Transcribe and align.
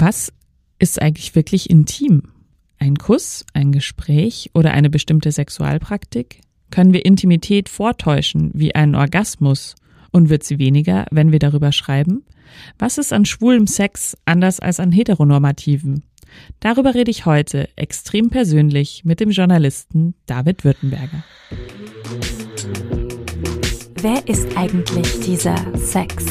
Was 0.00 0.32
ist 0.78 1.02
eigentlich 1.02 1.34
wirklich 1.34 1.68
intim? 1.68 2.22
Ein 2.78 2.98
Kuss, 2.98 3.44
ein 3.52 3.72
Gespräch 3.72 4.48
oder 4.54 4.70
eine 4.70 4.90
bestimmte 4.90 5.32
Sexualpraktik? 5.32 6.40
Können 6.70 6.92
wir 6.92 7.04
Intimität 7.04 7.68
vortäuschen 7.68 8.52
wie 8.54 8.76
einen 8.76 8.94
Orgasmus? 8.94 9.74
Und 10.12 10.30
wird 10.30 10.44
sie 10.44 10.60
weniger, 10.60 11.06
wenn 11.10 11.32
wir 11.32 11.40
darüber 11.40 11.72
schreiben? 11.72 12.24
Was 12.78 12.96
ist 12.96 13.12
an 13.12 13.24
schwulem 13.24 13.66
Sex 13.66 14.16
anders 14.24 14.60
als 14.60 14.78
an 14.78 14.92
heteronormativen? 14.92 16.04
Darüber 16.60 16.94
rede 16.94 17.10
ich 17.10 17.26
heute 17.26 17.68
extrem 17.74 18.30
persönlich 18.30 19.04
mit 19.04 19.18
dem 19.18 19.30
Journalisten 19.30 20.14
David 20.26 20.62
Württemberger. 20.62 21.24
Wer 24.00 24.28
ist 24.28 24.56
eigentlich 24.56 25.18
dieser 25.20 25.56
Sex? 25.76 26.24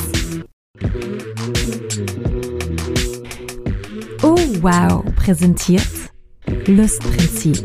Oh 4.29 4.35
wow, 4.61 5.05
präsentiert 5.15 5.87
Lustprinzip. 6.65 7.63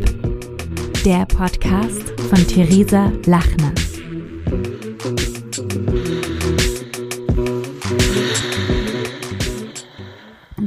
Der 1.05 1.27
Podcast 1.27 2.09
von 2.21 2.39
Theresa 2.47 3.11
Lachner. 3.27 3.73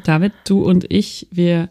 David, 0.03 0.33
du 0.45 0.65
und 0.65 0.85
ich, 0.91 1.29
wir 1.31 1.69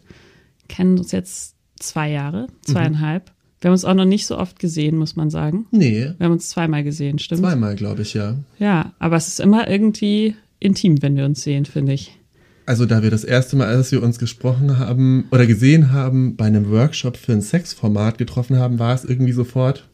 kennen 0.69 0.99
uns 0.99 1.13
jetzt 1.13 1.57
zwei 1.79 2.11
Jahre, 2.11 2.47
zweieinhalb. 2.63 3.27
Mhm. 3.27 3.33
Wir 3.61 3.69
haben 3.69 3.73
uns 3.73 3.85
auch 3.85 3.93
noch 3.93 4.07
nicht 4.07 4.25
so 4.25 4.39
oft 4.39 4.59
gesehen, 4.59 4.97
muss 4.97 5.17
man 5.17 5.29
sagen. 5.29 5.67
Nee. 5.71 6.15
Wir 6.17 6.25
haben 6.25 6.33
uns 6.33 6.49
zweimal 6.49 6.83
gesehen, 6.83 7.19
stimmt? 7.19 7.43
Zweimal, 7.43 7.77
glaube 7.77 8.01
ich, 8.01 8.15
ja. 8.15 8.39
Ja, 8.59 8.95
aber 8.99 9.17
es 9.17 9.29
ist 9.29 9.41
immer 9.41 9.69
irgendwie 9.69 10.35
intim, 10.61 11.03
wenn 11.03 11.15
wir 11.15 11.27
uns 11.27 11.43
sehen, 11.43 11.67
finde 11.67 11.93
ich. 11.93 12.19
Also 12.67 12.87
da 12.87 13.03
wir 13.03 13.11
das 13.11 13.25
erste 13.25 13.57
Mal, 13.57 13.67
als 13.67 13.93
wir 13.93 14.03
uns 14.03 14.19
gesprochen 14.19 14.79
haben 14.79 15.25
oder 15.31 15.47
gesehen 15.47 15.93
haben, 15.93 16.37
bei 16.37 16.47
einem 16.47 16.71
Workshop 16.71 17.17
für 17.17 17.33
ein 17.33 17.43
Sexformat 17.43 18.17
getroffen 18.17 18.59
haben, 18.59 18.79
war 18.79 18.95
es 18.95 19.05
irgendwie 19.05 19.33
sofort 19.33 19.87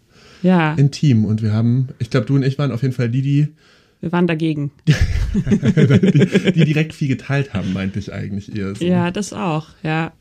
ja. 0.43 0.75
intim. 0.75 1.25
Und 1.25 1.43
wir 1.43 1.53
haben, 1.53 1.89
ich 1.99 2.11
glaube, 2.11 2.27
du 2.27 2.37
und 2.37 2.45
ich 2.45 2.59
waren 2.59 2.71
auf 2.71 2.83
jeden 2.83 2.95
Fall 2.95 3.09
die, 3.09 3.23
die 3.23 3.49
wir 4.01 4.13
waren 4.13 4.27
dagegen. 4.27 4.71
die, 4.89 6.53
die, 6.53 6.65
direkt 6.65 6.95
viel 6.95 7.09
geteilt 7.09 7.53
haben, 7.53 7.75
meinte 7.75 7.99
ich 7.99 8.13
eigentlich 8.13 8.57
eher. 8.57 8.75
So. 8.75 8.85
Ja, 8.85 9.11
das 9.11 9.35
auch, 9.35 9.69
ja. 9.83 10.13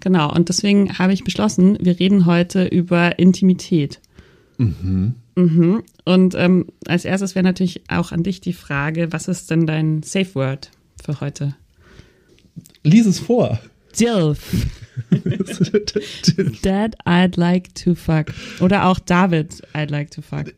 Genau. 0.00 0.32
Und 0.34 0.48
deswegen 0.48 0.98
habe 0.98 1.12
ich 1.12 1.22
beschlossen, 1.22 1.76
wir 1.80 1.98
reden 1.98 2.24
heute 2.24 2.64
über 2.66 3.18
Intimität. 3.18 4.00
Mhm. 4.56 5.16
Mhm. 5.34 5.82
Und 6.04 6.34
ähm, 6.34 6.66
als 6.86 7.04
erstes 7.04 7.34
wäre 7.34 7.44
natürlich 7.44 7.82
auch 7.88 8.10
an 8.10 8.22
dich 8.22 8.40
die 8.40 8.54
Frage, 8.54 9.12
was 9.12 9.28
ist 9.28 9.50
denn 9.50 9.66
dein 9.66 10.02
Safe 10.02 10.34
Word 10.34 10.70
für 11.04 11.20
heute? 11.20 11.54
Lies 12.82 13.06
es 13.06 13.18
vor. 13.18 13.58
Dilf. 13.98 14.66
Dad, 16.62 16.96
I'd 17.06 17.36
like 17.36 17.74
to 17.74 17.94
fuck. 17.94 18.32
Oder 18.60 18.86
auch 18.86 18.98
David, 18.98 19.62
I'd 19.74 19.90
like 19.90 20.10
to 20.10 20.22
fuck. 20.22 20.54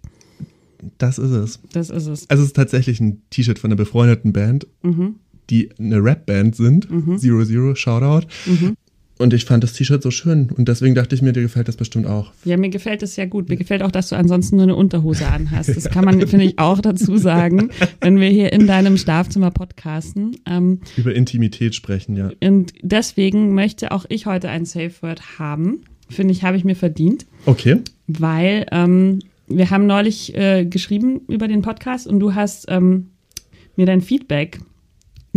Das 0.98 1.18
ist 1.18 1.30
es. 1.30 1.58
Das 1.72 1.90
ist 1.90 2.06
es. 2.06 2.30
Also 2.30 2.42
es 2.42 2.50
ist 2.50 2.56
tatsächlich 2.56 3.00
ein 3.00 3.22
T-Shirt 3.30 3.58
von 3.58 3.68
einer 3.68 3.76
befreundeten 3.76 4.32
Band, 4.32 4.66
mhm. 4.82 5.16
die 5.50 5.70
eine 5.78 6.02
Rap-Band 6.02 6.54
sind. 6.54 6.90
Mhm. 6.90 7.18
Zero 7.18 7.44
Zero, 7.44 7.74
Shoutout. 7.74 8.28
Mhm. 8.46 8.76
Und 9.18 9.34
ich 9.34 9.44
fand 9.44 9.64
das 9.64 9.72
T-Shirt 9.72 10.00
so 10.02 10.12
schön 10.12 10.48
und 10.56 10.68
deswegen 10.68 10.94
dachte 10.94 11.14
ich 11.14 11.22
mir, 11.22 11.32
dir 11.32 11.42
gefällt 11.42 11.66
das 11.66 11.76
bestimmt 11.76 12.06
auch. 12.06 12.32
Ja, 12.44 12.56
mir 12.56 12.70
gefällt 12.70 13.02
es 13.02 13.16
ja 13.16 13.26
gut. 13.26 13.48
Mir 13.48 13.56
gefällt 13.56 13.82
auch, 13.82 13.90
dass 13.90 14.08
du 14.08 14.16
ansonsten 14.16 14.56
nur 14.56 14.62
eine 14.62 14.76
Unterhose 14.76 15.26
anhast. 15.26 15.76
Das 15.76 15.90
kann 15.90 16.04
man, 16.04 16.24
finde 16.28 16.44
ich, 16.44 16.58
auch 16.58 16.80
dazu 16.80 17.16
sagen, 17.16 17.70
wenn 18.00 18.20
wir 18.20 18.28
hier 18.28 18.52
in 18.52 18.68
deinem 18.68 18.96
Schlafzimmer 18.96 19.50
podcasten. 19.50 20.36
Ähm, 20.46 20.80
Über 20.96 21.14
Intimität 21.14 21.74
sprechen, 21.74 22.16
ja. 22.16 22.30
Und 22.40 22.72
deswegen 22.82 23.54
möchte 23.54 23.90
auch 23.90 24.06
ich 24.08 24.26
heute 24.26 24.48
ein 24.48 24.64
Safe 24.64 24.92
Word 25.00 25.38
haben. 25.38 25.82
Finde 26.08 26.32
ich, 26.32 26.44
habe 26.44 26.56
ich 26.56 26.64
mir 26.64 26.76
verdient. 26.76 27.26
Okay. 27.44 27.78
Weil 28.06 28.66
ähm, 28.70 29.18
wir 29.48 29.70
haben 29.70 29.86
neulich 29.86 30.36
äh, 30.36 30.64
geschrieben 30.64 31.22
über 31.26 31.48
den 31.48 31.62
Podcast 31.62 32.06
und 32.06 32.20
du 32.20 32.34
hast 32.34 32.66
ähm, 32.68 33.08
mir 33.76 33.86
dein 33.86 34.00
Feedback 34.00 34.60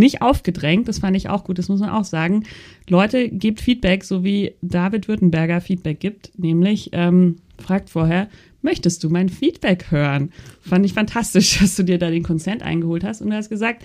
nicht 0.02 0.22
aufgedrängt, 0.22 0.88
das 0.88 1.00
fand 1.00 1.16
ich 1.16 1.30
auch 1.30 1.46
gut, 1.46 1.58
das 1.58 1.70
muss 1.70 1.80
man 1.80 1.90
auch 1.90 2.04
sagen. 2.04 2.44
Leute, 2.90 3.30
gebt 3.30 3.62
Feedback, 3.62 4.04
so 4.04 4.24
wie 4.24 4.56
David 4.62 5.08
Württemberger 5.08 5.62
Feedback 5.62 6.02
gibt, 6.02 6.32
nämlich 6.38 6.90
ähm, 6.92 7.38
fragt 7.58 7.90
vorher, 7.90 8.28
möchtest 8.62 9.04
du 9.04 9.10
mein 9.10 9.30
Feedback 9.30 9.92
hören? 9.92 10.32
Fand 10.62 10.86
ich 10.86 10.94
fantastisch, 10.94 11.60
dass 11.62 11.76
du 11.76 11.84
dir 11.84 11.98
da 11.98 12.10
den 12.10 12.24
Consent 12.24 12.64
eingeholt 12.64 13.04
hast 13.04 13.22
und 13.22 13.30
du 13.30 13.36
hast 13.36 13.50
gesagt, 13.50 13.84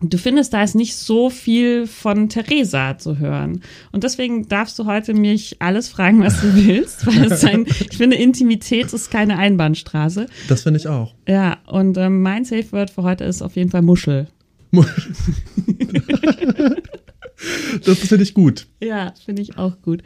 du 0.00 0.18
findest, 0.18 0.52
da 0.52 0.62
ist 0.62 0.74
nicht 0.74 0.96
so 0.96 1.30
viel 1.30 1.86
von 1.86 2.28
Theresa 2.28 2.98
zu 2.98 3.18
hören. 3.18 3.62
Und 3.92 4.04
deswegen 4.04 4.48
darfst 4.48 4.78
du 4.78 4.86
heute 4.86 5.14
mich 5.14 5.56
alles 5.60 5.88
fragen, 5.88 6.20
was 6.22 6.40
du 6.40 6.54
willst, 6.54 7.06
weil 7.06 7.32
es 7.32 7.44
ein, 7.44 7.66
ich 7.90 7.96
finde, 7.96 8.16
Intimität 8.16 8.92
ist 8.92 9.10
keine 9.10 9.38
Einbahnstraße. 9.38 10.26
Das 10.48 10.62
finde 10.62 10.80
ich 10.80 10.88
auch. 10.88 11.14
Ja, 11.26 11.58
und 11.66 11.96
ähm, 11.96 12.22
mein 12.22 12.44
Safe 12.44 12.70
Word 12.72 12.90
für 12.90 13.02
heute 13.02 13.24
ist 13.24 13.42
auf 13.42 13.56
jeden 13.56 13.70
Fall 13.70 13.82
Muschel. 13.82 14.28
das 17.84 17.98
finde 17.98 18.24
ich 18.24 18.34
gut. 18.34 18.66
Ja, 18.82 19.12
finde 19.24 19.42
ich 19.42 19.58
auch 19.58 19.80
gut. 19.82 20.02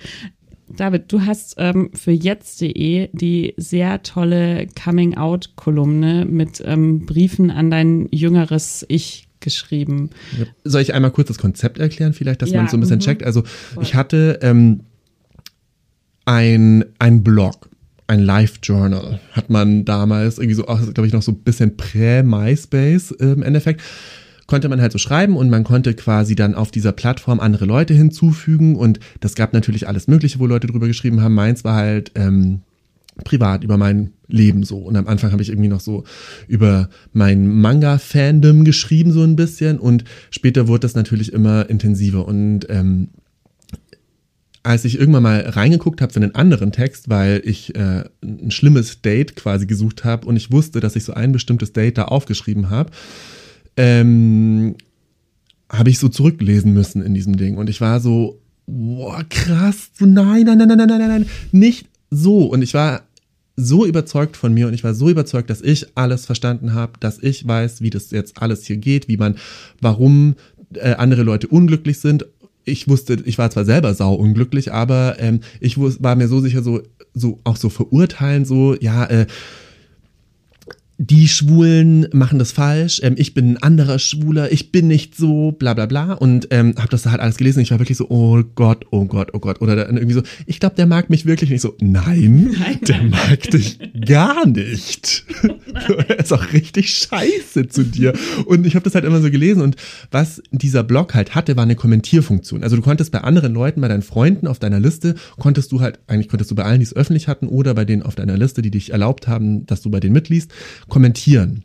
David, 0.76 1.10
du 1.12 1.22
hast 1.22 1.54
ähm, 1.58 1.90
für 1.94 2.10
jetzt.de 2.10 3.08
die 3.12 3.54
sehr 3.56 4.02
tolle 4.02 4.66
Coming-out-Kolumne 4.82 6.26
mit 6.26 6.62
ähm, 6.64 7.06
Briefen 7.06 7.50
an 7.50 7.70
dein 7.70 8.08
jüngeres 8.10 8.84
Ich 8.88 9.28
geschrieben. 9.40 10.10
Soll 10.64 10.82
ich 10.82 10.94
einmal 10.94 11.10
kurz 11.10 11.28
das 11.28 11.38
Konzept 11.38 11.78
erklären, 11.78 12.12
vielleicht, 12.12 12.42
dass 12.42 12.50
Ja, 12.50 12.60
man 12.60 12.68
so 12.68 12.76
ein 12.76 12.80
bisschen 12.80 12.96
mhm. 12.96 13.02
checkt? 13.02 13.24
Also 13.24 13.42
Voll. 13.42 13.82
ich 13.82 13.94
hatte 13.94 14.38
ähm, 14.42 14.80
ein, 16.24 16.84
ein 16.98 17.22
Blog, 17.22 17.68
ein 18.06 18.20
Live-Journal, 18.20 19.20
hat 19.32 19.50
man 19.50 19.84
damals 19.84 20.38
irgendwie 20.38 20.54
so, 20.54 20.64
glaube 20.64 21.06
ich, 21.06 21.12
noch 21.12 21.22
so 21.22 21.32
ein 21.32 21.38
bisschen 21.38 21.76
prä-MySpace 21.76 23.12
äh, 23.12 23.26
im 23.26 23.42
Endeffekt 23.42 23.82
konnte 24.48 24.68
man 24.68 24.80
halt 24.80 24.90
so 24.90 24.98
schreiben 24.98 25.36
und 25.36 25.50
man 25.50 25.62
konnte 25.62 25.94
quasi 25.94 26.34
dann 26.34 26.56
auf 26.56 26.72
dieser 26.72 26.92
Plattform 26.92 27.38
andere 27.38 27.66
Leute 27.66 27.94
hinzufügen 27.94 28.74
und 28.74 28.98
das 29.20 29.36
gab 29.36 29.52
natürlich 29.52 29.86
alles 29.86 30.08
Mögliche, 30.08 30.40
wo 30.40 30.46
Leute 30.46 30.66
drüber 30.66 30.88
geschrieben 30.88 31.20
haben. 31.20 31.34
Meins 31.34 31.62
war 31.64 31.76
halt 31.76 32.12
ähm, 32.16 32.62
privat 33.24 33.62
über 33.62 33.76
mein 33.76 34.12
Leben 34.26 34.62
so. 34.62 34.78
Und 34.78 34.96
am 34.96 35.06
Anfang 35.06 35.32
habe 35.32 35.42
ich 35.42 35.50
irgendwie 35.50 35.68
noch 35.68 35.80
so 35.80 36.04
über 36.48 36.88
mein 37.12 37.60
Manga-Fandom 37.60 38.64
geschrieben 38.64 39.12
so 39.12 39.22
ein 39.22 39.36
bisschen 39.36 39.78
und 39.78 40.04
später 40.30 40.66
wurde 40.66 40.80
das 40.80 40.94
natürlich 40.94 41.32
immer 41.32 41.68
intensiver 41.68 42.26
und 42.26 42.66
ähm, 42.70 43.08
als 44.64 44.84
ich 44.84 44.98
irgendwann 44.98 45.22
mal 45.22 45.40
reingeguckt 45.40 46.00
habe 46.02 46.12
für 46.12 46.20
einen 46.20 46.34
anderen 46.34 46.72
Text, 46.72 47.08
weil 47.08 47.40
ich 47.44 47.74
äh, 47.74 48.04
ein 48.22 48.50
schlimmes 48.50 49.00
Date 49.00 49.36
quasi 49.36 49.66
gesucht 49.66 50.04
habe 50.04 50.26
und 50.26 50.36
ich 50.36 50.50
wusste, 50.50 50.80
dass 50.80 50.96
ich 50.96 51.04
so 51.04 51.14
ein 51.14 51.32
bestimmtes 51.32 51.72
Date 51.72 51.96
da 51.96 52.04
aufgeschrieben 52.06 52.68
habe, 52.68 52.90
ähm, 53.78 54.74
habe 55.70 55.88
ich 55.88 55.98
so 55.98 56.08
zurücklesen 56.08 56.74
müssen 56.74 57.00
in 57.00 57.14
diesem 57.14 57.36
Ding. 57.36 57.56
Und 57.56 57.70
ich 57.70 57.80
war 57.80 58.00
so, 58.00 58.40
boah, 58.66 59.24
krass, 59.30 59.90
so 59.98 60.04
nein, 60.04 60.44
nein, 60.44 60.58
nein, 60.58 60.68
nein, 60.68 60.78
nein, 60.78 60.88
nein, 60.88 61.08
nein, 61.08 61.26
nicht 61.52 61.86
so. 62.10 62.46
Und 62.46 62.62
ich 62.62 62.74
war 62.74 63.02
so 63.56 63.86
überzeugt 63.86 64.36
von 64.36 64.52
mir 64.52 64.66
und 64.68 64.74
ich 64.74 64.84
war 64.84 64.94
so 64.94 65.08
überzeugt, 65.08 65.50
dass 65.50 65.62
ich 65.62 65.86
alles 65.96 66.26
verstanden 66.26 66.74
habe, 66.74 66.92
dass 67.00 67.22
ich 67.22 67.46
weiß, 67.46 67.80
wie 67.80 67.90
das 67.90 68.10
jetzt 68.10 68.40
alles 68.42 68.64
hier 68.64 68.76
geht, 68.76 69.08
wie 69.08 69.16
man, 69.16 69.36
warum 69.80 70.34
äh, 70.74 70.94
andere 70.94 71.22
Leute 71.22 71.48
unglücklich 71.48 71.98
sind. 71.98 72.26
Ich 72.64 72.88
wusste, 72.88 73.22
ich 73.24 73.38
war 73.38 73.50
zwar 73.50 73.64
selber 73.64 73.94
sau 73.94 74.14
unglücklich, 74.14 74.72
aber 74.72 75.16
ähm, 75.18 75.40
ich 75.60 75.78
war 75.78 76.16
mir 76.16 76.28
so 76.28 76.40
sicher, 76.40 76.62
so, 76.62 76.82
so 77.14 77.40
auch 77.44 77.56
so 77.56 77.68
verurteilen, 77.68 78.44
so, 78.44 78.76
ja, 78.80 79.04
äh, 79.06 79.26
die 80.98 81.28
Schwulen 81.28 82.08
machen 82.12 82.40
das 82.40 82.50
falsch, 82.50 83.00
ähm, 83.04 83.14
ich 83.16 83.32
bin 83.32 83.52
ein 83.52 83.62
anderer 83.62 84.00
Schwuler, 84.00 84.50
ich 84.50 84.72
bin 84.72 84.88
nicht 84.88 85.16
so, 85.16 85.52
bla 85.52 85.72
bla 85.74 85.86
bla. 85.86 86.12
Und 86.14 86.48
ähm, 86.50 86.74
habe 86.76 86.88
das 86.88 87.06
halt 87.06 87.20
alles 87.20 87.36
gelesen. 87.36 87.60
Ich 87.60 87.70
war 87.70 87.78
wirklich 87.78 87.96
so, 87.96 88.10
oh 88.10 88.42
Gott, 88.56 88.84
oh 88.90 89.04
Gott, 89.04 89.30
oh 89.32 89.38
Gott. 89.38 89.60
Oder 89.60 89.76
dann 89.76 89.96
irgendwie 89.96 90.14
so, 90.14 90.22
ich 90.46 90.58
glaube, 90.58 90.74
der 90.74 90.86
mag 90.86 91.08
mich 91.08 91.24
wirklich 91.24 91.50
nicht 91.50 91.60
so. 91.60 91.76
Nein, 91.80 92.56
nein 92.58 92.80
der 92.82 93.02
mag 93.04 93.40
dich 93.50 93.78
gar 94.04 94.46
nicht. 94.46 95.24
er 96.08 96.18
ist 96.18 96.32
auch 96.32 96.52
richtig 96.52 96.90
scheiße 96.90 97.68
zu 97.68 97.84
dir. 97.84 98.12
Und 98.46 98.66
ich 98.66 98.74
habe 98.74 98.84
das 98.84 98.94
halt 98.94 99.04
immer 99.04 99.20
so 99.20 99.30
gelesen. 99.30 99.62
Und 99.62 99.76
was 100.10 100.42
dieser 100.50 100.82
Blog 100.82 101.14
halt 101.14 101.34
hatte, 101.34 101.56
war 101.56 101.64
eine 101.64 101.76
Kommentierfunktion. 101.76 102.62
Also 102.62 102.76
du 102.76 102.82
konntest 102.82 103.12
bei 103.12 103.20
anderen 103.20 103.54
Leuten, 103.54 103.80
bei 103.80 103.88
deinen 103.88 104.02
Freunden 104.02 104.46
auf 104.46 104.58
deiner 104.58 104.80
Liste, 104.80 105.14
konntest 105.38 105.72
du 105.72 105.80
halt, 105.80 105.98
eigentlich 106.06 106.28
konntest 106.28 106.50
du 106.50 106.54
bei 106.54 106.64
allen, 106.64 106.80
die 106.80 106.86
es 106.86 106.96
öffentlich 106.96 107.28
hatten, 107.28 107.48
oder 107.48 107.74
bei 107.74 107.84
denen 107.84 108.02
auf 108.02 108.14
deiner 108.14 108.36
Liste, 108.36 108.62
die 108.62 108.70
dich 108.70 108.92
erlaubt 108.92 109.28
haben, 109.28 109.66
dass 109.66 109.82
du 109.82 109.90
bei 109.90 110.00
denen 110.00 110.12
mitliest, 110.12 110.50
kommentieren. 110.88 111.64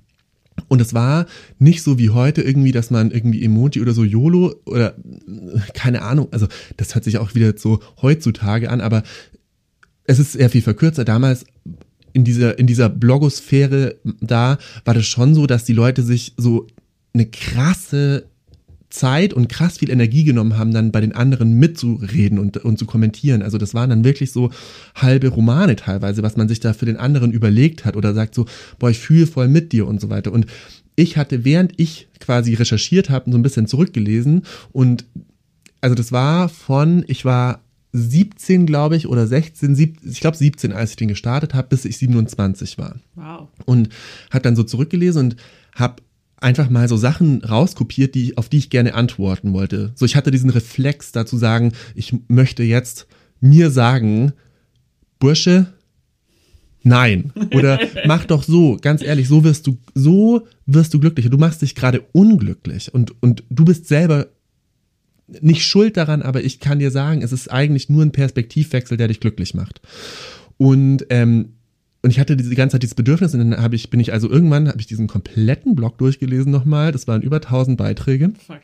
Und 0.67 0.81
es 0.81 0.93
war 0.93 1.25
nicht 1.59 1.81
so 1.81 1.97
wie 1.97 2.11
heute 2.11 2.41
irgendwie, 2.41 2.71
dass 2.71 2.91
man 2.91 3.11
irgendwie 3.11 3.43
Emoji 3.43 3.81
oder 3.81 3.93
so 3.93 4.03
YOLO 4.03 4.55
oder 4.65 4.95
keine 5.73 6.03
Ahnung, 6.03 6.27
also 6.31 6.47
das 6.77 6.93
hört 6.93 7.03
sich 7.03 7.17
auch 7.17 7.33
wieder 7.35 7.57
so 7.57 7.79
heutzutage 8.01 8.69
an, 8.69 8.81
aber 8.81 9.03
es 10.05 10.19
ist 10.19 10.33
sehr 10.33 10.49
viel 10.49 10.61
verkürzer. 10.61 11.05
Damals 11.05 11.45
in 12.13 12.23
dieser, 12.23 12.59
in 12.59 12.67
dieser 12.67 12.89
Blogosphäre 12.89 13.95
da 14.21 14.57
war 14.85 14.93
das 14.93 15.07
schon 15.07 15.33
so, 15.33 15.47
dass 15.47 15.63
die 15.63 15.73
Leute 15.73 16.03
sich 16.03 16.33
so 16.37 16.67
eine 17.13 17.25
krasse 17.25 18.25
Zeit 18.93 19.33
und 19.33 19.49
krass 19.49 19.79
viel 19.79 19.89
Energie 19.89 20.23
genommen 20.23 20.57
haben, 20.57 20.71
dann 20.71 20.91
bei 20.91 21.01
den 21.01 21.13
anderen 21.13 21.53
mitzureden 21.53 22.37
und, 22.37 22.57
und 22.57 22.77
zu 22.77 22.85
kommentieren. 22.85 23.41
Also 23.41 23.57
das 23.57 23.73
waren 23.73 23.89
dann 23.89 24.03
wirklich 24.03 24.31
so 24.31 24.51
halbe 24.93 25.29
Romane 25.29 25.75
teilweise, 25.75 26.21
was 26.21 26.37
man 26.37 26.47
sich 26.47 26.59
da 26.59 26.73
für 26.73 26.85
den 26.85 26.97
anderen 26.97 27.31
überlegt 27.31 27.85
hat 27.85 27.95
oder 27.95 28.13
sagt 28.13 28.35
so, 28.35 28.45
boah, 28.77 28.91
ich 28.91 28.99
fühle 28.99 29.25
voll 29.25 29.47
mit 29.47 29.71
dir 29.71 29.87
und 29.87 29.99
so 29.99 30.11
weiter. 30.11 30.31
Und 30.31 30.45
ich 30.95 31.17
hatte, 31.17 31.43
während 31.43 31.73
ich 31.77 32.07
quasi 32.19 32.53
recherchiert 32.53 33.09
habe, 33.09 33.31
so 33.31 33.37
ein 33.37 33.41
bisschen 33.41 33.67
zurückgelesen 33.67 34.43
und 34.71 35.05
also 35.81 35.95
das 35.95 36.11
war 36.11 36.47
von, 36.47 37.03
ich 37.07 37.25
war 37.25 37.61
17, 37.93 38.67
glaube 38.67 38.95
ich, 38.95 39.07
oder 39.07 39.25
16, 39.27 39.75
17, 39.75 40.11
ich 40.11 40.19
glaube 40.19 40.37
17, 40.37 40.71
als 40.71 40.91
ich 40.91 40.95
den 40.97 41.07
gestartet 41.07 41.55
habe, 41.55 41.67
bis 41.67 41.83
ich 41.85 41.97
27 41.97 42.77
war. 42.77 42.95
Wow. 43.15 43.49
Und 43.65 43.89
hat 44.29 44.45
dann 44.45 44.55
so 44.55 44.63
zurückgelesen 44.63 45.25
und 45.25 45.35
habe 45.75 46.01
einfach 46.43 46.69
mal 46.69 46.87
so 46.87 46.97
Sachen 46.97 47.43
rauskopiert, 47.43 48.15
die, 48.15 48.37
auf 48.37 48.49
die 48.49 48.57
ich 48.57 48.69
gerne 48.69 48.93
antworten 48.93 49.53
wollte. 49.53 49.91
So, 49.95 50.05
ich 50.05 50.15
hatte 50.15 50.31
diesen 50.31 50.49
Reflex 50.49 51.11
dazu 51.11 51.37
sagen, 51.37 51.73
ich 51.95 52.15
möchte 52.27 52.63
jetzt 52.63 53.07
mir 53.39 53.69
sagen, 53.71 54.33
Bursche, 55.19 55.67
nein. 56.83 57.31
Oder 57.53 57.79
mach 58.05 58.25
doch 58.25 58.43
so, 58.43 58.77
ganz 58.79 59.01
ehrlich, 59.01 59.27
so 59.27 59.43
wirst 59.43 59.67
du, 59.67 59.77
so 59.95 60.47
wirst 60.65 60.93
du 60.93 60.99
glücklicher. 60.99 61.29
Du 61.29 61.37
machst 61.37 61.61
dich 61.61 61.75
gerade 61.75 62.01
unglücklich 62.11 62.93
und, 62.93 63.21
und 63.21 63.43
du 63.49 63.65
bist 63.65 63.87
selber 63.87 64.27
nicht 65.27 65.65
schuld 65.65 65.97
daran, 65.97 66.21
aber 66.21 66.43
ich 66.43 66.59
kann 66.59 66.79
dir 66.79 66.91
sagen, 66.91 67.21
es 67.21 67.31
ist 67.31 67.49
eigentlich 67.49 67.89
nur 67.89 68.03
ein 68.03 68.11
Perspektivwechsel, 68.11 68.97
der 68.97 69.07
dich 69.07 69.19
glücklich 69.19 69.53
macht. 69.53 69.81
Und 70.57 71.05
ähm, 71.09 71.53
und 72.03 72.09
ich 72.09 72.19
hatte 72.19 72.35
diese 72.35 72.53
ganze 72.53 72.73
Zeit 72.73 72.83
dieses 72.83 72.95
Bedürfnis 72.95 73.33
und 73.33 73.39
dann 73.39 73.63
habe 73.63 73.77
ich, 73.77 73.89
bin 73.89 74.01
ich 74.01 74.11
also 74.11 74.29
irgendwann, 74.29 74.67
habe 74.67 74.79
ich 74.79 74.87
diesen 74.87 75.07
kompletten 75.07 75.73
Blog 75.73 75.97
durchgelesen 75.97 76.51
nochmal. 76.51 76.91
Das 76.91 77.07
waren 77.07 77.21
über 77.21 77.37
1000 77.37 77.77
Beiträge. 77.77 78.33
Fuck. 78.45 78.59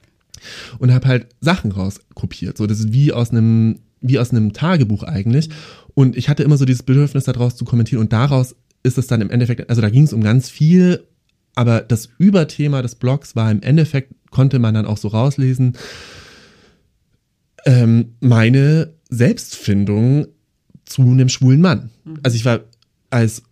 Und 0.78 0.94
habe 0.94 1.08
halt 1.08 1.28
Sachen 1.40 1.72
rauskopiert. 1.72 2.58
So, 2.58 2.68
das 2.68 2.80
ist 2.80 2.92
wie 2.92 3.14
aus 3.14 3.32
einem, 3.32 3.80
wie 4.02 4.20
aus 4.20 4.32
einem 4.32 4.52
Tagebuch 4.52 5.04
eigentlich. 5.04 5.48
Mhm. 5.48 5.54
Und 5.96 6.18
ich 6.18 6.28
hatte 6.28 6.44
immer 6.44 6.58
so 6.58 6.66
dieses 6.66 6.84
Bedürfnis 6.84 7.24
daraus 7.24 7.56
zu 7.56 7.64
kommentieren 7.64 8.02
und 8.02 8.12
daraus 8.12 8.56
ist 8.84 8.98
es 8.98 9.08
dann 9.08 9.22
im 9.22 9.30
Endeffekt, 9.30 9.70
also 9.70 9.82
da 9.82 9.90
ging 9.90 10.04
es 10.04 10.14
um 10.14 10.22
ganz 10.22 10.50
viel, 10.50 11.06
aber 11.56 11.80
das 11.82 12.10
Überthema 12.18 12.82
des 12.82 12.96
Blogs 12.96 13.38
war 13.38 13.50
im 13.52 13.62
Endeffekt, 13.62 14.14
konnte 14.32 14.60
man 14.60 14.74
dann 14.74 14.86
auch 14.86 14.98
so 14.98 15.10
rauslesen, 15.10 15.78
ähm, 17.66 18.16
meine 18.20 18.94
Selbstfindung 19.10 20.28
zu 20.86 21.04
einem 21.04 21.30
schwulen 21.30 21.62
Mann. 21.62 21.90
Mhm. 22.04 22.20
Also 22.24 22.36
ich 22.36 22.46
war 22.46 22.62
als 23.10 23.44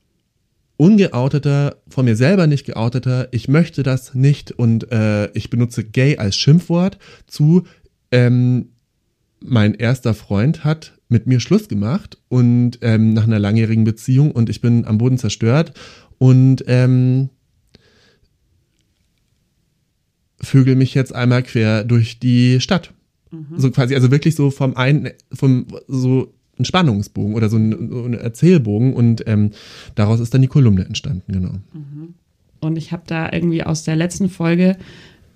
ungeouteter, 0.78 1.78
von 1.90 2.06
mir 2.06 2.16
selber 2.16 2.48
nicht 2.48 2.66
geouteter, 2.66 3.30
ich 3.32 3.48
möchte 3.48 3.84
das 3.84 4.14
nicht 4.14 4.52
und 4.52 4.92
äh, 4.92 5.32
ich 5.32 5.50
benutze 5.50 5.84
gay 5.84 6.18
als 6.18 6.36
Schimpfwort 6.36 7.00
zu, 7.26 7.64
ähm, 8.12 8.70
mein 9.40 9.74
erster 9.74 10.14
Freund 10.14 10.64
hat 10.64 10.94
mit 11.10 11.26
mir 11.26 11.40
Schluss 11.40 11.68
gemacht 11.68 12.18
und 12.28 12.80
ähm, 12.82 13.14
nach 13.14 13.24
einer 13.24 13.40
langjährigen 13.40 13.84
Beziehung 13.84 14.32
und 14.32 14.50
ich 14.50 14.62
bin 14.62 14.86
am 14.86 14.98
Boden 14.98 15.18
zerstört 15.18 15.74
und 16.18 16.64
ähm, 16.68 17.30
vögel 20.40 20.76
mich 20.76 20.94
jetzt 20.94 21.14
einmal 21.14 21.44
quer 21.44 21.84
durch 21.84 22.20
die 22.20 22.60
Stadt. 22.62 22.94
Mhm. 23.32 23.58
So 23.58 23.72
quasi, 23.72 23.96
also 23.96 24.12
wirklich 24.12 24.36
so 24.36 24.52
vom 24.52 24.76
einen, 24.76 25.12
vom 25.34 25.68
so 25.88 26.34
ein 26.60 26.66
Spannungsbogen 26.66 27.36
oder 27.36 27.50
so 27.50 27.58
ein, 27.58 27.90
so 27.90 28.04
ein 28.04 28.14
Erzählbogen 28.14 28.94
und 28.94 29.24
ähm, 29.28 29.52
daraus 29.96 30.20
ist 30.20 30.34
dann 30.34 30.42
die 30.42 30.48
Kolumne 30.48 30.86
entstanden, 30.86 31.32
genau. 31.32 31.54
Mhm. 31.74 32.14
Und 32.60 32.78
ich 32.78 32.92
habe 32.92 33.04
da 33.06 33.32
irgendwie 33.32 33.64
aus 33.64 33.84
der 33.84 33.96
letzten 33.96 34.30
Folge 34.30 34.78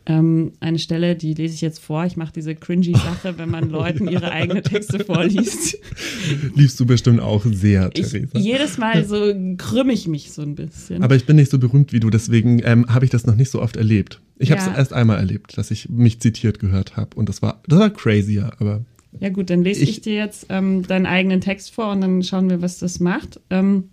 ähm, 0.08 0.54
eine 0.60 0.80
Stelle, 0.80 1.16
die 1.16 1.34
lese 1.34 1.54
ich 1.54 1.62
jetzt 1.62 1.80
vor. 1.80 2.06
Ich 2.06 2.18
mache 2.18 2.34
diese 2.34 2.56
cringy 2.56 2.94
Sache, 2.94 3.38
wenn 3.38 3.50
man 3.50 3.70
Leuten 3.72 4.08
ihre 4.08 4.32
eigenen 4.32 4.64
Texte 4.64 5.04
vorliest. 5.04 5.78
Liebst 6.56 6.80
du 6.80 6.86
bestimmt 6.86 7.20
auch 7.20 7.46
sehr, 7.46 7.92
Theresa. 7.92 8.40
jedes 8.40 8.78
Mal 8.78 9.06
so 9.06 9.34
krümme 9.58 9.94
ich 9.94 10.08
mich 10.08 10.32
so 10.32 10.42
ein 10.42 10.56
bisschen. 10.56 11.04
Aber 11.04 11.16
ich 11.16 11.26
bin 11.26 11.36
nicht 11.36 11.52
so 11.52 11.60
berühmt 11.60 11.94
wie 11.94 12.00
du, 12.00 12.10
deswegen 12.10 12.62
ähm, 12.64 12.88
habe 12.88 13.06
ich 13.06 13.12
das 13.12 13.28
noch 13.28 13.36
nicht 13.36 13.52
so 13.52 13.62
oft 13.62 13.78
erlebt. 13.78 14.22
Ich 14.40 14.50
ja. 14.50 14.58
habe 14.58 14.72
es 14.72 14.78
erst 14.78 14.94
einmal 14.94 15.18
erlebt, 15.18 15.56
dass 15.58 15.70
ich 15.70 15.90
mich 15.90 16.20
zitiert 16.20 16.58
gehört 16.58 16.98
habe 16.98 17.16
und 17.16 17.30
das 17.30 17.44
war, 17.44 17.62
das 17.68 17.78
war 17.78 17.92
crazier, 17.92 18.52
aber 18.58 18.84
ja 19.20 19.30
gut, 19.30 19.50
dann 19.50 19.64
lese 19.64 19.84
ich, 19.84 19.90
ich 19.90 20.02
dir 20.02 20.16
jetzt 20.16 20.48
ähm, 20.50 20.84
deinen 20.88 21.06
eigenen 21.06 21.42
Text 21.42 21.74
vor 21.74 21.92
und 21.92 22.02
dann 22.02 22.24
schauen 22.24 22.50
wir, 22.50 22.62
was 22.62 22.80
das 22.80 23.00
macht. 23.00 23.40
Ähm, 23.50 23.90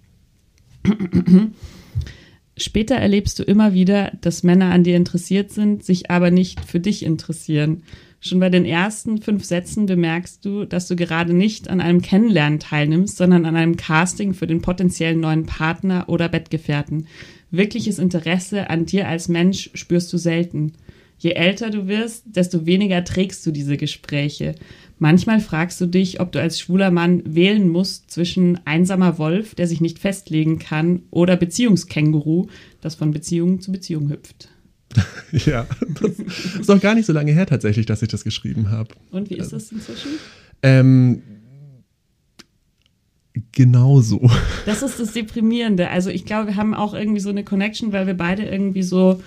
Später 2.61 2.97
erlebst 2.97 3.39
du 3.39 3.45
immer 3.45 3.73
wieder, 3.73 4.13
dass 4.21 4.43
Männer 4.43 4.73
an 4.73 4.83
dir 4.83 4.97
interessiert 4.97 5.53
sind, 5.53 5.85
sich 5.85 6.11
aber 6.11 6.33
nicht 6.33 6.65
für 6.65 6.81
dich 6.81 7.05
interessieren. 7.05 7.85
Schon 8.21 8.41
bei 8.41 8.51
den 8.51 8.65
ersten 8.65 9.23
fünf 9.23 9.45
Sätzen 9.45 9.87
bemerkst 9.87 10.45
du, 10.45 10.65
dass 10.65 10.89
du 10.89 10.97
gerade 10.97 11.33
nicht 11.35 11.71
an 11.71 11.81
einem 11.81 12.03
Kennenlernen 12.03 12.59
teilnimmst, 12.59 13.17
sondern 13.17 13.47
an 13.47 13.55
einem 13.55 13.77
Casting 13.77 14.35
für 14.35 14.49
den 14.49 14.61
potenziellen 14.61 15.21
neuen 15.21 15.47
Partner 15.47 16.09
oder 16.09 16.29
Bettgefährten. 16.29 17.07
Wirkliches 17.53 18.01
Interesse 18.01 18.71
an 18.71 18.87
dir 18.87 19.07
als 19.07 19.29
Mensch 19.29 19.71
spürst 19.75 20.13
du 20.13 20.19
selten. 20.19 20.73
Je 21.19 21.33
älter 21.33 21.71
du 21.71 21.87
wirst, 21.87 22.25
desto 22.27 22.67
weniger 22.67 23.05
trägst 23.05 23.47
du 23.47 23.53
diese 23.53 23.77
Gespräche. 23.77 24.57
Manchmal 24.99 25.41
fragst 25.41 25.81
du 25.81 25.87
dich, 25.87 26.21
ob 26.21 26.33
du 26.33 26.41
als 26.41 26.59
schwuler 26.59 26.91
Mann 26.91 27.23
wählen 27.25 27.69
musst 27.69 28.11
zwischen 28.11 28.61
einsamer 28.67 29.19
Wolf, 29.19 29.55
der 29.55 29.69
sich 29.69 29.81
nicht 29.81 29.99
festlegen 29.99 30.59
kann, 30.59 31.03
oder 31.11 31.37
Beziehungskänguru, 31.37 32.49
das 32.81 32.97
von 32.97 33.13
Beziehung 33.13 33.61
zu 33.61 33.71
Beziehung 33.71 34.11
hüpft. 34.11 34.49
ja, 35.33 35.67
das 36.01 36.19
ist 36.59 36.69
doch 36.69 36.81
gar 36.81 36.95
nicht 36.95 37.07
so 37.07 37.13
lange 37.13 37.33
her 37.33 37.47
tatsächlich, 37.47 37.87
dass 37.87 38.03
ich 38.03 38.09
das 38.09 38.25
geschrieben 38.25 38.71
habe. 38.71 38.95
Und 39.11 39.31
wie 39.31 39.37
ist 39.37 39.53
das 39.53 39.71
inzwischen? 39.71 40.13
Ähm, 40.63 41.23
genauso. 43.53 44.31
Das 44.67 44.83
ist 44.83 44.99
das 44.99 45.13
Deprimierende. 45.13 45.91
Also 45.91 46.11
ich 46.11 46.25
glaube, 46.25 46.49
wir 46.49 46.57
haben 46.57 46.75
auch 46.75 46.95
irgendwie 46.95 47.21
so 47.21 47.31
eine 47.31 47.45
Connection, 47.45 47.93
weil 47.93 48.07
wir 48.07 48.15
beide 48.15 48.45
irgendwie 48.45 48.83
so, 48.83 49.23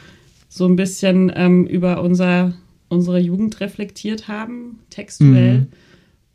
so 0.50 0.66
ein 0.66 0.76
bisschen 0.76 1.32
ähm, 1.34 1.66
über 1.66 2.02
unser 2.02 2.54
unsere 2.92 3.20
Jugend 3.20 3.60
reflektiert 3.62 4.28
haben, 4.28 4.80
textuell. 4.90 5.60
Mhm. 5.60 5.68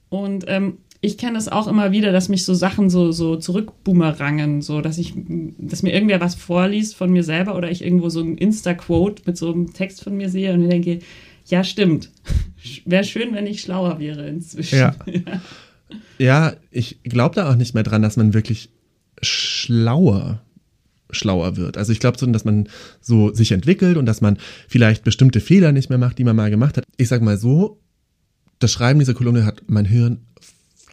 Und 0.08 0.44
ähm, 0.48 0.78
ich 1.02 1.18
kenne 1.18 1.36
es 1.36 1.48
auch 1.48 1.68
immer 1.68 1.92
wieder, 1.92 2.12
dass 2.12 2.30
mich 2.30 2.44
so 2.44 2.54
Sachen 2.54 2.88
so, 2.88 3.12
so 3.12 3.36
zurückboomerangen, 3.36 4.62
so 4.62 4.80
dass 4.80 4.96
ich, 4.96 5.12
dass 5.58 5.82
mir 5.82 5.92
irgendwer 5.92 6.20
was 6.20 6.34
vorliest 6.34 6.96
von 6.96 7.12
mir 7.12 7.22
selber 7.22 7.56
oder 7.56 7.70
ich 7.70 7.84
irgendwo 7.84 8.08
so 8.08 8.20
ein 8.20 8.38
Insta-Quote 8.38 9.22
mit 9.26 9.36
so 9.36 9.52
einem 9.52 9.74
Text 9.74 10.02
von 10.02 10.16
mir 10.16 10.30
sehe 10.30 10.54
und 10.54 10.62
mir 10.62 10.68
denke, 10.68 11.00
ja, 11.44 11.62
stimmt. 11.62 12.10
Wäre 12.86 13.04
schön, 13.04 13.34
wenn 13.34 13.46
ich 13.46 13.60
schlauer 13.60 14.00
wäre 14.00 14.26
inzwischen. 14.26 14.78
Ja, 14.78 14.96
ja 16.18 16.54
ich 16.70 17.02
glaube 17.04 17.34
da 17.34 17.50
auch 17.50 17.56
nicht 17.56 17.74
mehr 17.74 17.84
dran, 17.84 18.02
dass 18.02 18.16
man 18.16 18.32
wirklich 18.32 18.70
schlauer 19.20 20.42
schlauer 21.10 21.56
wird. 21.56 21.76
Also 21.76 21.92
ich 21.92 22.00
glaube 22.00 22.18
so, 22.18 22.26
dass 22.26 22.44
man 22.44 22.68
so 23.00 23.32
sich 23.32 23.52
entwickelt 23.52 23.96
und 23.96 24.06
dass 24.06 24.20
man 24.20 24.38
vielleicht 24.68 25.04
bestimmte 25.04 25.40
Fehler 25.40 25.72
nicht 25.72 25.88
mehr 25.88 25.98
macht, 25.98 26.18
die 26.18 26.24
man 26.24 26.36
mal 26.36 26.50
gemacht 26.50 26.76
hat. 26.76 26.84
Ich 26.96 27.08
sag 27.08 27.22
mal 27.22 27.38
so, 27.38 27.80
das 28.58 28.72
Schreiben 28.72 28.98
dieser 28.98 29.14
Kolumne 29.14 29.44
hat 29.44 29.62
mein 29.68 29.84
Hirn 29.84 30.20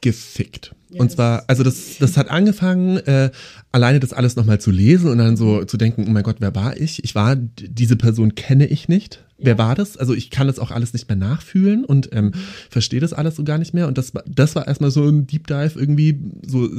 gefickt. 0.02 0.76
Ja, 0.90 1.00
und 1.00 1.12
zwar, 1.12 1.46
also 1.48 1.64
das, 1.64 1.98
das 2.00 2.18
hat 2.18 2.30
angefangen, 2.30 2.98
äh, 2.98 3.32
alleine 3.72 4.00
das 4.00 4.14
alles 4.14 4.36
nochmal 4.36 4.60
zu 4.60 4.70
lesen 4.70 5.10
und 5.10 5.18
dann 5.18 5.38
so 5.38 5.64
zu 5.66 5.78
denken, 5.78 6.06
oh 6.08 6.12
mein 6.12 6.24
Gott, 6.24 6.36
wer 6.40 6.54
war 6.56 6.78
ich? 6.78 7.04
Ich 7.04 7.16
war, 7.16 7.36
diese 7.38 7.96
Person 7.96 8.36
kenne 8.36 8.68
ich 8.68 8.90
nicht. 8.90 9.24
Wer 9.40 9.58
war 9.58 9.76
das? 9.76 9.98
Also 9.98 10.14
ich 10.14 10.30
kann 10.30 10.48
das 10.48 10.60
auch 10.60 10.72
alles 10.72 10.94
nicht 10.94 11.08
mehr 11.10 11.16
nachfühlen 11.18 11.84
und 11.84 12.10
ähm, 12.14 12.32
verstehe 12.70 13.00
das 13.00 13.14
alles 13.14 13.36
so 13.38 13.44
gar 13.44 13.58
nicht 13.58 13.74
mehr. 13.74 13.88
Und 13.88 13.98
das, 13.98 14.14
war- 14.14 14.24
das 14.28 14.56
war 14.56 14.68
erstmal 14.68 14.92
so 14.92 15.04
ein 15.08 15.26
Deep 15.26 15.48
Dive 15.48 15.80
irgendwie, 15.80 16.20
so 16.46 16.70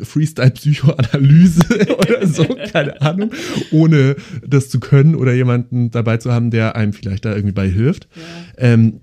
Freestyle-Psychoanalyse 0.00 1.96
oder 1.98 2.26
so, 2.26 2.44
keine 2.72 3.00
Ahnung, 3.00 3.30
ohne 3.70 4.16
das 4.46 4.68
zu 4.68 4.80
können 4.80 5.14
oder 5.14 5.32
jemanden 5.32 5.90
dabei 5.90 6.16
zu 6.16 6.32
haben, 6.32 6.50
der 6.50 6.76
einem 6.76 6.92
vielleicht 6.92 7.24
da 7.24 7.34
irgendwie 7.34 7.52
bei 7.52 7.68
hilft. 7.68 8.08
Ähm, 8.56 9.00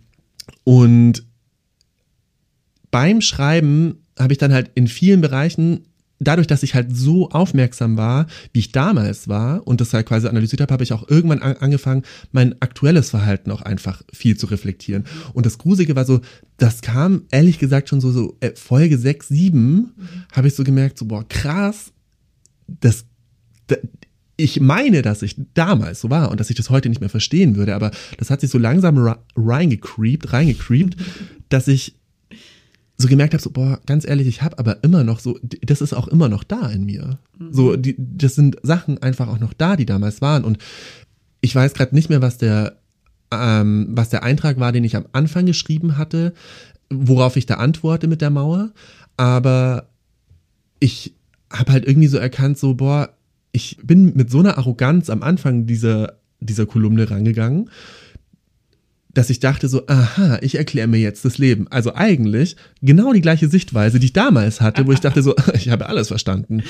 und 0.63 1.23
beim 2.91 3.21
Schreiben 3.21 4.05
habe 4.17 4.33
ich 4.33 4.39
dann 4.39 4.53
halt 4.53 4.71
in 4.73 4.87
vielen 4.87 5.21
Bereichen, 5.21 5.85
dadurch, 6.19 6.47
dass 6.47 6.63
ich 6.63 6.75
halt 6.75 6.95
so 6.95 7.29
aufmerksam 7.29 7.97
war, 7.97 8.27
wie 8.53 8.59
ich 8.59 8.71
damals 8.71 9.27
war 9.27 9.65
und 9.65 9.81
das 9.81 9.93
halt 9.93 10.05
quasi 10.05 10.27
analysiert 10.27 10.61
habe, 10.61 10.73
habe 10.73 10.83
ich 10.83 10.93
auch 10.93 11.07
irgendwann 11.09 11.41
an, 11.41 11.57
angefangen, 11.57 12.03
mein 12.31 12.61
aktuelles 12.61 13.09
Verhalten 13.09 13.51
auch 13.51 13.61
einfach 13.61 14.01
viel 14.13 14.37
zu 14.37 14.47
reflektieren. 14.47 15.05
Und 15.33 15.45
das 15.45 15.57
Gruselige 15.57 15.95
war 15.95 16.05
so, 16.05 16.21
das 16.57 16.81
kam 16.81 17.23
ehrlich 17.31 17.59
gesagt 17.59 17.89
schon 17.89 18.01
so, 18.01 18.11
so 18.11 18.37
äh, 18.41 18.51
Folge 18.55 18.97
6, 18.97 19.29
7, 19.29 19.93
habe 20.33 20.47
ich 20.47 20.55
so 20.55 20.63
gemerkt, 20.63 20.97
so 20.97 21.05
boah, 21.05 21.27
krass, 21.27 21.93
das, 22.67 23.05
da, 23.67 23.77
ich 24.35 24.61
meine, 24.61 25.01
dass 25.01 25.21
ich 25.21 25.35
damals 25.53 26.01
so 26.01 26.09
war 26.09 26.31
und 26.31 26.39
dass 26.39 26.49
ich 26.49 26.55
das 26.55 26.69
heute 26.69 26.89
nicht 26.89 27.01
mehr 27.01 27.09
verstehen 27.09 27.55
würde, 27.55 27.75
aber 27.75 27.91
das 28.17 28.29
hat 28.29 28.41
sich 28.41 28.49
so 28.49 28.57
langsam 28.57 29.15
reingecreept, 29.35 30.31
reingecreept, 30.31 30.95
dass 31.49 31.67
ich 31.67 31.98
so 33.01 33.07
gemerkt 33.07 33.33
habe, 33.33 33.41
so, 33.41 33.49
boah, 33.49 33.79
ganz 33.85 34.05
ehrlich, 34.05 34.27
ich 34.27 34.41
habe 34.41 34.59
aber 34.59 34.83
immer 34.83 35.05
noch 35.05 35.21
so, 35.21 35.39
das 35.41 35.79
ist 35.79 35.93
auch 35.93 36.09
immer 36.09 36.27
noch 36.27 36.43
da 36.43 36.67
in 36.67 36.85
mir. 36.85 37.17
So, 37.49 37.77
die, 37.77 37.95
das 37.97 38.35
sind 38.35 38.57
Sachen 38.61 39.01
einfach 39.01 39.29
auch 39.29 39.39
noch 39.39 39.53
da, 39.53 39.77
die 39.77 39.85
damals 39.85 40.21
waren. 40.21 40.43
Und 40.43 40.57
ich 41.39 41.55
weiß 41.55 41.73
gerade 41.73 41.95
nicht 41.95 42.09
mehr, 42.09 42.21
was 42.21 42.37
der, 42.37 42.77
ähm, 43.31 43.87
was 43.91 44.09
der 44.09 44.23
Eintrag 44.23 44.59
war, 44.59 44.73
den 44.73 44.83
ich 44.83 44.97
am 44.97 45.05
Anfang 45.13 45.45
geschrieben 45.45 45.97
hatte, 45.97 46.33
worauf 46.89 47.37
ich 47.37 47.45
da 47.45 47.55
antworte 47.55 48.09
mit 48.09 48.19
der 48.19 48.31
Mauer. 48.31 48.71
Aber 49.15 49.87
ich 50.81 51.13
habe 51.49 51.71
halt 51.71 51.87
irgendwie 51.87 52.07
so 52.07 52.17
erkannt, 52.17 52.57
so, 52.57 52.73
boah, 52.73 53.13
ich 53.53 53.77
bin 53.81 54.13
mit 54.17 54.29
so 54.29 54.39
einer 54.39 54.57
Arroganz 54.57 55.09
am 55.09 55.23
Anfang 55.23 55.65
dieser, 55.65 56.17
dieser 56.41 56.65
Kolumne 56.65 57.09
rangegangen, 57.09 57.69
dass 59.11 59.29
ich 59.29 59.39
dachte 59.39 59.67
so, 59.67 59.87
aha, 59.87 60.37
ich 60.41 60.55
erkläre 60.55 60.87
mir 60.87 60.99
jetzt 60.99 61.25
das 61.25 61.37
Leben. 61.37 61.67
Also 61.69 61.95
eigentlich 61.95 62.55
genau 62.81 63.11
die 63.11 63.21
gleiche 63.21 63.47
Sichtweise, 63.47 63.99
die 63.99 64.07
ich 64.07 64.13
damals 64.13 64.61
hatte, 64.61 64.85
wo 64.85 64.91
ich 64.91 64.99
dachte 64.99 65.23
so, 65.23 65.35
ich 65.53 65.69
habe 65.69 65.87
alles 65.87 66.09
verstanden. 66.09 66.63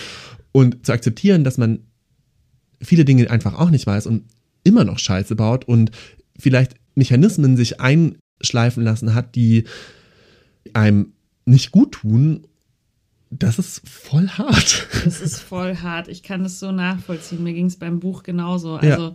Und 0.52 0.86
zu 0.86 0.94
akzeptieren, 0.94 1.44
dass 1.44 1.58
man 1.58 1.80
viele 2.82 3.06
Dinge 3.06 3.30
einfach 3.30 3.60
auch 3.60 3.70
nicht 3.70 3.86
weiß 3.86 4.08
und 4.08 4.24
immer 4.64 4.86
noch 4.86 5.00
Scheiße 5.00 5.36
baut 5.36 5.66
und 5.66 5.92
vielleicht 6.38 6.76
Mechanismen 6.96 7.58
sich 7.58 7.82
einschleifen 7.82 8.84
lassen 8.84 9.14
hat, 9.14 9.36
die 9.36 9.66
einem 10.74 11.14
nicht 11.46 11.72
gut 11.72 11.94
tun, 11.94 12.48
das 13.32 13.60
ist 13.60 13.88
voll 13.88 14.28
hart. 14.28 14.88
Das 15.04 15.22
ist 15.22 15.40
voll 15.40 15.76
hart. 15.78 16.08
Ich 16.08 16.24
kann 16.24 16.44
das 16.44 16.60
so 16.60 16.72
nachvollziehen. 16.72 17.44
Mir 17.44 17.54
ging 17.54 17.68
es 17.68 17.78
beim 17.78 18.00
Buch 18.00 18.24
genauso. 18.24 18.80
Ja. 18.80 18.92
Also, 18.92 19.14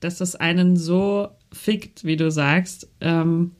dass 0.00 0.18
das 0.18 0.34
einen 0.34 0.76
so 0.76 1.28
fickt, 1.56 2.04
wie 2.04 2.16
du 2.16 2.30
sagst, 2.30 2.88
ähm, 3.00 3.52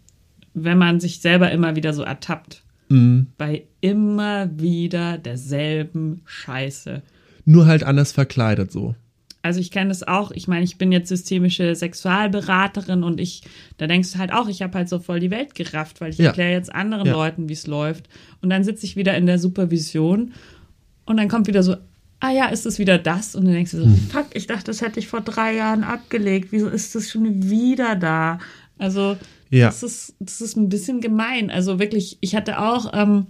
wenn 0.54 0.78
man 0.78 1.00
sich 1.00 1.20
selber 1.20 1.50
immer 1.50 1.76
wieder 1.76 1.92
so 1.92 2.02
ertappt. 2.02 2.62
Mhm. 2.88 3.26
Bei 3.36 3.64
immer 3.80 4.48
wieder 4.58 5.18
derselben 5.18 6.22
Scheiße. 6.24 7.02
Nur 7.44 7.66
halt 7.66 7.82
anders 7.84 8.12
verkleidet 8.12 8.70
so. 8.72 8.94
Also 9.42 9.60
ich 9.60 9.70
kenne 9.70 9.88
das 9.90 10.02
auch. 10.02 10.32
Ich 10.32 10.48
meine, 10.48 10.64
ich 10.64 10.76
bin 10.76 10.90
jetzt 10.90 11.08
systemische 11.08 11.74
Sexualberaterin 11.74 13.04
und 13.04 13.20
ich, 13.20 13.42
da 13.76 13.86
denkst 13.86 14.12
du 14.12 14.18
halt 14.18 14.32
auch, 14.32 14.48
ich 14.48 14.62
habe 14.62 14.76
halt 14.78 14.88
so 14.88 14.98
voll 14.98 15.20
die 15.20 15.30
Welt 15.30 15.54
gerafft, 15.54 16.00
weil 16.00 16.10
ich 16.10 16.18
Ja. 16.18 16.26
erkläre 16.26 16.52
jetzt 16.52 16.74
anderen 16.74 17.06
Ja. 17.06 17.12
Leuten, 17.12 17.48
wie 17.48 17.52
es 17.52 17.66
läuft. 17.66 18.08
Und 18.42 18.50
dann 18.50 18.64
sitze 18.64 18.86
ich 18.86 18.96
wieder 18.96 19.16
in 19.16 19.26
der 19.26 19.38
Supervision 19.38 20.32
und 21.04 21.16
dann 21.16 21.28
kommt 21.28 21.46
wieder 21.46 21.62
so, 21.62 21.76
ah 22.26 22.32
ja, 22.32 22.46
ist 22.46 22.66
es 22.66 22.78
wieder 22.78 22.98
das? 22.98 23.34
Und 23.34 23.44
dann 23.44 23.54
denkst 23.54 23.70
du 23.72 23.78
so, 23.78 23.84
Hm. 23.84 23.96
fuck, 24.10 24.26
ich 24.34 24.46
dachte, 24.46 24.64
das 24.64 24.80
hätte 24.80 24.98
ich 25.00 25.08
vor 25.08 25.20
drei 25.20 25.54
Jahren 25.54 25.84
abgelegt. 25.84 26.48
Wieso 26.50 26.68
ist 26.68 26.94
das 26.94 27.10
schon 27.10 27.48
wieder 27.50 27.94
da? 27.96 28.38
Also 28.78 29.16
Ja. 29.50 29.66
das, 29.66 29.82
ist, 29.82 30.14
das 30.20 30.40
ist 30.40 30.56
ein 30.56 30.68
bisschen 30.68 31.00
gemein. 31.00 31.50
Also 31.50 31.78
wirklich, 31.78 32.18
ich 32.20 32.34
hatte 32.34 32.60
auch 32.60 32.92
ähm, 32.94 33.26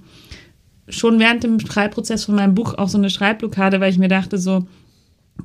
schon 0.89 1.19
während 1.19 1.45
dem 1.45 1.61
Schreibprozess 1.61 2.25
von 2.25 2.35
meinem 2.37 2.55
Buch 2.55 2.75
auch 2.75 2.89
so 2.89 2.99
eine 2.99 3.11
Schreibblockade, 3.11 3.81
weil 3.81 3.91
ich 3.91 3.99
mir 3.99 4.09
dachte 4.09 4.39
so, 4.39 4.67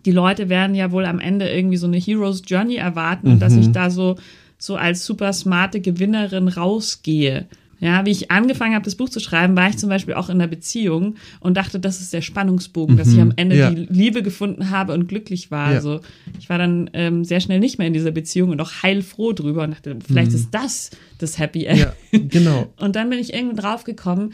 die 0.05 0.11
Leute 0.11 0.47
werden 0.49 0.75
ja 0.75 0.91
wohl 0.91 1.05
am 1.05 1.19
Ende 1.19 1.49
irgendwie 1.49 1.77
so 1.77 1.87
eine 1.87 1.97
Hero's 1.97 2.41
Journey 2.47 2.75
erwarten 2.75 3.27
und 3.27 3.39
dass 3.41 3.55
ich 3.55 3.71
da 3.73 3.89
so, 3.89 4.15
so 4.57 4.75
als 4.77 5.05
super 5.05 5.33
smarte 5.33 5.81
Gewinnerin 5.81 6.47
rausgehe. 6.47 7.47
Ja, 7.81 8.05
wie 8.05 8.11
ich 8.11 8.29
angefangen 8.31 8.75
habe, 8.75 8.85
das 8.85 8.93
Buch 8.95 9.09
zu 9.09 9.19
schreiben, 9.19 9.55
war 9.57 9.67
ich 9.67 9.77
zum 9.77 9.89
Beispiel 9.89 10.13
auch 10.13 10.29
in 10.29 10.35
einer 10.35 10.47
Beziehung 10.47 11.15
und 11.39 11.57
dachte, 11.57 11.79
das 11.79 11.99
ist 11.99 12.13
der 12.13 12.21
Spannungsbogen, 12.21 12.95
dass 12.95 13.11
ich 13.11 13.19
am 13.19 13.33
Ende 13.35 13.57
Ja. 13.57 13.71
die 13.71 13.87
Liebe 13.91 14.21
gefunden 14.23 14.69
habe 14.69 14.93
und 14.93 15.07
glücklich 15.07 15.49
war. 15.51 15.71
Ja. 15.71 15.77
Also 15.77 15.99
ich 16.39 16.47
war 16.47 16.59
dann 16.59 16.91
ähm, 16.93 17.25
sehr 17.25 17.39
schnell 17.41 17.59
nicht 17.59 17.79
mehr 17.79 17.87
in 17.87 17.93
dieser 17.93 18.11
Beziehung 18.11 18.51
und 18.51 18.61
auch 18.61 18.83
heilfroh 18.83 19.33
drüber 19.33 19.63
und 19.63 19.71
dachte, 19.71 19.97
vielleicht 20.07 20.31
ist 20.33 20.49
das 20.51 20.91
das 21.17 21.39
Happy 21.39 21.65
End. 21.65 21.79
Ja, 21.79 21.93
genau. 22.11 22.71
Und 22.79 22.95
dann 22.95 23.09
bin 23.09 23.17
ich 23.19 23.33
irgendwie 23.33 23.55
drauf 23.59 23.83
gekommen, 23.83 24.33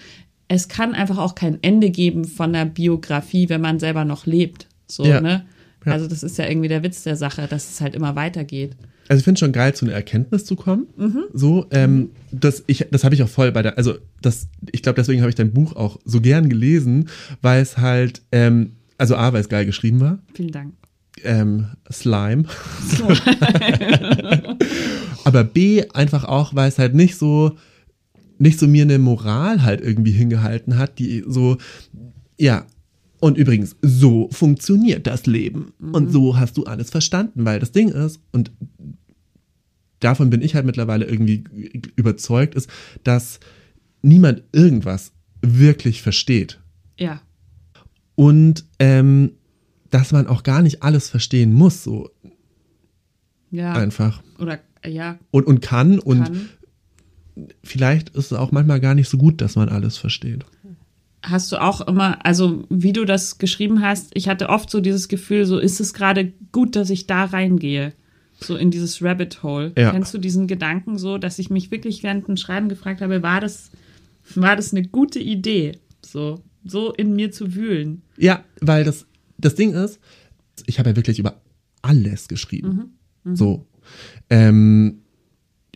es 0.49 0.67
kann 0.67 0.93
einfach 0.93 1.17
auch 1.17 1.33
kein 1.35 1.57
Ende 1.63 1.89
geben 1.89 2.25
von 2.25 2.51
der 2.53 2.65
Biografie, 2.65 3.49
wenn 3.49 3.61
man 3.61 3.79
selber 3.79 4.03
noch 4.05 4.25
lebt. 4.25 4.67
So, 4.87 5.05
Ja. 5.05 5.21
ne? 5.21 5.45
Also 5.85 6.07
das 6.07 6.21
ist 6.21 6.37
ja 6.37 6.45
irgendwie 6.49 6.67
der 6.67 6.83
Witz 6.83 7.03
der 7.03 7.15
Sache, 7.15 7.47
dass 7.49 7.69
es 7.69 7.79
halt 7.79 7.95
immer 7.95 8.15
weitergeht. 8.17 8.75
Also 9.09 9.19
ich 9.19 9.23
finde 9.23 9.39
schon 9.39 9.51
geil, 9.53 9.73
zu 9.73 9.85
einer 9.85 9.93
Erkenntnis 9.93 10.43
zu 10.45 10.55
kommen. 10.55 10.87
So, 11.33 11.65
ähm, 11.71 12.09
das, 12.31 12.63
ich, 12.67 12.85
das 12.91 13.03
habe 13.03 13.15
ich 13.15 13.23
auch 13.23 13.29
voll 13.29 13.51
bei 13.51 13.61
der, 13.61 13.77
also 13.77 13.95
das, 14.21 14.47
ich 14.71 14.81
glaube, 14.83 14.97
deswegen 14.97 15.21
habe 15.21 15.29
ich 15.29 15.35
dein 15.35 15.53
Buch 15.53 15.75
auch 15.75 15.99
so 16.03 16.19
gern 16.21 16.49
gelesen, 16.49 17.07
weil 17.41 17.61
es 17.61 17.77
halt, 17.77 18.21
ähm, 18.31 18.73
also 18.97 19.15
A, 19.15 19.31
weil 19.33 19.41
es 19.41 19.49
geil 19.49 19.65
geschrieben 19.65 19.99
war, 20.01 20.19
Vielen 20.33 20.51
Dank. 20.51 20.73
ähm, 21.23 21.67
Slime. 21.91 22.43
Aber 25.23 25.43
B, 25.43 25.83
einfach 25.93 26.23
auch, 26.25 26.55
weil 26.55 26.69
es 26.69 26.79
halt 26.79 26.93
nicht 26.93 27.15
so, 27.17 27.57
nicht 28.39 28.59
so 28.59 28.67
mir 28.67 28.83
eine 28.83 28.99
Moral 28.99 29.63
halt 29.63 29.81
irgendwie 29.81 30.11
hingehalten 30.11 30.77
hat, 30.77 30.99
die 30.99 31.23
so, 31.27 31.57
ja, 32.37 32.65
und 33.19 33.38
übrigens, 33.38 33.75
so 33.81 34.29
funktioniert 34.31 35.07
das 35.07 35.25
Leben. 35.25 35.74
Und 35.79 36.12
so 36.12 36.38
hast 36.38 36.57
du 36.57 36.65
alles 36.65 36.89
verstanden, 36.91 37.45
weil 37.45 37.59
das 37.59 37.71
Ding 37.71 37.89
ist, 37.89 38.19
und 38.31 38.51
davon 40.00 40.29
bin 40.29 40.41
ich 40.41 40.55
halt 40.55 40.65
mittlerweile 40.65 41.05
irgendwie 41.05 41.43
überzeugt, 41.95 42.55
ist, 42.55 42.69
dass 43.03 43.39
niemand 44.01 44.43
irgendwas 44.51 45.13
wirklich 45.41 46.01
versteht. 46.01 46.59
Ja. 46.97 47.21
Und 48.15 48.65
ähm, 48.79 49.31
dass 49.89 50.12
man 50.12 50.27
auch 50.27 50.43
gar 50.43 50.62
nicht 50.62 50.83
alles 50.83 51.09
verstehen 51.09 51.53
muss, 51.53 51.83
so 51.83 52.09
Ja. 53.51 53.74
einfach. 53.74 54.21
Oder 54.39 54.59
ja, 54.86 55.17
Und, 55.31 55.47
und 55.47 55.62
kann. 55.62 56.00
Und 56.00 56.24
kann. 56.24 56.50
vielleicht 57.63 58.09
ist 58.09 58.31
es 58.31 58.33
auch 58.33 58.51
manchmal 58.51 58.79
gar 58.79 58.95
nicht 58.95 59.09
so 59.09 59.17
gut, 59.17 59.41
dass 59.41 59.55
man 59.55 59.69
alles 59.69 59.97
versteht. 59.97 60.45
Hast 61.29 61.51
du 61.51 61.62
auch 61.62 61.81
immer, 61.81 62.25
also 62.25 62.63
wie 62.69 62.93
du 62.93 63.03
das 63.03 63.38
geschrieben 63.38 63.81
hast, 63.81 64.12
ich 64.13 64.29
hatte 64.29 64.50
oft 64.50 64.69
so 64.69 64.79
dieses 64.79 65.07
Gefühl, 65.07 65.46
so 65.46 65.60
ist 65.60 65.79
es 65.79 65.93
gerade 65.93 66.31
gut, 66.51 66.75
dass 66.75 66.89
ich 66.89 67.07
da 67.07 67.25
reingehe. 67.25 67.93
So 68.39 68.55
in 68.55 68.72
dieses 68.72 69.01
Rabbit 69.01 69.41
Hole. 69.43 69.74
Ja. 69.77 69.91
Kennst 69.91 70.13
du 70.13 70.19
diesen 70.19 70.48
Gedanken 70.48 70.98
so, 70.98 71.17
dass 71.17 71.39
ich 71.39 71.50
mich 71.50 71.72
wirklich 71.72 72.03
während 72.03 72.27
dem 72.27 72.38
Schreiben 72.38 72.69
gefragt 72.69 73.01
habe, 73.01 73.24
war 73.24 73.41
das, 73.41 73.72
war 74.36 74.55
das 74.55 74.74
eine 74.74 74.88
gute 74.88 75.19
Idee? 75.19 75.79
So, 76.05 76.43
so 76.63 76.93
in 76.93 77.15
mir 77.15 77.31
zu 77.31 77.55
wühlen. 77.55 78.03
Ja, 78.15 78.43
weil 78.62 78.84
das, 78.84 79.05
das 79.38 79.55
Ding 79.55 79.74
ist, 79.74 80.00
ich 80.65 80.79
habe 80.79 80.91
ja 80.91 80.96
wirklich 80.96 81.19
über 81.19 81.41
alles 81.81 82.27
geschrieben. 82.27 82.98
So. 83.34 83.65
Ähm, 84.29 85.00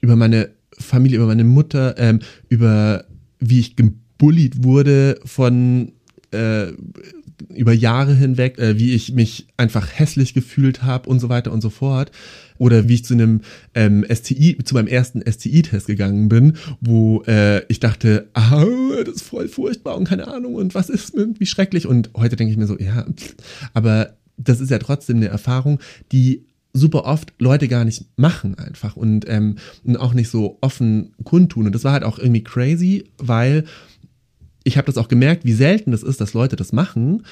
über 0.02 0.16
meine 0.16 0.52
Familie, 0.78 1.18
über 1.18 1.28
meine 1.28 1.44
Mutter, 1.44 1.98
ähm, 1.98 2.20
über 2.50 3.06
wie 3.40 3.60
ich 3.60 3.76
gebullied 4.22 4.64
wurde 4.64 5.20
von 5.26 5.94
äh, 6.30 6.68
über 7.56 7.74
Jahre 7.74 8.14
hinweg, 8.14 8.60
äh, 8.60 8.78
wie 8.78 8.94
ich 8.94 9.14
mich 9.14 9.48
einfach 9.58 9.88
hässlich 9.92 10.36
gefühlt 10.36 10.84
habe 10.84 11.10
und 11.10 11.20
so 11.20 11.28
weiter 11.28 11.52
und 11.52 11.62
so 11.62 11.72
fort. 11.72 12.12
Oder 12.60 12.88
wie 12.88 12.94
ich 12.94 13.06
zu 13.06 13.16
einem 13.16 13.42
ähm, 13.74 14.06
STI, 14.08 14.60
zu 14.64 14.76
meinem 14.76 14.86
ersten 14.86 15.24
STI-Test 15.26 15.88
gegangen 15.88 16.30
bin, 16.30 16.54
wo 16.80 17.24
äh, 17.24 17.66
ich 17.66 17.80
dachte, 17.80 18.30
ah, 18.34 18.64
das 19.04 19.16
ist 19.16 19.24
voll 19.24 19.48
furchtbar 19.48 19.98
und 19.98 20.08
keine 20.08 20.28
Ahnung 20.28 20.54
und 20.54 20.76
was 20.76 20.92
ist 20.92 21.16
mit, 21.16 21.40
wie 21.40 21.48
schrecklich. 21.48 21.88
Und 21.88 22.12
heute 22.16 22.36
denke 22.36 22.52
ich 22.52 22.58
mir 22.58 22.68
so, 22.68 22.78
ja, 22.78 23.08
aber 23.74 24.18
das 24.38 24.62
ist 24.62 24.70
ja 24.70 24.78
trotzdem 24.78 25.18
eine 25.18 25.30
Erfahrung, 25.30 25.80
die 26.12 26.46
super 26.74 27.06
oft 27.06 27.34
Leute 27.40 27.68
gar 27.68 27.86
nicht 27.86 28.06
machen 28.16 28.58
einfach 28.58 28.96
und, 28.96 29.26
ähm, 29.28 29.56
und 29.84 29.98
auch 29.98 30.14
nicht 30.14 30.30
so 30.30 30.58
offen 30.62 31.14
kundtun. 31.24 31.66
Und 31.66 31.74
das 31.74 31.84
war 31.84 31.94
halt 31.94 32.04
auch 32.04 32.20
irgendwie 32.20 32.44
crazy, 32.44 33.06
weil 33.18 33.66
ich 34.64 34.78
habe 34.78 34.86
das 34.86 34.98
auch 34.98 35.08
gemerkt, 35.08 35.46
wie 35.46 35.54
selten 35.54 35.92
das 35.92 36.04
ist, 36.04 36.22
dass 36.22 36.34
Leute 36.34 36.56
das 36.56 36.72
machen, 36.72 37.24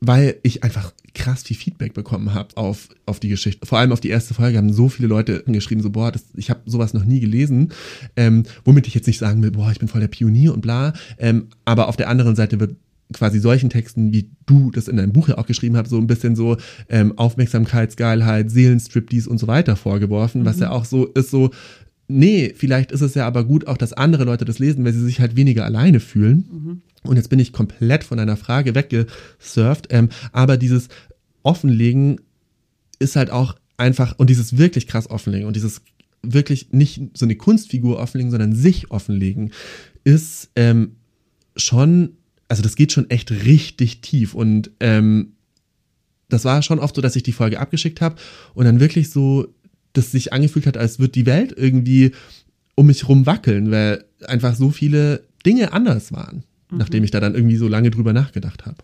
weil 0.00 0.36
ich 0.42 0.62
einfach 0.62 0.92
krass 1.14 1.42
viel 1.42 1.56
Feedback 1.56 1.92
bekommen 1.92 2.32
habe 2.34 2.56
auf, 2.56 2.88
auf 3.06 3.18
die 3.18 3.28
Geschichte. 3.28 3.66
Vor 3.66 3.78
allem 3.78 3.92
auf 3.92 4.00
die 4.00 4.10
erste 4.10 4.34
Folge 4.34 4.56
haben 4.58 4.72
so 4.72 4.88
viele 4.88 5.08
Leute 5.08 5.42
geschrieben, 5.46 5.82
so, 5.82 5.90
boah, 5.90 6.12
das, 6.12 6.24
ich 6.36 6.50
habe 6.50 6.60
sowas 6.66 6.94
noch 6.94 7.04
nie 7.04 7.20
gelesen. 7.20 7.72
Ähm, 8.16 8.44
womit 8.64 8.86
ich 8.86 8.94
jetzt 8.94 9.06
nicht 9.06 9.18
sagen 9.18 9.42
will, 9.42 9.50
boah, 9.50 9.70
ich 9.72 9.80
bin 9.80 9.88
voll 9.88 10.00
der 10.00 10.08
Pionier 10.08 10.54
und 10.54 10.60
bla. 10.60 10.92
Ähm, 11.18 11.48
aber 11.64 11.88
auf 11.88 11.96
der 11.96 12.08
anderen 12.08 12.36
Seite 12.36 12.60
wird 12.60 12.76
quasi 13.12 13.40
solchen 13.40 13.70
Texten, 13.70 14.12
wie 14.12 14.30
du 14.46 14.70
das 14.70 14.86
in 14.86 14.98
deinem 14.98 15.12
Buch 15.12 15.28
ja 15.28 15.38
auch 15.38 15.46
geschrieben 15.46 15.76
hast, 15.76 15.88
so 15.88 15.98
ein 15.98 16.06
bisschen 16.06 16.36
so 16.36 16.58
ähm, 16.88 17.16
Aufmerksamkeitsgeilheit, 17.16 18.50
Seelenstriptease 18.50 19.30
und 19.30 19.38
so 19.38 19.46
weiter 19.46 19.76
vorgeworfen, 19.76 20.42
mhm. 20.42 20.46
was 20.46 20.60
ja 20.60 20.70
auch 20.70 20.84
so 20.84 21.06
ist, 21.06 21.30
so, 21.30 21.50
nee, 22.08 22.52
vielleicht 22.56 22.92
ist 22.92 23.00
es 23.00 23.14
ja 23.14 23.26
aber 23.26 23.44
gut 23.44 23.66
auch, 23.66 23.76
dass 23.76 23.92
andere 23.92 24.24
Leute 24.24 24.44
das 24.44 24.58
lesen, 24.58 24.84
weil 24.84 24.92
sie 24.92 25.04
sich 25.04 25.20
halt 25.20 25.36
weniger 25.36 25.64
alleine 25.64 26.00
fühlen. 26.00 26.48
Mhm. 26.50 26.82
Und 27.04 27.16
jetzt 27.16 27.30
bin 27.30 27.38
ich 27.38 27.52
komplett 27.52 28.04
von 28.04 28.18
deiner 28.18 28.36
Frage 28.36 28.74
weggesurft, 28.74 29.88
ähm, 29.90 30.08
aber 30.32 30.56
dieses 30.56 30.88
Offenlegen 31.42 32.20
ist 32.98 33.14
halt 33.14 33.30
auch 33.30 33.54
einfach, 33.76 34.18
und 34.18 34.28
dieses 34.28 34.58
wirklich 34.58 34.88
krass 34.88 35.08
Offenlegen 35.08 35.46
und 35.46 35.54
dieses 35.54 35.82
wirklich 36.22 36.72
nicht 36.72 37.00
so 37.14 37.24
eine 37.24 37.36
Kunstfigur 37.36 37.98
offenlegen, 38.00 38.32
sondern 38.32 38.54
sich 38.54 38.90
offenlegen, 38.90 39.52
ist 40.02 40.50
ähm, 40.56 40.96
schon 41.56 42.16
also 42.48 42.62
das 42.62 42.76
geht 42.76 42.92
schon 42.92 43.08
echt 43.10 43.30
richtig 43.30 44.00
tief 44.00 44.34
und 44.34 44.70
ähm, 44.80 45.34
das 46.30 46.44
war 46.44 46.62
schon 46.62 46.78
oft 46.78 46.94
so, 46.94 47.00
dass 47.00 47.16
ich 47.16 47.22
die 47.22 47.32
Folge 47.32 47.60
abgeschickt 47.60 48.00
habe 48.00 48.16
und 48.54 48.64
dann 48.64 48.80
wirklich 48.80 49.10
so, 49.10 49.54
dass 49.98 50.12
sich 50.12 50.32
angefühlt 50.32 50.66
hat, 50.66 50.76
als 50.76 50.98
würde 50.98 51.12
die 51.12 51.26
Welt 51.26 51.52
irgendwie 51.56 52.12
um 52.74 52.86
mich 52.86 53.08
rum 53.08 53.26
wackeln, 53.26 53.70
weil 53.70 54.04
einfach 54.26 54.54
so 54.54 54.70
viele 54.70 55.24
Dinge 55.44 55.72
anders 55.72 56.12
waren, 56.12 56.44
mhm. 56.70 56.78
nachdem 56.78 57.04
ich 57.04 57.10
da 57.10 57.20
dann 57.20 57.34
irgendwie 57.34 57.56
so 57.56 57.68
lange 57.68 57.90
drüber 57.90 58.12
nachgedacht 58.12 58.66
habe. 58.66 58.76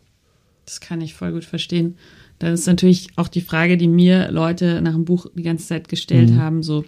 Das 0.67 0.81
kann 0.81 1.01
ich 1.01 1.15
voll 1.15 1.33
gut 1.33 1.45
verstehen. 1.45 1.97
Das 2.39 2.61
ist 2.61 2.67
natürlich 2.67 3.09
auch 3.17 3.29
die 3.29 3.41
Frage, 3.41 3.77
die 3.77 3.87
mir 3.87 4.31
Leute 4.31 4.83
nach 4.83 4.93
dem 4.93 5.05
Buch 5.05 5.27
die 5.35 5.43
ganze 5.43 5.67
Zeit 5.67 5.89
gestellt 5.89 6.31
mhm. 6.31 6.39
haben, 6.39 6.63
so 6.63 6.85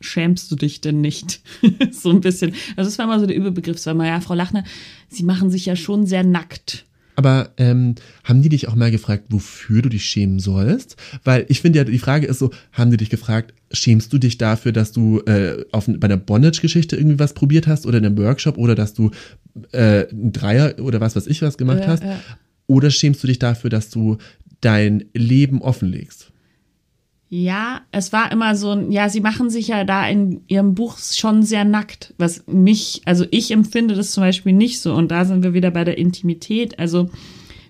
schämst 0.00 0.50
du 0.50 0.56
dich 0.56 0.80
denn 0.80 1.00
nicht? 1.00 1.40
so 1.90 2.10
ein 2.10 2.20
bisschen. 2.20 2.54
Also 2.76 2.88
das 2.88 2.98
war 2.98 3.04
immer 3.04 3.20
so 3.20 3.26
der 3.26 3.36
Überbegriff, 3.36 3.76
das 3.76 3.86
war 3.86 3.94
mal, 3.94 4.06
ja, 4.06 4.20
Frau 4.20 4.34
Lachner, 4.34 4.64
Sie 5.08 5.22
machen 5.22 5.50
sich 5.50 5.66
ja 5.66 5.76
schon 5.76 6.06
sehr 6.06 6.24
nackt. 6.24 6.86
Aber 7.16 7.50
ähm, 7.56 7.94
haben 8.24 8.42
die 8.42 8.50
dich 8.50 8.68
auch 8.68 8.74
mal 8.74 8.90
gefragt, 8.90 9.24
wofür 9.30 9.82
du 9.82 9.88
dich 9.88 10.04
schämen 10.04 10.38
sollst? 10.38 10.96
Weil 11.24 11.46
ich 11.48 11.62
finde 11.62 11.78
ja, 11.78 11.84
die 11.84 11.98
Frage 11.98 12.26
ist 12.26 12.38
so, 12.38 12.50
haben 12.72 12.90
die 12.90 12.98
dich 12.98 13.10
gefragt, 13.10 13.54
schämst 13.72 14.12
du 14.12 14.18
dich 14.18 14.38
dafür, 14.38 14.72
dass 14.72 14.92
du 14.92 15.20
äh, 15.20 15.64
auf, 15.72 15.86
bei 15.86 16.04
einer 16.04 16.18
Bondage-Geschichte 16.18 16.96
irgendwie 16.96 17.18
was 17.18 17.32
probiert 17.32 17.66
hast 17.66 17.86
oder 17.86 17.98
in 17.98 18.06
einem 18.06 18.18
Workshop 18.18 18.58
oder 18.58 18.74
dass 18.74 18.92
du 18.94 19.10
äh, 19.72 20.06
ein 20.10 20.32
Dreier 20.32 20.74
oder 20.78 21.00
was 21.00 21.16
weiß 21.16 21.26
ich 21.26 21.42
was 21.42 21.58
gemacht 21.58 21.82
äh, 21.82 21.86
hast? 21.86 22.02
Oder 22.66 22.90
schämst 22.90 23.22
du 23.22 23.26
dich 23.26 23.38
dafür, 23.38 23.70
dass 23.70 23.90
du 23.90 24.18
dein 24.60 25.06
Leben 25.14 25.62
offenlegst? 25.62 26.32
Ja, 27.28 27.80
es 27.90 28.12
war 28.12 28.30
immer 28.30 28.54
so 28.54 28.70
ein, 28.70 28.92
ja, 28.92 29.08
sie 29.08 29.20
machen 29.20 29.50
sich 29.50 29.68
ja 29.68 29.82
da 29.82 30.06
in 30.06 30.42
ihrem 30.46 30.74
Buch 30.74 30.96
schon 30.98 31.42
sehr 31.42 31.64
nackt, 31.64 32.14
was 32.18 32.44
mich, 32.46 33.02
also 33.04 33.24
ich 33.30 33.50
empfinde 33.50 33.94
das 33.94 34.12
zum 34.12 34.22
Beispiel 34.22 34.52
nicht 34.52 34.80
so. 34.80 34.94
Und 34.94 35.10
da 35.10 35.24
sind 35.24 35.42
wir 35.42 35.52
wieder 35.52 35.72
bei 35.72 35.82
der 35.82 35.98
Intimität. 35.98 36.78
Also, 36.78 37.10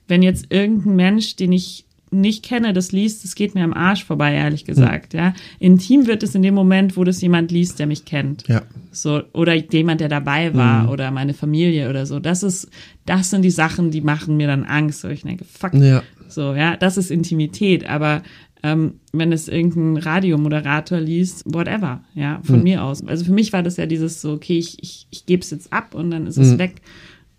wenn 0.09 0.23
jetzt 0.23 0.47
irgendein 0.51 0.97
Mensch, 0.97 1.37
den 1.37 1.53
ich 1.53 1.87
nicht 2.11 2.45
kenne, 2.45 2.73
das 2.73 2.93
liest, 2.93 3.25
das 3.25 3.35
geht 3.35 3.55
mir 3.55 3.65
am 3.65 3.73
Arsch 3.73 4.05
vorbei, 4.05 4.35
ehrlich 4.35 4.65
gesagt, 4.65 5.15
ja. 5.15 5.35
Intim 5.59 6.07
wird 6.07 6.23
es 6.23 6.35
in 6.35 6.43
dem 6.43 6.55
Moment, 6.55 6.97
wo 6.97 7.05
das 7.05 7.21
jemand 7.21 7.51
liest, 7.51 7.79
der 7.79 7.87
mich 7.87 8.05
kennt. 8.05 8.47
Ja. 8.47 8.63
So, 8.93 9.23
oder 9.33 9.55
jemand, 9.55 10.01
der 10.01 10.09
dabei 10.09 10.55
war, 10.55 10.85
mhm. 10.85 10.89
oder 10.91 11.11
meine 11.11 11.35
Familie 11.35 11.91
oder 11.91 12.07
so. 12.07 12.21
Das 12.21 12.43
ist, 12.43 12.69
das 13.07 13.31
sind 13.31 13.43
die 13.43 13.51
Sachen, 13.51 13.91
die 13.91 14.03
machen 14.03 14.37
mir 14.37 14.47
dann 14.47 14.65
Angst, 14.65 15.03
wo 15.03 15.09
ich 15.09 15.23
denke, 15.23 15.45
fuck. 15.45 15.75
Ja. 15.75 16.03
So, 16.29 16.55
ja, 16.55 16.77
das 16.77 16.97
ist 16.97 17.11
Intimität, 17.11 17.89
aber 17.89 18.23
ähm, 18.67 18.95
wenn 19.13 19.31
es 19.31 19.47
irgendein 19.47 19.97
Radiomoderator 19.97 20.99
liest, 20.99 21.45
whatever, 21.47 22.03
ja, 22.15 22.41
von 22.43 22.57
mhm. 22.57 22.63
mir 22.65 22.83
aus. 22.83 23.07
Also 23.07 23.25
für 23.25 23.33
mich 23.33 23.53
war 23.53 23.63
das 23.63 23.77
ja 23.77 23.87
dieses 23.87 24.21
so, 24.21 24.33
okay, 24.33 24.59
ich, 24.59 24.83
ich, 24.83 25.07
ich 25.11 25.25
gebe 25.25 25.43
es 25.43 25.51
jetzt 25.51 25.73
ab 25.73 25.95
und 25.95 26.11
dann 26.11 26.27
ist 26.27 26.37
es 26.37 26.55
mhm. 26.55 26.59
weg. 26.59 26.83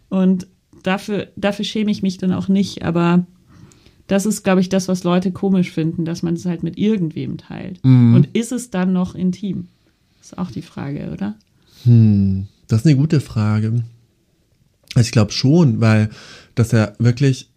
Und 0.08 0.48
dafür, 0.84 1.28
dafür 1.36 1.66
schäme 1.66 1.92
ich 1.92 2.02
mich 2.02 2.18
dann 2.18 2.32
auch 2.32 2.48
nicht, 2.48 2.84
aber 2.84 3.26
das 4.08 4.26
ist, 4.26 4.44
glaube 4.44 4.62
ich, 4.62 4.70
das, 4.70 4.88
was 4.88 5.04
Leute 5.04 5.34
komisch 5.34 5.70
finden, 5.70 6.06
dass 6.06 6.24
man 6.24 6.36
es 6.36 6.46
halt 6.46 6.64
mit 6.64 6.78
irgendwem 6.78 7.38
teilt. 7.38 7.84
Mhm. 7.84 8.16
Und 8.16 8.30
ist 8.32 8.54
es 8.54 8.70
dann 8.70 8.94
noch 8.94 9.14
intim? 9.14 9.68
Das 10.20 10.28
ist 10.32 10.38
auch 10.38 10.50
die 10.50 10.62
Frage, 10.62 11.12
oder? 11.12 11.36
Hm, 11.84 12.48
das 12.70 12.82
ist 12.82 12.86
eine 12.86 12.96
gute 12.96 13.20
Frage. 13.20 13.84
Also 14.96 15.06
ich 15.06 15.12
glaube 15.12 15.34
schon, 15.34 15.82
weil 15.82 16.10
das 16.56 16.72
ja 16.72 16.94
wirklich 17.00 17.50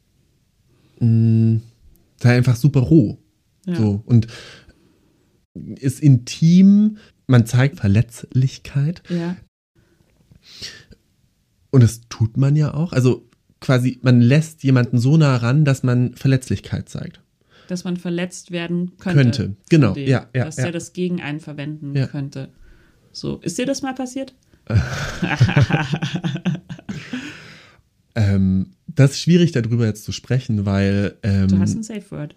mh, 0.99 1.07
hm, 1.07 1.63
sei 2.21 2.37
einfach 2.37 2.57
super 2.57 2.81
roh. 2.81 3.17
Ja. 3.67 3.77
So, 3.77 4.03
und 4.05 4.27
ist 5.55 6.01
intim, 6.01 6.99
man 7.27 7.47
zeigt 7.47 7.79
Verletzlichkeit. 7.79 9.03
Ja. 9.09 9.37
Und 11.71 11.83
das 11.83 12.03
tut 12.09 12.37
man 12.37 12.57
ja 12.57 12.75
auch. 12.75 12.93
Also 12.93 13.29
quasi, 13.61 13.99
man 14.03 14.21
lässt 14.21 14.63
jemanden 14.65 14.99
so 14.99 15.17
nah 15.17 15.37
ran, 15.37 15.65
dass 15.65 15.83
man 15.83 16.15
Verletzlichkeit 16.15 16.89
zeigt. 16.89 17.23
Dass 17.69 17.85
man 17.85 17.97
verletzt 17.97 18.51
werden 18.51 18.97
könnte. 18.99 19.23
Könnte, 19.23 19.57
genau. 19.69 19.93
Dem, 19.93 20.09
ja, 20.09 20.27
ja, 20.35 20.45
dass 20.45 20.57
ja. 20.57 20.65
er 20.65 20.73
das 20.73 20.93
gegen 20.93 21.21
einen 21.21 21.41
verwenden 21.41 21.95
ja. 21.95 22.07
könnte. 22.07 22.49
So, 23.13 23.39
ist 23.39 23.59
dir 23.59 23.67
das 23.67 23.83
mal 23.83 23.95
passiert? 23.95 24.35
ähm, 28.15 28.73
das 28.87 29.13
ist 29.13 29.21
schwierig, 29.21 29.53
darüber 29.53 29.87
jetzt 29.87 30.05
zu 30.05 30.13
sprechen, 30.13 30.67
weil. 30.67 31.17
Ähm, 31.23 31.49
du 31.49 31.59
hast 31.59 31.75
ein 31.75 31.83
Safe 31.83 32.11
Word 32.11 32.37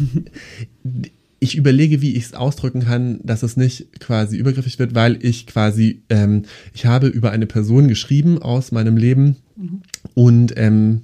ich 1.40 1.56
überlege, 1.56 2.02
wie 2.02 2.14
ich 2.16 2.24
es 2.24 2.34
ausdrücken 2.34 2.82
kann, 2.82 3.20
dass 3.22 3.42
es 3.42 3.56
nicht 3.56 3.98
quasi 3.98 4.36
übergriffig 4.36 4.78
wird, 4.78 4.94
weil 4.94 5.18
ich 5.24 5.46
quasi, 5.46 6.02
ähm, 6.10 6.42
ich 6.74 6.86
habe 6.86 7.08
über 7.08 7.30
eine 7.30 7.46
Person 7.46 7.88
geschrieben 7.88 8.40
aus 8.40 8.72
meinem 8.72 8.96
Leben 8.96 9.36
mhm. 9.56 9.82
und 10.14 10.52
ähm, 10.56 11.02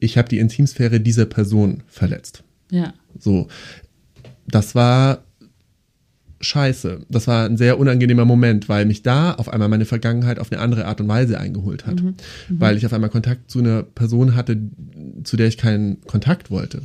ich 0.00 0.16
habe 0.16 0.30
die 0.30 0.38
Intimsphäre 0.38 0.98
dieser 0.98 1.26
Person 1.26 1.82
verletzt. 1.86 2.42
Ja. 2.70 2.94
So, 3.18 3.48
das 4.48 4.74
war 4.74 5.24
scheiße. 6.40 7.00
Das 7.08 7.26
war 7.26 7.44
ein 7.44 7.56
sehr 7.56 7.78
unangenehmer 7.78 8.24
Moment, 8.24 8.68
weil 8.68 8.86
mich 8.86 9.02
da 9.02 9.34
auf 9.34 9.48
einmal 9.48 9.68
meine 9.68 9.84
Vergangenheit 9.84 10.38
auf 10.38 10.50
eine 10.50 10.60
andere 10.60 10.86
Art 10.86 11.00
und 11.00 11.08
Weise 11.08 11.38
eingeholt 11.38 11.86
hat. 11.86 12.02
Mhm. 12.02 12.14
Mhm. 12.48 12.60
Weil 12.60 12.76
ich 12.76 12.86
auf 12.86 12.92
einmal 12.92 13.10
Kontakt 13.10 13.50
zu 13.50 13.58
einer 13.58 13.82
Person 13.82 14.34
hatte, 14.34 14.56
zu 15.22 15.36
der 15.36 15.48
ich 15.48 15.58
keinen 15.58 16.00
Kontakt 16.02 16.50
wollte. 16.50 16.82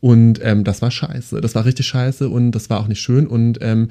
Und 0.00 0.40
ähm, 0.42 0.64
das 0.64 0.82
war 0.82 0.90
scheiße. 0.90 1.40
Das 1.40 1.54
war 1.54 1.64
richtig 1.64 1.86
scheiße 1.86 2.28
und 2.28 2.52
das 2.52 2.68
war 2.68 2.80
auch 2.80 2.88
nicht 2.88 3.00
schön. 3.00 3.26
Und 3.26 3.58
ähm, 3.62 3.88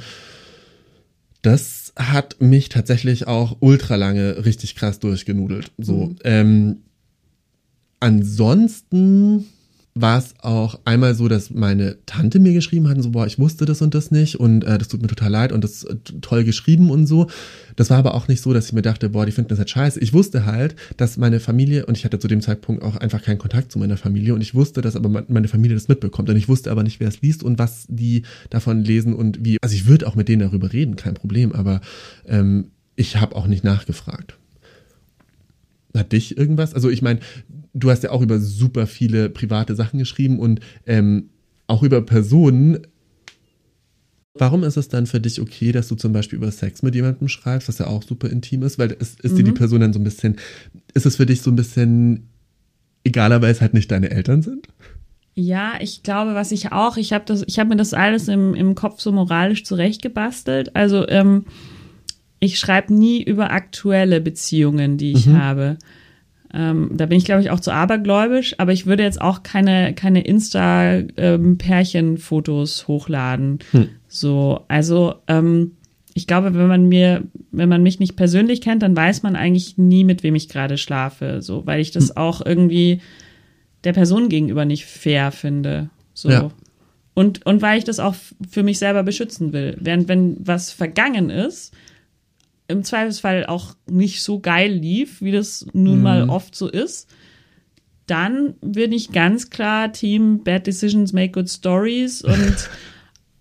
das 1.41 1.93
hat 1.95 2.39
mich 2.39 2.69
tatsächlich 2.69 3.27
auch 3.27 3.57
ultra 3.61 3.95
lange 3.95 4.45
richtig 4.45 4.75
krass 4.75 4.99
durchgenudelt. 4.99 5.71
So. 5.77 6.07
Mhm. 6.07 6.15
Ähm, 6.23 6.77
ansonsten 7.99 9.45
war 10.01 10.17
es 10.17 10.33
auch 10.39 10.79
einmal 10.85 11.15
so, 11.15 11.27
dass 11.27 11.49
meine 11.49 11.97
Tante 12.05 12.39
mir 12.39 12.53
geschrieben 12.53 12.87
hat, 12.87 13.01
so, 13.01 13.11
boah, 13.11 13.25
ich 13.25 13.39
wusste 13.39 13.65
das 13.65 13.81
und 13.81 13.93
das 13.93 14.11
nicht 14.11 14.39
und 14.39 14.63
äh, 14.63 14.77
das 14.77 14.87
tut 14.87 15.01
mir 15.01 15.07
total 15.07 15.31
leid 15.31 15.51
und 15.51 15.63
das 15.63 15.83
ist 15.83 16.13
toll 16.21 16.43
geschrieben 16.43 16.89
und 16.89 17.07
so. 17.07 17.27
Das 17.75 17.89
war 17.89 17.97
aber 17.97 18.13
auch 18.13 18.27
nicht 18.27 18.41
so, 18.41 18.53
dass 18.53 18.67
ich 18.67 18.73
mir 18.73 18.81
dachte, 18.81 19.09
boah, 19.09 19.25
die 19.25 19.31
finden 19.31 19.49
das 19.49 19.59
halt 19.59 19.69
scheiße. 19.69 19.99
Ich 19.99 20.13
wusste 20.13 20.45
halt, 20.45 20.75
dass 20.97 21.17
meine 21.17 21.39
Familie, 21.39 21.85
und 21.85 21.97
ich 21.97 22.05
hatte 22.05 22.19
zu 22.19 22.27
dem 22.27 22.41
Zeitpunkt 22.41 22.83
auch 22.83 22.97
einfach 22.97 23.21
keinen 23.21 23.37
Kontakt 23.37 23.71
zu 23.71 23.79
meiner 23.79 23.97
Familie 23.97 24.33
und 24.33 24.41
ich 24.41 24.55
wusste, 24.55 24.81
dass 24.81 24.95
aber 24.95 25.23
meine 25.27 25.47
Familie 25.47 25.75
das 25.75 25.87
mitbekommt 25.87 26.29
und 26.29 26.35
ich 26.35 26.47
wusste 26.47 26.71
aber 26.71 26.83
nicht, 26.83 26.99
wer 26.99 27.07
es 27.07 27.21
liest 27.21 27.43
und 27.43 27.59
was 27.59 27.85
die 27.89 28.23
davon 28.49 28.83
lesen 28.83 29.13
und 29.13 29.43
wie. 29.43 29.57
Also 29.61 29.75
ich 29.75 29.87
würde 29.87 30.07
auch 30.07 30.15
mit 30.15 30.27
denen 30.27 30.41
darüber 30.41 30.71
reden, 30.71 30.95
kein 30.95 31.13
Problem, 31.13 31.51
aber 31.51 31.81
ähm, 32.27 32.71
ich 32.95 33.17
habe 33.17 33.35
auch 33.35 33.47
nicht 33.47 33.63
nachgefragt. 33.63 34.37
Hat 35.95 36.11
dich 36.11 36.37
irgendwas? 36.37 36.73
Also 36.73 36.89
ich 36.89 37.01
meine, 37.01 37.19
du 37.73 37.89
hast 37.89 38.03
ja 38.03 38.11
auch 38.11 38.21
über 38.21 38.39
super 38.39 38.87
viele 38.87 39.29
private 39.29 39.75
Sachen 39.75 39.99
geschrieben 39.99 40.39
und 40.39 40.59
ähm, 40.85 41.29
auch 41.67 41.83
über 41.83 42.01
Personen. 42.01 42.79
Warum 44.33 44.63
ist 44.63 44.77
es 44.77 44.87
dann 44.87 45.05
für 45.05 45.19
dich 45.19 45.41
okay, 45.41 45.71
dass 45.71 45.87
du 45.87 45.95
zum 45.95 46.13
Beispiel 46.13 46.37
über 46.37 46.51
Sex 46.51 46.81
mit 46.81 46.95
jemandem 46.95 47.27
schreibst, 47.27 47.67
was 47.67 47.79
ja 47.79 47.87
auch 47.87 48.03
super 48.03 48.29
intim 48.29 48.63
ist? 48.63 48.79
Weil 48.79 48.91
ist, 48.91 49.19
ist 49.21 49.33
mhm. 49.33 49.37
dir 49.37 49.43
die 49.43 49.51
mhm. 49.51 49.55
Person 49.55 49.81
dann 49.81 49.93
so 49.93 49.99
ein 49.99 50.03
bisschen, 50.03 50.37
ist 50.93 51.05
es 51.05 51.17
für 51.17 51.25
dich 51.25 51.41
so 51.41 51.51
ein 51.51 51.55
bisschen 51.55 52.29
egaler, 53.03 53.41
weil 53.41 53.51
es 53.51 53.61
halt 53.61 53.73
nicht 53.73 53.91
deine 53.91 54.11
Eltern 54.11 54.41
sind? 54.41 54.67
Ja, 55.35 55.73
ich 55.79 56.03
glaube, 56.03 56.35
was 56.35 56.51
ich 56.51 56.71
auch, 56.71 56.97
ich 56.97 57.13
habe 57.13 57.33
habe 57.33 57.69
mir 57.69 57.77
das 57.77 57.93
alles 57.93 58.27
im, 58.27 58.53
im 58.55 58.75
Kopf 58.75 58.99
so 58.99 59.11
moralisch 59.11 59.63
zurechtgebastelt. 59.63 60.75
Also 60.75 61.07
ähm, 61.07 61.45
ich 62.39 62.59
schreibe 62.59 62.93
nie 62.93 63.23
über 63.23 63.51
aktuelle 63.51 64.21
Beziehungen, 64.21 64.97
die 64.97 65.11
ich 65.11 65.27
mhm. 65.27 65.41
habe. 65.41 65.77
Ähm, 66.53 66.91
da 66.93 67.05
bin 67.05 67.17
ich, 67.17 67.25
glaube 67.25 67.41
ich, 67.41 67.49
auch 67.51 67.59
zu 67.59 67.71
abergläubisch, 67.71 68.55
aber 68.57 68.71
ich 68.71 68.87
würde 68.87 69.03
jetzt 69.03 69.21
auch 69.21 69.43
keine, 69.43 69.93
keine 69.93 70.21
Insta-Pärchen-Fotos 70.21 72.87
hochladen. 72.87 73.59
Hm. 73.71 73.89
So, 74.07 74.61
also 74.67 75.15
ähm, 75.27 75.73
ich 76.15 76.25
glaube, 76.27 76.55
wenn 76.55 76.67
man 76.67 76.87
mir, 76.87 77.23
wenn 77.51 77.69
man 77.69 77.83
mich 77.83 77.99
nicht 77.99 78.15
persönlich 78.15 78.61
kennt, 78.61 78.81
dann 78.81 78.95
weiß 78.95 79.21
man 79.23 79.35
eigentlich 79.35 79.77
nie, 79.77 80.03
mit 80.03 80.23
wem 80.23 80.33
ich 80.35 80.49
gerade 80.49 80.77
schlafe. 80.77 81.41
So, 81.41 81.67
weil 81.67 81.81
ich 81.81 81.91
das 81.91 82.17
auch 82.17 82.45
irgendwie 82.45 83.01
der 83.83 83.93
Person 83.93 84.27
gegenüber 84.27 84.65
nicht 84.65 84.85
fair 84.85 85.31
finde. 85.31 85.89
So. 86.13 86.29
Ja. 86.29 86.49
Und, 87.13 87.45
und 87.45 87.61
weil 87.61 87.77
ich 87.77 87.83
das 87.83 87.99
auch 87.99 88.15
für 88.49 88.63
mich 88.63 88.79
selber 88.79 89.03
beschützen 89.03 89.53
will. 89.53 89.77
Während 89.79 90.07
wenn 90.07 90.37
was 90.39 90.71
vergangen 90.71 91.29
ist, 91.29 91.75
im 92.69 92.83
Zweifelsfall 92.83 93.45
auch 93.45 93.75
nicht 93.89 94.21
so 94.21 94.39
geil 94.39 94.71
lief, 94.71 95.21
wie 95.21 95.31
das 95.31 95.65
nun 95.73 96.01
mal 96.01 96.29
oft 96.29 96.55
so 96.55 96.69
ist, 96.69 97.09
dann 98.05 98.55
bin 98.61 98.91
ich 98.91 99.11
ganz 99.11 99.49
klar 99.49 99.91
Team 99.91 100.43
Bad 100.43 100.67
Decisions 100.67 101.11
Make 101.11 101.31
Good 101.33 101.49
Stories 101.49 102.21
und 102.23 102.69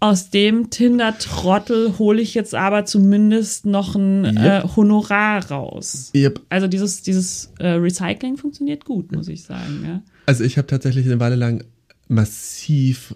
aus 0.00 0.30
dem 0.30 0.70
Tinder-Trottel 0.70 1.98
hole 1.98 2.22
ich 2.22 2.34
jetzt 2.34 2.54
aber 2.54 2.84
zumindest 2.84 3.66
noch 3.66 3.96
ein 3.96 4.24
äh, 4.24 4.58
Yep. 4.60 4.76
Honorar 4.76 5.50
raus. 5.50 6.12
Yep. 6.14 6.40
Also 6.48 6.68
dieses, 6.68 7.02
dieses 7.02 7.52
äh, 7.58 7.68
Recycling 7.70 8.36
funktioniert 8.36 8.84
gut, 8.84 9.10
muss 9.10 9.26
ich 9.28 9.42
sagen. 9.42 9.82
Ja. 9.84 10.02
Also 10.26 10.44
ich 10.44 10.56
habe 10.56 10.68
tatsächlich 10.68 11.04
eine 11.06 11.18
Weile 11.18 11.34
lang 11.34 11.64
massiv 12.06 13.14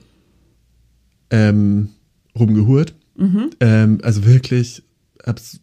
ähm, 1.30 1.90
rumgehurt. 2.36 2.94
Ähm, 3.60 3.98
also 4.02 4.26
wirklich, 4.26 4.82
hab's 5.24 5.60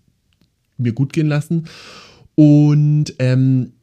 mir 0.79 0.93
gut 0.93 1.13
gehen 1.13 1.27
lassen. 1.27 1.65
Und 2.35 3.13
ähm, 3.19 3.73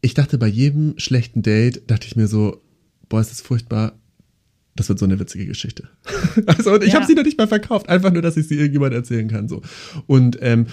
ich 0.00 0.14
dachte 0.14 0.36
bei 0.38 0.46
jedem 0.48 0.94
schlechten 0.98 1.42
Date, 1.42 1.90
dachte 1.90 2.06
ich 2.06 2.16
mir 2.16 2.28
so, 2.28 2.60
boah, 3.08 3.20
ist 3.20 3.30
das 3.30 3.40
furchtbar. 3.40 3.98
Das 4.76 4.88
wird 4.88 4.98
so 4.98 5.04
eine 5.04 5.18
witzige 5.20 5.46
Geschichte. 5.46 5.88
also 6.46 6.80
ich 6.82 6.88
Ja. 6.92 6.94
habe 6.96 7.06
sie 7.06 7.14
noch 7.14 7.22
nicht 7.22 7.38
mal 7.38 7.46
verkauft, 7.46 7.88
einfach 7.88 8.12
nur, 8.12 8.22
dass 8.22 8.36
ich 8.36 8.48
sie 8.48 8.56
irgendjemand 8.56 8.92
erzählen 8.92 9.28
kann. 9.28 9.48
So. 9.48 9.62
Und 10.06 10.36
ähm, 10.40 10.66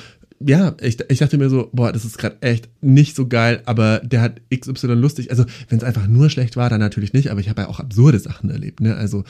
ja, 0.44 0.76
ich, 0.82 0.98
ich 1.08 1.20
dachte 1.20 1.38
mir 1.38 1.50
so, 1.52 1.70
boah, 1.72 1.92
das 1.92 2.04
ist 2.04 2.18
gerade 2.18 2.42
echt 2.42 2.68
nicht 2.82 3.16
so 3.16 3.28
geil, 3.28 3.62
aber 3.66 4.00
der 4.00 4.22
hat 4.22 4.42
XY 4.54 4.88
lustig. 4.96 5.30
Also, 5.30 5.46
wenn 5.70 5.78
es 5.78 5.84
einfach 5.84 6.08
nur 6.08 6.32
schlecht 6.32 6.58
war, 6.58 6.68
dann 6.68 6.80
natürlich 6.80 7.14
nicht, 7.14 7.30
aber 7.30 7.40
ich 7.42 7.48
habe 7.50 7.62
ja 7.62 7.68
auch 7.68 7.80
absurde 7.80 8.18
Sachen 8.18 8.50
erlebt, 8.50 8.80
ne? 8.82 8.96
Also, 8.96 9.24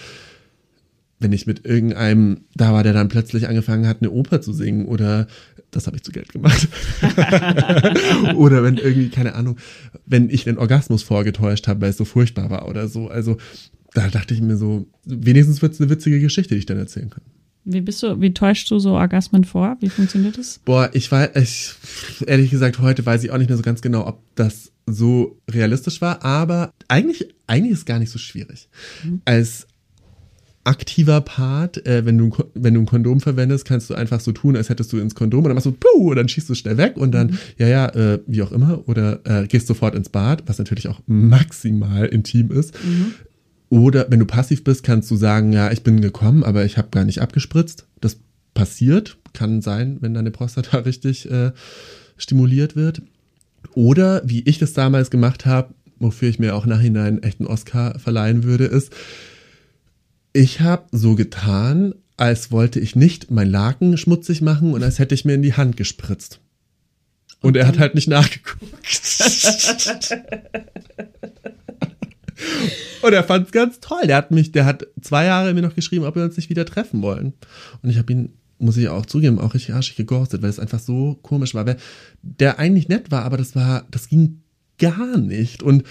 wenn 1.21 1.31
ich 1.31 1.45
mit 1.45 1.65
irgendeinem 1.65 2.41
da 2.55 2.73
war, 2.73 2.84
der 2.84 2.93
dann 2.93 3.07
plötzlich 3.07 3.47
angefangen 3.47 3.88
hat, 3.88 4.01
eine 4.01 4.12
Oper 4.12 4.41
zu 4.41 4.53
singen 4.53 4.86
oder 4.86 5.27
das 5.69 5.88
habe 5.88 5.95
ich 5.95 6.03
zu 6.03 6.12
Geld 6.12 6.29
gemacht. 6.34 6.67
oder 8.36 8.63
wenn 8.63 8.77
irgendwie, 8.77 9.10
keine 9.10 9.36
Ahnung, 9.36 9.57
wenn 10.05 10.29
ich 10.29 10.43
den 10.43 10.57
Orgasmus 10.57 11.03
vorgetäuscht 11.03 11.67
habe, 11.67 11.81
weil 11.81 11.91
es 11.91 11.97
so 11.97 12.05
furchtbar 12.05 12.49
war 12.49 12.67
oder 12.67 12.88
so. 12.88 13.07
Also, 13.07 13.38
da 13.93 14.10
dachte 14.10 14.34
ich 14.34 14.41
mir 14.41 14.57
so, 14.57 14.88
wenigstens 15.05 15.62
wird 15.62 15.73
es 15.73 15.79
eine 15.79 15.89
witzige 15.89 16.19
Geschichte, 16.19 16.55
die 16.55 16.60
ich 16.60 16.65
dann 16.65 16.77
erzählen 16.77 17.10
kann. 17.10 17.23
Wie 17.63 17.81
bist 17.81 18.01
du, 18.01 18.19
wie 18.19 18.34
täuschst 18.34 18.71
du 18.71 18.79
so 18.79 18.93
Orgasmen 18.93 19.43
vor? 19.43 19.77
Wie 19.79 19.89
funktioniert 19.89 20.38
das? 20.38 20.60
Boah, 20.65 20.89
ich 20.93 21.12
weiß, 21.12 21.29
ich, 21.36 21.75
ehrlich 22.27 22.49
gesagt, 22.49 22.79
heute 22.79 23.05
weiß 23.05 23.23
ich 23.23 23.31
auch 23.31 23.38
nicht 23.38 23.49
mehr 23.49 23.57
so 23.57 23.63
ganz 23.63 23.81
genau, 23.81 24.07
ob 24.07 24.23
das 24.36 24.71
so 24.88 25.39
realistisch 25.49 26.01
war, 26.01 26.25
aber 26.25 26.73
eigentlich, 26.88 27.29
eigentlich 27.45 27.73
ist 27.73 27.79
es 27.79 27.86
gar 27.86 27.99
nicht 27.99 28.10
so 28.10 28.17
schwierig. 28.17 28.67
Als 29.25 29.67
aktiver 30.63 31.21
Part, 31.21 31.86
äh, 31.86 32.06
wenn, 32.06 32.17
du, 32.17 32.36
wenn 32.54 32.74
du 32.74 32.82
ein 32.82 32.86
Kondom 32.86 33.19
verwendest, 33.19 33.65
kannst 33.65 33.89
du 33.89 33.95
einfach 33.95 34.19
so 34.19 34.32
tun, 34.32 34.56
als 34.56 34.69
hättest 34.69 34.93
du 34.93 34.97
ins 34.97 35.15
Kondom 35.15 35.39
und 35.39 35.50
dann 35.50 35.56
machst 35.56 35.65
du 35.65 35.71
puh, 35.71 36.12
und 36.12 36.15
dann 36.15 36.30
schießt 36.30 36.50
du 36.50 36.56
schnell 36.56 36.78
weg 36.78 36.97
und 36.97 37.12
dann, 37.12 37.38
ja, 37.58 37.67
ja, 37.67 37.88
äh, 37.89 38.19
wie 38.28 38.41
auch 38.43 38.52
immer, 38.52 38.88
oder 38.88 39.19
äh, 39.26 39.47
gehst 39.47 39.67
sofort 39.67 39.95
ins 39.95 40.10
Bad, 40.10 40.43
was 40.45 40.60
natürlich 40.60 40.88
auch 40.88 41.02
maximal 41.08 42.06
intim 42.06 42.52
ist. 42.52 42.76
Oder 43.69 44.08
wenn 44.10 44.19
du 44.19 44.26
passiv 44.26 44.63
bist, 44.63 44.84
kannst 44.84 45.10
du 45.10 45.15
sagen, 45.15 45.54
ja, 45.54 45.71
ich 45.71 45.82
bin 45.82 46.02
gekommen, 46.02 46.43
aber 46.43 46.65
ich 46.65 46.78
habe 46.78 46.89
gar 46.91 47.06
nicht 47.06 47.21
abgespritzt. 47.21 47.88
Das 48.02 48.17
passiert, 48.54 49.17
kann 49.34 49.62
sein, 49.62 49.97
wenn 50.02 50.13
deine 50.13 50.32
Prostata 50.32 50.78
richtig 50.80 51.32
äh, 51.32 51.52
stimuliert 52.17 52.76
wird. 52.76 53.02
Oder 53.74 54.21
wie 54.26 54.41
ich 54.41 54.60
das 54.60 54.74
damals 54.74 55.10
gemacht 55.10 55.45
habe, 55.45 55.74
wofür 56.00 56.28
ich 56.28 56.39
mir 56.39 56.56
auch 56.56 56.65
nachhinein 56.65 57.24
echt 57.24 57.39
einen 57.39 57.47
Oscar 57.47 57.97
verleihen 58.00 58.43
würde, 58.43 58.65
ist, 58.65 58.91
ich 60.33 60.61
habe 60.61 60.85
so 60.91 61.15
getan, 61.15 61.95
als 62.17 62.51
wollte 62.51 62.79
ich 62.79 62.95
nicht 62.95 63.31
mein 63.31 63.49
Laken 63.49 63.97
schmutzig 63.97 64.41
machen 64.41 64.73
und 64.73 64.83
als 64.83 64.99
hätte 64.99 65.15
ich 65.15 65.25
mir 65.25 65.33
in 65.33 65.41
die 65.41 65.53
Hand 65.53 65.77
gespritzt. 65.77 66.39
Und 67.41 67.57
er 67.57 67.67
hat 67.67 67.79
halt 67.79 67.95
nicht 67.95 68.07
nachgeguckt. 68.07 68.61
Und 73.01 73.13
er 73.13 73.23
fand 73.23 73.47
es 73.47 73.51
ganz 73.51 73.79
toll. 73.79 74.05
Der 74.05 74.15
hat 74.15 74.31
mich, 74.31 74.51
der 74.51 74.65
hat 74.65 74.87
zwei 75.01 75.25
Jahre 75.25 75.53
mir 75.53 75.61
noch 75.61 75.75
geschrieben, 75.75 76.05
ob 76.05 76.15
wir 76.15 76.23
uns 76.23 76.37
nicht 76.37 76.49
wieder 76.49 76.65
treffen 76.65 77.01
wollen. 77.01 77.33
Und 77.81 77.89
ich 77.89 77.97
habe 77.97 78.13
ihn, 78.13 78.33
muss 78.59 78.77
ich 78.77 78.89
auch 78.89 79.05
zugeben, 79.05 79.39
auch 79.39 79.53
richtig 79.53 79.73
arschig 79.73 79.95
geghostet, 79.95 80.41
weil 80.41 80.49
es 80.49 80.59
einfach 80.59 80.79
so 80.79 81.17
komisch 81.21 81.55
war. 81.55 81.65
Weil 81.65 81.77
der 82.21 82.59
eigentlich 82.59 82.89
nett 82.89 83.11
war, 83.11 83.23
aber 83.23 83.37
das 83.37 83.55
war, 83.55 83.85
das 83.89 84.07
ging 84.07 84.41
gar 84.77 85.17
nicht. 85.17 85.63
Und 85.63 85.83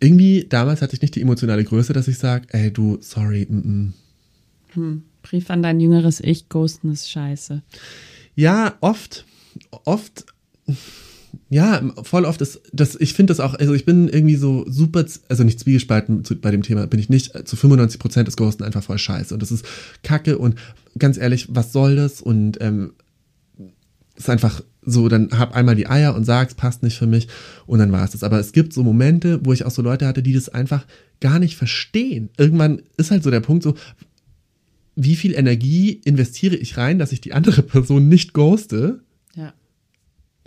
irgendwie, 0.00 0.46
damals 0.48 0.82
hatte 0.82 0.94
ich 0.94 1.02
nicht 1.02 1.14
die 1.14 1.20
emotionale 1.22 1.64
Größe, 1.64 1.92
dass 1.92 2.08
ich 2.08 2.18
sage, 2.18 2.46
ey, 2.50 2.72
du, 2.72 2.98
sorry, 3.00 3.46
mm, 3.48 3.92
mm. 4.74 5.02
Brief 5.22 5.50
an 5.50 5.62
dein 5.62 5.80
jüngeres 5.80 6.20
Ich, 6.20 6.48
Ghosten 6.48 6.92
ist 6.92 7.10
scheiße. 7.10 7.62
Ja, 8.34 8.74
oft, 8.80 9.24
oft, 9.84 10.26
ja, 11.48 11.82
voll 12.02 12.24
oft 12.24 12.40
ist 12.40 12.60
das, 12.72 12.96
ich 12.96 13.14
finde 13.14 13.30
das 13.30 13.40
auch, 13.40 13.54
also 13.54 13.74
ich 13.74 13.84
bin 13.84 14.08
irgendwie 14.08 14.36
so 14.36 14.64
super, 14.68 15.04
also 15.28 15.44
nicht 15.44 15.60
zwiegespalten 15.60 16.24
zu, 16.24 16.36
bei 16.36 16.50
dem 16.50 16.62
Thema, 16.62 16.86
bin 16.86 17.00
ich 17.00 17.08
nicht, 17.08 17.46
zu 17.46 17.56
95 17.56 18.00
Prozent 18.00 18.28
ist 18.28 18.36
Ghosten 18.36 18.64
einfach 18.64 18.82
voll 18.82 18.98
scheiße 18.98 19.32
und 19.32 19.40
das 19.40 19.52
ist 19.52 19.64
kacke 20.02 20.36
und 20.36 20.56
ganz 20.98 21.16
ehrlich, 21.16 21.46
was 21.50 21.72
soll 21.72 21.96
das 21.96 22.20
und 22.20 22.58
ähm, 22.60 22.92
ist 24.16 24.30
einfach 24.30 24.62
so, 24.86 25.08
dann 25.08 25.30
hab 25.38 25.54
einmal 25.54 25.74
die 25.74 25.86
Eier 25.86 26.14
und 26.14 26.24
sag's, 26.24 26.54
passt 26.54 26.82
nicht 26.82 26.98
für 26.98 27.06
mich 27.06 27.28
und 27.66 27.78
dann 27.78 27.92
war 27.92 28.04
es 28.04 28.12
das. 28.12 28.22
Aber 28.22 28.38
es 28.38 28.52
gibt 28.52 28.72
so 28.72 28.82
Momente, 28.82 29.40
wo 29.44 29.52
ich 29.52 29.64
auch 29.64 29.70
so 29.70 29.82
Leute 29.82 30.06
hatte, 30.06 30.22
die 30.22 30.32
das 30.32 30.48
einfach 30.48 30.86
gar 31.20 31.38
nicht 31.38 31.56
verstehen. 31.56 32.30
Irgendwann 32.36 32.82
ist 32.96 33.10
halt 33.10 33.22
so 33.22 33.30
der 33.30 33.40
Punkt 33.40 33.62
so, 33.62 33.74
wie 34.96 35.16
viel 35.16 35.34
Energie 35.34 36.00
investiere 36.04 36.56
ich 36.56 36.76
rein, 36.76 36.98
dass 36.98 37.12
ich 37.12 37.20
die 37.20 37.32
andere 37.32 37.62
Person 37.62 38.08
nicht 38.08 38.32
ghoste? 38.32 39.00
Ja. 39.34 39.52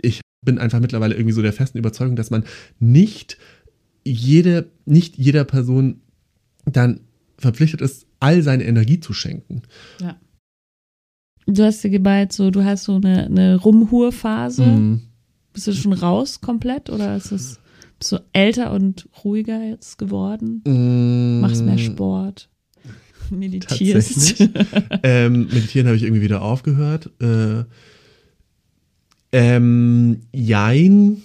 Ich 0.00 0.20
bin 0.44 0.58
einfach 0.58 0.80
mittlerweile 0.80 1.14
irgendwie 1.14 1.34
so 1.34 1.42
der 1.42 1.52
festen 1.52 1.78
Überzeugung, 1.78 2.16
dass 2.16 2.30
man 2.30 2.44
nicht 2.78 3.36
jede, 4.04 4.70
nicht 4.86 5.18
jeder 5.18 5.44
Person 5.44 6.00
dann 6.64 7.00
verpflichtet 7.36 7.80
ist, 7.80 8.06
all 8.20 8.42
seine 8.42 8.64
Energie 8.64 9.00
zu 9.00 9.12
schenken. 9.12 9.62
Ja. 10.00 10.18
Du 11.50 11.64
hast 11.64 11.82
dir 11.82 11.88
geballt, 11.88 12.32
so, 12.34 12.50
du 12.50 12.62
hast 12.62 12.84
so 12.84 12.96
eine, 12.96 13.24
eine 13.24 13.56
Rumhurphase. 13.56 14.66
Mhm. 14.66 15.00
Bist 15.54 15.66
du 15.66 15.72
schon 15.72 15.94
raus 15.94 16.42
komplett 16.42 16.90
oder 16.90 17.16
ist 17.16 17.32
es, 17.32 17.58
bist 17.98 18.12
du 18.12 18.18
älter 18.34 18.70
und 18.70 19.08
ruhiger 19.24 19.64
jetzt 19.64 19.96
geworden? 19.96 20.62
Mm, 20.66 21.40
Machst 21.40 21.64
mehr 21.64 21.78
Sport? 21.78 22.50
Meditierst? 23.30 24.40
Ähm, 25.02 25.46
meditieren 25.46 25.86
habe 25.86 25.96
ich 25.96 26.02
irgendwie 26.02 26.22
wieder 26.22 26.42
aufgehört. 26.42 27.10
Äh, 27.20 27.64
ähm, 29.32 30.20
jein. 30.32 31.22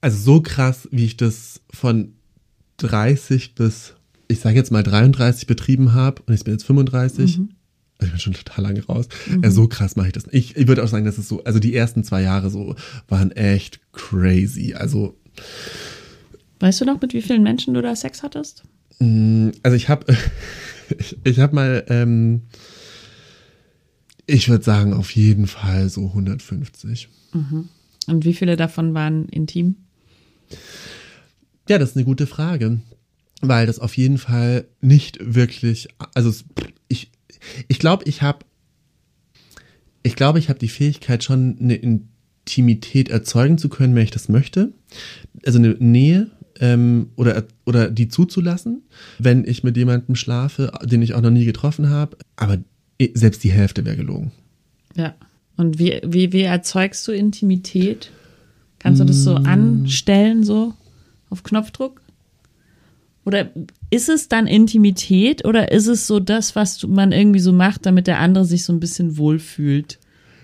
Also 0.00 0.18
so 0.18 0.40
krass, 0.40 0.88
wie 0.90 1.04
ich 1.04 1.16
das 1.18 1.60
von 1.70 2.14
30 2.78 3.54
bis, 3.54 3.94
ich 4.32 4.40
sage 4.40 4.56
jetzt 4.56 4.70
mal 4.72 4.82
33 4.82 5.46
betrieben 5.46 5.92
habe 5.94 6.22
und 6.26 6.34
ich 6.34 6.44
bin 6.44 6.54
jetzt 6.54 6.64
35. 6.64 7.38
Mhm. 7.38 7.50
Also 7.98 8.06
ich 8.06 8.10
bin 8.10 8.20
schon 8.20 8.32
total 8.32 8.64
lange 8.64 8.84
raus. 8.84 9.06
Ja, 9.42 9.50
so 9.50 9.68
krass 9.68 9.94
mache 9.96 10.08
ich 10.08 10.12
das. 10.12 10.26
nicht. 10.26 10.34
Ich, 10.34 10.56
ich 10.56 10.66
würde 10.68 10.82
auch 10.82 10.88
sagen, 10.88 11.04
dass 11.04 11.18
es 11.18 11.28
so, 11.28 11.44
also 11.44 11.58
die 11.60 11.74
ersten 11.74 12.02
zwei 12.04 12.22
Jahre 12.22 12.50
so 12.50 12.74
waren 13.08 13.30
echt 13.32 13.80
crazy. 13.92 14.74
Also 14.74 15.16
Weißt 16.60 16.80
du 16.80 16.84
noch, 16.84 17.00
mit 17.00 17.12
wie 17.12 17.22
vielen 17.22 17.42
Menschen 17.42 17.74
du 17.74 17.82
da 17.82 17.94
Sex 17.94 18.22
hattest? 18.22 18.62
Mm, 18.98 19.50
Also 19.62 19.76
ich 19.76 19.88
habe 19.88 20.06
ich, 20.98 21.16
ich 21.24 21.38
habe 21.38 21.54
mal 21.54 21.84
ähm, 21.88 22.42
ich 24.26 24.48
würde 24.48 24.64
sagen 24.64 24.94
auf 24.94 25.10
jeden 25.10 25.46
Fall 25.46 25.88
so 25.88 26.06
150. 26.06 27.08
Und 28.06 28.24
wie 28.24 28.34
viele 28.34 28.56
davon 28.56 28.94
waren 28.94 29.28
intim? 29.28 29.76
Ja, 31.68 31.78
das 31.78 31.90
ist 31.90 31.96
eine 31.96 32.04
gute 32.04 32.26
Frage, 32.26 32.80
weil 33.42 33.66
das 33.66 33.78
auf 33.78 33.96
jeden 33.96 34.18
Fall 34.18 34.64
nicht 34.80 35.18
wirklich 35.20 35.88
also 36.14 36.30
es, 36.30 36.44
ich 36.88 37.10
ich 37.68 37.78
glaube, 37.78 38.04
ich 38.06 38.22
habe 38.22 38.44
ich 40.02 40.16
glaube, 40.16 40.38
ich 40.38 40.48
habe 40.48 40.58
die 40.58 40.68
Fähigkeit 40.68 41.22
schon 41.22 41.58
eine 41.60 41.74
Intimität 41.74 43.08
erzeugen 43.08 43.58
zu 43.58 43.68
können, 43.68 43.94
wenn 43.94 44.04
ich 44.04 44.10
das 44.10 44.28
möchte. 44.28 44.72
Also 45.46 45.58
eine 45.58 45.76
Nähe 45.78 46.30
ähm, 46.60 47.10
oder, 47.16 47.44
oder 47.66 47.90
die 47.90 48.08
zuzulassen, 48.08 48.82
wenn 49.18 49.44
ich 49.44 49.62
mit 49.62 49.76
jemandem 49.76 50.16
schlafe, 50.16 50.72
den 50.82 51.02
ich 51.02 51.14
auch 51.14 51.20
noch 51.20 51.30
nie 51.30 51.44
getroffen 51.44 51.88
habe. 51.88 52.16
Aber 52.36 52.58
eh, 52.98 53.10
selbst 53.14 53.44
die 53.44 53.52
Hälfte 53.52 53.84
wäre 53.84 53.96
gelogen. 53.96 54.32
Ja. 54.96 55.14
Und 55.56 55.78
wie, 55.78 56.00
wie, 56.04 56.32
wie 56.32 56.42
erzeugst 56.42 57.06
du 57.06 57.12
Intimität? 57.12 58.10
Kannst 58.78 59.00
du 59.00 59.04
das 59.04 59.22
so 59.22 59.38
Mm. 59.38 59.46
anstellen, 59.46 60.42
so 60.42 60.74
auf 61.30 61.44
Knopfdruck? 61.44 62.01
Oder 63.24 63.50
ist 63.90 64.08
es 64.08 64.28
dann 64.28 64.46
Intimität 64.46 65.44
oder 65.44 65.70
ist 65.70 65.86
es 65.86 66.06
so 66.06 66.18
das, 66.18 66.56
was 66.56 66.82
man 66.86 67.12
irgendwie 67.12 67.40
so 67.40 67.52
macht, 67.52 67.86
damit 67.86 68.06
der 68.06 68.18
andere 68.18 68.44
sich 68.44 68.64
so 68.64 68.72
ein 68.72 68.80
bisschen 68.80 69.16
wohlfühlt? 69.16 69.98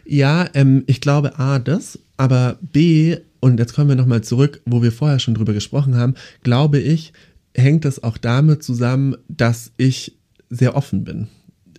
Ja, 0.04 0.48
ähm, 0.54 0.84
ich 0.86 1.00
glaube 1.00 1.38
A, 1.38 1.58
das, 1.58 1.98
aber 2.16 2.58
B, 2.60 3.16
und 3.40 3.58
jetzt 3.58 3.74
kommen 3.74 3.88
wir 3.88 3.96
nochmal 3.96 4.22
zurück, 4.22 4.60
wo 4.64 4.82
wir 4.82 4.92
vorher 4.92 5.18
schon 5.18 5.34
drüber 5.34 5.52
gesprochen 5.52 5.96
haben, 5.96 6.14
glaube 6.42 6.78
ich, 6.78 7.12
hängt 7.54 7.84
das 7.84 8.02
auch 8.02 8.16
damit 8.16 8.62
zusammen, 8.62 9.16
dass 9.28 9.72
ich 9.76 10.16
sehr 10.50 10.76
offen 10.76 11.04
bin. 11.04 11.28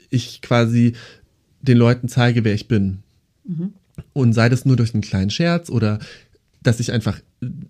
Ich 0.09 0.41
quasi 0.41 0.93
den 1.61 1.77
Leuten 1.77 2.07
zeige, 2.07 2.43
wer 2.43 2.53
ich 2.53 2.67
bin. 2.67 2.99
Und 4.13 4.33
sei 4.33 4.49
das 4.49 4.65
nur 4.65 4.75
durch 4.75 4.93
einen 4.93 5.01
kleinen 5.01 5.29
Scherz 5.29 5.69
oder 5.69 5.99
dass 6.61 6.79
ich 6.79 6.91
einfach 6.91 7.19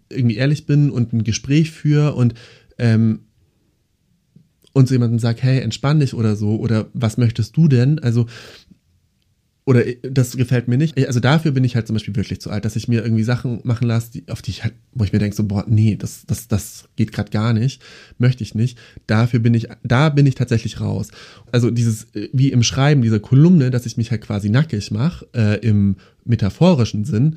irgendwie 0.10 0.36
ehrlich 0.36 0.66
bin 0.66 0.90
und 0.90 1.14
ein 1.14 1.24
Gespräch 1.24 1.72
führe 1.72 2.14
und 2.16 2.34
ähm, 2.80 3.22
und 4.74 4.88
zu 4.88 4.94
jemandem 4.94 5.20
sage, 5.20 5.42
hey, 5.42 5.60
entspann 5.60 6.00
dich 6.00 6.14
oder 6.14 6.36
so, 6.36 6.58
oder 6.58 6.88
was 6.94 7.18
möchtest 7.18 7.56
du 7.58 7.68
denn? 7.68 8.00
Also, 8.00 8.28
oder 9.66 9.86
äh, 9.86 9.98
das 10.02 10.36
gefällt 10.36 10.68
mir 10.68 10.78
nicht. 10.78 10.98
Also 11.06 11.20
dafür 11.20 11.52
bin 11.52 11.64
ich 11.64 11.76
halt 11.76 11.86
zum 11.86 11.96
Beispiel 11.96 12.16
wirklich 12.16 12.42
zu 12.42 12.50
alt, 12.50 12.66
dass 12.66 12.76
ich 12.76 12.88
mir 12.88 13.04
irgendwie 13.04 13.24
Sachen 13.24 13.60
machen 13.64 13.88
lasse, 13.88 14.12
die, 14.12 14.24
auf 14.30 14.42
die 14.42 14.52
ich 14.52 14.64
halt, 14.64 14.74
wo 14.94 15.04
ich 15.04 15.14
mir 15.14 15.20
denke, 15.20 15.36
so, 15.36 15.44
boah, 15.44 15.66
nee, 15.68 15.96
das, 15.96 16.26
das, 16.26 16.48
das 16.48 16.90
geht 16.96 17.12
gerade 17.12 17.30
gar 17.30 17.54
nicht, 17.54 17.82
möchte 18.18 18.44
ich 18.44 18.56
nicht. 18.56 18.80
Dafür 19.06 19.40
bin 19.40 19.54
ich, 19.54 19.68
da 19.84 20.10
bin 20.10 20.26
ich 20.26 20.36
tatsächlich 20.36 20.82
raus. 20.82 21.10
Also 21.52 21.70
dieses, 21.72 22.06
äh, 22.16 22.30
wie 22.34 22.52
im 22.52 22.64
Schreiben 22.64 23.02
dieser 23.02 23.20
Kolumne, 23.20 23.70
dass 23.70 23.86
ich 23.86 23.98
mich 23.98 24.12
halt 24.12 24.22
quasi 24.22 24.50
nackig 24.50 24.92
mache, 24.92 25.28
äh, 25.36 25.60
im 25.60 25.98
metaphorischen 26.26 27.06
Sinn, 27.06 27.36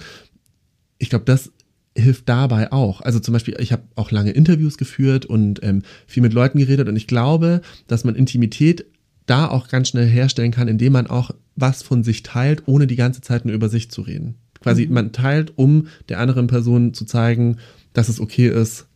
ich 0.99 1.11
glaube, 1.11 1.25
das 1.25 1.51
hilft 1.97 2.29
dabei 2.29 2.73
auch. 2.73 3.01
Also 3.01 3.21
zum 3.21 3.33
Beispiel, 3.33 3.57
ich 3.59 3.73
habe 3.73 3.83
auch 3.97 4.11
lange 4.11 4.31
Interviews 4.31 4.79
geführt 4.79 5.27
und 5.27 5.63
ähm, 5.63 5.83
viel 6.07 6.23
mit 6.23 6.33
Leuten 6.33 6.59
geredet 6.59 6.89
und 6.89 6.97
ich 6.97 7.07
glaube, 7.07 7.61
dass 7.87 8.05
man 8.05 8.15
Intimität 8.15 8.87
da 9.27 9.49
auch 9.49 9.69
ganz 9.69 9.89
schnell 9.89 10.07
herstellen 10.07 10.51
kann, 10.51 10.69
indem 10.69 10.95
man 10.95 11.07
auch 11.07 11.31
was 11.55 11.83
von 11.83 12.03
sich 12.03 12.23
teilt, 12.23 12.63
ohne 12.67 12.87
die 12.87 12.97
ganze 12.97 13.21
Zeit 13.21 13.45
nur 13.45 13.55
über 13.55 13.69
sich 13.69 13.91
zu 13.91 14.03
reden. 14.03 14.37
Quasi, 14.61 14.87
man 14.87 15.13
teilt, 15.13 15.53
um 15.57 15.89
der 16.09 16.21
anderen 16.21 16.47
Person 16.47 16.95
zu 16.95 17.05
zeigen, 17.05 17.59
dass 17.93 18.09
es 18.09 18.21
okay 18.21 18.49
ist, 18.49 18.87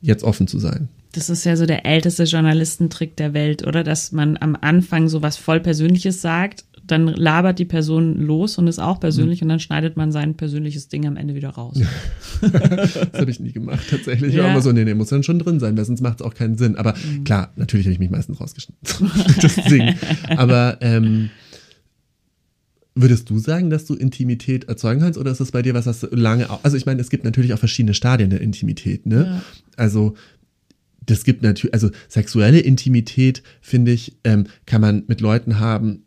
jetzt 0.00 0.24
offen 0.24 0.46
zu 0.46 0.58
sein. 0.58 0.88
Das 1.12 1.28
ist 1.28 1.44
ja 1.44 1.56
so 1.56 1.66
der 1.66 1.84
älteste 1.84 2.22
Journalistentrick 2.22 3.16
der 3.16 3.34
Welt, 3.34 3.66
oder? 3.66 3.82
Dass 3.82 4.12
man 4.12 4.36
am 4.40 4.56
Anfang 4.60 5.08
so 5.08 5.22
was 5.22 5.36
voll 5.36 5.58
Persönliches 5.58 6.22
sagt, 6.22 6.64
dann 6.90 7.08
labert 7.08 7.58
die 7.58 7.64
Person 7.64 8.16
los 8.16 8.58
und 8.58 8.66
ist 8.66 8.78
auch 8.78 9.00
persönlich 9.00 9.42
und 9.42 9.48
dann 9.48 9.60
schneidet 9.60 9.96
man 9.96 10.12
sein 10.12 10.36
persönliches 10.36 10.88
Ding 10.88 11.06
am 11.06 11.16
Ende 11.16 11.34
wieder 11.34 11.50
raus. 11.50 11.80
Das 12.40 13.20
habe 13.20 13.30
ich 13.30 13.38
nie 13.38 13.52
gemacht, 13.52 13.84
tatsächlich. 13.90 14.34
Ja. 14.34 14.50
immer 14.50 14.62
so, 14.62 14.72
nee, 14.72 14.84
nee, 14.84 14.94
muss 14.94 15.08
dann 15.08 15.22
schon 15.22 15.38
drin 15.38 15.60
sein, 15.60 15.76
weil 15.76 15.84
sonst 15.84 16.00
macht 16.00 16.20
es 16.20 16.26
auch 16.26 16.32
keinen 16.32 16.56
Sinn. 16.56 16.76
Aber 16.76 16.94
klar, 17.24 17.52
natürlich 17.56 17.84
habe 17.84 17.92
ich 17.92 17.98
mich 17.98 18.08
meistens 18.08 18.40
rausgeschnitten. 18.40 19.10
Deswegen. 19.42 19.96
Aber 20.36 20.78
ähm, 20.80 21.28
würdest 22.94 23.28
du 23.28 23.38
sagen, 23.38 23.68
dass 23.68 23.84
du 23.84 23.94
Intimität 23.94 24.64
erzeugen 24.64 25.00
kannst 25.00 25.18
oder 25.18 25.30
ist 25.30 25.40
das 25.40 25.52
bei 25.52 25.60
dir 25.60 25.74
was, 25.74 25.86
was 25.86 26.06
lange 26.10 26.48
auch, 26.50 26.64
also 26.64 26.78
ich 26.78 26.86
meine, 26.86 27.00
es 27.00 27.10
gibt 27.10 27.24
natürlich 27.24 27.52
auch 27.52 27.58
verschiedene 27.58 27.92
Stadien 27.92 28.30
der 28.30 28.40
Intimität, 28.40 29.04
ne? 29.04 29.24
Ja. 29.26 29.42
Also 29.76 30.14
das 31.06 31.24
gibt 31.24 31.42
natürlich, 31.42 31.74
also 31.74 31.90
sexuelle 32.08 32.60
Intimität, 32.60 33.42
finde 33.60 33.92
ich, 33.92 34.16
ähm, 34.24 34.46
kann 34.66 34.80
man 34.80 35.04
mit 35.06 35.20
Leuten 35.20 35.58
haben, 35.58 36.04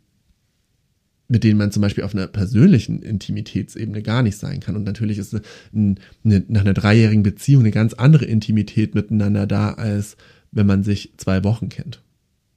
mit 1.34 1.42
denen 1.42 1.58
man 1.58 1.72
zum 1.72 1.80
Beispiel 1.82 2.04
auf 2.04 2.14
einer 2.14 2.28
persönlichen 2.28 3.02
Intimitätsebene 3.02 4.02
gar 4.02 4.22
nicht 4.22 4.38
sein 4.38 4.60
kann. 4.60 4.76
Und 4.76 4.84
natürlich 4.84 5.18
ist 5.18 5.34
eine, 5.34 5.96
eine, 6.24 6.44
nach 6.46 6.60
einer 6.60 6.74
dreijährigen 6.74 7.24
Beziehung 7.24 7.62
eine 7.62 7.72
ganz 7.72 7.92
andere 7.92 8.24
Intimität 8.24 8.94
miteinander 8.94 9.48
da, 9.48 9.72
als 9.72 10.16
wenn 10.52 10.68
man 10.68 10.84
sich 10.84 11.12
zwei 11.16 11.42
Wochen 11.42 11.70
kennt. 11.70 12.00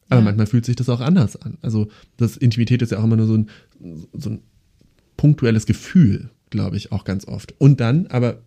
Aber 0.10 0.20
Ja. 0.22 0.26
manchmal 0.26 0.46
fühlt 0.46 0.63
sich 0.63 0.76
das 0.76 0.90
auch 0.90 1.02
anders 1.02 1.36
an. 1.38 1.58
Also 1.63 1.88
das 2.18 2.38
Intimität 2.38 2.84
ist 2.84 2.92
ja 2.92 3.00
auch 3.00 3.04
immer 3.04 3.16
nur 3.18 3.26
so 3.26 3.36
ein, 3.36 3.50
so 4.13 4.30
ein 4.30 4.42
punktuelles 5.18 5.66
Gefühl, 5.66 6.30
glaube 6.52 6.78
ich, 6.78 6.92
auch 6.92 7.04
ganz 7.04 7.28
oft. 7.28 7.56
Und 7.58 7.80
dann, 7.80 8.06
aber 8.08 8.44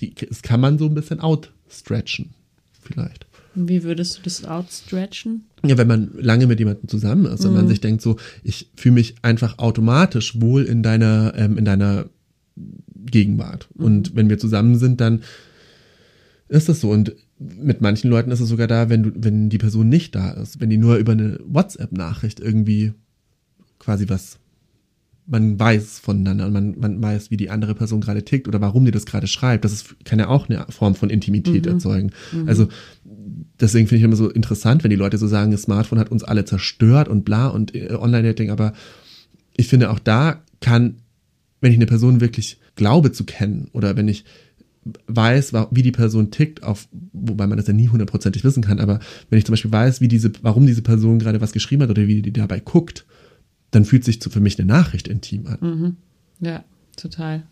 die, 0.00 0.16
das 0.16 0.42
kann 0.42 0.60
man 0.60 0.78
so 0.80 0.86
ein 0.86 0.94
bisschen 0.94 1.20
outstretchen, 1.20 2.30
vielleicht. 2.82 3.26
Wie 3.54 3.84
würdest 3.84 4.18
du 4.18 4.22
das 4.22 4.44
outstretchen? 4.44 5.44
Ja, 5.64 5.78
wenn 5.78 5.88
man 5.88 6.10
lange 6.18 6.46
mit 6.46 6.58
jemandem 6.58 6.88
zusammen 6.88 7.26
ist 7.26 7.44
und 7.44 7.54
man 7.54 7.68
sich 7.68 7.80
denkt 7.80 8.02
so, 8.02 8.16
ich 8.42 8.70
fühle 8.74 8.94
mich 8.94 9.14
einfach 9.22 9.58
automatisch 9.58 10.40
wohl 10.40 10.64
in 10.64 10.82
deiner, 10.82 11.34
ähm, 11.36 11.56
in 11.56 11.64
deiner 11.64 12.06
Gegenwart. 13.06 13.68
Und 13.74 14.14
wenn 14.16 14.28
wir 14.28 14.38
zusammen 14.38 14.78
sind, 14.78 15.00
dann 15.00 15.22
ist 16.48 16.68
das 16.68 16.80
so. 16.80 16.90
Und 16.90 17.14
mit 17.38 17.80
manchen 17.80 18.10
Leuten 18.10 18.30
ist 18.30 18.40
es 18.40 18.48
sogar 18.48 18.66
da, 18.66 18.88
wenn 18.88 19.02
du, 19.02 19.12
wenn 19.14 19.48
die 19.48 19.58
Person 19.58 19.88
nicht 19.88 20.14
da 20.14 20.32
ist, 20.32 20.60
wenn 20.60 20.70
die 20.70 20.76
nur 20.76 20.96
über 20.96 21.12
eine 21.12 21.38
WhatsApp-Nachricht 21.46 22.40
irgendwie 22.40 22.92
quasi 23.78 24.08
was 24.08 24.38
man 25.26 25.58
weiß 25.58 26.00
voneinander 26.00 26.46
und 26.46 26.52
man, 26.52 26.78
man 26.78 27.02
weiß, 27.02 27.30
wie 27.30 27.36
die 27.36 27.48
andere 27.48 27.74
Person 27.74 28.02
gerade 28.02 28.24
tickt 28.24 28.46
oder 28.46 28.60
warum 28.60 28.84
die 28.84 28.90
das 28.90 29.06
gerade 29.06 29.26
schreibt. 29.26 29.64
Das 29.64 29.72
ist, 29.72 30.04
kann 30.04 30.18
ja 30.18 30.28
auch 30.28 30.48
eine 30.48 30.66
Form 30.68 30.94
von 30.94 31.08
Intimität 31.08 31.66
erzeugen. 31.66 32.10
Also 32.46 32.68
deswegen 33.60 33.86
finde 33.86 33.98
ich 33.98 34.04
immer 34.04 34.16
so 34.16 34.30
interessant, 34.30 34.84
wenn 34.84 34.90
die 34.90 34.96
Leute 34.96 35.18
so 35.18 35.26
sagen, 35.26 35.52
das 35.52 35.62
Smartphone 35.62 35.98
hat 35.98 36.10
uns 36.10 36.24
alle 36.24 36.44
zerstört 36.44 37.08
und 37.08 37.24
bla 37.24 37.48
und 37.48 37.74
äh, 37.74 37.92
Online-Dating, 37.92 38.50
aber 38.50 38.72
ich 39.56 39.68
finde 39.68 39.90
auch 39.90 39.98
da 39.98 40.42
kann, 40.60 40.96
wenn 41.60 41.72
ich 41.72 41.78
eine 41.78 41.86
Person 41.86 42.20
wirklich 42.20 42.58
glaube 42.76 43.12
zu 43.12 43.24
kennen 43.24 43.68
oder 43.72 43.96
wenn 43.96 44.08
ich 44.08 44.24
weiß, 45.06 45.52
wie 45.70 45.82
die 45.82 45.92
Person 45.92 46.30
tickt, 46.30 46.62
auf, 46.62 46.88
wobei 47.12 47.46
man 47.46 47.56
das 47.56 47.66
ja 47.66 47.72
nie 47.72 47.88
hundertprozentig 47.88 48.44
wissen 48.44 48.62
kann, 48.62 48.80
aber 48.80 49.00
wenn 49.30 49.38
ich 49.38 49.46
zum 49.46 49.54
Beispiel 49.54 49.72
weiß, 49.72 50.00
wie 50.00 50.08
diese, 50.08 50.30
warum 50.42 50.66
diese 50.66 50.82
Person 50.82 51.18
gerade 51.18 51.40
was 51.40 51.52
geschrieben 51.52 51.82
hat 51.82 51.90
oder 51.90 52.06
wie 52.06 52.20
die 52.20 52.32
dabei 52.32 52.60
guckt, 52.60 53.06
dann 53.70 53.84
fühlt 53.84 54.04
sich 54.04 54.20
für 54.20 54.40
mich 54.40 54.58
eine 54.58 54.68
Nachricht 54.68 55.08
intim 55.08 55.46
an. 55.46 55.58
Ja, 56.40 56.64
total. 56.96 57.44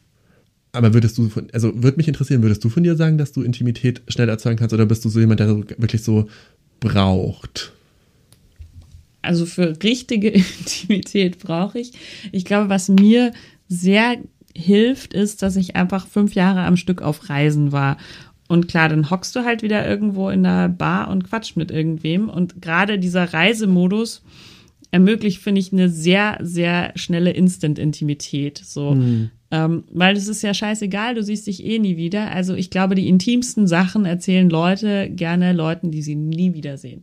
Aber 0.72 0.94
würdest 0.94 1.18
du 1.18 1.28
von, 1.28 1.48
also 1.52 1.70
würde 1.82 1.98
mich 1.98 2.08
interessieren, 2.08 2.42
würdest 2.42 2.64
du 2.64 2.70
von 2.70 2.82
dir 2.82 2.96
sagen, 2.96 3.18
dass 3.18 3.32
du 3.32 3.42
Intimität 3.42 4.02
schnell 4.08 4.30
erzeugen 4.30 4.58
kannst 4.58 4.72
oder 4.72 4.86
bist 4.86 5.04
du 5.04 5.10
so 5.10 5.20
jemand, 5.20 5.40
der 5.40 5.48
so 5.48 5.64
wirklich 5.76 6.02
so 6.02 6.28
braucht? 6.80 7.72
Also 9.20 9.44
für 9.44 9.76
richtige 9.82 10.28
Intimität 10.30 11.38
brauche 11.38 11.78
ich. 11.78 11.92
Ich 12.32 12.46
glaube, 12.46 12.70
was 12.70 12.88
mir 12.88 13.32
sehr 13.68 14.16
hilft, 14.54 15.14
ist, 15.14 15.42
dass 15.42 15.56
ich 15.56 15.76
einfach 15.76 16.06
fünf 16.06 16.34
Jahre 16.34 16.62
am 16.62 16.76
Stück 16.76 17.02
auf 17.02 17.28
Reisen 17.28 17.72
war. 17.72 17.98
Und 18.48 18.68
klar, 18.68 18.88
dann 18.88 19.10
hockst 19.10 19.34
du 19.36 19.44
halt 19.44 19.62
wieder 19.62 19.86
irgendwo 19.86 20.28
in 20.28 20.42
der 20.42 20.68
Bar 20.68 21.08
und 21.08 21.24
quatscht 21.24 21.56
mit 21.56 21.70
irgendwem. 21.70 22.28
Und 22.28 22.60
gerade 22.60 22.98
dieser 22.98 23.32
Reisemodus 23.32 24.22
ermöglicht, 24.90 25.40
finde 25.40 25.60
ich, 25.60 25.72
eine 25.72 25.88
sehr, 25.88 26.38
sehr 26.42 26.92
schnelle 26.96 27.30
Instant-Intimität. 27.30 28.58
So. 28.58 28.94
Ähm, 29.54 29.84
weil 29.92 30.16
es 30.16 30.28
ist 30.28 30.40
ja 30.40 30.54
scheißegal, 30.54 31.14
du 31.14 31.22
siehst 31.22 31.46
dich 31.46 31.62
eh 31.62 31.78
nie 31.78 31.98
wieder. 31.98 32.30
Also 32.30 32.54
ich 32.54 32.70
glaube, 32.70 32.94
die 32.94 33.06
intimsten 33.06 33.66
Sachen 33.66 34.06
erzählen 34.06 34.48
Leute 34.48 35.10
gerne 35.10 35.52
Leuten, 35.52 35.90
die 35.90 36.00
sie 36.00 36.16
nie 36.16 36.54
wiedersehen. 36.54 37.02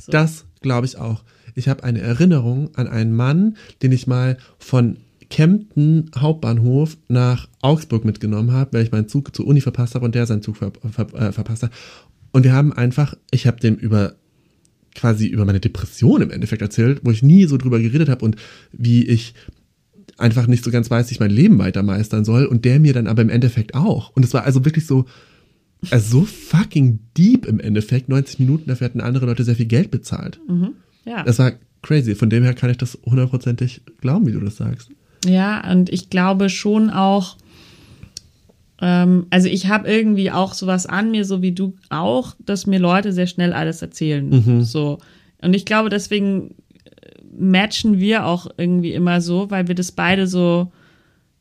So. 0.00 0.10
Das 0.10 0.46
glaube 0.62 0.86
ich 0.86 0.96
auch. 0.96 1.22
Ich 1.54 1.68
habe 1.68 1.84
eine 1.84 2.00
Erinnerung 2.00 2.74
an 2.74 2.88
einen 2.88 3.12
Mann, 3.12 3.58
den 3.82 3.92
ich 3.92 4.06
mal 4.06 4.38
von 4.58 4.96
Kempten 5.28 6.10
Hauptbahnhof 6.16 6.96
nach 7.08 7.48
Augsburg 7.60 8.06
mitgenommen 8.06 8.52
habe, 8.52 8.72
weil 8.72 8.82
ich 8.82 8.92
meinen 8.92 9.08
Zug 9.08 9.36
zur 9.36 9.46
Uni 9.46 9.60
verpasst 9.60 9.94
habe 9.94 10.06
und 10.06 10.14
der 10.14 10.24
seinen 10.24 10.42
Zug 10.42 10.56
ver 10.56 10.72
ver 10.90 11.14
äh, 11.14 11.32
verpasst 11.32 11.64
hat. 11.64 11.70
Und 12.32 12.44
wir 12.44 12.54
haben 12.54 12.72
einfach, 12.72 13.14
ich 13.30 13.46
habe 13.46 13.60
dem 13.60 13.76
über 13.76 14.14
quasi 14.94 15.26
über 15.26 15.44
meine 15.44 15.60
Depression 15.60 16.22
im 16.22 16.30
Endeffekt 16.30 16.62
erzählt, 16.62 17.02
wo 17.04 17.10
ich 17.10 17.22
nie 17.22 17.44
so 17.44 17.58
drüber 17.58 17.78
geredet 17.78 18.08
habe 18.08 18.24
und 18.24 18.36
wie 18.72 19.04
ich 19.04 19.34
einfach 20.18 20.46
nicht 20.46 20.64
so 20.64 20.70
ganz 20.70 20.90
weiß, 20.90 21.10
wie 21.10 21.14
ich 21.14 21.20
mein 21.20 21.30
Leben 21.30 21.58
weiter 21.58 21.82
meistern 21.82 22.24
soll 22.24 22.46
und 22.46 22.64
der 22.64 22.80
mir 22.80 22.92
dann 22.92 23.06
aber 23.06 23.22
im 23.22 23.30
Endeffekt 23.30 23.74
auch. 23.74 24.10
Und 24.14 24.24
es 24.24 24.34
war 24.34 24.44
also 24.44 24.64
wirklich 24.64 24.86
so, 24.86 25.06
also 25.90 26.20
so 26.20 26.24
fucking 26.26 27.00
deep 27.16 27.46
im 27.46 27.60
Endeffekt. 27.60 28.08
90 28.08 28.38
Minuten, 28.40 28.68
dafür 28.68 28.86
hatten 28.86 29.00
andere 29.00 29.26
Leute 29.26 29.44
sehr 29.44 29.56
viel 29.56 29.66
Geld 29.66 29.90
bezahlt. 29.90 30.40
ja. 31.04 31.22
Das 31.22 31.38
war 31.38 31.52
crazy. 31.82 32.14
Von 32.14 32.30
dem 32.30 32.42
her 32.42 32.54
kann 32.54 32.70
ich 32.70 32.76
das 32.78 32.98
hundertprozentig 33.04 33.82
glauben, 34.00 34.26
wie 34.26 34.32
du 34.32 34.40
das 34.40 34.56
sagst. 34.56 34.90
Ja, 35.24 35.70
und 35.70 35.90
ich 35.90 36.10
glaube 36.10 36.48
schon 36.48 36.90
auch, 36.90 37.36
ähm, 38.80 39.26
also 39.30 39.48
ich 39.48 39.68
habe 39.68 39.88
irgendwie 39.88 40.30
auch 40.30 40.54
sowas 40.54 40.86
an 40.86 41.10
mir, 41.10 41.24
so 41.24 41.42
wie 41.42 41.52
du 41.52 41.74
auch, 41.90 42.34
dass 42.44 42.66
mir 42.66 42.78
Leute 42.78 43.12
sehr 43.12 43.26
schnell 43.26 43.52
alles 43.52 43.82
erzählen. 43.82 44.30
So. 44.64 44.98
Und 45.42 45.54
ich 45.54 45.64
glaube, 45.64 45.88
deswegen 45.90 46.54
matchen 47.36 47.98
wir 47.98 48.26
auch 48.26 48.46
irgendwie 48.56 48.92
immer 48.92 49.20
so, 49.20 49.50
weil 49.50 49.68
wir 49.68 49.74
das 49.74 49.92
beide 49.92 50.26
so, 50.26 50.72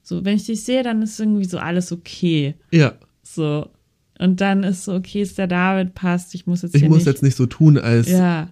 so, 0.01 0.23
wenn 0.25 0.35
ich 0.35 0.45
dich 0.45 0.63
sehe, 0.63 0.83
dann 0.83 1.01
ist 1.01 1.19
irgendwie 1.19 1.45
so 1.45 1.57
alles 1.57 1.91
okay. 1.91 2.55
Ja. 2.71 2.93
So. 3.23 3.69
Und 4.17 4.41
dann 4.41 4.63
ist 4.63 4.85
so, 4.85 4.93
okay, 4.93 5.21
ist 5.21 5.37
der 5.37 5.47
David, 5.47 5.93
passt, 5.95 6.35
ich 6.35 6.45
muss 6.45 6.61
jetzt 6.61 6.75
Ich 6.75 6.83
muss 6.83 6.99
nicht. 6.99 7.07
jetzt 7.07 7.23
nicht 7.23 7.35
so 7.35 7.45
tun, 7.45 7.77
als 7.77 8.09
Ja. 8.09 8.49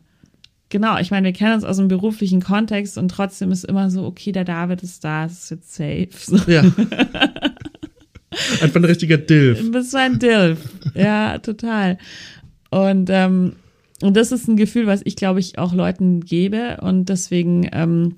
Genau, 0.69 0.97
ich 0.99 1.11
meine, 1.11 1.25
wir 1.25 1.33
kennen 1.33 1.53
uns 1.53 1.63
aus 1.63 1.77
dem 1.77 1.87
beruflichen 1.87 2.41
Kontext 2.41 2.97
und 2.97 3.09
trotzdem 3.09 3.51
ist 3.51 3.63
immer 3.63 3.89
so, 3.89 4.05
okay, 4.05 4.33
der 4.33 4.43
David 4.43 4.83
ist 4.83 5.03
da, 5.03 5.25
es 5.25 5.43
ist 5.43 5.49
jetzt 5.51 5.73
safe. 5.73 6.09
So. 6.17 6.51
ja. 6.51 6.61
Einfach 8.61 8.75
ein 8.75 8.85
richtiger 8.85 9.17
Dilf. 9.17 9.61
Du 9.61 9.71
bist 9.71 9.91
so 9.91 9.97
ein 9.97 10.19
Dilf. 10.19 10.59
Ja, 10.93 11.37
total. 11.37 11.97
Und, 12.69 13.09
ähm, 13.09 13.53
und 14.01 14.15
das 14.15 14.31
ist 14.31 14.47
ein 14.47 14.57
Gefühl, 14.57 14.87
was 14.87 15.01
ich, 15.05 15.15
glaube 15.15 15.39
ich, 15.39 15.57
auch 15.57 15.73
Leuten 15.73 16.21
gebe. 16.21 16.77
Und 16.81 17.09
deswegen 17.09 17.67
ähm, 17.71 18.15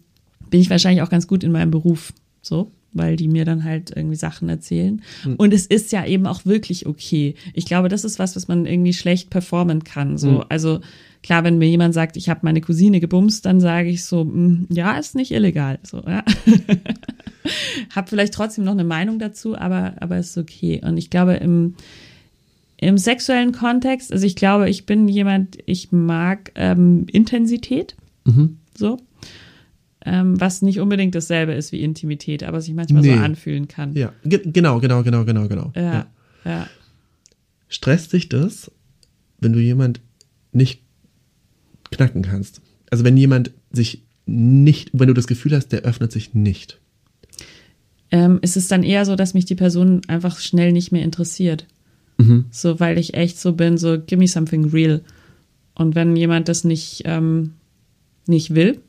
bin 0.49 0.59
ich 0.59 0.69
wahrscheinlich 0.69 1.01
auch 1.03 1.09
ganz 1.09 1.27
gut 1.27 1.43
in 1.43 1.51
meinem 1.51 1.71
Beruf. 1.71 2.13
So 2.41 2.71
weil 2.93 3.15
die 3.15 3.27
mir 3.27 3.45
dann 3.45 3.63
halt 3.63 3.91
irgendwie 3.95 4.15
Sachen 4.15 4.49
erzählen. 4.49 5.01
Hm. 5.23 5.35
Und 5.35 5.53
es 5.53 5.65
ist 5.65 5.91
ja 5.91 6.05
eben 6.05 6.25
auch 6.25 6.45
wirklich 6.45 6.85
okay. 6.85 7.35
Ich 7.53 7.65
glaube, 7.65 7.89
das 7.89 8.03
ist 8.03 8.19
was, 8.19 8.35
was 8.35 8.47
man 8.47 8.65
irgendwie 8.65 8.93
schlecht 8.93 9.29
performen 9.29 9.83
kann. 9.83 10.17
So, 10.17 10.29
Mhm. 10.29 10.43
also 10.49 10.79
klar, 11.21 11.43
wenn 11.43 11.57
mir 11.57 11.69
jemand 11.69 11.93
sagt, 11.93 12.17
ich 12.17 12.29
habe 12.29 12.41
meine 12.43 12.61
Cousine 12.61 12.99
gebumst, 12.99 13.45
dann 13.45 13.59
sage 13.59 13.89
ich 13.89 14.05
so, 14.05 14.25
mm, 14.25 14.67
ja, 14.69 14.97
ist 14.97 15.15
nicht 15.15 15.31
illegal. 15.31 15.79
So, 15.83 16.01
ja. 16.05 16.23
hab 17.95 18.09
vielleicht 18.09 18.33
trotzdem 18.33 18.63
noch 18.63 18.73
eine 18.73 18.83
Meinung 18.83 19.19
dazu, 19.19 19.57
aber 19.57 19.93
aber 19.99 20.17
ist 20.17 20.37
okay. 20.37 20.81
Und 20.83 20.97
ich 20.97 21.09
glaube 21.09 21.33
im 21.35 21.75
im 22.81 22.97
sexuellen 22.97 23.51
Kontext, 23.51 24.11
also 24.13 24.25
ich 24.25 24.35
glaube, 24.35 24.69
ich 24.69 24.85
bin 24.85 25.07
jemand, 25.07 25.57
ich 25.65 25.91
mag 25.91 26.51
ähm, 26.55 27.05
Intensität, 27.11 27.95
Mhm. 28.25 28.57
so. 28.77 28.97
Ähm, 30.05 30.39
was 30.39 30.61
nicht 30.61 30.79
unbedingt 30.79 31.13
dasselbe 31.13 31.51
ist 31.53 31.71
wie 31.73 31.81
Intimität, 31.81 32.43
aber 32.43 32.61
sich 32.61 32.73
manchmal 32.73 33.01
Nee. 33.01 33.15
so 33.15 33.19
anfühlen 33.19 33.67
kann. 33.67 33.93
Ja, 33.95 34.13
ge 34.23 34.39
genau, 34.45 34.79
genau, 34.79 35.03
genau, 35.03 35.25
genau, 35.25 35.47
genau. 35.49 35.73
Ja, 35.75 36.07
ja. 36.45 36.67
Stresst 37.67 38.13
dich 38.13 38.29
das, 38.29 38.71
wenn 39.39 39.51
du 39.53 39.59
jemand 39.59 39.99
nicht 40.53 40.81
knacken 41.91 42.21
kannst? 42.21 42.61
Also 42.89 43.03
wenn 43.03 43.17
jemand 43.17 43.51
sich 43.71 44.03
nicht, 44.25 44.89
wenn 44.93 45.07
du 45.09 45.13
das 45.13 45.27
Gefühl 45.27 45.53
hast, 45.55 45.69
der 45.69 45.81
öffnet 45.81 46.11
sich 46.13 46.33
nicht. 46.33 46.79
Ähm, 48.11 48.39
ist 48.41 48.57
es 48.57 48.67
dann 48.69 48.83
eher 48.83 49.05
so, 49.05 49.15
dass 49.15 49.33
mich 49.33 49.45
die 49.45 49.55
Person 49.55 50.01
einfach 50.07 50.39
schnell 50.39 50.71
nicht 50.71 50.91
mehr 50.91 51.03
interessiert. 51.03 51.65
Mhm. 52.19 52.45
So, 52.51 52.79
weil 52.79 52.97
ich 52.97 53.13
echt 53.13 53.39
so 53.39 53.53
bin, 53.53 53.77
so, 53.77 53.97
give 53.99 54.19
me 54.19 54.27
something 54.27 54.65
real. 54.65 55.01
Und 55.73 55.95
wenn 55.95 56.15
jemand 56.15 56.49
das 56.49 56.63
nicht, 56.63 57.03
ähm, 57.05 57.53
nicht 58.27 58.53
will 58.53 58.79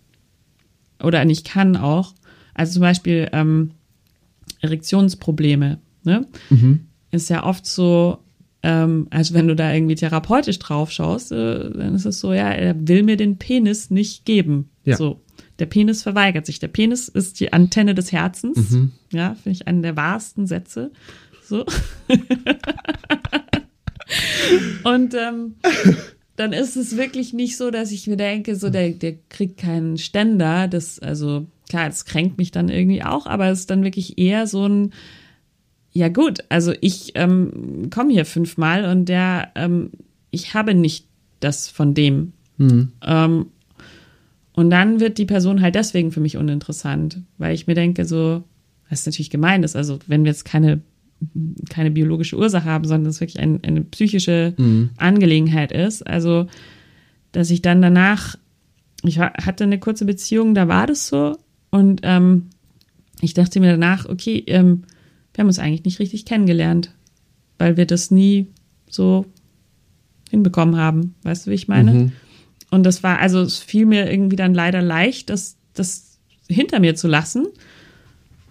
oder 1.02 1.24
nicht 1.24 1.46
kann 1.46 1.76
auch, 1.76 2.14
also 2.54 2.74
zum 2.74 2.82
Beispiel 2.82 3.28
ähm, 3.32 3.70
Erektionsprobleme, 4.60 5.78
ne? 6.04 6.26
Mhm. 6.50 6.80
Ist 7.12 7.30
ja 7.30 7.44
oft 7.44 7.66
so, 7.66 8.18
ähm, 8.62 9.06
also 9.10 9.34
wenn 9.34 9.48
du 9.48 9.56
da 9.56 9.72
irgendwie 9.72 9.94
therapeutisch 9.94 10.58
drauf 10.58 10.90
schaust, 10.90 11.32
äh, 11.32 11.70
dann 11.70 11.94
ist 11.94 12.04
es 12.04 12.20
so, 12.20 12.32
ja, 12.32 12.50
er 12.50 12.76
will 12.86 13.02
mir 13.02 13.16
den 13.16 13.36
Penis 13.36 13.90
nicht 13.90 14.24
geben. 14.24 14.68
Ja. 14.84 14.96
So. 14.96 15.20
Der 15.58 15.66
Penis 15.66 16.02
verweigert 16.02 16.46
sich. 16.46 16.58
Der 16.58 16.68
Penis 16.68 17.08
ist 17.08 17.38
die 17.38 17.52
Antenne 17.52 17.94
des 17.94 18.12
Herzens. 18.12 18.70
Mhm. 18.70 18.92
Ja, 19.12 19.34
finde 19.34 19.50
ich 19.50 19.68
einen 19.68 19.82
der 19.82 19.96
wahrsten 19.96 20.46
Sätze. 20.46 20.90
So. 21.50 21.66
Und 24.84 25.14
ähm, 25.14 25.56
dann 26.36 26.52
ist 26.52 26.76
es 26.76 26.96
wirklich 26.96 27.32
nicht 27.32 27.56
so, 27.56 27.72
dass 27.72 27.90
ich 27.90 28.06
mir 28.06 28.16
denke, 28.16 28.54
so 28.54 28.70
der, 28.70 28.90
der 28.90 29.16
kriegt 29.28 29.58
keinen 29.58 29.98
Ständer. 29.98 30.68
Das, 30.68 31.00
also 31.00 31.48
klar, 31.68 31.88
das 31.88 32.04
kränkt 32.04 32.38
mich 32.38 32.52
dann 32.52 32.68
irgendwie 32.68 33.02
auch, 33.02 33.26
aber 33.26 33.48
es 33.48 33.60
ist 33.60 33.70
dann 33.70 33.82
wirklich 33.82 34.16
eher 34.16 34.46
so 34.46 34.64
ein, 34.66 34.92
ja 35.92 36.08
gut, 36.08 36.38
also 36.50 36.72
ich 36.80 37.12
ähm, 37.16 37.90
komme 37.90 38.12
hier 38.12 38.26
fünfmal 38.26 38.84
und 38.84 39.08
der, 39.08 39.50
ähm, 39.56 39.90
ich 40.30 40.54
habe 40.54 40.74
nicht 40.74 41.08
das 41.40 41.68
von 41.68 41.94
dem. 41.94 42.32
Mhm. 42.58 42.92
Ähm, 43.04 43.46
und 44.52 44.70
dann 44.70 45.00
wird 45.00 45.18
die 45.18 45.26
Person 45.26 45.60
halt 45.60 45.74
deswegen 45.74 46.12
für 46.12 46.20
mich 46.20 46.36
uninteressant, 46.36 47.22
weil 47.38 47.54
ich 47.54 47.66
mir 47.66 47.74
denke, 47.74 48.04
so, 48.04 48.44
ist 48.90 49.06
natürlich 49.06 49.30
gemein 49.30 49.62
ist, 49.62 49.76
also 49.76 49.98
wenn 50.06 50.24
wir 50.24 50.30
jetzt 50.30 50.44
keine, 50.44 50.80
keine 51.68 51.90
biologische 51.90 52.36
Ursache 52.36 52.64
haben, 52.64 52.84
sondern 52.86 53.10
es 53.10 53.20
wirklich 53.20 53.40
ein, 53.40 53.62
eine 53.64 53.82
psychische 53.82 54.54
Angelegenheit 54.96 55.72
ist, 55.72 56.06
also 56.06 56.46
dass 57.32 57.50
ich 57.50 57.62
dann 57.62 57.82
danach, 57.82 58.36
ich 59.04 59.18
ha- 59.18 59.34
hatte 59.34 59.64
eine 59.64 59.78
kurze 59.78 60.04
Beziehung, 60.04 60.54
da 60.54 60.66
war 60.68 60.86
das 60.86 61.08
so 61.08 61.36
und 61.70 62.00
ähm, 62.04 62.46
ich 63.20 63.34
dachte 63.34 63.60
mir 63.60 63.72
danach, 63.72 64.06
okay, 64.08 64.42
ähm, 64.46 64.84
wir 65.34 65.42
haben 65.42 65.48
uns 65.48 65.58
eigentlich 65.58 65.84
nicht 65.84 65.98
richtig 65.98 66.24
kennengelernt, 66.24 66.94
weil 67.58 67.76
wir 67.76 67.86
das 67.86 68.10
nie 68.10 68.46
so 68.88 69.26
hinbekommen 70.30 70.76
haben. 70.76 71.14
Weißt 71.22 71.46
du, 71.46 71.50
wie 71.50 71.54
ich 71.54 71.68
meine? 71.68 71.92
Mhm. 71.92 72.12
Und 72.70 72.84
das 72.84 73.02
war, 73.02 73.18
also 73.18 73.40
es 73.40 73.58
fiel 73.58 73.84
mir 73.84 74.10
irgendwie 74.10 74.36
dann 74.36 74.54
leider 74.54 74.80
leicht, 74.80 75.28
das, 75.28 75.56
das 75.74 76.18
hinter 76.48 76.80
mir 76.80 76.94
zu 76.94 77.08
lassen. 77.08 77.46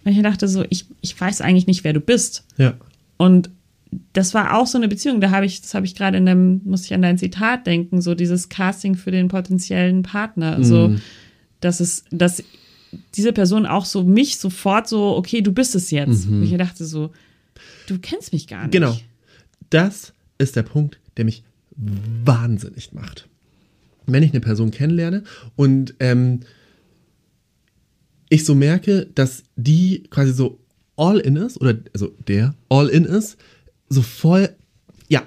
Weil 0.04 0.14
ich 0.14 0.22
dachte 0.22 0.48
so, 0.48 0.64
ich, 0.70 0.86
ich 1.02 1.20
weiß 1.20 1.42
eigentlich 1.42 1.68
nicht, 1.68 1.84
wer 1.84 1.94
du 1.94 2.00
bist. 2.02 2.46
Ja. 2.58 2.76
Und 3.18 3.50
das 4.14 4.34
war 4.34 4.58
auch 4.58 4.68
so 4.68 4.78
eine 4.78 4.88
Beziehung, 4.88 5.20
da 5.20 5.32
habe 5.32 5.46
ich, 5.46 5.62
das 5.62 5.74
habe 5.74 5.86
ich 5.86 5.96
gerade 5.96 6.18
in 6.18 6.26
dem, 6.26 6.62
muss 6.64 6.86
ich 6.86 6.94
an 6.94 7.02
dein 7.02 7.18
Zitat 7.18 7.66
denken, 7.66 8.02
so 8.02 8.14
dieses 8.16 8.48
Casting 8.50 8.96
für 8.96 9.12
den 9.12 9.28
potenziellen 9.30 10.04
Partner. 10.04 10.64
So, 10.64 10.90
Mhm. 10.90 11.02
dass 11.62 11.80
es, 11.80 12.04
dass 12.12 12.44
diese 13.16 13.34
Person 13.34 13.66
auch 13.66 13.86
so 13.86 14.04
mich 14.04 14.38
sofort 14.38 14.88
so, 14.88 15.16
okay, 15.16 15.42
du 15.42 15.52
bist 15.52 15.76
es 15.76 15.92
jetzt. 15.92 16.28
Und 16.28 16.44
ich 16.44 16.56
dachte 16.58 16.86
so, 16.86 17.12
du 17.88 17.98
kennst 18.00 18.32
mich 18.34 18.48
gar 18.48 18.64
nicht. 18.64 18.72
Genau. 18.72 18.98
Das 19.70 20.14
ist 20.38 20.56
der 20.56 20.64
Punkt, 20.64 21.00
der 21.18 21.26
mich 21.26 21.44
wahnsinnig 21.76 22.94
macht. 22.94 23.28
Wenn 24.06 24.24
ich 24.24 24.32
eine 24.32 24.40
Person 24.42 24.72
kennenlerne 24.72 25.24
und 25.56 25.94
ähm, 26.00 26.42
ich 28.30 28.46
so 28.46 28.54
merke, 28.56 29.08
dass 29.16 29.44
die 29.56 30.04
quasi 30.10 30.34
so 30.34 30.59
all 31.00 31.20
in 31.20 31.36
ist, 31.38 31.60
oder 31.60 31.76
also 31.94 32.14
der 32.28 32.54
all 32.70 32.88
in 32.90 33.06
ist, 33.06 33.38
so 33.88 34.02
voll, 34.02 34.50
ja, 35.08 35.24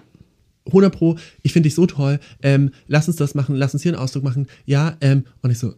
100 0.66 0.94
Pro, 0.94 1.16
ich 1.42 1.52
finde 1.52 1.68
dich 1.68 1.74
so 1.74 1.86
toll, 1.86 2.20
ähm, 2.42 2.70
lass 2.86 3.08
uns 3.08 3.16
das 3.16 3.34
machen, 3.34 3.56
lass 3.56 3.72
uns 3.72 3.82
hier 3.82 3.92
einen 3.92 4.00
Ausdruck 4.00 4.22
machen, 4.22 4.46
ja, 4.66 4.96
ähm, 5.00 5.24
und 5.40 5.50
ich 5.50 5.58
so, 5.58 5.74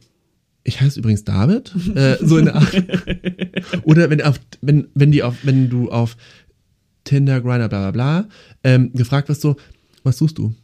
ich 0.64 0.80
heiße 0.80 0.98
übrigens 0.98 1.24
David, 1.24 1.74
äh, 1.94 2.16
so 2.20 2.38
in 2.38 2.46
der 2.46 2.56
Art. 2.56 2.82
Oder 3.84 4.10
wenn 4.10 4.20
auf, 4.22 4.40
wenn, 4.60 4.88
wenn 4.94 5.12
die 5.12 5.22
auf, 5.22 5.36
wenn 5.44 5.70
du 5.70 5.90
auf 5.90 6.16
Tinder, 7.04 7.40
Grindr, 7.40 7.68
bla 7.68 7.90
bla 7.90 7.90
bla, 7.90 8.28
ähm, 8.64 8.92
gefragt 8.92 9.28
wirst 9.28 9.42
so, 9.42 9.56
was 10.02 10.18
suchst 10.18 10.38
du? 10.38 10.54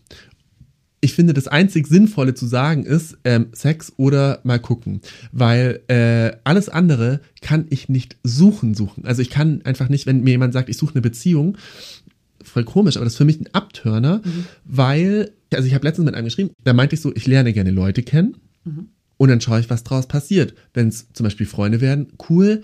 Ich 1.03 1.15
finde, 1.15 1.33
das 1.33 1.49
einzig 1.49 1.87
Sinnvolle 1.87 2.35
zu 2.35 2.47
sagen 2.47 2.85
ist 2.85 3.17
ähm, 3.25 3.47
Sex 3.53 3.95
oder 3.97 4.41
mal 4.45 4.59
gucken, 4.59 5.01
weil 5.33 5.81
äh, 5.89 6.37
alles 6.45 6.69
andere 6.69 7.21
kann 7.41 7.67
ich 7.71 7.89
nicht 7.89 8.17
suchen 8.23 8.75
suchen. 8.75 9.07
Also 9.07 9.23
ich 9.23 9.31
kann 9.31 9.63
einfach 9.65 9.89
nicht, 9.89 10.07
wenn 10.07 10.23
mir 10.23 10.33
jemand 10.33 10.53
sagt, 10.53 10.69
ich 10.69 10.77
suche 10.77 10.95
eine 10.95 11.01
Beziehung, 11.01 11.57
voll 12.43 12.65
komisch, 12.65 12.97
aber 12.97 13.05
das 13.05 13.15
ist 13.15 13.19
für 13.19 13.25
mich 13.25 13.41
ein 13.41 13.53
Abturner, 13.55 14.21
weil, 14.65 15.31
also 15.55 15.67
ich 15.67 15.75
habe 15.75 15.87
letztens 15.87 16.05
mit 16.05 16.15
einem 16.15 16.27
geschrieben, 16.27 16.51
da 16.65 16.73
meinte 16.75 16.95
ich 16.95 17.01
so, 17.01 17.15
ich 17.15 17.27
lerne 17.27 17.53
gerne 17.53 17.71
Leute 17.71 18.03
kennen 18.03 18.37
und 19.17 19.29
dann 19.29 19.41
schaue 19.41 19.61
ich, 19.61 19.69
was 19.69 19.85
draus 19.85 20.07
passiert. 20.07 20.55
Wenn 20.73 20.89
es 20.89 21.13
zum 21.13 21.25
Beispiel 21.25 21.47
Freunde 21.47 21.83
werden, 21.83 22.09
cool. 22.31 22.63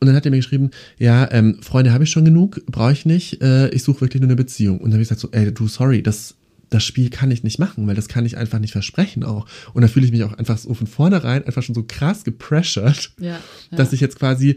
Und 0.00 0.06
dann 0.06 0.14
hat 0.14 0.24
er 0.24 0.30
mir 0.30 0.36
geschrieben, 0.36 0.70
ja, 0.96 1.28
ähm, 1.32 1.58
Freunde 1.60 1.92
habe 1.92 2.04
ich 2.04 2.10
schon 2.10 2.24
genug, 2.24 2.64
brauche 2.66 2.92
ich 2.92 3.04
nicht, 3.04 3.42
äh, 3.42 3.68
ich 3.70 3.82
suche 3.82 4.02
wirklich 4.02 4.20
nur 4.20 4.28
eine 4.28 4.36
Beziehung. 4.36 4.78
Und 4.78 4.84
dann 4.84 4.92
habe 4.92 5.02
ich 5.02 5.08
gesagt 5.08 5.20
so, 5.20 5.28
ey, 5.32 5.52
du, 5.52 5.66
sorry, 5.66 6.02
das, 6.02 6.36
das 6.70 6.84
Spiel 6.84 7.10
kann 7.10 7.30
ich 7.30 7.42
nicht 7.44 7.58
machen, 7.58 7.86
weil 7.86 7.94
das 7.94 8.08
kann 8.08 8.26
ich 8.26 8.36
einfach 8.36 8.58
nicht 8.58 8.72
versprechen 8.72 9.24
auch. 9.24 9.46
Und 9.74 9.82
da 9.82 9.88
fühle 9.88 10.06
ich 10.06 10.12
mich 10.12 10.24
auch 10.24 10.34
einfach 10.34 10.58
so 10.58 10.74
von 10.74 10.86
vornherein 10.86 11.44
einfach 11.44 11.62
schon 11.62 11.74
so 11.74 11.84
krass 11.86 12.24
gepressured, 12.24 13.12
Ja, 13.18 13.26
ja, 13.26 13.38
dass 13.70 13.92
ich 13.92 14.00
jetzt 14.00 14.18
quasi 14.18 14.56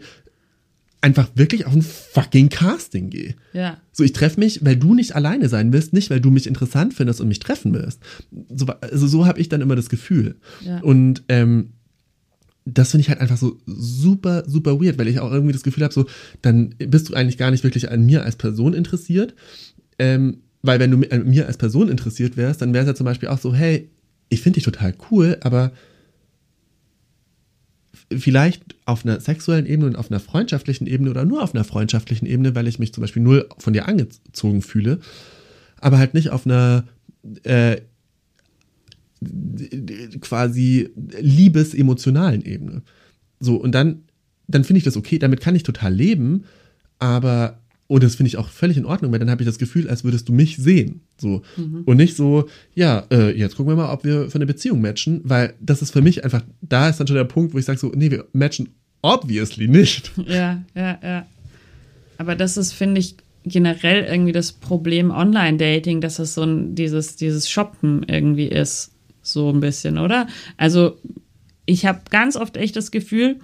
einfach 1.00 1.28
wirklich 1.34 1.66
auf 1.66 1.72
ein 1.74 1.82
fucking 1.82 2.48
Casting 2.48 3.10
gehe. 3.10 3.34
ja. 3.52 3.78
So, 3.94 4.04
ich 4.04 4.12
treffe 4.12 4.38
mich, 4.40 4.64
weil 4.64 4.76
du 4.76 4.94
nicht 4.94 5.14
alleine 5.16 5.48
sein 5.48 5.72
willst, 5.72 5.92
nicht 5.92 6.10
weil 6.10 6.20
du 6.20 6.30
mich 6.30 6.46
interessant 6.46 6.94
findest 6.94 7.20
und 7.20 7.28
mich 7.28 7.40
treffen 7.40 7.74
willst. 7.74 8.00
So, 8.54 8.66
also 8.66 9.06
so 9.06 9.26
habe 9.26 9.40
ich 9.40 9.48
dann 9.48 9.60
immer 9.60 9.76
das 9.76 9.88
Gefühl. 9.88 10.36
Ja. 10.64 10.80
Und 10.80 11.24
ähm, 11.28 11.72
das 12.64 12.92
finde 12.92 13.02
ich 13.02 13.08
halt 13.08 13.20
einfach 13.20 13.36
so 13.36 13.58
super, 13.66 14.44
super 14.48 14.80
weird, 14.80 14.96
weil 14.96 15.08
ich 15.08 15.18
auch 15.18 15.32
irgendwie 15.32 15.52
das 15.52 15.64
Gefühl 15.64 15.82
habe, 15.82 15.92
so, 15.92 16.06
dann 16.40 16.74
bist 16.78 17.08
du 17.08 17.14
eigentlich 17.14 17.36
gar 17.36 17.50
nicht 17.50 17.64
wirklich 17.64 17.90
an 17.90 18.06
mir 18.06 18.22
als 18.22 18.36
Person 18.36 18.72
interessiert. 18.72 19.34
Ähm, 19.98 20.38
weil 20.62 20.78
wenn 20.78 20.90
du 20.90 21.10
an 21.10 21.28
mir 21.28 21.46
als 21.46 21.58
Person 21.58 21.88
interessiert 21.88 22.36
wärst, 22.36 22.62
dann 22.62 22.72
wäre 22.72 22.84
es 22.84 22.88
ja 22.88 22.94
zum 22.94 23.04
Beispiel 23.04 23.28
auch 23.28 23.38
so, 23.38 23.54
hey, 23.54 23.90
ich 24.28 24.40
finde 24.40 24.56
dich 24.56 24.64
total 24.64 24.94
cool, 25.10 25.36
aber 25.40 25.72
vielleicht 28.10 28.76
auf 28.84 29.04
einer 29.04 29.20
sexuellen 29.20 29.66
Ebene 29.66 29.88
und 29.88 29.96
auf 29.96 30.10
einer 30.10 30.20
freundschaftlichen 30.20 30.86
Ebene 30.86 31.10
oder 31.10 31.24
nur 31.24 31.42
auf 31.42 31.54
einer 31.54 31.64
freundschaftlichen 31.64 32.26
Ebene, 32.26 32.54
weil 32.54 32.68
ich 32.68 32.78
mich 32.78 32.92
zum 32.92 33.02
Beispiel 33.02 33.22
null 33.22 33.48
von 33.58 33.72
dir 33.72 33.88
angezogen 33.88 34.62
fühle, 34.62 35.00
aber 35.80 35.98
halt 35.98 36.14
nicht 36.14 36.30
auf 36.30 36.46
einer 36.46 36.84
äh, 37.42 37.80
quasi 40.20 40.90
liebesemotionalen 41.20 42.44
Ebene. 42.44 42.82
So, 43.40 43.56
und 43.56 43.72
dann, 43.72 44.02
dann 44.48 44.64
finde 44.64 44.78
ich 44.78 44.84
das 44.84 44.96
okay, 44.96 45.18
damit 45.18 45.40
kann 45.40 45.54
ich 45.54 45.62
total 45.62 45.94
leben, 45.94 46.44
aber, 46.98 47.61
und 47.92 48.02
das 48.02 48.14
finde 48.14 48.28
ich 48.28 48.38
auch 48.38 48.48
völlig 48.48 48.78
in 48.78 48.86
Ordnung, 48.86 49.12
weil 49.12 49.18
dann 49.18 49.28
habe 49.28 49.42
ich 49.42 49.46
das 49.46 49.58
Gefühl, 49.58 49.86
als 49.86 50.02
würdest 50.02 50.26
du 50.26 50.32
mich 50.32 50.56
sehen. 50.56 51.02
So. 51.18 51.42
Und 51.84 51.98
nicht 51.98 52.16
so, 52.16 52.48
ja, 52.74 53.04
äh, 53.10 53.38
jetzt 53.38 53.54
gucken 53.54 53.72
wir 53.72 53.76
mal, 53.76 53.92
ob 53.92 54.02
wir 54.02 54.30
für 54.30 54.36
eine 54.36 54.46
Beziehung 54.46 54.80
matchen, 54.80 55.20
weil 55.24 55.52
das 55.60 55.82
ist 55.82 55.90
für 55.90 56.00
mich 56.00 56.24
einfach, 56.24 56.42
da 56.62 56.88
ist 56.88 57.00
dann 57.00 57.06
schon 57.06 57.16
der 57.16 57.24
Punkt, 57.24 57.52
wo 57.52 57.58
ich 57.58 57.66
sage 57.66 57.78
so, 57.78 57.92
nee, 57.94 58.10
wir 58.10 58.24
matchen 58.32 58.70
obviously 59.02 59.68
nicht. 59.68 60.10
Ja, 60.26 60.62
ja, 60.74 60.98
ja. 61.02 61.26
Aber 62.16 62.34
das 62.34 62.56
ist, 62.56 62.72
finde 62.72 62.98
ich, 62.98 63.16
generell 63.44 64.04
irgendwie 64.04 64.32
das 64.32 64.52
Problem 64.52 65.10
Online-Dating, 65.10 66.00
dass 66.00 66.18
es 66.18 66.32
so 66.32 66.44
ein, 66.44 66.74
dieses, 66.74 67.16
dieses 67.16 67.50
Shoppen 67.50 68.04
irgendwie 68.08 68.46
ist. 68.46 68.92
So 69.20 69.50
ein 69.50 69.60
bisschen, 69.60 69.98
oder? 69.98 70.28
Also, 70.56 70.96
ich 71.66 71.84
habe 71.84 72.00
ganz 72.08 72.36
oft 72.36 72.56
echt 72.56 72.74
das 72.74 72.90
Gefühl, 72.90 73.38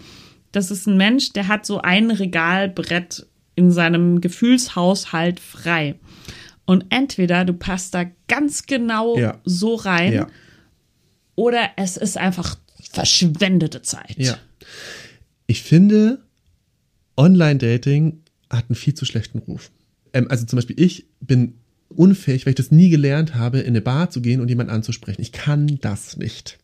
das 0.53 0.71
ist 0.71 0.87
ein 0.87 0.97
Mensch, 0.97 1.35
der 1.35 1.49
hat 1.49 1.67
so 1.67 1.83
ein 1.83 2.11
Regalbrett 2.11 3.27
in 3.59 3.71
seinem 3.73 4.21
Gefühlshaushalt 4.21 5.41
frei. 5.41 5.97
Und 6.65 6.87
entweder 6.91 7.45
du 7.45 7.53
passt 7.55 7.95
da 7.95 8.05
ganz 8.29 8.67
genau 8.67 9.19
Ja. 9.19 9.41
so 9.45 9.75
rein, 9.75 10.13
Ja. 10.13 10.27
oder 11.35 11.71
es 11.77 11.97
ist 11.97 12.17
einfach 12.17 12.57
verschwendete 12.93 13.83
Zeit. 13.83 14.17
Ja. 14.17 14.39
Ich 15.47 15.63
finde, 15.63 16.21
Online-Dating 17.17 18.21
hat 18.51 18.67
einen 18.69 18.77
viel 18.77 18.95
zu 18.95 19.05
schlechten 19.05 19.39
Ruf. 19.39 19.71
Ähm, 20.13 20.27
also 20.31 20.47
zum 20.47 20.57
Beispiel, 20.57 20.79
ich 20.81 21.07
bin 21.21 21.55
unfähig, 21.89 22.47
weil 22.47 22.51
ich 22.53 22.57
das 22.57 22.71
nie 22.71 22.91
gelernt 22.91 23.35
habe, 23.35 23.59
in 23.61 23.69
eine 23.69 23.81
Bar 23.81 24.11
zu 24.11 24.21
gehen 24.21 24.41
und 24.41 24.49
jemanden 24.49 24.73
anzusprechen. 24.73 25.21
Ich 25.23 25.33
kann 25.33 25.79
das 25.81 26.17
nicht. 26.17 26.59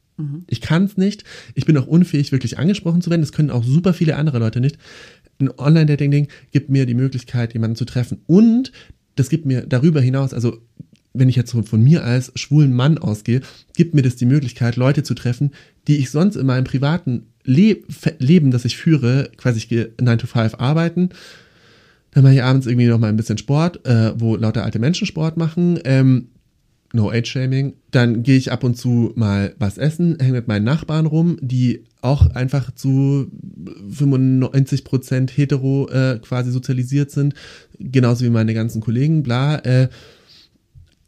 Ich 0.47 0.61
kann 0.61 0.85
es 0.85 0.97
nicht. 0.97 1.25
Ich 1.57 1.67
bin 1.67 1.77
auch 1.77 1.89
unfähig, 1.89 2.31
wirklich 2.31 2.57
angesprochen 2.57 3.03
zu 3.03 3.11
werden. 3.11 3.23
Das 3.23 3.33
können 3.33 3.51
auch 3.51 3.65
super 3.65 3.93
viele 3.93 4.15
andere 4.15 4.39
Leute 4.39 4.61
nicht. 4.61 4.79
Ein 5.39 5.51
Online-Dating-Ding 5.57 6.29
gibt 6.53 6.71
mir 6.71 6.87
die 6.87 6.95
Möglichkeit, 6.95 7.55
jemanden 7.55 7.77
zu 7.77 7.85
treffen. 7.85 8.23
Und 8.27 8.73
das 9.17 9.29
gibt 9.29 9.47
mir 9.47 9.63
darüber 9.67 10.01
hinaus, 10.01 10.35
also 10.35 10.59
wenn 11.15 11.29
ich 11.29 11.37
jetzt 11.37 11.53
von 11.53 11.83
mir 11.83 12.05
als 12.05 12.33
schwulen 12.35 12.73
Mann 12.73 12.99
ausgehe, 12.99 13.41
gibt 13.77 13.95
mir 13.95 14.03
das 14.03 14.17
die 14.17 14.27
Möglichkeit, 14.27 14.77
Leute 14.77 15.05
zu 15.05 15.15
treffen, 15.15 15.53
die 15.87 15.99
ich 15.99 16.11
sonst 16.11 16.37
in 16.37 16.47
meinem 16.47 16.65
privaten 16.65 17.29
Le 17.45 17.79
Leben, 18.19 18.51
das 18.51 18.65
ich 18.65 18.77
führe, 18.77 19.31
quasi 19.37 19.59
ich 19.59 19.69
gehe 19.69 19.93
9 20.01 20.19
to 20.19 20.27
5 20.27 20.57
arbeiten, 20.59 21.11
dann 22.11 22.25
mache 22.25 22.35
ich 22.35 22.43
abends 22.43 22.67
irgendwie 22.67 22.87
noch 22.87 22.99
mal 22.99 23.09
ein 23.09 23.17
bisschen 23.17 23.39
Sport, 23.39 23.87
äh, 23.87 24.13
wo 24.19 24.37
lauter 24.37 24.65
alte 24.65 24.79
Menschen 24.79 25.07
Sport 25.07 25.37
machen, 25.37 25.79
ähm, 25.85 26.29
no 26.95 27.11
age 27.11 27.27
shaming. 27.27 27.75
Dann 27.91 28.23
gehe 28.23 28.37
ich 28.37 28.53
ab 28.53 28.65
und 28.65 28.77
zu 28.77 29.13
mal 29.17 29.55
was 29.59 29.79
essen, 29.79 30.17
hänge 30.21 30.35
mit 30.35 30.49
meinen 30.49 30.65
Nachbarn 30.65 31.07
rum, 31.07 31.37
die 31.41 31.85
auch 32.01 32.27
einfach 32.31 32.71
zu 32.71 33.31
95% 33.91 35.31
hetero 35.31 35.89
äh, 35.91 36.19
quasi 36.21 36.51
sozialisiert 36.51 37.11
sind, 37.11 37.35
genauso 37.79 38.25
wie 38.25 38.31
meine 38.31 38.55
ganzen 38.55 38.81
Kollegen, 38.81 39.23
bla. 39.23 39.57
Äh, 39.59 39.89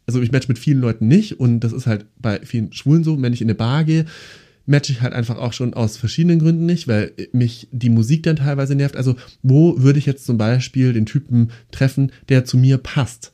also 0.07 0.22
ich 0.22 0.32
match 0.32 0.49
mit 0.49 0.59
vielen 0.59 0.80
Leuten 0.80 1.09
nicht 1.09 1.41
und 1.41 1.61
das 1.61 1.72
ist 1.72 1.87
halt 1.87 2.07
bei 2.18 2.41
vielen 2.41 2.72
Schwulen 2.72 3.05
so, 3.05 3.20
wenn 3.20 3.32
ich 3.32 3.43
in 3.43 3.49
eine 3.49 3.57
Bar 3.57 3.84
gehe, 3.84 4.07
match 4.64 4.91
ich 4.91 5.01
halt 5.01 5.12
einfach 5.12 5.39
auch 5.39 5.53
schon 5.53 5.74
aus 5.74 5.97
verschiedenen 5.97 6.39
Gründen 6.39 6.66
nicht, 6.66 6.89
weil 6.89 7.12
mich 7.32 7.68
die 7.72 7.91
Musik 7.91 8.22
dann 8.24 8.37
teilweise 8.37 8.74
nervt. 8.74 8.97
Also 8.97 9.16
wo 9.43 9.80
würde 9.80 9.99
ich 9.99 10.07
jetzt 10.07 10.26
zum 10.26 10.39
Beispiel 10.39 10.93
den 10.93 11.07
Typen 11.07 11.51
treffen, 11.70 12.12
der 12.28 12.45
zu 12.45 12.57
mir 12.57 12.78
passt? 12.78 13.32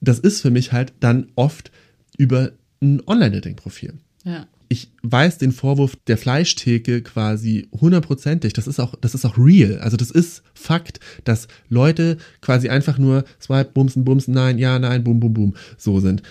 Das 0.00 0.18
ist 0.18 0.40
für 0.40 0.50
mich 0.50 0.72
halt 0.72 0.92
dann 1.00 1.28
oft 1.34 1.70
über 2.16 2.52
ein 2.80 3.02
Online-Dating-Profil 3.06 3.94
Ja. 4.24 4.46
ich 4.68 4.90
weiß 5.02 5.38
den 5.38 5.50
Vorwurf 5.52 5.96
der 6.06 6.18
Fleischtheke 6.18 7.02
quasi 7.02 7.68
hundertprozentig. 7.72 8.52
Das 8.52 8.66
ist 8.66 8.78
auch, 8.78 8.94
das 9.00 9.14
ist 9.14 9.24
auch 9.24 9.36
real. 9.38 9.78
Also 9.80 9.96
das 9.96 10.10
ist 10.10 10.42
Fakt, 10.54 11.00
dass 11.24 11.48
Leute 11.68 12.18
quasi 12.40 12.68
einfach 12.68 12.98
nur 12.98 13.24
swipe, 13.40 13.70
bumsen, 13.72 14.04
bumsen, 14.04 14.34
nein, 14.34 14.58
ja, 14.58 14.78
nein, 14.78 15.02
bum, 15.02 15.18
bum, 15.20 15.34
bum, 15.34 15.54
so 15.76 15.98
sind. 16.00 16.22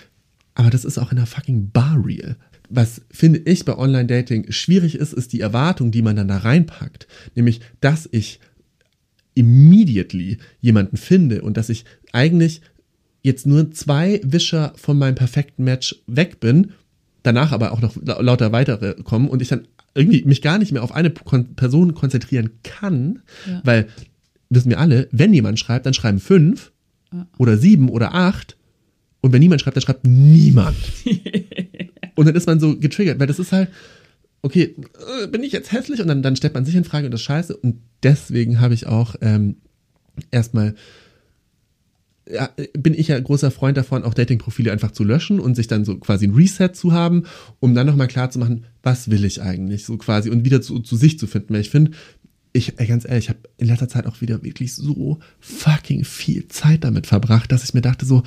Aber 0.56 0.70
das 0.70 0.86
ist 0.86 0.98
auch 0.98 1.12
in 1.12 1.18
der 1.18 1.26
fucking 1.26 1.72
Bar 1.72 2.02
real. 2.06 2.38
Was 2.70 3.02
finde 3.12 3.40
ich 3.40 3.66
bei 3.66 3.78
Online-Dating 3.78 4.52
schwierig 4.52 4.96
ist, 4.96 5.14
ist 5.14 5.32
die 5.34 5.42
Erwartung, 5.42 5.92
die 5.92 6.02
man 6.02 6.16
dann 6.16 6.28
da 6.28 6.38
reinpackt. 6.38 7.08
Nämlich, 7.36 7.62
dass 7.82 8.08
ich 8.12 8.40
immediately 9.36 10.38
jemanden 10.62 10.98
finde 10.98 11.42
und 11.44 11.58
dass 11.58 11.70
ich 11.70 11.86
eigentlich 12.12 12.62
jetzt 13.28 13.46
nur 13.46 13.72
zwei 13.72 14.20
Wischer 14.24 14.74
von 14.76 14.98
meinem 14.98 15.16
perfekten 15.16 15.64
Match 15.64 15.96
weg 16.08 16.40
bin, 16.40 16.72
danach 17.24 17.52
aber 17.52 17.72
auch 17.72 17.82
noch 17.82 17.96
la- 18.04 18.20
lauter 18.22 18.52
weitere 18.52 18.96
kommen 19.04 19.28
und 19.30 19.42
ich 19.42 19.50
dann 19.50 19.68
irgendwie 19.94 20.24
mich 20.26 20.42
gar 20.42 20.58
nicht 20.58 20.72
mehr 20.72 20.84
auf 20.84 20.92
eine 20.94 21.10
Person 21.10 21.94
konzentrieren 21.94 22.52
kann, 22.64 23.20
Ja. 23.48 23.62
weil 23.64 23.88
wissen 24.50 24.70
wir 24.70 24.80
alle, 24.80 25.08
wenn 25.12 25.34
jemand 25.34 25.60
schreibt, 25.60 25.86
dann 25.86 25.94
schreiben 25.94 26.20
fünf 26.20 26.72
oder 27.38 27.58
sieben 27.58 27.90
oder 27.90 28.14
acht 28.14 28.58
und 29.22 29.34
wenn 29.34 29.40
niemand 29.40 29.62
schreibt, 29.62 29.76
dann 29.78 29.82
schreibt 29.82 30.06
niemand. 30.08 30.76
und 32.16 32.26
dann 32.28 32.36
ist 32.36 32.48
man 32.48 32.60
so 32.60 32.78
getriggert, 32.78 33.20
weil 33.20 33.28
das 33.28 33.40
ist 33.40 33.52
halt, 33.52 33.70
okay, 34.42 34.76
äh, 35.24 35.28
bin 35.28 35.44
ich 35.44 35.52
jetzt 35.52 35.72
hässlich? 35.72 36.00
Und 36.02 36.08
dann, 36.08 36.22
dann 36.22 36.36
stellt 36.36 36.54
man 36.54 36.64
sich 36.66 36.76
in 36.76 36.84
Frage 36.84 37.06
und 37.08 37.12
das 37.12 37.22
ist 37.22 37.26
scheiße. 37.26 37.58
Und 37.58 37.82
deswegen 38.04 38.60
habe 38.62 38.74
ich 38.74 38.86
auch 38.88 39.16
ähm, 39.22 39.58
erstmal 40.32 40.76
ja, 42.32 42.50
bin 42.74 42.94
ich 42.94 43.10
ja 43.10 43.20
großer 43.20 43.52
Freund 43.52 43.78
davon, 43.78 44.04
auch 44.04 44.14
Dating-Profile 44.14 44.72
einfach 44.72 44.92
zu 44.92 45.04
löschen 45.04 45.40
und 45.40 45.56
sich 45.56 45.68
dann 45.68 45.86
so 45.86 45.98
quasi 45.98 46.28
ein 46.28 46.34
Reset 46.34 46.70
zu 46.74 46.92
haben, 46.92 47.24
um 47.60 47.74
dann 47.74 47.88
nochmal 47.88 48.08
klar 48.08 48.30
zu 48.30 48.40
machen, 48.40 48.66
was 48.84 49.10
will 49.10 49.26
ich 49.26 49.42
eigentlich 49.42 49.86
so 49.86 49.98
quasi 49.98 50.30
und 50.30 50.46
wieder 50.46 50.62
zu, 50.62 50.80
zu 50.80 50.96
sich 50.96 51.20
zu 51.20 51.28
finden. 51.28 51.54
Weil 51.54 51.62
ich 51.62 51.70
finde, 51.70 51.92
ich, 52.54 52.76
ganz 52.76 53.06
ehrlich, 53.06 53.26
ich 53.26 53.30
habe 53.30 53.40
in 53.58 53.68
letzter 53.68 53.90
Zeit 53.90 54.08
auch 54.08 54.22
wieder 54.22 54.44
wirklich 54.44 54.74
so 54.74 55.20
fucking 55.40 56.04
viel 56.04 56.48
Zeit 56.48 56.84
damit 56.84 57.08
verbracht, 57.08 57.52
dass 57.52 57.64
ich 57.64 57.74
mir 57.74 57.82
dachte 57.82 58.06
so, 58.06 58.24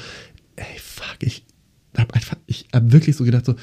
ey, 0.57 0.79
fuck, 0.79 1.17
ich 1.21 1.45
habe 1.97 2.15
einfach, 2.15 2.37
ich 2.47 2.69
habe 2.73 2.93
wirklich 2.93 3.17
so 3.17 3.25
gedacht 3.25 3.45
so, 3.45 3.55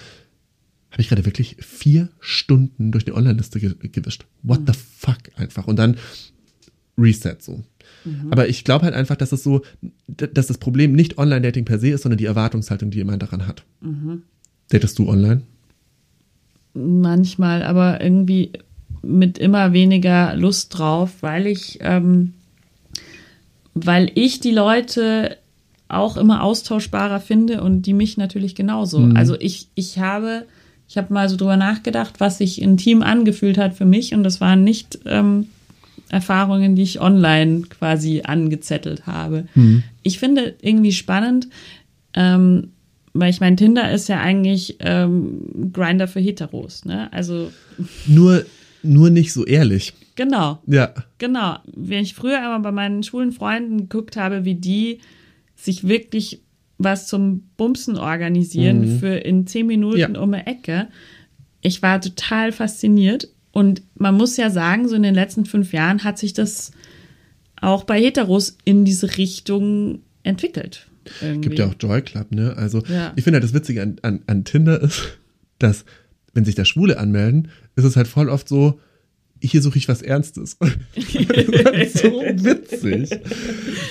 habe 0.91 1.01
ich 1.01 1.09
gerade 1.09 1.25
wirklich 1.25 1.57
vier 1.59 2.09
Stunden 2.19 2.91
durch 2.91 3.05
die 3.05 3.13
Online-Liste 3.13 3.59
ge 3.59 3.75
gewischt. 3.89 4.25
What 4.43 4.61
the 4.67 4.73
fuck 4.73 5.19
einfach. 5.35 5.67
Und 5.67 5.77
dann 5.77 5.97
Reset 6.97 7.37
so. 7.39 7.63
Aber 8.29 8.47
ich 8.47 8.63
glaube 8.63 8.85
halt 8.85 8.93
einfach, 8.93 9.15
dass 9.15 9.31
es 9.31 9.43
so, 9.43 9.61
dass 10.07 10.47
das 10.47 10.57
Problem 10.57 10.93
nicht 10.93 11.17
Online-Dating 11.17 11.65
per 11.65 11.79
se 11.79 11.89
ist, 11.89 12.03
sondern 12.03 12.17
die 12.17 12.25
Erwartungshaltung, 12.25 12.91
die 12.91 12.97
jemand 12.97 13.21
daran 13.21 13.47
hat. 13.47 13.63
Datest 14.69 14.99
du 14.99 15.07
online? 15.07 15.41
manchmal, 16.77 17.63
aber 17.63 18.01
irgendwie 18.01 18.51
mit 19.01 19.37
immer 19.37 19.73
weniger 19.73 20.35
Lust 20.35 20.77
drauf, 20.77 21.11
weil 21.21 21.47
ich, 21.47 21.79
ähm, 21.81 22.33
weil 23.73 24.11
ich 24.15 24.39
die 24.39 24.51
Leute 24.51 25.37
auch 25.87 26.17
immer 26.17 26.43
austauschbarer 26.43 27.19
finde 27.19 27.61
und 27.63 27.83
die 27.83 27.93
mich 27.93 28.17
natürlich 28.17 28.55
genauso. 28.55 29.09
Also 29.13 29.39
ich, 29.39 29.69
ich 29.75 29.99
habe, 29.99 30.45
ich 30.89 30.97
habe 30.97 31.13
mal 31.13 31.29
so 31.29 31.37
drüber 31.37 31.55
nachgedacht, 31.55 32.19
was 32.19 32.39
sich 32.39 32.61
intim 32.61 33.01
angefühlt 33.01 33.57
hat 33.57 33.73
für 33.73 33.85
mich 33.85 34.13
und 34.13 34.23
das 34.23 34.41
waren 34.41 34.63
nicht 34.63 34.99
ähm, 35.05 35.47
Erfahrungen, 36.09 36.75
die 36.75 36.83
ich 36.83 37.01
online 37.01 37.61
quasi 37.69 38.21
angezettelt 38.23 39.05
habe. 39.07 39.47
Ich 40.03 40.19
finde 40.19 40.55
irgendwie 40.61 40.91
spannend, 40.93 41.47
ähm, 42.13 42.69
weil 43.13 43.29
ich 43.31 43.39
meine, 43.39 43.55
Tinder 43.55 43.91
ist 43.91 44.07
ja 44.09 44.19
eigentlich 44.21 44.77
ähm, 44.79 45.71
Grinder 45.73 46.07
für 46.07 46.19
Heteros, 46.19 46.85
ne? 46.85 47.11
Also 47.11 47.51
Nur, 48.05 48.45
nur 48.83 49.09
nicht 49.09 49.33
so 49.33 49.45
ehrlich. 49.45 49.93
genau, 50.15 50.59
Ja. 50.67 50.93
genau. 51.17 51.57
Wenn 51.75 52.03
ich 52.03 52.13
früher 52.13 52.37
immer 52.37 52.59
bei 52.59 52.71
meinen 52.71 53.03
schwulen 53.03 53.31
Freunden 53.31 53.77
geguckt 53.89 54.17
habe, 54.17 54.45
wie 54.45 54.55
die 54.55 54.99
sich 55.55 55.87
wirklich 55.87 56.41
was 56.77 57.07
zum 57.07 57.49
Bumsen 57.57 57.97
organisieren 57.97 58.99
für 58.99 59.15
in 59.15 59.47
zehn 59.47 59.65
Minuten 59.65 59.97
Ja. 59.97 60.07
um 60.21 60.31
eine 60.33 60.45
Ecke, 60.45 60.87
ich 61.61 61.81
war 61.81 61.99
total 61.99 62.51
fasziniert. 62.51 63.29
Und 63.57 63.81
man 63.95 64.13
muss 64.13 64.37
ja 64.37 64.51
sagen, 64.51 64.87
so 64.87 64.93
in 64.95 65.01
den 65.01 65.15
letzten 65.15 65.43
fünf 65.47 65.73
Jahren 65.73 66.03
hat 66.03 66.19
sich 66.19 66.33
das 66.33 66.69
auch 67.59 67.85
bei 67.85 67.99
Heteros 67.99 68.55
in 68.65 68.85
diese 68.85 69.17
Richtung 69.17 70.03
entwickelt. 70.21 70.85
Irgendwie. 71.23 71.49
Gibt 71.49 71.57
ja 71.57 71.65
auch 71.65 71.73
Joy 71.79 72.03
Club, 72.03 72.31
ne? 72.31 72.53
Also, 72.55 72.83
Ja. 72.87 73.13
ich 73.15 73.23
finde 73.23 73.37
halt 73.37 73.43
das 73.43 73.55
Witzige 73.55 73.81
an, 73.81 73.95
an, 74.03 74.19
an 74.27 74.43
Tinder 74.43 74.79
ist, 74.79 75.17
dass, 75.57 75.85
wenn 76.35 76.45
sich 76.45 76.53
da 76.53 76.65
Schwule 76.65 76.99
anmelden, 76.99 77.47
ist 77.75 77.83
es 77.83 77.95
halt 77.95 78.07
voll 78.07 78.29
oft 78.29 78.47
so, 78.47 78.79
hier 79.41 79.61
suche 79.61 79.77
ich 79.77 79.87
was 79.87 80.01
Ernstes. 80.01 80.57
so 80.95 82.21
witzig. 82.21 83.09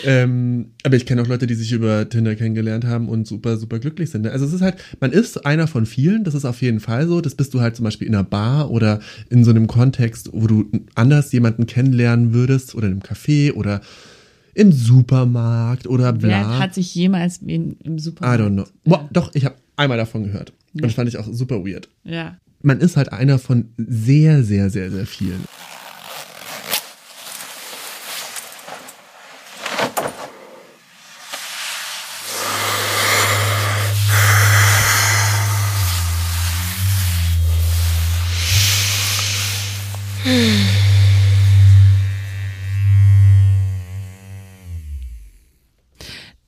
ähm, 0.05 0.73
aber 0.85 0.97
ich 0.97 1.07
kenne 1.07 1.23
auch 1.23 1.27
Leute, 1.27 1.47
die 1.47 1.55
sich 1.55 1.73
über 1.73 2.09
Tinder 2.09 2.35
kennengelernt 2.35 2.85
haben 2.85 3.09
und 3.09 3.27
super, 3.27 3.57
super 3.57 3.79
glücklich 3.79 4.11
sind. 4.11 4.23
ne? 4.23 4.33
Also 4.33 4.45
es 4.47 4.53
ist 4.53 4.63
halt, 4.63 4.77
man 5.01 5.13
ist 5.13 5.45
einer 5.47 5.67
von 5.67 5.87
vielen, 5.87 6.25
das 6.25 6.35
ist 6.35 6.45
auf 6.45 6.63
jeden 6.63 6.81
Fall 6.81 7.07
so. 7.09 7.21
Das 7.21 7.35
bist 7.35 7.55
du 7.55 7.61
halt 7.61 7.77
zum 7.77 7.85
Beispiel 7.85 8.09
in 8.09 8.15
einer 8.15 8.25
Bar 8.25 8.71
oder 8.71 9.01
in 9.31 9.45
so 9.45 9.51
einem 9.51 9.67
Kontext, 9.67 10.31
wo 10.33 10.47
du 10.47 10.71
anders 10.95 11.33
jemanden 11.33 11.67
kennenlernen 11.67 12.33
würdest 12.35 12.75
oder 12.75 12.87
in 12.87 12.93
einem 12.95 13.03
Café 13.03 13.53
oder 13.53 13.81
im 14.55 14.73
Supermarkt 14.73 15.87
oder 15.87 16.13
bla. 16.13 16.29
Wer 16.29 16.59
hat 16.59 16.75
sich 16.75 16.95
jemals 16.95 17.41
wen 17.45 17.77
im 17.85 17.97
I 17.97 18.01
Supermarkt? 18.01 18.41
don't 18.43 18.53
know. 18.55 18.65
Boah, 18.85 19.09
doch, 19.13 19.35
ich 19.35 19.45
habe 19.45 19.57
einmal 19.77 19.99
davon 19.99 20.25
gehört. 20.25 20.53
Und 20.73 20.85
das 20.85 20.95
fand 20.95 21.09
ich 21.09 21.19
auch 21.19 21.27
super 21.31 21.65
weird. 21.65 21.89
Ja. 22.05 22.39
Man 22.67 22.81
ist 22.81 22.97
halt 22.97 23.13
einer 23.13 23.39
von 23.39 23.73
sehr, 23.77 24.43
sehr, 24.43 24.71
sehr, 24.71 24.91
sehr 24.91 25.07
vielen. 25.07 25.45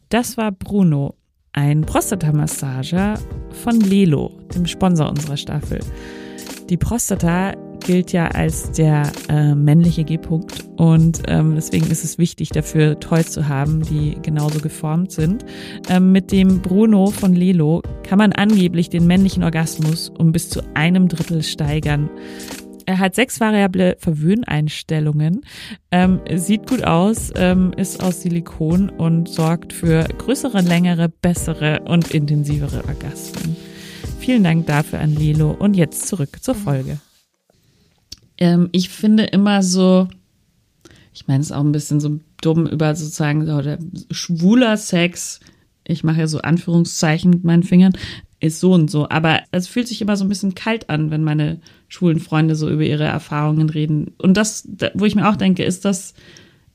Das 0.08 0.36
war 0.36 0.50
Bruno, 0.50 1.17
ein 1.52 1.82
Prostatamassager 1.82 3.18
von 3.50 3.80
Lelo, 3.80 4.30
dem 4.54 4.66
Sponsor 4.66 5.08
unserer 5.08 5.36
Staffel. 5.36 5.80
Die 6.68 6.76
Prostata 6.76 7.54
gilt 7.80 8.12
ja 8.12 8.28
als 8.28 8.72
der 8.72 9.10
äh, 9.28 9.54
männliche 9.54 10.04
G-Punkt 10.04 10.64
und 10.76 11.22
ähm, 11.26 11.54
deswegen 11.54 11.90
ist 11.90 12.04
es 12.04 12.18
wichtig, 12.18 12.50
dafür 12.50 13.00
Toys 13.00 13.30
zu 13.30 13.48
haben, 13.48 13.82
die 13.82 14.16
genauso 14.22 14.60
geformt 14.60 15.12
sind. 15.12 15.44
Ähm, 15.88 16.12
mit 16.12 16.30
dem 16.32 16.60
Bruno 16.60 17.06
von 17.06 17.34
Lelo 17.34 17.82
kann 18.02 18.18
man 18.18 18.32
angeblich 18.32 18.90
den 18.90 19.06
männlichen 19.06 19.42
Orgasmus 19.42 20.12
um 20.18 20.32
bis 20.32 20.50
zu 20.50 20.60
einem 20.74 21.08
Drittel 21.08 21.42
steigern. 21.42 22.10
Er 22.88 23.00
hat 23.00 23.14
sechs 23.14 23.38
variable 23.38 23.98
Verwöhneinstellungen, 23.98 25.44
ähm, 25.90 26.20
sieht 26.36 26.66
gut 26.66 26.84
aus, 26.84 27.30
ähm, 27.36 27.74
ist 27.76 28.02
aus 28.02 28.22
Silikon 28.22 28.88
und 28.88 29.28
sorgt 29.28 29.74
für 29.74 30.04
größere, 30.04 30.62
längere, 30.62 31.10
bessere 31.10 31.82
und 31.84 32.14
intensivere 32.14 32.82
Orgasmen. 32.86 33.56
Vielen 34.20 34.42
Dank 34.42 34.68
dafür 34.68 35.00
an 35.00 35.14
Lilo 35.14 35.50
und 35.50 35.74
jetzt 35.76 36.08
zurück 36.08 36.38
zur 36.40 36.54
Folge. 36.54 36.98
Ähm, 38.38 38.70
ich 38.72 38.88
finde 38.88 39.24
immer 39.24 39.62
so, 39.62 40.08
ich 41.12 41.28
meine 41.28 41.42
es 41.42 41.48
ist 41.48 41.52
auch 41.52 41.64
ein 41.64 41.72
bisschen 41.72 42.00
so 42.00 42.20
dumm 42.40 42.66
über 42.66 42.94
sozusagen 42.94 43.44
so 43.44 43.60
schwuler 44.10 44.78
Sex. 44.78 45.40
Ich 45.84 46.04
mache 46.04 46.20
ja 46.20 46.26
so 46.26 46.38
Anführungszeichen 46.38 47.32
mit 47.32 47.44
meinen 47.44 47.64
Fingern 47.64 47.92
ist 48.40 48.60
so 48.60 48.72
und 48.72 48.90
so. 48.90 49.08
Aber 49.08 49.42
es 49.50 49.68
fühlt 49.68 49.88
sich 49.88 50.00
immer 50.00 50.16
so 50.16 50.24
ein 50.24 50.28
bisschen 50.28 50.54
kalt 50.54 50.90
an, 50.90 51.10
wenn 51.10 51.24
meine 51.24 51.60
schwulen 51.88 52.20
Freunde 52.20 52.54
so 52.54 52.68
über 52.70 52.84
ihre 52.84 53.04
Erfahrungen 53.04 53.70
reden. 53.70 54.12
Und 54.18 54.36
das, 54.36 54.68
wo 54.94 55.04
ich 55.04 55.14
mir 55.14 55.28
auch 55.28 55.36
denke, 55.36 55.64
ist 55.64 55.84
das, 55.84 56.14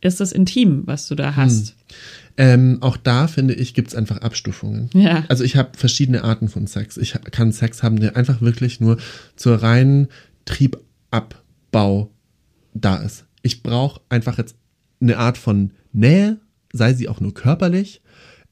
ist 0.02 0.20
das 0.20 0.32
intim, 0.32 0.84
was 0.86 1.08
du 1.08 1.16
da 1.16 1.36
hast? 1.36 1.70
Hm. 1.70 1.76
Ähm, 2.36 2.78
auch 2.82 2.98
da 2.98 3.28
finde 3.28 3.54
ich, 3.54 3.74
gibt 3.74 3.90
es 3.90 3.96
einfach 3.96 4.18
Abstufungen. 4.18 4.90
Ja. 4.94 5.24
Also 5.30 5.44
ich 5.44 5.56
habe 5.56 5.78
verschiedene 5.78 6.24
Arten 6.24 6.50
von 6.50 6.66
Sex. 6.66 6.98
Ich 6.98 7.14
kann 7.32 7.52
Sex 7.52 7.84
haben, 7.84 8.00
der 8.00 8.18
einfach 8.18 8.42
wirklich 8.42 8.80
nur 8.80 8.98
zur 9.36 9.62
reinen 9.62 10.08
Triebabbau 10.46 12.10
da 12.74 12.98
ist. 12.98 13.26
Ich 13.44 13.62
brauche 13.62 14.02
einfach 14.10 14.40
jetzt 14.40 14.56
eine 15.00 15.18
Art 15.18 15.38
von 15.38 15.72
Nähe, 15.92 16.40
sei 16.72 16.94
sie 16.94 17.08
auch 17.08 17.20
nur 17.20 17.36
körperlich. 17.36 18.02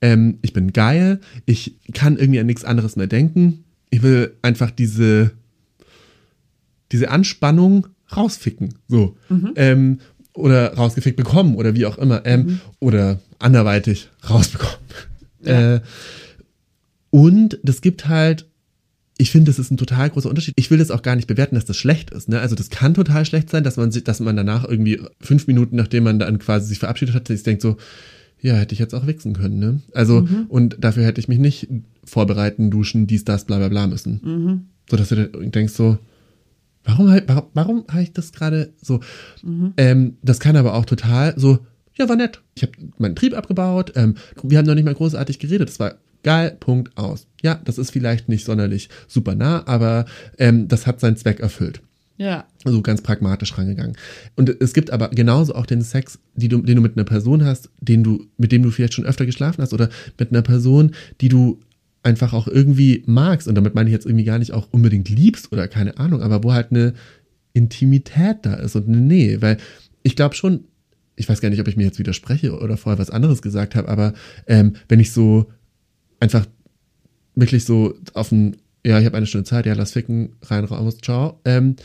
Ähm, 0.01 0.39
ich 0.41 0.53
bin 0.53 0.73
geil, 0.73 1.19
ich 1.45 1.77
kann 1.93 2.17
irgendwie 2.17 2.39
an 2.39 2.47
nichts 2.47 2.65
anderes 2.65 2.95
mehr 2.95 3.07
denken. 3.07 3.63
Ich 3.89 4.01
will 4.01 4.35
einfach 4.41 4.71
diese, 4.71 5.31
diese 6.91 7.09
Anspannung 7.09 7.87
rausficken. 8.15 8.75
So. 8.87 9.15
Mhm. 9.29 9.53
Ähm, 9.55 9.99
oder 10.33 10.73
rausgefickt 10.73 11.17
bekommen 11.17 11.55
oder 11.55 11.75
wie 11.75 11.85
auch 11.85 11.97
immer. 11.97 12.25
Ähm, 12.25 12.45
mhm. 12.45 12.61
Oder 12.79 13.19
anderweitig 13.39 14.09
rausbekommen. 14.29 14.77
Ja. 15.43 15.77
Äh, 15.77 15.81
und 17.09 17.59
das 17.63 17.81
gibt 17.81 18.07
halt, 18.07 18.47
ich 19.17 19.31
finde, 19.31 19.49
das 19.49 19.57
ist 19.57 19.71
ein 19.71 19.77
total 19.77 20.11
großer 20.11 20.29
Unterschied. 20.29 20.53
Ich 20.55 20.69
will 20.69 20.77
das 20.77 20.91
auch 20.91 21.01
gar 21.01 21.15
nicht 21.15 21.27
bewerten, 21.27 21.55
dass 21.55 21.65
das 21.65 21.77
schlecht 21.77 22.11
ist. 22.11 22.29
Ne? 22.29 22.39
Also 22.39 22.53
das 22.53 22.69
kann 22.69 22.93
total 22.93 23.25
schlecht 23.25 23.49
sein, 23.49 23.63
dass 23.63 23.75
man 23.75 23.91
sich, 23.91 24.03
dass 24.03 24.19
man 24.19 24.35
danach 24.35 24.63
irgendwie 24.63 25.01
fünf 25.19 25.47
Minuten, 25.47 25.77
nachdem 25.77 26.03
man 26.03 26.19
dann 26.19 26.37
quasi 26.37 26.67
sich 26.67 26.77
verabschiedet 26.77 27.15
hat, 27.15 27.27
sich 27.27 27.41
denkt 27.41 27.63
so, 27.63 27.77
ja, 28.41 28.55
hätte 28.55 28.73
ich 28.73 28.79
jetzt 28.79 28.93
auch 28.93 29.07
wichsen 29.07 29.33
können, 29.33 29.59
ne? 29.59 29.81
Also, 29.93 30.21
mhm. 30.21 30.45
und 30.49 30.77
dafür 30.79 31.05
hätte 31.05 31.19
ich 31.19 31.27
mich 31.27 31.39
nicht 31.39 31.67
vorbereiten, 32.03 32.71
duschen, 32.71 33.07
dies, 33.07 33.23
das, 33.23 33.45
bla 33.45 33.57
bla 33.57 33.69
bla 33.69 33.87
müssen. 33.87 34.21
Mhm. 34.23 34.61
So 34.89 34.97
dass 34.97 35.09
du 35.09 35.27
denkst 35.27 35.73
so, 35.73 35.97
warum, 36.83 37.07
warum, 37.27 37.45
warum 37.53 37.85
habe 37.89 38.03
ich 38.03 38.13
das 38.13 38.31
gerade 38.31 38.73
so? 38.81 38.99
Mhm. 39.43 39.73
Ähm, 39.77 40.17
das 40.21 40.39
kann 40.39 40.55
aber 40.55 40.73
auch 40.73 40.85
total 40.85 41.33
so, 41.37 41.59
ja, 41.95 42.09
war 42.09 42.15
nett. 42.15 42.41
Ich 42.55 42.63
habe 42.63 42.73
meinen 42.97 43.15
Trieb 43.15 43.35
abgebaut, 43.35 43.93
ähm, 43.95 44.15
wir 44.43 44.57
haben 44.57 44.65
noch 44.65 44.75
nicht 44.75 44.85
mal 44.85 44.95
großartig 44.95 45.39
geredet, 45.39 45.69
das 45.69 45.79
war 45.79 45.95
geil, 46.23 46.55
Punkt 46.59 46.97
aus. 46.97 47.27
Ja, 47.41 47.59
das 47.63 47.77
ist 47.77 47.91
vielleicht 47.91 48.29
nicht 48.29 48.45
sonderlich 48.45 48.89
super 49.07 49.35
nah, 49.35 49.65
aber 49.67 50.05
ähm, 50.37 50.67
das 50.67 50.87
hat 50.87 50.99
seinen 50.99 51.17
Zweck 51.17 51.39
erfüllt. 51.39 51.81
Ja. 52.21 52.45
Also 52.65 52.83
ganz 52.83 53.01
pragmatisch 53.01 53.57
rangegangen. 53.57 53.97
Und 54.35 54.61
es 54.61 54.73
gibt 54.73 54.91
aber 54.91 55.09
genauso 55.09 55.55
auch 55.55 55.65
den 55.65 55.81
Sex, 55.81 56.19
du, 56.35 56.61
den 56.61 56.75
du 56.75 56.81
mit 56.81 56.95
einer 56.95 57.03
Person 57.03 57.43
hast, 57.43 57.71
den 57.79 58.03
du, 58.03 58.27
mit 58.37 58.51
dem 58.51 58.61
du 58.61 58.69
vielleicht 58.69 58.93
schon 58.93 59.07
öfter 59.07 59.25
geschlafen 59.25 59.63
hast 59.63 59.73
oder 59.73 59.89
mit 60.19 60.29
einer 60.29 60.43
Person, 60.43 60.91
die 61.19 61.29
du 61.29 61.59
einfach 62.03 62.33
auch 62.33 62.47
irgendwie 62.47 63.01
magst. 63.07 63.47
Und 63.47 63.55
damit 63.55 63.73
meine 63.73 63.89
ich 63.89 63.93
jetzt 63.93 64.05
irgendwie 64.05 64.25
gar 64.25 64.37
nicht 64.37 64.53
auch 64.53 64.67
unbedingt 64.69 65.09
liebst 65.09 65.51
oder 65.51 65.67
keine 65.67 65.97
Ahnung, 65.97 66.21
aber 66.21 66.43
wo 66.43 66.53
halt 66.53 66.69
eine 66.69 66.93
Intimität 67.53 68.37
da 68.43 68.53
ist 68.53 68.75
und 68.75 68.87
eine 68.87 69.01
Nähe. 69.01 69.41
Weil 69.41 69.57
ich 70.03 70.15
glaube 70.15 70.35
schon, 70.35 70.65
ich 71.15 71.27
weiß 71.27 71.41
gar 71.41 71.49
nicht, 71.49 71.59
ob 71.59 71.67
ich 71.67 71.75
mir 71.75 71.85
jetzt 71.85 71.97
widerspreche 71.97 72.55
oder 72.55 72.77
vorher 72.77 72.99
was 72.99 73.09
anderes 73.09 73.41
gesagt 73.41 73.73
habe, 73.73 73.89
aber 73.89 74.13
ähm, 74.45 74.73
wenn 74.89 74.99
ich 74.99 75.11
so 75.11 75.47
einfach 76.19 76.45
wirklich 77.33 77.65
so 77.65 77.95
auf 78.13 78.31
ein, 78.31 78.57
ja, 78.85 78.99
ich 78.99 79.07
habe 79.07 79.17
eine 79.17 79.25
Stunde 79.25 79.45
Zeit, 79.45 79.65
ja, 79.65 79.73
lass 79.73 79.93
ficken, 79.93 80.33
rein, 80.43 80.65
raus, 80.65 80.99
ciao, 80.99 81.39
ähm, 81.45 81.77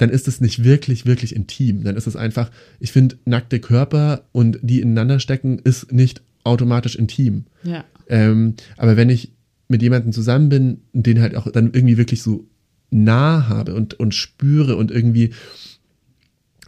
dann 0.00 0.08
ist 0.08 0.28
es 0.28 0.40
nicht 0.40 0.64
wirklich, 0.64 1.04
wirklich 1.04 1.36
intim. 1.36 1.84
Dann 1.84 1.94
ist 1.94 2.06
es 2.06 2.16
einfach, 2.16 2.50
ich 2.78 2.90
finde, 2.90 3.18
nackte 3.26 3.60
Körper 3.60 4.22
und 4.32 4.58
die 4.62 4.80
ineinander 4.80 5.20
stecken, 5.20 5.58
ist 5.58 5.92
nicht 5.92 6.22
automatisch 6.42 6.96
intim. 6.96 7.44
Ja. 7.64 7.84
Ähm, 8.08 8.54
aber 8.78 8.96
wenn 8.96 9.10
ich 9.10 9.32
mit 9.68 9.82
jemandem 9.82 10.12
zusammen 10.12 10.48
bin, 10.48 10.80
den 10.94 11.20
halt 11.20 11.36
auch 11.36 11.50
dann 11.52 11.72
irgendwie 11.74 11.98
wirklich 11.98 12.22
so 12.22 12.46
nah 12.90 13.48
habe 13.48 13.74
und, 13.74 13.94
und 14.00 14.14
spüre 14.14 14.76
und 14.76 14.90
irgendwie 14.90 15.34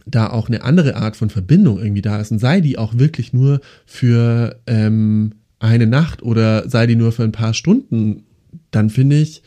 da 0.05 0.29
auch 0.29 0.47
eine 0.47 0.61
andere 0.61 0.95
Art 0.95 1.15
von 1.15 1.31
Verbindung 1.31 1.79
irgendwie 1.79 2.03
da 2.03 2.19
ist 2.19 2.31
und 2.31 2.39
sei 2.39 2.61
die 2.61 2.77
auch 2.77 2.99
wirklich 2.99 3.33
nur 3.33 3.61
für 3.87 4.59
ähm, 4.67 5.33
eine 5.57 5.87
Nacht 5.87 6.21
oder 6.21 6.69
sei 6.69 6.85
die 6.85 6.95
nur 6.95 7.11
für 7.11 7.23
ein 7.23 7.31
paar 7.31 7.55
Stunden, 7.55 8.23
dann 8.69 8.91
finde 8.91 9.17
ich, 9.17 9.41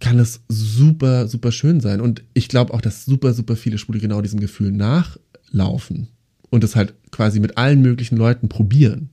kann 0.00 0.18
es 0.18 0.40
super, 0.48 1.26
super 1.28 1.52
schön 1.52 1.80
sein. 1.80 2.00
Und 2.00 2.22
ich 2.34 2.48
glaube 2.48 2.74
auch, 2.74 2.80
dass 2.80 3.04
super, 3.04 3.32
super 3.32 3.56
viele 3.56 3.78
Schwule 3.78 3.98
genau 3.98 4.20
diesem 4.20 4.40
Gefühl 4.40 4.72
nachlaufen 4.72 6.08
und 6.50 6.64
es 6.64 6.76
halt 6.76 6.94
quasi 7.10 7.40
mit 7.40 7.56
allen 7.56 7.80
möglichen 7.80 8.16
Leuten 8.16 8.48
probieren. 8.48 9.10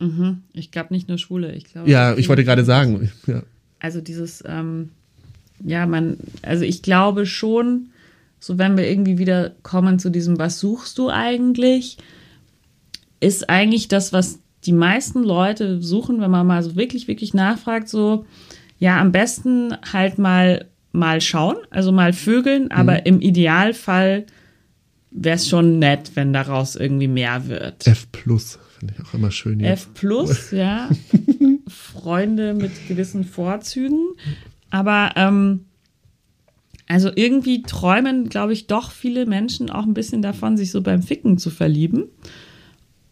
Mhm. 0.00 0.42
Ich 0.52 0.70
glaube 0.70 0.92
nicht 0.92 1.08
nur 1.08 1.18
Schwule, 1.18 1.52
ich 1.54 1.64
glaube. 1.64 1.90
Ja, 1.90 2.16
ich 2.16 2.28
wollte 2.28 2.44
gerade 2.44 2.64
sagen. 2.64 3.10
Ja. 3.26 3.42
Also 3.78 4.00
dieses, 4.00 4.44
ähm, 4.46 4.90
ja, 5.64 5.86
man, 5.86 6.16
also 6.42 6.64
ich 6.64 6.82
glaube 6.82 7.26
schon, 7.26 7.90
so 8.38 8.58
wenn 8.58 8.76
wir 8.76 8.88
irgendwie 8.88 9.18
wieder 9.18 9.50
kommen 9.62 9.98
zu 9.98 10.10
diesem, 10.10 10.38
was 10.38 10.60
suchst 10.60 10.98
du 10.98 11.10
eigentlich, 11.10 11.98
ist 13.20 13.48
eigentlich 13.50 13.88
das, 13.88 14.12
was 14.12 14.38
die 14.64 14.72
meisten 14.72 15.22
Leute 15.24 15.82
suchen, 15.82 16.20
wenn 16.20 16.30
man 16.30 16.46
mal 16.46 16.62
so 16.62 16.76
wirklich, 16.76 17.08
wirklich 17.08 17.34
nachfragt, 17.34 17.88
so, 17.88 18.24
ja, 18.82 19.00
am 19.00 19.12
besten 19.12 19.76
halt 19.92 20.18
mal 20.18 20.66
mal 20.90 21.20
schauen, 21.20 21.56
also 21.70 21.92
mal 21.92 22.12
vögeln, 22.12 22.72
aber 22.72 22.94
mhm. 22.94 23.00
im 23.04 23.20
Idealfall 23.20 24.26
wäre 25.12 25.36
es 25.36 25.48
schon 25.48 25.78
nett, 25.78 26.10
wenn 26.16 26.32
daraus 26.32 26.74
irgendwie 26.74 27.06
mehr 27.06 27.46
wird. 27.46 27.86
F 27.86 28.10
plus 28.10 28.58
finde 28.76 28.94
ich 28.98 29.06
auch 29.06 29.14
immer 29.14 29.30
schön. 29.30 29.60
Hier. 29.60 29.70
F 29.70 29.94
plus, 29.94 30.50
ja. 30.50 30.90
Freunde 31.68 32.54
mit 32.54 32.72
gewissen 32.88 33.22
Vorzügen. 33.22 34.00
Aber 34.70 35.12
ähm, 35.14 35.66
also 36.88 37.12
irgendwie 37.14 37.62
träumen, 37.62 38.28
glaube 38.28 38.52
ich, 38.52 38.66
doch 38.66 38.90
viele 38.90 39.26
Menschen 39.26 39.70
auch 39.70 39.84
ein 39.84 39.94
bisschen 39.94 40.22
davon, 40.22 40.56
sich 40.56 40.72
so 40.72 40.82
beim 40.82 41.04
Ficken 41.04 41.38
zu 41.38 41.50
verlieben. 41.50 42.06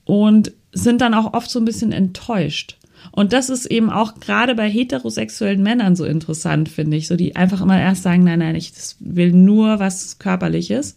Und 0.05 0.53
sind 0.73 1.01
dann 1.01 1.15
auch 1.15 1.33
oft 1.33 1.49
so 1.49 1.61
ein 1.61 1.65
bisschen 1.65 1.93
enttäuscht. 1.93 2.80
Und 3.13 3.33
das 3.33 3.51
ist 3.51 3.67
eben 3.67 3.91
auch 3.91 4.21
gerade 4.21 4.55
bei 4.55 4.69
heterosexuellen 4.69 5.63
Männern 5.63 5.97
so 5.97 6.05
interessant, 6.05 6.69
finde 6.69 6.97
ich. 6.97 7.09
So, 7.09 7.17
die 7.17 7.37
einfach 7.37 7.61
immer 7.61 7.81
erst 7.81 8.03
sagen, 8.03 8.25
nein, 8.25 8.39
nein, 8.39 8.55
ich 8.55 8.73
will 9.01 9.33
nur 9.33 9.79
was 9.79 10.19
Körperliches. 10.19 10.97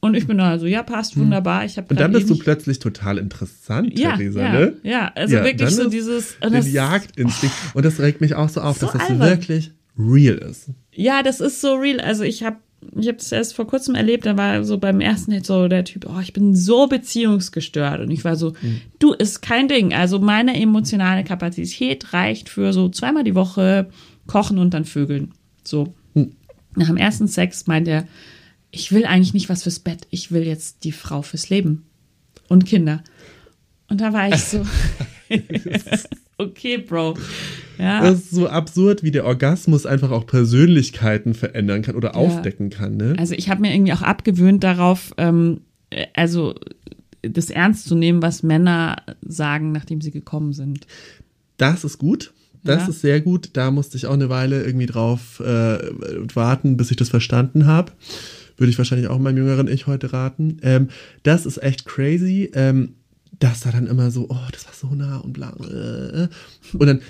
Und 0.00 0.14
ich 0.14 0.26
bin 0.26 0.38
da 0.38 0.58
so, 0.58 0.66
ja, 0.66 0.82
passt 0.82 1.14
hm. 1.14 1.22
wunderbar. 1.22 1.64
Ich 1.64 1.76
und 1.76 2.00
dann 2.00 2.12
bist 2.12 2.30
du 2.30 2.38
plötzlich 2.38 2.78
total 2.78 3.18
interessant, 3.18 3.98
ja, 3.98 4.16
Theresa, 4.16 4.40
ja, 4.40 4.52
ne? 4.52 4.76
Ja, 4.82 5.12
also 5.14 5.36
ja, 5.36 5.44
wirklich 5.44 5.70
so 5.70 5.90
dieses. 5.90 6.38
Den 6.40 6.72
Jagdinstinkt. 6.72 7.54
Und 7.74 7.84
das 7.84 8.00
regt 8.00 8.22
mich 8.22 8.34
auch 8.34 8.48
so 8.48 8.62
auf, 8.62 8.78
so 8.78 8.86
dass 8.86 8.94
das 8.94 9.10
albern. 9.10 9.28
wirklich 9.28 9.72
real 9.98 10.36
ist. 10.36 10.70
Ja, 10.92 11.22
das 11.22 11.40
ist 11.40 11.60
so 11.60 11.74
real. 11.74 12.00
Also 12.00 12.22
ich 12.24 12.42
habe 12.42 12.56
ich 12.98 13.08
habe 13.08 13.18
das 13.18 13.30
erst 13.30 13.54
vor 13.54 13.66
kurzem 13.66 13.94
erlebt, 13.94 14.26
da 14.26 14.36
war 14.36 14.64
so 14.64 14.78
beim 14.78 15.00
ersten 15.00 15.32
Hit 15.32 15.46
so 15.46 15.68
der 15.68 15.84
Typ, 15.84 16.06
oh, 16.08 16.20
ich 16.20 16.32
bin 16.32 16.56
so 16.56 16.86
beziehungsgestört. 16.86 18.00
Und 18.00 18.10
ich 18.10 18.24
war 18.24 18.36
so, 18.36 18.54
mhm. 18.60 18.80
du, 18.98 19.12
ist 19.12 19.42
kein 19.42 19.68
Ding. 19.68 19.92
Also 19.92 20.18
meine 20.18 20.58
emotionale 20.58 21.24
Kapazität 21.24 22.12
reicht 22.12 22.48
für 22.48 22.72
so 22.72 22.88
zweimal 22.88 23.24
die 23.24 23.34
Woche 23.34 23.90
kochen 24.26 24.58
und 24.58 24.72
dann 24.72 24.84
vögeln. 24.84 25.32
So. 25.62 25.94
Mhm. 26.14 26.32
Nach 26.74 26.86
dem 26.86 26.96
ersten 26.96 27.28
Sex 27.28 27.66
meint 27.66 27.86
er, 27.86 28.06
ich 28.70 28.92
will 28.92 29.04
eigentlich 29.04 29.34
nicht 29.34 29.48
was 29.48 29.64
fürs 29.64 29.80
Bett, 29.80 30.06
ich 30.10 30.32
will 30.32 30.44
jetzt 30.44 30.84
die 30.84 30.92
Frau 30.92 31.22
fürs 31.22 31.50
Leben 31.50 31.86
und 32.48 32.66
Kinder. 32.66 33.02
Und 33.88 34.00
da 34.00 34.12
war 34.12 34.28
ich 34.28 34.36
so, 34.36 34.64
okay, 36.40 36.78
Bro. 36.78 37.16
Ja. 37.78 38.02
Das 38.02 38.18
ist 38.18 38.30
so 38.30 38.48
absurd, 38.48 39.02
wie 39.02 39.10
der 39.10 39.24
Orgasmus 39.24 39.86
einfach 39.86 40.10
auch 40.10 40.26
Persönlichkeiten 40.26 41.34
verändern 41.34 41.82
kann 41.82 41.94
oder 41.96 42.10
ja. 42.10 42.14
aufdecken 42.14 42.68
kann. 42.70 42.96
Ne? 42.96 43.14
Also 43.18 43.34
ich 43.34 43.48
habe 43.48 43.62
mir 43.62 43.72
irgendwie 43.74 43.92
auch 43.92 44.02
abgewöhnt 44.02 44.62
darauf, 44.62 45.14
ähm, 45.16 45.60
also 46.14 46.54
das 47.22 47.50
ernst 47.50 47.86
zu 47.86 47.94
nehmen, 47.94 48.22
was 48.22 48.42
Männer 48.42 48.96
sagen, 49.22 49.72
nachdem 49.72 50.00
sie 50.00 50.10
gekommen 50.10 50.52
sind. 50.52 50.86
Das 51.56 51.84
ist 51.84 51.98
gut. 51.98 52.32
Das 52.62 52.82
Ja. 52.82 52.88
ist 52.88 53.00
sehr 53.00 53.20
gut. 53.20 53.50
Da 53.54 53.70
musste 53.70 53.96
ich 53.96 54.06
auch 54.06 54.14
eine 54.14 54.28
Weile 54.28 54.62
irgendwie 54.62 54.86
drauf 54.86 55.40
äh, 55.40 55.78
warten, 56.34 56.76
bis 56.76 56.90
ich 56.90 56.96
das 56.96 57.08
verstanden 57.08 57.66
habe. 57.66 57.92
Würde 58.58 58.70
ich 58.70 58.76
wahrscheinlich 58.78 59.08
auch 59.08 59.18
meinem 59.18 59.38
jüngeren 59.38 59.68
Ich 59.68 59.86
heute 59.86 60.12
raten. 60.12 60.58
Ähm, 60.62 60.88
das 61.22 61.46
ist 61.46 61.62
echt 61.62 61.86
crazy, 61.86 62.50
ähm, 62.54 62.94
dass 63.40 63.60
da 63.60 63.72
dann 63.72 63.86
immer 63.86 64.10
so, 64.10 64.26
oh, 64.28 64.48
das 64.52 64.66
war 64.66 64.74
so 64.74 64.94
nah 64.94 65.18
und 65.18 65.32
bla. 65.32 65.50
Äh, 65.50 66.28
und 66.74 66.86
dann 66.86 67.00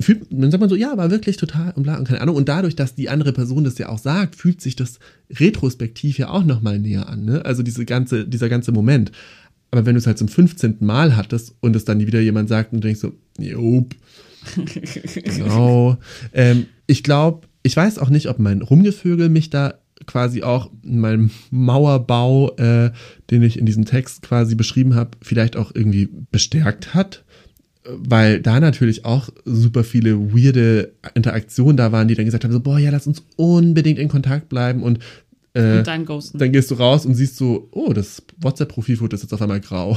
fühlt, 0.00 0.26
dann 0.30 0.50
sagt 0.50 0.60
man 0.60 0.70
so, 0.70 0.76
ja, 0.76 0.96
war 0.96 1.10
wirklich 1.10 1.36
total 1.36 1.72
und 1.72 1.82
bla 1.82 1.96
und 1.96 2.08
keine 2.08 2.20
Ahnung. 2.20 2.36
Und 2.36 2.48
dadurch, 2.48 2.76
dass 2.76 2.94
die 2.94 3.08
andere 3.08 3.32
Person 3.32 3.64
das 3.64 3.78
ja 3.78 3.88
auch 3.88 3.98
sagt, 3.98 4.36
fühlt 4.36 4.60
sich 4.60 4.76
das 4.76 4.98
retrospektiv 5.30 6.18
ja 6.18 6.30
auch 6.30 6.44
nochmal 6.44 6.78
näher 6.78 7.08
an. 7.08 7.24
Ne? 7.24 7.44
Also 7.44 7.62
diese 7.62 7.84
ganze, 7.84 8.26
dieser 8.26 8.48
ganze 8.48 8.72
Moment. 8.72 9.12
Aber 9.70 9.84
wenn 9.84 9.94
du 9.94 9.98
es 9.98 10.06
halt 10.06 10.18
zum 10.18 10.28
15. 10.28 10.78
Mal 10.80 11.16
hattest 11.16 11.54
und 11.60 11.76
es 11.76 11.84
dann 11.84 12.00
wieder 12.00 12.20
jemand 12.20 12.48
sagt 12.48 12.72
und 12.72 12.82
du 12.82 12.86
denkst 12.88 13.00
so, 13.00 13.12
jop, 13.38 13.94
genau. 15.24 15.98
Ähm, 16.32 16.66
ich 16.86 17.02
glaube, 17.02 17.48
ich 17.62 17.76
weiß 17.76 17.98
auch 17.98 18.10
nicht, 18.10 18.28
ob 18.28 18.38
mein 18.38 18.62
Rumgevögel 18.62 19.28
mich 19.28 19.50
da 19.50 19.74
quasi 20.04 20.42
auch 20.42 20.70
in 20.82 20.98
meinem 20.98 21.30
Mauerbau, 21.50 22.54
äh, 22.56 22.90
den 23.30 23.42
ich 23.42 23.58
in 23.58 23.66
diesem 23.66 23.84
Text 23.84 24.22
quasi 24.22 24.54
beschrieben 24.54 24.94
habe, 24.94 25.12
vielleicht 25.22 25.56
auch 25.56 25.72
irgendwie 25.74 26.08
bestärkt 26.30 26.94
hat. 26.94 27.24
Weil 27.88 28.40
da 28.40 28.58
natürlich 28.58 29.04
auch 29.04 29.28
super 29.44 29.84
viele 29.84 30.34
weirde 30.34 30.92
Interaktionen 31.14 31.76
da 31.76 31.92
waren, 31.92 32.08
die 32.08 32.16
dann 32.16 32.24
gesagt 32.24 32.42
haben: 32.42 32.52
so, 32.52 32.60
boah, 32.60 32.78
ja, 32.78 32.90
lass 32.90 33.06
uns 33.06 33.22
unbedingt 33.36 34.00
in 34.00 34.08
Kontakt 34.08 34.48
bleiben 34.48 34.82
und 34.82 34.98
äh, 35.56 35.78
Und 35.78 35.86
dann 35.86 36.04
ghosten. 36.04 36.38
dann 36.38 36.52
gehst 36.52 36.70
du 36.70 36.74
raus 36.74 37.06
und 37.06 37.14
siehst 37.14 37.36
so, 37.36 37.68
oh, 37.70 37.94
das 37.94 38.22
WhatsApp-Profilfoto 38.42 39.16
ist 39.16 39.22
jetzt 39.22 39.32
auf 39.32 39.40
einmal 39.40 39.60
grau. 39.60 39.96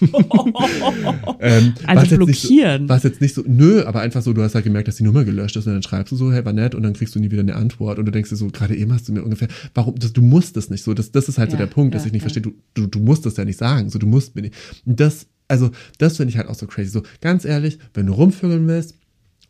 ähm, 1.40 1.74
Also 1.86 2.16
blockieren. 2.16 2.82
So, 2.82 2.88
was 2.88 3.02
jetzt 3.02 3.20
nicht 3.20 3.34
so, 3.34 3.42
nö, 3.44 3.82
aber 3.84 4.00
einfach 4.00 4.22
so, 4.22 4.32
du 4.32 4.42
hast 4.42 4.54
halt 4.54 4.64
gemerkt, 4.64 4.86
dass 4.86 4.96
die 4.96 5.02
Nummer 5.02 5.24
gelöscht 5.24 5.56
ist 5.56 5.66
und 5.66 5.72
dann 5.72 5.82
schreibst 5.82 6.12
du 6.12 6.16
so, 6.16 6.32
hey, 6.32 6.44
war 6.44 6.52
nett 6.52 6.76
und 6.76 6.84
dann 6.84 6.92
kriegst 6.92 7.14
du 7.14 7.18
nie 7.18 7.30
wieder 7.32 7.42
eine 7.42 7.56
Antwort 7.56 7.98
und 7.98 8.06
du 8.06 8.12
denkst 8.12 8.30
dir 8.30 8.36
so, 8.36 8.46
gerade 8.48 8.76
eben 8.76 8.92
hast 8.92 9.08
du 9.08 9.12
mir 9.12 9.24
ungefähr, 9.24 9.48
warum, 9.74 9.96
das, 9.98 10.12
du 10.12 10.22
musst 10.22 10.56
es 10.56 10.70
nicht 10.70 10.84
so, 10.84 10.94
das, 10.94 11.10
das 11.10 11.28
ist 11.28 11.38
halt 11.38 11.50
so 11.50 11.56
Ja, 11.56 11.64
der 11.66 11.72
Punkt, 11.72 11.94
dass 11.94 12.02
ja, 12.02 12.06
ich 12.06 12.12
nicht 12.12 12.22
ja. 12.22 12.28
verstehe, 12.30 12.42
du, 12.42 12.54
du, 12.74 12.86
du 12.86 13.00
musst 13.00 13.26
es 13.26 13.36
ja 13.36 13.44
nicht 13.44 13.58
sagen, 13.58 13.90
so, 13.90 13.98
du 13.98 14.06
musst 14.06 14.36
mir 14.36 14.42
nicht. 14.42 14.54
Und 14.86 15.00
das, 15.00 15.26
also, 15.48 15.70
das 15.98 16.16
finde 16.16 16.30
ich 16.30 16.36
halt 16.36 16.48
auch 16.48 16.54
so 16.54 16.66
crazy, 16.66 16.90
so, 16.90 17.02
ganz 17.20 17.44
ehrlich, 17.44 17.78
wenn 17.94 18.06
du 18.06 18.12
rumvögeln 18.12 18.66
willst, 18.68 18.94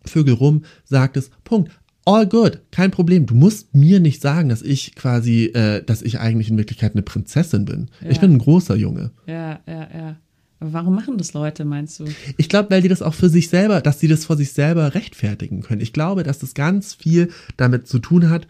Vögel 0.05 0.35
rum, 0.35 0.63
sagt 0.85 1.17
es, 1.17 1.31
Punkt. 1.45 1.71
All 2.05 2.27
good, 2.27 2.61
kein 2.73 2.91
Problem. 2.91 3.27
Du 3.27 3.35
musst 3.35 3.75
mir 3.75 4.01
nicht 4.01 4.21
sagen, 4.21 4.49
dass 4.49 4.63
ich 4.63 4.95
quasi, 4.97 5.45
äh, 5.47 5.85
dass 5.85 6.03
ich 6.03 6.19
eigentlich 6.19 6.51
in 6.51 6.59
Wirklichkeit 6.59 6.93
eine 6.95 7.03
Prinzessin 7.03 7.65
bin. 7.65 7.89
Ich 8.09 8.17
Ja. 8.17 8.23
bin 8.23 8.33
ein 8.35 8.39
großer 8.39 8.75
Junge. 8.75 9.13
Ja, 9.27 9.61
ja, 9.69 9.89
ja. 9.95 10.17
Aber 10.59 10.73
warum 10.73 10.95
machen 10.95 11.17
das 11.19 11.33
Leute, 11.33 11.65
meinst 11.65 12.01
du? 12.01 12.05
Ich 12.37 12.49
glaube, 12.49 12.71
weil 12.71 12.83
die 12.83 12.89
das 12.89 13.03
auch 13.03 13.15
für 13.15 13.29
sich 13.29 13.49
selber, 13.49 13.81
dass 13.81 14.01
sie 14.01 14.09
das 14.09 14.25
vor 14.25 14.37
sich 14.37 14.53
selber 14.53 14.95
rechtfertigen 14.95 15.61
können. 15.63 15.81
Ich 15.81 15.93
glaube, 15.93 16.23
dass 16.23 16.39
das 16.39 16.55
ganz 16.55 16.95
viel 16.95 17.31
damit 17.57 17.87
zu 17.89 17.99
tun 17.99 18.31
hat, 18.31 18.47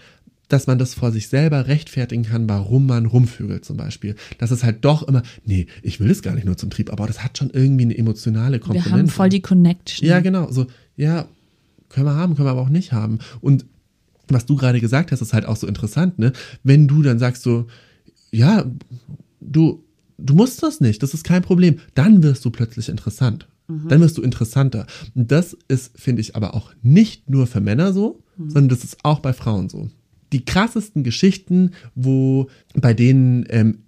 dass 0.49 0.67
man 0.67 0.79
das 0.79 0.93
vor 0.93 1.11
sich 1.13 1.29
selber 1.29 1.67
rechtfertigen 1.67 2.25
kann, 2.25 2.47
warum 2.49 2.87
man 2.87 3.07
rumvögelt 3.07 3.65
zum 3.65 3.79
Beispiel. 3.79 4.15
Dass 4.39 4.51
es 4.51 4.63
halt 4.65 4.85
doch 4.85 5.03
immer, 5.09 5.23
nee, 5.47 5.67
ich 5.83 6.01
will 6.01 6.11
es 6.11 6.21
gar 6.21 6.35
nicht 6.35 6.45
nur 6.45 6.59
zum 6.59 6.69
Trieb, 6.69 6.93
aber 6.93 7.07
das 7.07 7.25
hat 7.25 7.39
schon 7.39 7.49
irgendwie 7.51 7.85
eine 7.85 7.97
emotionale 7.97 8.59
Komponente. 8.59 8.91
Wir 8.91 8.99
haben 8.99 9.09
voll 9.09 9.31
die 9.31 9.41
Connection. 9.41 10.07
Ja, 10.07 10.21
genau. 10.21 10.51
So, 10.51 10.67
ja, 10.97 11.27
können 11.93 12.07
wir 12.07 12.17
haben, 12.17 12.35
können 12.35 12.47
wir 12.47 12.53
aber 12.53 12.63
auch 12.63 12.69
nicht 12.69 12.93
haben. 12.93 13.19
Und 13.41 13.67
was 14.29 14.47
du 14.47 14.57
gerade 14.57 14.81
gesagt 14.81 15.13
hast, 15.13 15.21
ist 15.21 15.33
halt 15.33 15.47
auch 15.47 15.57
so 15.57 15.67
interessant, 15.67 16.19
ne? 16.19 16.33
Wenn 16.63 16.89
du 16.89 17.03
dann 17.03 17.19
sagst 17.19 17.43
so, 17.43 17.67
ja, 18.31 18.65
du, 19.41 19.85
du 20.19 20.35
musst 20.35 20.63
das 20.63 20.81
nicht, 20.81 21.03
das 21.03 21.15
ist 21.15 21.25
kein 21.25 21.43
Problem, 21.43 21.79
dann 21.95 22.23
wirst 22.23 22.45
du 22.45 22.51
plötzlich 22.51 22.89
interessant. 22.89 23.49
Dann 23.89 24.01
wirst 24.01 24.19
du 24.19 24.23
interessanter. 24.23 24.87
Und 25.15 25.31
das 25.31 25.57
ist, 25.69 25.99
finde 25.99 26.21
ich, 26.21 26.37
aber 26.37 26.55
auch 26.55 26.73
nicht 26.83 27.31
nur 27.31 27.47
für 27.47 27.61
Männer 27.61 27.93
so, 27.93 28.23
sondern 28.49 28.69
das 28.69 28.85
ist 28.85 28.99
auch 29.03 29.21
bei 29.21 29.33
Frauen 29.33 29.69
so. 29.69 29.91
Die 30.33 30.45
krassesten 30.45 31.05
Geschichten, 31.05 31.73
wo 31.95 32.49
bei 32.75 32.95
denen 32.95 33.47
ähm, 33.49 33.79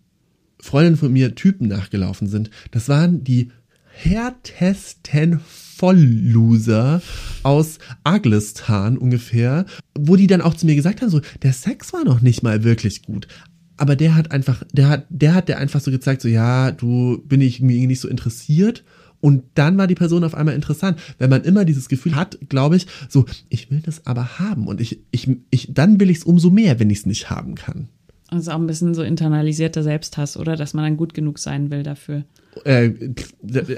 Freundinnen 0.60 0.96
von 0.96 1.12
mir 1.12 1.34
Typen 1.34 1.68
nachgelaufen 1.68 2.28
sind, 2.28 2.50
das 2.70 2.88
waren 2.88 3.24
die 3.24 3.50
härtesten 3.94 5.40
Vollloser 5.76 7.02
aus 7.42 7.78
Aglistan 8.04 8.96
ungefähr, 8.98 9.66
wo 9.98 10.16
die 10.16 10.26
dann 10.26 10.40
auch 10.40 10.54
zu 10.54 10.66
mir 10.66 10.74
gesagt 10.74 11.02
haben, 11.02 11.10
so, 11.10 11.20
der 11.42 11.52
Sex 11.52 11.92
war 11.92 12.04
noch 12.04 12.20
nicht 12.20 12.42
mal 12.42 12.64
wirklich 12.64 13.02
gut. 13.02 13.28
Aber 13.76 13.96
der 13.96 14.14
hat 14.14 14.30
einfach, 14.30 14.62
der 14.72 14.88
hat, 14.88 15.06
der 15.08 15.34
hat 15.34 15.48
der 15.48 15.58
einfach 15.58 15.80
so 15.80 15.90
gezeigt, 15.90 16.22
so, 16.22 16.28
ja, 16.28 16.70
du 16.70 17.22
bin 17.26 17.40
ich 17.40 17.58
irgendwie 17.58 17.86
nicht 17.86 18.00
so 18.00 18.08
interessiert. 18.08 18.84
Und 19.20 19.42
dann 19.54 19.78
war 19.78 19.86
die 19.86 19.94
Person 19.94 20.22
auf 20.22 20.34
einmal 20.34 20.54
interessant. 20.54 21.00
Wenn 21.18 21.30
man 21.30 21.44
immer 21.44 21.64
dieses 21.64 21.88
Gefühl 21.88 22.14
hat, 22.14 22.38
glaube 22.48 22.76
ich, 22.76 22.86
so, 23.08 23.24
ich 23.48 23.70
will 23.70 23.80
das 23.80 24.06
aber 24.06 24.38
haben. 24.38 24.66
Und 24.66 24.80
ich, 24.80 25.00
ich, 25.10 25.28
ich, 25.50 25.72
dann 25.72 25.98
will 25.98 26.10
ich 26.10 26.18
es 26.18 26.24
umso 26.24 26.50
mehr, 26.50 26.78
wenn 26.78 26.90
ich 26.90 26.98
es 26.98 27.06
nicht 27.06 27.30
haben 27.30 27.54
kann. 27.54 27.88
Also 28.34 28.50
auch 28.50 28.56
ein 28.56 28.66
bisschen 28.66 28.94
so 28.94 29.02
internalisierter 29.02 29.82
Selbsthass, 29.82 30.36
oder? 30.36 30.56
Dass 30.56 30.74
man 30.74 30.84
dann 30.84 30.96
gut 30.96 31.14
genug 31.14 31.38
sein 31.38 31.70
will 31.70 31.84
dafür. 31.84 32.24
Äh, 32.64 32.90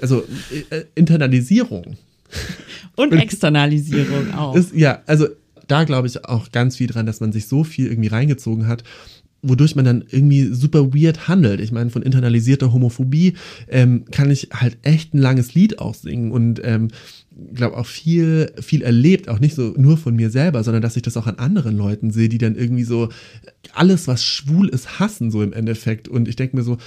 also 0.01 0.25
äh, 0.71 0.85
Internalisierung. 0.95 1.97
Und 2.97 3.13
Externalisierung 3.13 4.35
auch. 4.35 4.57
Ist, 4.57 4.75
ja, 4.75 5.03
also 5.07 5.29
da 5.69 5.85
glaube 5.85 6.07
ich 6.07 6.25
auch 6.25 6.51
ganz 6.53 6.77
viel 6.77 6.87
dran, 6.87 7.07
dass 7.07 7.21
man 7.21 7.33
sich 7.33 7.49
so 7.49 7.65
viel 7.65 7.89
irgendwie 7.89 8.09
reingezogen 8.09 8.67
hat, 8.67 8.83
wodurch 9.43 9.77
man 9.77 9.85
dann 9.85 10.05
irgendwie 10.11 10.47
super 10.53 10.93
weird 10.95 11.29
handelt. 11.29 11.61
Ich 11.61 11.71
meine, 11.73 11.91
von 11.91 12.03
internalisierter 12.03 12.73
Homophobie 12.73 13.35
ähm, 13.69 14.05
kann 14.11 14.31
ich 14.31 14.49
halt 14.53 14.79
echt 14.83 15.15
ein 15.15 15.19
langes 15.19 15.55
Lied 15.55 15.79
auch 15.79 15.95
singen 15.95 16.33
und 16.33 16.61
ähm, 16.65 16.89
glaube 17.55 17.77
auch 17.77 17.87
viel, 17.87 18.53
viel 18.61 18.83
erlebt, 18.83 19.29
auch 19.29 19.39
nicht 19.39 19.55
so 19.55 19.75
nur 19.77 19.99
von 19.99 20.17
mir 20.17 20.31
selber, 20.31 20.65
sondern 20.65 20.83
dass 20.83 20.97
ich 20.97 21.03
das 21.03 21.17
auch 21.17 21.27
an 21.27 21.37
anderen 21.37 21.77
Leuten 21.77 22.11
sehe, 22.11 22.29
die 22.29 22.39
dann 22.39 22.57
irgendwie 22.57 22.85
so 22.85 23.11
alles, 23.73 24.09
was 24.09 24.25
schwul 24.25 24.69
ist, 24.69 24.99
hassen, 24.99 25.31
so 25.31 25.43
im 25.43 25.53
Endeffekt. 25.53 26.09
Und 26.09 26.29
ich 26.29 26.37
denke 26.37 26.57
mir 26.57 26.63
so, 26.63 26.79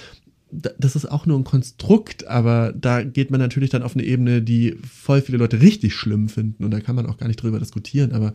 da- 0.51 0.71
das 0.79 0.95
ist 0.95 1.05
auch 1.05 1.27
nur 1.27 1.37
ein 1.37 1.43
Konstrukt, 1.43 2.25
aber 2.27 2.73
da 2.75 3.03
geht 3.03 3.29
man 3.29 3.39
natürlich 3.39 3.69
dann 3.69 3.83
auf 3.83 3.93
eine 3.95 4.03
Ebene, 4.03 4.41
die 4.41 4.75
voll 4.91 5.21
viele 5.21 5.37
Leute 5.37 5.61
richtig 5.61 5.93
schlimm 5.93 6.27
finden 6.29 6.63
und 6.63 6.71
da 6.71 6.79
kann 6.79 6.95
man 6.95 7.05
auch 7.05 7.17
gar 7.17 7.27
nicht 7.27 7.41
drüber 7.41 7.59
diskutieren, 7.59 8.11
aber 8.11 8.33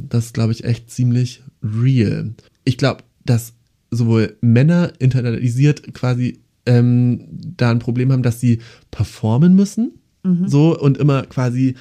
das 0.00 0.32
glaube 0.32 0.52
ich, 0.52 0.64
echt 0.64 0.90
ziemlich 0.90 1.42
real. 1.62 2.34
Ich 2.64 2.78
glaube, 2.78 3.02
dass 3.26 3.54
sowohl 3.90 4.36
Männer 4.40 4.92
internalisiert 4.98 5.94
quasi 5.94 6.40
ähm, 6.66 7.28
da 7.30 7.70
ein 7.70 7.78
Problem 7.78 8.12
haben, 8.12 8.22
dass 8.22 8.40
sie 8.40 8.60
performen 8.90 9.54
müssen, 9.54 9.98
so 10.48 10.78
und 10.78 10.98
immer 10.98 11.22
quasi 11.22 11.76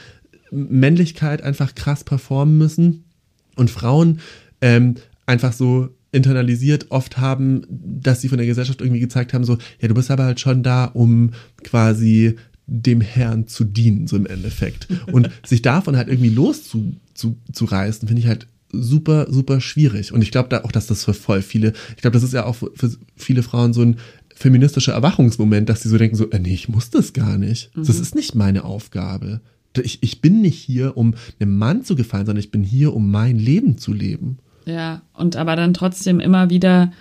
Männlichkeit 0.52 1.42
einfach 1.42 1.74
krass 1.74 2.04
performen 2.04 2.58
müssen 2.58 3.06
und 3.56 3.72
Frauen 3.72 4.20
ähm, 4.62 4.96
einfach 5.26 5.54
so 5.54 5.90
internalisiert 6.12 6.92
oft 6.92 7.18
haben, 7.18 7.64
dass 7.70 8.22
sie 8.22 8.30
von 8.30 8.38
der 8.38 8.48
Gesellschaft 8.48 8.82
irgendwie 8.82 9.02
gezeigt 9.02 9.34
haben, 9.34 9.44
so, 9.44 9.58
ja, 9.82 9.88
du 9.88 9.94
bist 9.94 10.12
aber 10.12 10.24
halt 10.24 10.40
schon 10.40 10.64
da, 10.64 10.86
um 10.86 11.32
quasi 11.64 12.36
dem 12.68 13.02
Herrn 13.02 13.48
zu 13.48 13.64
dienen, 13.64 14.08
so 14.08 14.16
im 14.16 14.26
Endeffekt. 14.26 14.88
Und 15.12 15.30
sich 15.46 15.62
davon 15.62 15.98
halt 15.98 16.08
irgendwie 16.08 16.30
loszureißen, 16.30 17.00
zu, 17.14 17.38
zu 17.52 17.68
finde 17.68 18.20
ich 18.20 18.28
halt 18.28 18.48
super, 18.82 19.28
super 19.30 19.62
schwierig. 19.62 20.12
Und 20.12 20.22
ich 20.22 20.32
glaube 20.32 20.50
da 20.50 20.64
auch, 20.64 20.72
dass 20.72 20.88
das 20.88 21.04
für 21.04 21.14
voll 21.14 21.42
viele, 21.42 21.74
ich 21.96 22.02
glaube, 22.02 22.14
das 22.14 22.24
ist 22.24 22.34
ja 22.34 22.46
auch 22.46 22.56
für, 22.56 22.92
viele 23.16 23.44
Frauen 23.44 23.74
so 23.74 23.82
ein 23.82 23.98
feministischer 24.36 24.94
Erwachungsmoment, 24.94 25.70
dass 25.70 25.82
sie 25.82 25.90
so 25.90 25.98
denken, 25.98 26.16
so, 26.16 26.30
äh, 26.30 26.40
nee, 26.40 26.54
ich 26.54 26.70
muss 26.70 26.90
das 26.90 27.14
gar 27.14 27.38
nicht. 27.38 27.72
Das 27.76 28.00
ist 28.00 28.16
nicht 28.16 28.36
meine 28.36 28.66
Aufgabe. 28.66 29.42
Ich, 29.82 30.00
ich 30.02 30.22
bin 30.22 30.42
nicht 30.42 30.58
hier, 30.58 30.98
um 30.98 31.16
einem 31.40 31.58
Mann 31.58 31.84
zu 31.84 31.96
gefallen, 31.96 32.26
sondern 32.26 32.44
ich 32.44 32.52
bin 32.52 32.64
hier, 32.64 32.94
um 32.94 33.12
mein 33.12 33.38
Leben 33.38 33.78
zu 33.78 33.94
leben. 33.94 34.38
Ja, 34.66 35.02
und 35.14 35.36
aber 35.36 35.56
dann 35.56 35.74
trotzdem 35.74 36.20
immer 36.20 36.50
wieder 36.50 36.92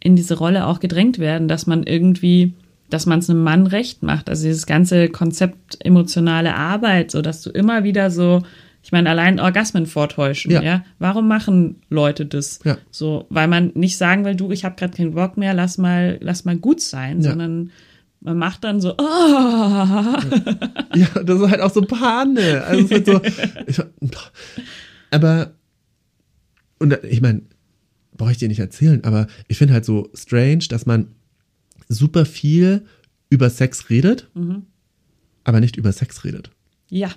in 0.00 0.16
diese 0.16 0.36
Rolle 0.36 0.66
auch 0.66 0.80
gedrängt 0.80 1.18
werden, 1.18 1.48
dass 1.48 1.66
man 1.66 1.82
irgendwie, 1.84 2.52
dass 2.90 3.06
man 3.06 3.20
es 3.20 3.30
einem 3.30 3.42
Mann 3.42 3.66
recht 3.66 4.02
macht. 4.02 4.28
Also 4.28 4.46
dieses 4.46 4.66
ganze 4.66 5.08
Konzept 5.08 5.78
emotionale 5.84 6.54
Arbeit, 6.54 7.10
so 7.10 7.22
dass 7.22 7.42
du 7.42 7.50
immer 7.50 7.84
wieder 7.84 8.10
so, 8.10 8.42
ich 8.84 8.92
meine, 8.92 9.08
allein 9.10 9.40
Orgasmen 9.40 9.86
vortäuschen, 9.86 10.52
ja. 10.52 10.62
Ja. 10.62 10.84
Warum 10.98 11.26
machen 11.26 11.80
Leute 11.88 12.26
das? 12.26 12.60
Ja. 12.64 12.76
So, 12.90 13.26
weil 13.30 13.48
man 13.48 13.72
nicht 13.74 13.96
sagen 13.96 14.24
will, 14.26 14.36
du, 14.36 14.50
ich 14.52 14.64
habe 14.64 14.76
gerade 14.76 14.94
keinen 14.96 15.14
Bock 15.14 15.36
mehr, 15.38 15.54
lass 15.54 15.78
mal, 15.78 16.18
lass 16.20 16.44
mal 16.44 16.56
gut 16.58 16.80
sein, 16.82 17.20
Ja. 17.22 17.30
sondern 17.30 17.70
man 18.20 18.36
macht 18.38 18.62
dann 18.64 18.80
so, 18.82 18.94
ah, 18.98 20.18
Ja, 20.94 21.06
das 21.22 21.40
ist 21.40 21.48
halt 21.50 21.60
auch 21.62 21.72
so 21.72 21.80
Panne. 21.82 22.62
Also 22.64 22.84
es 22.84 22.90
ist 22.90 22.92
halt 22.92 23.06
so. 23.06 23.20
Ich, 23.66 23.80
aber, 25.10 25.54
und 26.78 26.98
ich 27.04 27.20
meine, 27.20 27.42
brauche 28.16 28.32
ich 28.32 28.38
dir 28.38 28.48
nicht 28.48 28.60
erzählen, 28.60 29.02
aber 29.04 29.26
ich 29.48 29.56
finde 29.58 29.74
halt 29.74 29.84
so 29.84 30.10
strange, 30.14 30.64
dass 30.68 30.86
man 30.86 31.08
super 31.88 32.26
viel 32.26 32.84
über 33.30 33.48
Sex 33.50 33.88
redet, 33.90 34.28
aber 35.44 35.60
nicht 35.60 35.76
über 35.76 35.90
Sex 35.92 36.24
redet. 36.24 36.50
ja, 36.90 37.10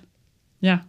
ja. 0.61 0.85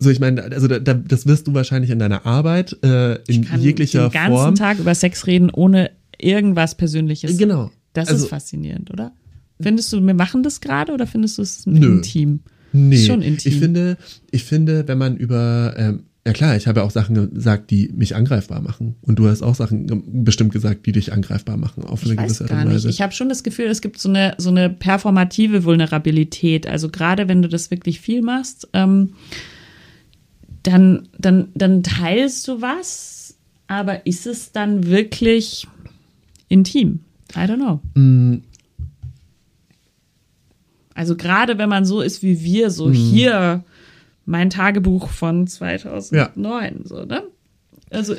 So, 0.00 0.10
ich 0.10 0.20
meine, 0.20 0.42
also 0.44 0.68
da, 0.68 0.78
da, 0.78 0.94
das 0.94 1.26
wirst 1.26 1.46
du 1.48 1.54
wahrscheinlich 1.54 1.90
in 1.90 1.98
deiner 1.98 2.24
Arbeit 2.24 2.76
äh, 2.84 3.14
in 3.26 3.44
kann 3.44 3.60
jeglicher 3.60 4.08
den 4.08 4.12
ganzen 4.12 4.32
Form. 4.36 4.54
Tag 4.54 4.78
über 4.78 4.94
Sex 4.94 5.26
reden, 5.26 5.50
ohne 5.50 5.90
irgendwas 6.18 6.76
Persönliches 6.76 7.36
Genau. 7.36 7.70
Das 7.94 8.08
Also- 8.08 8.24
ist 8.24 8.30
faszinierend, 8.30 8.90
oder? 8.92 9.12
Findest 9.60 9.92
du, 9.92 10.00
wir 10.00 10.14
machen 10.14 10.44
das 10.44 10.60
gerade 10.60 10.92
oder 10.92 11.06
findest 11.08 11.38
du 11.38 11.42
es 11.42 11.66
Nö. 11.66 11.96
intim? 11.96 12.40
Nee, 12.72 12.96
Schon 13.04 13.22
intim. 13.22 13.50
ich 13.52 13.58
finde, 13.58 13.96
ich 14.30 14.44
finde, 14.44 14.86
wenn 14.86 14.98
man 14.98 15.16
über, 15.16 15.74
ähm, 15.76 16.04
ja 16.24 16.32
klar, 16.32 16.54
ich 16.56 16.68
habe 16.68 16.78
ja 16.80 16.86
auch 16.86 16.92
Sachen 16.92 17.34
gesagt, 17.34 17.70
die 17.72 17.90
mich 17.92 18.14
angreifbar 18.14 18.60
machen. 18.60 18.94
Und 19.00 19.18
du 19.18 19.26
hast 19.26 19.42
auch 19.42 19.56
Sachen 19.56 19.88
bestimmt 20.22 20.52
gesagt, 20.52 20.86
die 20.86 20.92
dich 20.92 21.12
angreifbar 21.12 21.56
machen, 21.56 21.82
auf 21.82 22.04
eine 22.04 22.12
Ich 22.12 22.18
gewisse 22.20 22.44
Art 22.44 22.66
und. 22.66 22.72
Weise. 22.72 22.88
Ich 22.88 23.00
habe 23.00 23.12
schon 23.12 23.28
das 23.30 23.42
Gefühl, 23.42 23.66
es 23.66 23.80
gibt 23.80 23.98
so 23.98 24.08
eine, 24.10 24.34
so 24.38 24.50
eine 24.50 24.70
performative 24.70 25.64
Vulnerabilität. 25.64 26.68
Also 26.68 26.88
gerade 26.88 27.26
wenn 27.26 27.42
du 27.42 27.48
das 27.48 27.70
wirklich 27.72 27.98
viel 28.00 28.22
machst, 28.22 28.68
ähm, 28.74 29.14
dann, 30.62 31.08
dann, 31.18 31.48
dann 31.54 31.82
teilst 31.82 32.46
du 32.48 32.60
was, 32.60 33.36
aber 33.66 34.06
ist 34.06 34.26
es 34.26 34.52
dann 34.52 34.86
wirklich 34.86 35.66
intim? 36.48 37.00
I 37.34 37.40
don't 37.40 37.56
know. 37.56 37.80
Mm, 37.94 38.42
Also 40.94 41.16
gerade 41.16 41.58
wenn 41.58 41.68
man 41.68 41.84
so 41.84 42.00
ist 42.00 42.22
wie 42.22 42.42
wir, 42.42 42.70
so 42.70 42.90
hier 42.90 43.64
mein 44.24 44.50
Tagebuch 44.50 45.08
von 45.08 45.46
2009, 45.46 46.80
so, 46.84 47.04
ne? 47.04 47.22
Also 47.90 48.16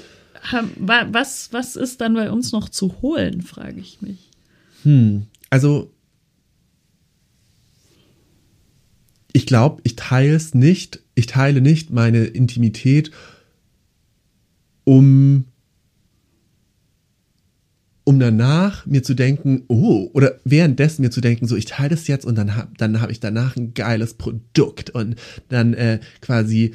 was, 0.78 1.52
was 1.52 1.76
ist 1.76 2.00
dann 2.02 2.14
bei 2.14 2.32
uns 2.32 2.52
noch 2.52 2.70
zu 2.70 3.02
holen, 3.02 3.42
frage 3.42 3.80
ich 3.80 4.02
mich. 4.02 4.30
Hm, 4.84 5.26
also 5.50 5.92
ich 9.34 9.46
glaube, 9.46 9.82
ich 9.84 9.96
teile 9.96 10.34
es 10.34 10.54
nicht, 10.54 11.02
ich 11.20 11.28
teile 11.28 11.60
nicht 11.62 11.92
meine 11.92 12.24
Intimität, 12.24 13.12
um 14.86 15.46
um 18.06 18.20
danach 18.20 18.88
mir 18.88 19.04
zu 19.04 19.14
denken, 19.14 19.66
oh, 19.68 20.10
oder 20.14 20.40
währenddessen 20.44 21.04
mir 21.04 21.12
zu 21.12 21.22
denken, 21.22 21.46
so 21.46 21.56
ich 21.56 21.66
teile 21.66 21.90
das 21.90 22.08
jetzt 22.08 22.26
und 22.26 22.36
dann 22.36 22.56
hab, 22.56 22.76
dann 22.80 23.02
habe 23.02 23.12
ich 23.12 23.20
danach 23.20 23.56
ein 23.56 23.76
geiles 23.76 24.16
Produkt 24.16 24.90
und 24.90 25.16
dann 25.50 25.76
äh, 25.76 26.00
quasi 26.22 26.74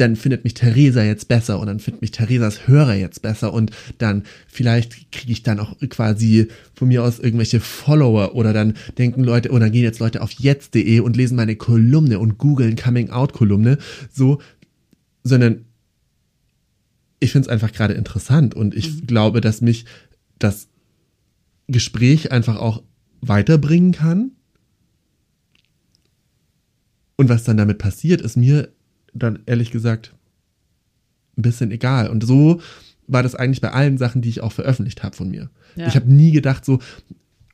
dann 0.00 0.16
findet 0.16 0.44
mich 0.44 0.54
Theresa 0.54 1.02
jetzt 1.02 1.28
besser 1.28 1.58
und 1.58 1.66
dann 1.66 1.80
findet 1.80 2.02
mich 2.02 2.12
Theresas 2.12 2.66
Hörer 2.66 2.94
jetzt 2.94 3.22
besser 3.22 3.52
und 3.52 3.70
dann 3.98 4.22
vielleicht 4.46 5.12
kriege 5.12 5.32
ich 5.32 5.42
dann 5.42 5.60
auch 5.60 5.76
quasi 5.90 6.48
von 6.74 6.88
mir 6.88 7.02
aus 7.04 7.18
irgendwelche 7.18 7.60
Follower 7.60 8.34
oder 8.34 8.52
dann 8.52 8.74
denken 8.96 9.24
Leute, 9.24 9.50
oder 9.50 9.60
dann 9.60 9.72
gehen 9.72 9.82
jetzt 9.82 10.00
Leute 10.00 10.22
auf 10.22 10.32
jetzt.de 10.32 11.00
und 11.00 11.16
lesen 11.16 11.36
meine 11.36 11.56
Kolumne 11.56 12.18
und 12.18 12.38
googeln 12.38 12.76
Coming 12.76 13.10
Out 13.10 13.32
Kolumne, 13.32 13.78
so, 14.12 14.40
sondern 15.24 15.64
ich 17.20 17.32
finde 17.32 17.46
es 17.46 17.52
einfach 17.52 17.72
gerade 17.72 17.94
interessant 17.94 18.54
und 18.54 18.74
ich 18.74 19.06
glaube, 19.06 19.40
dass 19.40 19.60
mich 19.60 19.84
das 20.38 20.68
Gespräch 21.66 22.32
einfach 22.32 22.56
auch 22.56 22.82
weiterbringen 23.20 23.92
kann. 23.92 24.32
Und 27.16 27.28
was 27.28 27.42
dann 27.42 27.56
damit 27.56 27.78
passiert, 27.78 28.20
ist 28.20 28.36
mir 28.36 28.72
dann 29.14 29.40
ehrlich 29.46 29.70
gesagt 29.70 30.14
ein 31.36 31.42
bisschen 31.42 31.70
egal. 31.70 32.08
Und 32.08 32.24
so 32.24 32.60
war 33.06 33.22
das 33.22 33.34
eigentlich 33.34 33.60
bei 33.60 33.72
allen 33.72 33.98
Sachen, 33.98 34.22
die 34.22 34.28
ich 34.28 34.42
auch 34.42 34.52
veröffentlicht 34.52 35.02
habe 35.02 35.16
von 35.16 35.30
mir. 35.30 35.50
Ja. 35.76 35.86
Ich 35.86 35.96
habe 35.96 36.12
nie 36.12 36.30
gedacht, 36.30 36.64
so, 36.64 36.80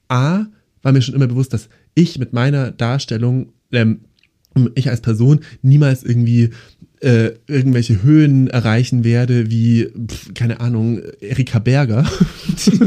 A, 0.08 0.46
war 0.82 0.92
mir 0.92 1.02
schon 1.02 1.14
immer 1.14 1.26
bewusst, 1.26 1.52
dass 1.52 1.68
ich 1.94 2.18
mit 2.18 2.32
meiner 2.32 2.70
Darstellung, 2.70 3.52
ähm, 3.72 4.00
ich 4.74 4.88
als 4.90 5.00
Person 5.00 5.40
niemals 5.62 6.02
irgendwie 6.02 6.50
äh, 7.04 7.34
irgendwelche 7.46 8.02
Höhen 8.02 8.48
erreichen 8.48 9.04
werde, 9.04 9.50
wie, 9.50 9.88
pf, 10.08 10.32
keine 10.32 10.60
Ahnung, 10.60 11.02
Erika 11.20 11.58
Berger. 11.58 12.06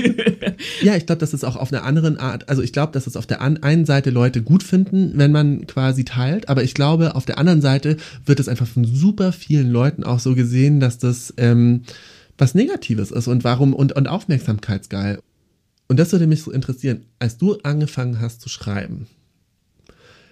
ja, 0.81 0.95
ich 0.95 1.05
glaube, 1.05 1.19
dass 1.19 1.33
es 1.33 1.43
auch 1.43 1.55
auf 1.55 1.71
einer 1.71 1.83
anderen 1.83 2.17
Art, 2.17 2.49
also 2.49 2.63
ich 2.63 2.73
glaube, 2.73 2.93
dass 2.93 3.05
es 3.05 3.15
auf 3.15 3.27
der 3.27 3.41
einen 3.41 3.85
Seite 3.85 4.09
Leute 4.09 4.41
gut 4.41 4.63
finden, 4.63 5.11
wenn 5.15 5.31
man 5.31 5.67
quasi 5.67 6.03
teilt, 6.03 6.49
aber 6.49 6.63
ich 6.63 6.73
glaube, 6.73 7.13
auf 7.13 7.25
der 7.25 7.37
anderen 7.37 7.61
Seite 7.61 7.97
wird 8.25 8.39
es 8.39 8.47
einfach 8.47 8.65
von 8.65 8.85
super 8.85 9.31
vielen 9.31 9.69
Leuten 9.69 10.03
auch 10.03 10.19
so 10.19 10.33
gesehen, 10.33 10.79
dass 10.79 10.97
das 10.97 11.33
ähm, 11.37 11.83
was 12.39 12.55
Negatives 12.55 13.11
ist 13.11 13.27
und 13.27 13.43
warum 13.43 13.73
und, 13.73 13.93
und 13.93 14.07
aufmerksamkeitsgeil. 14.07 15.19
Und 15.87 15.99
das 15.99 16.11
würde 16.11 16.25
mich 16.25 16.41
so 16.41 16.51
interessieren, 16.51 17.05
als 17.19 17.37
du 17.37 17.57
angefangen 17.63 18.19
hast 18.19 18.41
zu 18.41 18.49
schreiben, 18.49 19.05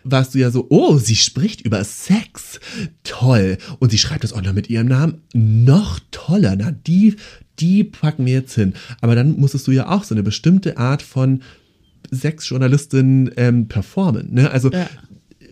warst 0.06 0.34
du 0.34 0.40
ja 0.40 0.52
so, 0.52 0.68
oh, 0.70 0.98
sie 0.98 1.16
spricht 1.16 1.62
über 1.62 1.84
Sex. 1.84 2.60
Toll. 3.04 3.58
Und 3.80 3.92
sie 3.92 3.98
schreibt 3.98 4.24
es 4.24 4.32
auch 4.32 4.42
noch 4.42 4.54
mit 4.54 4.70
ihrem 4.70 4.88
Namen. 4.88 5.24
Noch 5.34 6.00
toller. 6.12 6.56
Na, 6.56 6.72
die, 6.72 7.16
die 7.60 7.84
packen 7.84 8.26
wir 8.26 8.34
jetzt 8.34 8.56
hin. 8.56 8.74
Aber 9.02 9.16
dann 9.16 9.38
musstest 9.38 9.68
du 9.68 9.72
ja 9.72 9.90
auch 9.90 10.04
so 10.04 10.16
eine 10.16 10.24
bestimmte 10.24 10.78
Art 10.78 11.02
von 11.02 11.42
Sexjournalistin 12.12 13.32
ähm, 13.36 13.68
performen. 13.68 14.34
Ne? 14.34 14.50
Also 14.52 14.72
Ja. 14.72 14.88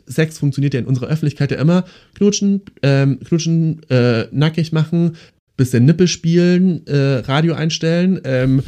Sex 0.05 0.37
funktioniert 0.37 0.73
ja 0.73 0.81
in 0.81 0.85
unserer 0.85 1.07
Öffentlichkeit 1.07 1.51
ja 1.51 1.57
immer. 1.57 1.85
Knutschen, 2.15 2.61
ähm, 2.81 3.19
knutschen, 3.21 3.81
äh, 3.89 4.27
nackig 4.31 4.71
machen, 4.71 5.15
bisschen 5.55 5.85
Nippel 5.85 6.07
spielen, 6.07 6.85
äh, 6.87 7.19
Radio 7.19 7.53
einstellen, 7.53 8.19
ähm, 8.25 8.63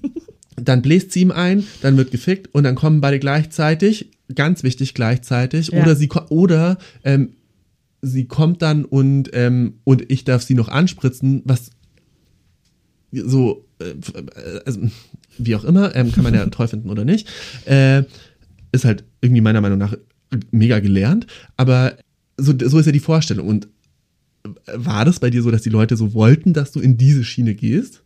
dann 0.56 0.82
bläst 0.82 1.12
sie 1.12 1.22
ihm 1.22 1.30
ein, 1.30 1.64
dann 1.82 1.96
wird 1.96 2.10
gefickt 2.10 2.54
und 2.54 2.64
dann 2.64 2.74
kommen 2.74 3.00
beide 3.00 3.18
gleichzeitig, 3.18 4.10
ganz 4.34 4.62
wichtig 4.62 4.94
gleichzeitig, 4.94 5.68
Ja. 5.68 5.82
oder 5.82 5.96
sie 5.96 6.08
oder 6.30 6.78
ähm, 7.02 7.30
sie 8.02 8.26
kommt 8.26 8.62
dann 8.62 8.84
und 8.84 9.30
ähm, 9.32 9.74
und 9.84 10.10
ich 10.10 10.24
darf 10.24 10.42
sie 10.42 10.54
noch 10.54 10.68
anspritzen, 10.68 11.42
was 11.44 11.70
so 13.12 13.64
äh, 13.78 13.94
also, 14.64 14.80
wie 15.38 15.56
auch 15.56 15.64
immer, 15.64 15.94
ähm, 15.94 16.12
kann 16.12 16.24
man 16.24 16.34
ja 16.34 16.46
toll 16.50 16.68
finden 16.68 16.90
oder 16.90 17.04
nicht, 17.04 17.28
äh, 17.66 18.02
ist 18.72 18.84
halt 18.84 19.04
irgendwie 19.20 19.40
meiner 19.40 19.60
Meinung 19.60 19.78
nach 19.78 19.94
mega 20.50 20.80
gelernt, 20.80 21.26
aber 21.56 21.96
so, 22.36 22.52
so 22.64 22.78
ist 22.78 22.86
ja 22.86 22.92
die 22.92 23.00
Vorstellung 23.00 23.46
und 23.46 23.68
war 24.74 25.04
das 25.04 25.20
bei 25.20 25.30
dir 25.30 25.42
so, 25.42 25.50
dass 25.50 25.62
die 25.62 25.70
Leute 25.70 25.96
so 25.96 26.12
wollten, 26.12 26.52
dass 26.52 26.72
du 26.72 26.80
in 26.80 26.96
diese 26.96 27.24
Schiene 27.24 27.54
gehst? 27.54 28.02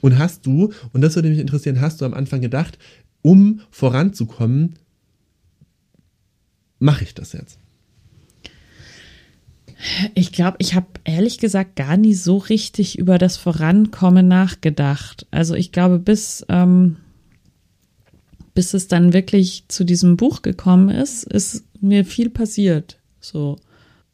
Und 0.00 0.18
hast 0.18 0.46
du, 0.46 0.72
und 0.92 1.00
das 1.02 1.16
würde 1.16 1.28
mich 1.28 1.38
interessieren, 1.38 1.80
hast 1.80 2.00
du 2.00 2.04
am 2.04 2.14
Anfang 2.14 2.40
gedacht, 2.40 2.78
um 3.22 3.60
voranzukommen, 3.70 4.76
mache 6.80 7.04
ich 7.04 7.14
das 7.14 7.32
jetzt? 7.32 7.58
Ich 10.14 10.32
glaube, 10.32 10.56
ich 10.58 10.74
habe 10.74 10.86
ehrlich 11.04 11.38
gesagt 11.38 11.76
gar 11.76 11.96
nie 11.96 12.14
so 12.14 12.36
richtig 12.36 12.98
über 12.98 13.16
das 13.16 13.36
Vorankommen 13.36 14.28
nachgedacht. 14.28 15.26
Also 15.30 15.54
ich 15.54 15.72
glaube, 15.72 15.98
bis, 15.98 16.44
ähm, 16.48 16.96
bis 18.54 18.74
es 18.74 18.88
dann 18.88 19.12
wirklich 19.12 19.64
zu 19.68 19.84
diesem 19.84 20.16
Buch 20.16 20.42
gekommen 20.42 20.90
ist, 20.90 21.24
ist 21.24 21.64
mir 21.80 22.04
viel 22.04 22.28
passiert. 22.28 22.98
So. 23.20 23.56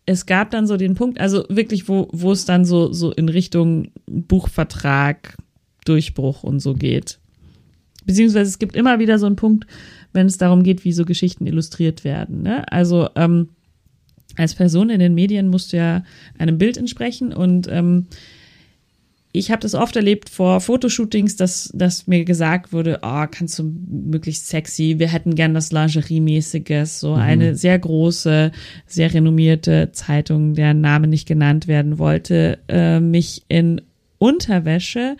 Es 0.04 0.26
gab 0.26 0.52
dann 0.52 0.68
so 0.68 0.76
den 0.76 0.94
Punkt, 0.94 1.20
also 1.20 1.44
wirklich, 1.48 1.88
wo, 1.88 2.08
wo 2.12 2.30
es 2.30 2.44
dann 2.44 2.64
so, 2.64 2.92
so 2.92 3.10
in 3.10 3.28
Richtung 3.28 3.88
Buchvertrag, 4.06 5.36
Durchbruch 5.84 6.44
und 6.44 6.60
so 6.60 6.74
geht. 6.74 7.18
Beziehungsweise 8.04 8.48
es 8.48 8.60
gibt 8.60 8.76
immer 8.76 9.00
wieder 9.00 9.18
so 9.18 9.26
einen 9.26 9.34
Punkt, 9.34 9.66
wenn 10.16 10.26
es 10.26 10.38
darum 10.38 10.64
geht, 10.64 10.84
wie 10.84 10.92
so 10.92 11.04
Geschichten 11.04 11.46
illustriert 11.46 12.02
werden. 12.02 12.42
Ne? 12.42 12.70
Also 12.72 13.08
ähm, 13.14 13.50
als 14.34 14.54
Person 14.54 14.90
in 14.90 14.98
den 14.98 15.14
Medien 15.14 15.48
musst 15.48 15.72
du 15.72 15.76
ja 15.76 16.02
einem 16.36 16.58
Bild 16.58 16.76
entsprechen 16.76 17.32
und 17.32 17.68
ähm, 17.70 18.06
ich 19.32 19.50
habe 19.50 19.60
das 19.60 19.74
oft 19.74 19.94
erlebt 19.96 20.30
vor 20.30 20.62
Fotoshootings, 20.62 21.36
dass, 21.36 21.70
dass 21.74 22.06
mir 22.06 22.24
gesagt 22.24 22.72
wurde, 22.72 23.00
oh, 23.02 23.26
kannst 23.30 23.58
du 23.58 23.64
möglichst 23.64 24.48
sexy, 24.48 24.94
wir 24.98 25.08
hätten 25.08 25.34
gern 25.34 25.52
das 25.52 25.72
Lingerie-mäßiges, 25.72 27.00
so 27.00 27.12
eine 27.12 27.54
sehr 27.54 27.78
große, 27.78 28.50
sehr 28.86 29.12
renommierte 29.12 29.90
Zeitung, 29.92 30.54
deren 30.54 30.80
Name 30.80 31.06
nicht 31.06 31.28
genannt 31.28 31.68
werden 31.68 31.98
wollte, 31.98 32.60
äh, 32.68 32.98
mich 32.98 33.42
in 33.48 33.82
Unterwäsche 34.16 35.18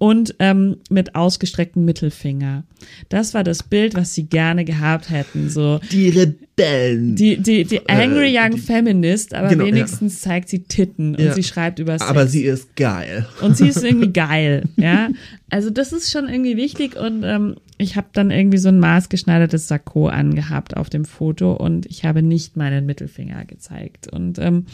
und 0.00 0.34
ähm, 0.38 0.78
mit 0.88 1.14
ausgestrecktem 1.14 1.84
Mittelfinger. 1.84 2.64
Das 3.10 3.34
war 3.34 3.44
das 3.44 3.62
Bild, 3.62 3.94
was 3.94 4.14
sie 4.14 4.24
gerne 4.24 4.64
gehabt 4.64 5.10
hätten, 5.10 5.50
so 5.50 5.78
Die 5.92 6.08
Rebellen. 6.08 7.16
die, 7.16 7.36
die, 7.36 7.64
die 7.64 7.86
Angry 7.86 8.34
Young 8.34 8.52
die- 8.52 8.60
Feminist, 8.60 9.34
aber 9.34 9.48
Genau, 9.48 9.64
ja. 9.66 9.74
wenigstens 9.74 10.22
zeigt 10.22 10.48
sie 10.48 10.60
Titten 10.62 11.14
und 11.16 11.22
Ja. 11.22 11.34
sie 11.34 11.42
schreibt 11.42 11.78
über 11.80 11.98
Sex. 11.98 12.08
aber 12.10 12.26
sie 12.26 12.44
ist 12.44 12.74
geil. 12.76 13.26
und 13.42 13.58
sie 13.58 13.68
ist 13.68 13.84
irgendwie 13.84 14.10
geil, 14.12 14.64
ja. 14.78 15.10
Also 15.50 15.68
das 15.68 15.92
ist 15.92 16.10
schon 16.10 16.28
irgendwie 16.30 16.56
wichtig 16.56 16.96
und 16.96 17.22
ähm, 17.22 17.56
ich 17.76 17.96
habe 17.96 18.08
dann 18.14 18.30
irgendwie 18.30 18.58
so 18.58 18.68
ein 18.68 18.78
maßgeschneidertes 18.80 19.68
Sakko 19.68 20.08
angehabt 20.08 20.76
auf 20.78 20.88
dem 20.88 21.04
Foto 21.04 21.52
und 21.52 21.84
ich 21.86 22.06
habe 22.06 22.22
nicht 22.22 22.56
meinen 22.56 22.86
Mittelfinger 22.86 23.44
gezeigt. 23.44 24.08
Und 24.10 24.38
ähm, 24.38 24.64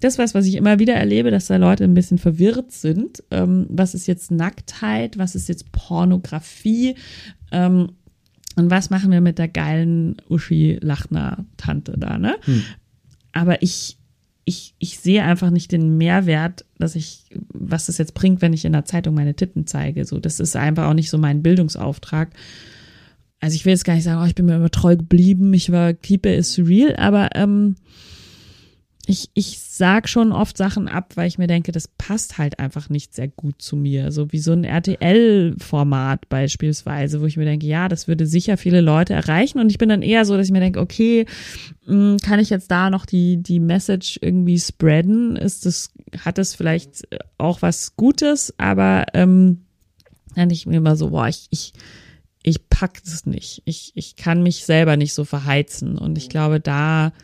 das 0.00 0.18
was, 0.18 0.34
was 0.34 0.46
ich 0.46 0.54
immer 0.54 0.78
wieder 0.78 0.94
erlebe, 0.94 1.30
dass 1.30 1.46
da 1.46 1.56
Leute 1.56 1.84
ein 1.84 1.94
bisschen 1.94 2.18
verwirrt 2.18 2.72
sind. 2.72 3.22
Ähm, 3.30 3.66
was 3.68 3.94
ist 3.94 4.06
jetzt 4.06 4.30
Nacktheit? 4.30 5.18
Was 5.18 5.34
ist 5.34 5.48
jetzt 5.48 5.72
Pornografie? 5.72 6.94
Ähm, 7.50 7.90
und 8.56 8.70
was 8.70 8.90
machen 8.90 9.10
wir 9.10 9.20
mit 9.20 9.38
der 9.38 9.48
geilen 9.48 10.16
Uschi 10.28 10.78
Lachner 10.80 11.44
Tante 11.56 11.94
da, 11.96 12.18
ne? 12.18 12.36
Aber 13.32 13.62
ich, 13.62 13.98
ich, 14.44 14.74
ich 14.78 14.98
sehe 14.98 15.22
einfach 15.22 15.50
nicht 15.50 15.70
den 15.70 15.96
Mehrwert, 15.96 16.64
dass 16.78 16.96
ich, 16.96 17.30
was 17.52 17.86
das 17.86 17.98
jetzt 17.98 18.14
bringt, 18.14 18.42
wenn 18.42 18.52
ich 18.52 18.64
in 18.64 18.72
der 18.72 18.84
Zeitung 18.84 19.14
meine 19.14 19.34
Titten 19.34 19.66
zeige. 19.66 20.04
So, 20.04 20.18
das 20.18 20.40
ist 20.40 20.56
einfach 20.56 20.88
auch 20.88 20.94
nicht 20.94 21.10
so 21.10 21.18
mein 21.18 21.42
Bildungsauftrag. 21.42 22.30
also 23.40 23.54
ich 23.54 23.64
will 23.64 23.72
jetzt 23.72 23.84
gar 23.84 23.94
nicht 23.94 24.04
sagen, 24.04 24.22
oh, 24.22 24.26
ich 24.26 24.34
bin 24.34 24.46
mir 24.46 24.56
immer 24.56 24.70
treu 24.70 24.96
geblieben, 24.96 25.52
ich 25.54 25.70
war 25.70 25.92
Keeper 25.92 26.34
is 26.34 26.58
real, 26.58 26.96
aber 26.96 27.30
ähm, 27.34 27.76
ich, 29.10 29.30
ich 29.32 29.58
sag 29.60 30.06
schon 30.06 30.32
oft 30.32 30.58
Sachen 30.58 30.86
ab, 30.86 31.12
weil 31.14 31.28
ich 31.28 31.38
mir 31.38 31.46
denke, 31.46 31.72
das 31.72 31.88
passt 31.88 32.36
halt 32.36 32.58
einfach 32.58 32.90
nicht 32.90 33.14
sehr 33.14 33.28
gut 33.28 33.62
zu 33.62 33.74
mir. 33.74 34.12
So 34.12 34.32
wie 34.32 34.38
so 34.38 34.52
ein 34.52 34.64
RTL-Format 34.64 36.28
beispielsweise, 36.28 37.22
wo 37.22 37.24
ich 37.24 37.38
mir 37.38 37.46
denke, 37.46 37.66
ja, 37.66 37.88
das 37.88 38.06
würde 38.06 38.26
sicher 38.26 38.58
viele 38.58 38.82
Leute 38.82 39.14
erreichen. 39.14 39.60
Und 39.60 39.70
ich 39.70 39.78
bin 39.78 39.88
dann 39.88 40.02
eher 40.02 40.26
so, 40.26 40.36
dass 40.36 40.48
ich 40.48 40.52
mir 40.52 40.60
denke, 40.60 40.78
okay, 40.78 41.24
hm, 41.86 42.18
kann 42.18 42.38
ich 42.38 42.50
jetzt 42.50 42.70
da 42.70 42.90
noch 42.90 43.06
die, 43.06 43.42
die 43.42 43.60
Message 43.60 44.18
irgendwie 44.20 44.58
spreaden? 44.58 45.36
Ist 45.36 45.64
das, 45.64 45.90
hat 46.22 46.36
das 46.36 46.54
vielleicht 46.54 47.08
auch 47.38 47.62
was 47.62 47.96
Gutes? 47.96 48.52
Aber 48.58 49.06
ähm, 49.14 49.62
dann 50.34 50.50
ich 50.50 50.66
mir 50.66 50.76
immer 50.76 50.96
so, 50.96 51.10
boah, 51.10 51.28
ich, 51.28 51.46
ich, 51.48 51.72
ich 52.42 52.68
pack 52.68 53.02
das 53.04 53.24
nicht. 53.24 53.62
Ich, 53.64 53.92
ich 53.94 54.16
kann 54.16 54.42
mich 54.42 54.66
selber 54.66 54.98
nicht 54.98 55.14
so 55.14 55.24
verheizen. 55.24 55.96
Und 55.96 56.18
ich 56.18 56.28
glaube, 56.28 56.60
da 56.60 57.14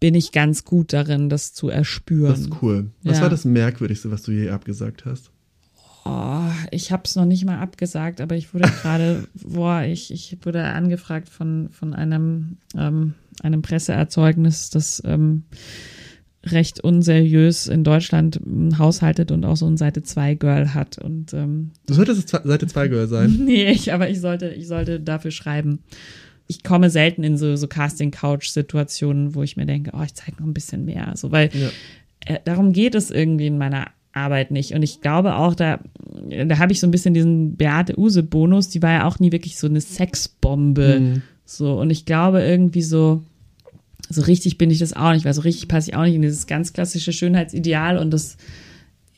bin 0.00 0.14
ich 0.14 0.32
ganz 0.32 0.64
gut 0.64 0.92
darin, 0.92 1.28
das 1.28 1.52
zu 1.52 1.68
erspüren. 1.68 2.30
Das 2.32 2.40
ist 2.40 2.62
cool. 2.62 2.90
Was 3.02 3.18
Ja. 3.18 3.22
war 3.22 3.30
das 3.30 3.44
Merkwürdigste, 3.44 4.10
was 4.10 4.22
du 4.22 4.32
je 4.32 4.50
abgesagt 4.50 5.04
hast? 5.04 5.30
Oh, 6.06 6.40
ich 6.70 6.90
habe 6.92 7.02
es 7.04 7.14
noch 7.14 7.26
nicht 7.26 7.44
mal 7.44 7.58
abgesagt, 7.58 8.20
aber 8.22 8.34
ich 8.34 8.54
wurde 8.54 8.68
gerade, 8.82 9.24
boah, 9.34 9.82
ich, 9.82 10.10
ich 10.10 10.38
wurde 10.42 10.64
angefragt 10.64 11.28
von, 11.28 11.68
von 11.70 11.92
einem, 11.92 12.56
ähm, 12.76 13.12
einem 13.42 13.60
Presseerzeugnis, 13.60 14.70
das 14.70 15.02
ähm, 15.04 15.42
recht 16.46 16.80
unseriös 16.80 17.66
in 17.66 17.84
Deutschland 17.84 18.40
ähm, 18.44 18.78
haushaltet 18.78 19.30
und 19.30 19.44
auch 19.44 19.56
so 19.56 19.66
ein 19.66 19.76
Seite 19.76 20.02
2 20.02 20.36
Girl 20.36 20.72
hat. 20.72 20.96
Und 20.96 21.34
ähm, 21.34 21.72
Du 21.84 21.92
solltest 21.92 22.30
Seite 22.30 22.66
2 22.66 22.88
Girl 22.88 23.06
sein. 23.06 23.38
nee, 23.44 23.70
ich, 23.70 23.92
aber 23.92 24.08
ich 24.08 24.20
sollte, 24.22 24.48
ich 24.48 24.66
sollte 24.66 25.00
dafür 25.00 25.30
schreiben. 25.32 25.80
Ich 26.50 26.64
komme 26.64 26.90
selten 26.90 27.22
in 27.22 27.36
so, 27.36 27.54
so 27.54 27.68
Casting-Couch-Situationen, 27.68 29.34
wo 29.36 29.42
ich 29.42 29.56
mir 29.56 29.66
denke, 29.66 29.92
oh, 29.94 30.02
ich 30.02 30.14
zeige 30.14 30.38
noch 30.40 30.46
ein 30.48 30.54
bisschen 30.54 30.84
mehr. 30.84 31.12
So, 31.14 31.30
weil 31.30 31.50
Ja. 31.54 31.68
äh, 32.34 32.40
darum 32.44 32.72
geht 32.72 32.94
es 32.94 33.10
irgendwie 33.10 33.46
in 33.46 33.56
meiner 33.58 33.86
Arbeit 34.12 34.50
nicht. 34.50 34.72
Und 34.74 34.82
ich 34.82 35.00
glaube 35.00 35.36
auch, 35.36 35.54
da, 35.54 35.78
da 36.46 36.58
habe 36.58 36.72
ich 36.72 36.80
so 36.80 36.86
ein 36.86 36.90
bisschen 36.90 37.14
diesen 37.14 37.56
Beate 37.56 37.96
Use-Bonus, 37.98 38.68
die 38.68 38.82
war 38.82 38.90
ja 38.92 39.06
auch 39.06 39.20
nie 39.20 39.30
wirklich 39.30 39.56
so 39.58 39.68
eine 39.68 39.80
Sexbombe. 39.80 40.98
Mhm. 41.00 41.22
So, 41.44 41.78
und 41.80 41.90
ich 41.90 42.04
glaube 42.04 42.42
irgendwie 42.42 42.82
so, 42.82 43.22
so 44.08 44.22
richtig 44.22 44.58
bin 44.58 44.70
ich 44.70 44.78
das 44.80 44.92
auch 44.94 45.12
nicht, 45.12 45.24
weil 45.24 45.34
so 45.34 45.42
richtig 45.42 45.68
passe 45.68 45.90
ich 45.90 45.96
auch 45.96 46.02
nicht 46.02 46.14
in 46.16 46.22
dieses 46.22 46.48
ganz 46.48 46.72
klassische 46.72 47.12
Schönheitsideal 47.12 47.98
und 47.98 48.10
das 48.10 48.36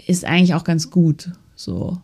ist 0.07 0.24
eigentlich 0.26 0.53
auch 0.55 0.64
ganz 0.64 0.91
gut. 0.91 1.30
So. 1.57 1.99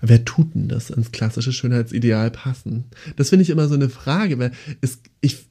Wer 0.00 0.24
tut 0.24 0.54
denn 0.54 0.68
das 0.68 0.90
ins 0.90 1.12
klassische 1.12 1.52
Schönheitsideal 1.52 2.30
passen? 2.30 2.84
Das 3.16 3.30
finde 3.30 3.42
ich 3.42 3.50
immer 3.50 3.68
so 3.68 3.74
eine 3.74 3.88
Frage, 3.88 4.38
weil 4.38 4.52
es, 4.80 5.00
ich, 5.20 5.46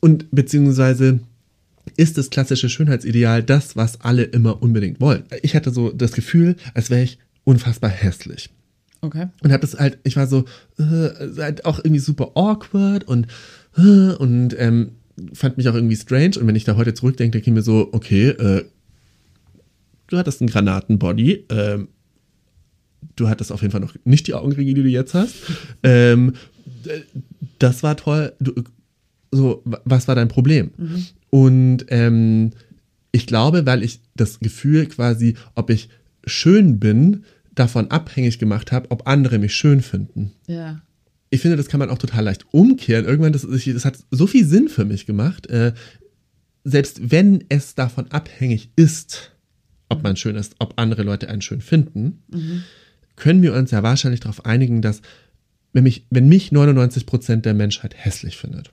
und 0.00 0.30
beziehungsweise 0.30 1.20
ist 1.96 2.18
das 2.18 2.30
klassische 2.30 2.68
Schönheitsideal 2.68 3.42
das, 3.42 3.76
was 3.76 4.00
alle 4.00 4.22
immer 4.24 4.62
unbedingt 4.62 5.00
wollen? 5.00 5.24
Ich 5.42 5.54
hatte 5.54 5.70
so 5.70 5.90
das 5.90 6.12
Gefühl, 6.12 6.56
als 6.74 6.90
wäre 6.90 7.02
ich 7.02 7.18
unfassbar 7.44 7.90
hässlich. 7.90 8.50
Okay. 9.02 9.28
Und 9.42 9.52
habe 9.52 9.62
das 9.62 9.78
halt, 9.78 9.98
ich 10.04 10.16
war 10.16 10.26
so, 10.26 10.44
äh, 10.78 11.10
halt 11.38 11.64
auch 11.64 11.78
irgendwie 11.78 12.00
super 12.00 12.32
awkward 12.34 13.04
und, 13.04 13.26
äh, 13.76 14.14
und 14.14 14.54
ähm, 14.58 14.92
fand 15.32 15.56
mich 15.56 15.68
auch 15.68 15.74
irgendwie 15.74 15.96
strange. 15.96 16.38
Und 16.38 16.46
wenn 16.46 16.56
ich 16.56 16.64
da 16.64 16.76
heute 16.76 16.94
zurückdenke, 16.94 17.38
denke 17.38 17.50
ich 17.50 17.54
mir 17.54 17.62
so, 17.62 17.88
okay, 17.92 18.28
äh, 18.28 18.64
du 20.08 20.18
hattest 20.18 20.40
einen 20.40 20.50
Granatenbody, 20.50 21.46
ähm, 21.48 21.88
du 23.16 23.28
hattest 23.28 23.52
auf 23.52 23.62
jeden 23.62 23.72
Fall 23.72 23.80
noch 23.80 23.94
nicht 24.04 24.26
die 24.26 24.34
Augenringe, 24.34 24.74
die 24.74 24.82
du 24.82 24.88
jetzt 24.88 25.14
hast. 25.14 25.34
ähm, 25.82 26.34
äh, 26.86 27.00
das 27.58 27.82
war 27.82 27.96
toll. 27.96 28.32
Du, 28.40 28.52
so, 29.30 29.62
wa- 29.64 29.80
was 29.84 30.08
war 30.08 30.14
dein 30.14 30.28
Problem? 30.28 30.70
Und 31.30 31.84
ähm, 31.88 32.50
ich 33.12 33.26
glaube, 33.26 33.66
weil 33.66 33.82
ich 33.82 34.00
das 34.16 34.40
Gefühl 34.40 34.86
quasi, 34.86 35.34
ob 35.54 35.70
ich 35.70 35.88
schön 36.26 36.78
bin, 36.80 37.24
davon 37.54 37.90
abhängig 37.90 38.38
gemacht 38.38 38.72
habe, 38.72 38.90
ob 38.90 39.06
andere 39.08 39.38
mich 39.38 39.54
schön 39.54 39.80
finden. 39.82 40.32
Ja. 40.46 40.80
Ich 41.30 41.40
finde, 41.42 41.56
das 41.56 41.68
kann 41.68 41.78
man 41.80 41.90
auch 41.90 41.98
total 41.98 42.24
leicht 42.24 42.46
umkehren. 42.52 43.04
Irgendwann, 43.04 43.32
das, 43.32 43.42
das 43.48 43.84
hat 43.84 43.98
so 44.10 44.26
viel 44.26 44.44
Sinn 44.46 44.68
für 44.68 44.84
mich 44.84 45.06
gemacht. 45.06 45.46
Äh, 45.48 45.72
selbst 46.64 47.10
wenn 47.10 47.44
es 47.48 47.74
davon 47.74 48.10
abhängig 48.10 48.70
ist, 48.76 49.32
ob 49.88 50.02
man 50.02 50.16
schön 50.16 50.36
ist, 50.36 50.54
ob 50.58 50.74
andere 50.76 51.02
Leute 51.02 51.28
einen 51.28 51.42
schön 51.42 51.60
finden, 51.60 52.22
können 53.20 53.42
wir 53.42 53.54
uns 53.54 53.70
ja 53.70 53.82
wahrscheinlich 53.82 54.20
darauf 54.20 54.44
einigen, 54.44 54.82
dass 54.82 55.02
wenn 55.72 55.84
mich, 55.84 56.06
wenn 56.10 56.28
mich 56.28 56.50
99 56.50 57.06
Prozent 57.06 57.46
der 57.46 57.54
Menschheit 57.54 57.94
hässlich 57.96 58.36
findet, 58.36 58.72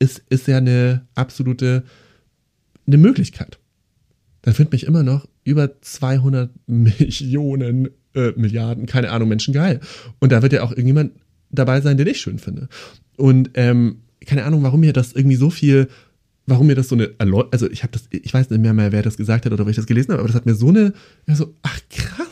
ist, 0.00 0.22
ist 0.28 0.48
ja 0.48 0.56
eine 0.56 1.06
absolute 1.14 1.84
eine 2.86 2.98
Möglichkeit. 2.98 3.58
Dann 4.42 4.54
finden 4.54 4.72
mich 4.72 4.84
immer 4.84 5.02
noch 5.02 5.28
über 5.44 5.80
200 5.80 6.50
Millionen, 6.66 7.90
äh, 8.14 8.32
Milliarden, 8.36 8.86
keine 8.86 9.10
Ahnung, 9.10 9.28
Menschen 9.28 9.54
geil. 9.54 9.80
Und 10.18 10.32
da 10.32 10.42
wird 10.42 10.52
ja 10.52 10.62
auch 10.62 10.72
irgendjemand 10.72 11.12
dabei 11.50 11.80
sein, 11.80 11.96
den 11.96 12.06
ich 12.06 12.20
schön 12.20 12.38
finde. 12.38 12.68
Und 13.16 13.50
ähm, 13.54 13.98
keine 14.24 14.44
Ahnung, 14.44 14.62
warum 14.62 14.80
mir 14.80 14.92
das 14.92 15.12
irgendwie 15.12 15.36
so 15.36 15.50
viel, 15.50 15.88
warum 16.46 16.66
mir 16.66 16.74
das 16.74 16.88
so 16.88 16.94
eine, 16.94 17.10
also 17.50 17.70
ich 17.70 17.82
habe 17.82 17.92
das, 17.92 18.04
ich 18.10 18.32
weiß 18.32 18.50
nicht 18.50 18.60
mehr, 18.60 18.72
mehr, 18.72 18.92
wer 18.92 19.02
das 19.02 19.16
gesagt 19.16 19.44
hat 19.44 19.52
oder 19.52 19.66
wo 19.66 19.70
ich 19.70 19.76
das 19.76 19.86
gelesen 19.86 20.12
habe, 20.12 20.20
aber 20.20 20.28
das 20.28 20.36
hat 20.36 20.46
mir 20.46 20.54
so 20.54 20.68
eine, 20.68 20.92
ja 21.26 21.34
so, 21.34 21.54
ach 21.62 21.80
krass. 21.90 22.29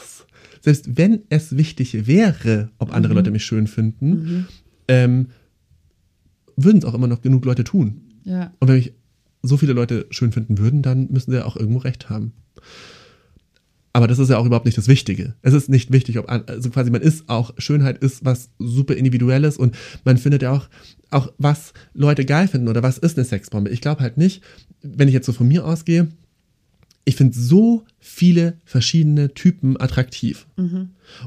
Selbst 0.60 0.96
wenn 0.96 1.22
es 1.28 1.56
wichtig 1.56 2.06
wäre, 2.06 2.70
ob 2.78 2.94
andere 2.94 3.14
Leute 3.14 3.30
mich 3.30 3.44
schön 3.44 3.66
finden, 3.66 4.46
ähm, 4.88 5.28
würden 6.56 6.78
es 6.78 6.84
auch 6.84 6.94
immer 6.94 7.06
noch 7.06 7.22
genug 7.22 7.44
Leute 7.44 7.64
tun. 7.64 8.02
Ja. 8.24 8.52
Und 8.58 8.68
wenn 8.68 8.76
mich 8.76 8.92
so 9.42 9.56
viele 9.56 9.72
Leute 9.72 10.06
schön 10.10 10.32
finden 10.32 10.58
würden, 10.58 10.82
dann 10.82 11.08
müssen 11.10 11.30
sie 11.30 11.38
ja 11.38 11.44
auch 11.44 11.56
irgendwo 11.56 11.78
recht 11.78 12.10
haben. 12.10 12.32
Aber 13.92 14.06
das 14.06 14.18
ist 14.18 14.28
ja 14.28 14.38
auch 14.38 14.46
überhaupt 14.46 14.66
nicht 14.66 14.78
das 14.78 14.86
Wichtige. 14.86 15.34
Es 15.42 15.54
ist 15.54 15.68
nicht 15.68 15.90
wichtig, 15.90 16.18
ob, 16.18 16.30
also 16.30 16.70
quasi 16.70 16.90
man 16.90 17.00
ist 17.00 17.28
auch, 17.28 17.54
Schönheit 17.58 17.98
ist 17.98 18.24
was 18.24 18.50
super 18.58 18.94
Individuelles 18.94 19.56
und 19.56 19.76
man 20.04 20.18
findet 20.18 20.42
ja 20.42 20.52
auch, 20.52 20.68
auch 21.10 21.32
was 21.38 21.72
Leute 21.94 22.24
geil 22.24 22.48
finden 22.48 22.68
oder 22.68 22.82
was 22.82 22.98
ist 22.98 23.16
eine 23.16 23.24
Sexbombe. 23.24 23.70
Ich 23.70 23.80
glaube 23.80 24.02
halt 24.02 24.16
nicht, 24.16 24.42
wenn 24.82 25.08
ich 25.08 25.14
jetzt 25.14 25.26
so 25.26 25.32
von 25.32 25.48
mir 25.48 25.64
ausgehe, 25.64 26.08
ich 27.08 27.16
finde 27.16 27.38
so 27.38 27.84
viele 27.98 28.58
verschiedene 28.66 29.32
Typen 29.32 29.80
attraktiv. 29.80 30.46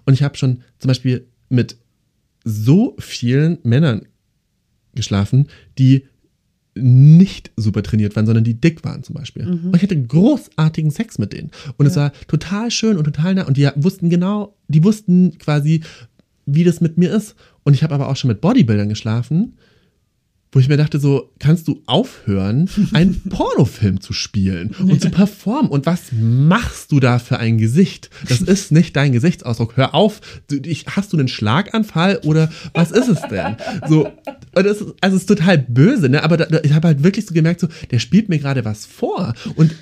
Und 0.06 0.14
ich 0.14 0.22
habe 0.22 0.38
schon 0.38 0.62
zum 0.78 0.90
Beispiel 0.90 1.26
mit 1.50 1.76
so 2.44 2.96
vielen 3.00 3.58
Männern 3.64 4.04
geschlafen, 4.94 5.48
die 5.80 6.06
nicht 6.76 7.52
super 7.56 7.82
trainiert 7.82 8.16
waren, 8.16 8.28
sondern 8.28 8.44
die 8.44 8.62
dick 8.62 8.84
waren 8.84 9.02
zum 9.02 9.16
Beispiel. 9.16 9.48
Und 9.48 9.76
ich 9.76 9.82
hatte 9.82 10.00
großartigen 10.00 10.92
Sex 10.92 11.18
mit 11.18 11.34
denen. 11.34 11.50
Und 11.78 11.88
es 11.88 11.96
war 11.96 12.12
total 12.28 12.70
schön 12.70 12.98
und 12.98 13.06
total 13.06 13.34
nah. 13.34 13.48
Und 13.48 13.58
die 13.58 13.68
wussten 13.76 14.12
genau, 14.12 14.56
die 14.68 14.84
wussten 14.84 15.40
quasi, 15.40 15.82
wie 16.46 16.64
das 16.64 16.80
mit 16.80 17.00
mir 17.00 17.12
ist. 17.12 17.34
Und 17.64 17.74
ich 17.74 17.82
habe 17.82 17.96
aber 17.96 18.08
auch 18.08 18.16
schon 18.18 18.28
mit 18.28 18.40
Bodybuildern 18.40 18.88
geschlafen, 18.88 19.54
wo 20.54 20.60
ich 20.60 20.68
mir 20.68 20.76
dachte, 20.76 21.00
so, 21.00 21.32
kannst 21.40 21.68
du 21.68 21.82
aufhören, 21.86 22.70
einen 22.94 23.22
Pornofilm 23.30 24.02
zu 24.02 24.12
spielen 24.12 24.76
und 24.80 25.02
zu 25.02 25.10
performen? 25.10 25.72
Und 25.72 25.86
was 25.86 26.12
machst 26.12 26.92
du 26.92 27.00
da 27.00 27.20
für 27.20 27.40
ein 27.40 27.58
Gesicht? 27.58 28.10
Das 28.28 28.42
ist 28.42 28.72
nicht 28.72 28.96
dein 28.96 29.14
Gesichtsausdruck. 29.14 29.78
Hör 29.78 29.96
auf. 29.96 30.20
Du, 30.50 30.58
ich, 30.58 30.88
hast 30.88 31.14
du 31.14 31.18
einen 31.18 31.30
Schlaganfall 31.30 32.18
oder 32.24 32.52
was 32.74 32.92
ist 32.92 33.08
es 33.08 33.22
denn? 33.30 33.56
So, 33.88 34.10
das 34.54 34.82
ist, 34.82 34.94
also 35.00 35.16
es 35.16 35.24
ist 35.24 35.28
total 35.28 35.58
böse, 35.58 36.10
ne? 36.10 36.24
Aber 36.24 36.36
da, 36.36 36.46
da, 36.46 36.60
ich 36.64 36.74
habe 36.74 36.90
halt 36.90 37.04
wirklich 37.04 37.26
so 37.26 37.34
gemerkt, 37.34 37.62
so, 37.62 37.68
der 37.90 38.00
spielt 38.00 38.28
mir 38.28 38.40
gerade 38.40 38.66
was 38.66 38.86
vor 38.86 39.34
und 39.56 39.74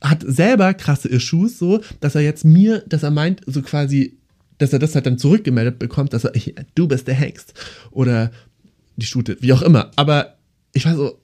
hat 0.00 0.24
selber 0.26 0.72
krasse 0.74 1.08
Issues, 1.08 1.58
so, 1.58 1.80
dass 2.00 2.14
er 2.14 2.22
jetzt 2.22 2.44
mir, 2.44 2.82
dass 2.86 3.02
er 3.02 3.10
meint, 3.10 3.42
so 3.46 3.60
quasi, 3.62 4.18
dass 4.58 4.72
er 4.72 4.78
das 4.78 4.94
halt 4.94 5.06
dann 5.06 5.18
zurückgemeldet 5.18 5.78
bekommt, 5.78 6.12
dass 6.12 6.24
er, 6.24 6.34
ich, 6.34 6.54
du 6.74 6.88
bist 6.88 7.06
der 7.06 7.14
Hengst. 7.14 7.54
Oder 7.90 8.30
die 8.96 9.06
Stute, 9.06 9.36
wie 9.40 9.52
auch 9.52 9.62
immer. 9.62 9.90
Aber 9.96 10.36
ich 10.72 10.84
war 10.84 10.96
so, 10.96 11.18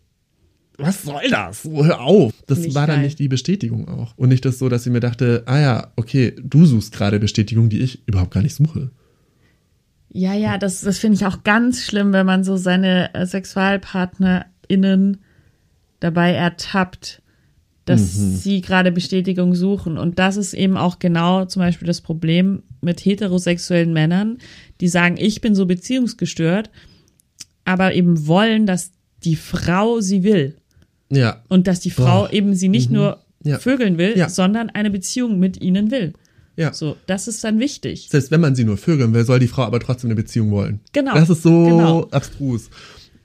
was 0.79 1.03
soll 1.03 1.29
das? 1.31 1.63
So, 1.63 1.85
hör 1.85 2.01
auf. 2.01 2.33
Das 2.47 2.61
Nicht 2.61 2.75
war 2.75 2.87
dann 2.87 2.97
geil. 2.97 3.05
nicht 3.05 3.19
die 3.19 3.29
Bestätigung 3.29 3.89
auch. 3.89 4.15
Und 4.17 4.31
nicht 4.31 4.45
das 4.45 4.59
so, 4.59 4.69
dass 4.69 4.87
ich 4.87 4.93
mir 4.93 5.01
dachte, 5.01 5.43
ah 5.47 5.61
ja, 5.61 5.93
okay, 5.97 6.35
du 6.43 6.65
suchst 6.65 6.93
gerade 6.93 7.21
Bestätigung, 7.21 7.69
die 7.69 7.81
ich 7.81 8.07
überhaupt 8.07 8.33
gar 8.33 8.43
nicht 8.43 8.55
suche. 8.55 8.91
Ja, 10.09 10.35
ja, 10.35 10.59
das, 10.59 10.81
das 10.81 10.99
finde 10.99 11.17
ich 11.17 11.27
auch 11.27 11.43
ganz 11.43 11.83
schlimm, 11.83 12.13
wenn 12.13 12.27
man 12.27 12.45
so 12.45 12.57
seine 12.57 13.15
äh, 13.15 13.27
SexualpartnerInnen 13.27 15.19
dabei 16.01 16.33
ertappt, 16.33 17.23
dass 17.85 18.15
sie 18.43 18.61
gerade 18.61 18.93
Bestätigung 18.93 19.55
suchen. 19.55 19.99
Und 19.99 20.19
das 20.19 20.37
ist 20.37 20.55
eben 20.55 20.77
auch 20.77 20.99
genau 20.99 21.47
zum 21.47 21.61
Beispiel 21.61 21.87
das 21.87 22.01
Problem 22.01 22.63
mit 22.81 23.05
heterosexuellen 23.05 23.93
Männern, 23.93 24.39
die 24.81 24.89
sagen, 24.89 25.17
ich 25.19 25.41
bin 25.41 25.55
so 25.55 25.67
beziehungsgestört, 25.67 26.71
aber 27.65 27.95
eben 27.95 28.27
wollen, 28.27 28.67
dass 28.67 28.91
die 29.25 29.37
Frau 29.37 30.01
sie 30.01 30.23
will. 30.25 30.57
Ja, 31.11 31.43
Und 31.49 31.67
dass 31.67 31.81
die 31.81 31.91
Frau 31.91 32.23
Boah. 32.23 32.33
eben 32.33 32.55
sie 32.55 32.69
nicht 32.69 32.91
nur 32.91 33.19
Ja. 33.45 33.59
vögeln 33.59 33.99
will, 33.99 34.17
Ja. 34.17 34.29
sondern 34.29 34.71
eine 34.71 34.91
Beziehung 34.91 35.39
mit 35.39 35.61
ihnen 35.61 35.91
will. 35.91 36.13
Ja. 36.57 36.73
So, 36.73 36.97
das 37.07 37.29
ist 37.29 37.43
dann 37.45 37.59
wichtig. 37.59 38.09
Selbst 38.11 38.31
wenn 38.31 38.41
man 38.41 38.55
sie 38.55 38.65
nur 38.65 38.77
vögeln 38.77 39.13
will, 39.15 39.25
soll 39.25 39.39
die 39.39 39.49
Frau 39.49 39.63
aber 39.63 39.81
trotzdem 39.81 40.09
eine 40.09 40.17
Beziehung 40.17 40.51
wollen. 40.51 40.81
Genau. 40.93 41.15
Das 41.15 41.29
ist 41.31 41.43
so 41.43 41.65
Genau. 41.65 42.07
abstrus. 42.11 42.69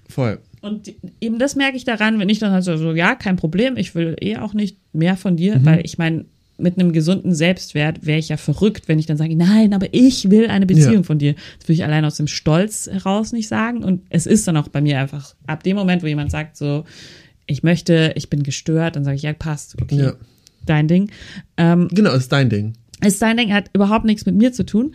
Voll. 0.10 0.40
Und 0.62 0.94
eben 1.22 1.38
das 1.40 1.56
merke 1.56 1.78
ich 1.78 1.84
daran, 1.86 2.20
wenn 2.20 2.30
ich 2.30 2.40
dann 2.40 2.52
halt 2.52 2.64
so, 2.64 2.78
so, 2.78 2.94
ja, 2.94 3.16
kein 3.16 3.36
Problem, 3.36 3.78
ich 3.78 3.96
will 3.96 4.16
eh 4.22 4.38
auch 4.38 4.54
nicht 4.54 4.78
mehr 4.94 5.16
von 5.18 5.34
Mhm. 5.34 5.38
dir, 5.38 5.60
weil 5.66 5.82
ich 5.86 5.98
meine, 5.98 6.26
mit 6.58 6.80
einem 6.80 6.92
gesunden 6.92 7.36
Selbstwert 7.36 8.06
wäre 8.06 8.20
ich 8.20 8.30
ja 8.30 8.38
verrückt, 8.38 8.88
wenn 8.88 8.98
ich 9.00 9.06
dann 9.06 9.18
sage, 9.18 9.36
nein, 9.36 9.74
aber 9.74 9.88
ich 9.94 10.30
will 10.32 10.48
eine 10.48 10.66
Beziehung 10.66 10.94
Ja. 10.96 11.04
von 11.04 11.20
dir. 11.20 11.34
Das 11.60 11.66
würde 11.68 11.74
ich 11.74 11.84
allein 11.84 12.04
aus 12.06 12.18
dem 12.18 12.28
Stolz 12.28 12.88
heraus 12.92 13.32
nicht 13.32 13.48
sagen. 13.48 13.84
Und 13.84 14.02
es 14.10 14.26
ist 14.26 14.48
dann 14.48 14.58
auch 14.58 14.68
bei 14.68 14.82
mir 14.82 15.00
einfach, 15.00 15.36
ab 15.46 15.64
dem 15.64 15.76
Moment, 15.78 16.02
wo 16.04 16.08
jemand 16.08 16.32
sagt, 16.32 16.58
so, 16.58 16.86
ich 17.46 17.64
möchte, 17.64 18.14
ich 18.16 18.30
bin 18.30 18.44
gestört, 18.44 18.96
dann 18.96 19.04
sage 19.04 19.16
ich, 19.18 19.22
ja, 19.22 19.34
passt, 19.34 19.80
okay, 19.82 19.98
Ja. 20.00 20.14
dein 20.66 20.88
Ding. 20.88 21.12
Ähm, 21.58 21.88
Genau, 21.92 22.12
ist 22.14 22.32
dein 22.32 22.50
Ding. 22.50 22.74
ist 23.06 23.20
sein 23.20 23.38
Ding, 23.38 23.54
hat 23.54 23.70
überhaupt 23.74 24.06
nichts 24.06 24.26
mit 24.26 24.36
mir 24.36 24.52
zu 24.52 24.66
tun. 24.66 24.94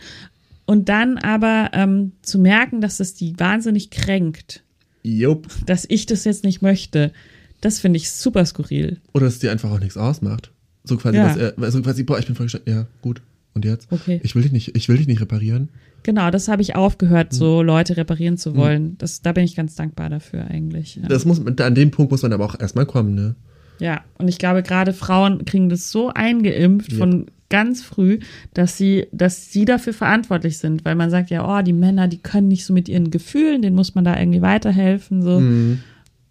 Und 0.65 0.87
dann 0.89 1.17
aber 1.17 1.71
ähm, 1.73 2.13
zu 2.21 2.39
merken, 2.39 2.79
dass 2.81 2.97
das 2.97 3.13
die 3.15 3.37
wahnsinnig 3.39 3.89
kränkt, 3.89 4.63
Jupp. 5.03 5.47
dass 5.65 5.85
ich 5.89 6.05
das 6.05 6.23
jetzt 6.25 6.43
nicht 6.45 6.61
möchte, 6.61 7.11
das 7.59 7.79
finde 7.79 7.97
ich 7.97 8.11
super 8.11 8.45
skurril. 8.45 8.99
Oder 9.13 9.25
dass 9.25 9.35
es 9.35 9.39
dir 9.39 9.51
einfach 9.51 9.71
auch 9.71 9.79
nichts 9.79 9.97
ausmacht. 9.97 10.51
So 10.83 10.97
quasi, 10.97 11.17
Ja. 11.17 11.25
was 11.29 11.37
er, 11.37 11.53
also 11.61 11.81
quasi, 11.81 12.03
boah, 12.03 12.19
ich 12.19 12.25
bin 12.25 12.35
voll 12.35 12.45
gestört. 12.47 12.67
Ja, 12.67 12.85
gut. 13.01 13.21
Und 13.53 13.65
jetzt? 13.65 13.87
Okay. 13.91 14.19
Ich 14.23 14.35
will 14.35 14.41
dich 14.41 14.51
nicht, 14.51 14.75
ich 14.75 14.89
will 14.89 14.97
dich 14.97 15.07
nicht 15.07 15.21
reparieren. 15.21 15.69
Genau, 16.01 16.31
das 16.31 16.47
habe 16.47 16.61
ich 16.61 16.75
aufgehört, 16.75 17.31
so 17.33 17.61
Leute 17.61 17.95
reparieren 17.95 18.35
zu 18.37 18.55
wollen. 18.55 18.97
Das, 18.97 19.21
da 19.21 19.31
bin 19.31 19.43
ich 19.45 19.55
ganz 19.55 19.75
dankbar 19.75 20.09
dafür 20.09 20.45
eigentlich. 20.47 20.95
Ja. 20.97 21.07
Das 21.07 21.23
muss, 21.23 21.39
an 21.45 21.75
dem 21.75 21.91
Punkt 21.91 22.11
muss 22.11 22.23
man 22.23 22.33
aber 22.33 22.43
auch 22.45 22.59
erstmal 22.59 22.85
kommen, 22.85 23.15
ne? 23.15 23.35
ja, 23.79 24.01
und 24.17 24.27
ich 24.27 24.37
glaube, 24.37 24.63
gerade 24.63 24.93
Frauen 24.93 25.45
kriegen 25.45 25.67
das 25.69 25.91
so 25.91 26.09
eingeimpft 26.09 26.91
Ja. 26.93 26.97
von 26.99 27.25
ganz 27.49 27.83
früh, 27.83 28.19
dass 28.53 28.77
sie, 28.77 29.07
dass 29.11 29.51
sie 29.51 29.65
dafür 29.65 29.93
verantwortlich 29.93 30.57
sind, 30.57 30.83
weil 30.85 30.95
man 30.95 31.09
sagt 31.09 31.29
ja, 31.29 31.45
oh, 31.47 31.61
die 31.61 31.73
Männer, 31.73 32.07
die 32.07 32.17
können 32.19 32.47
nicht 32.47 32.65
so 32.65 32.73
mit 32.73 32.87
ihren 32.89 33.11
Gefühlen, 33.11 33.61
denen 33.61 33.75
muss 33.75 33.93
man 33.95 34.03
da 34.03 34.17
irgendwie 34.17 34.41
weiterhelfen, 34.41 35.21
so. 35.21 35.39
Mhm. 35.39 35.79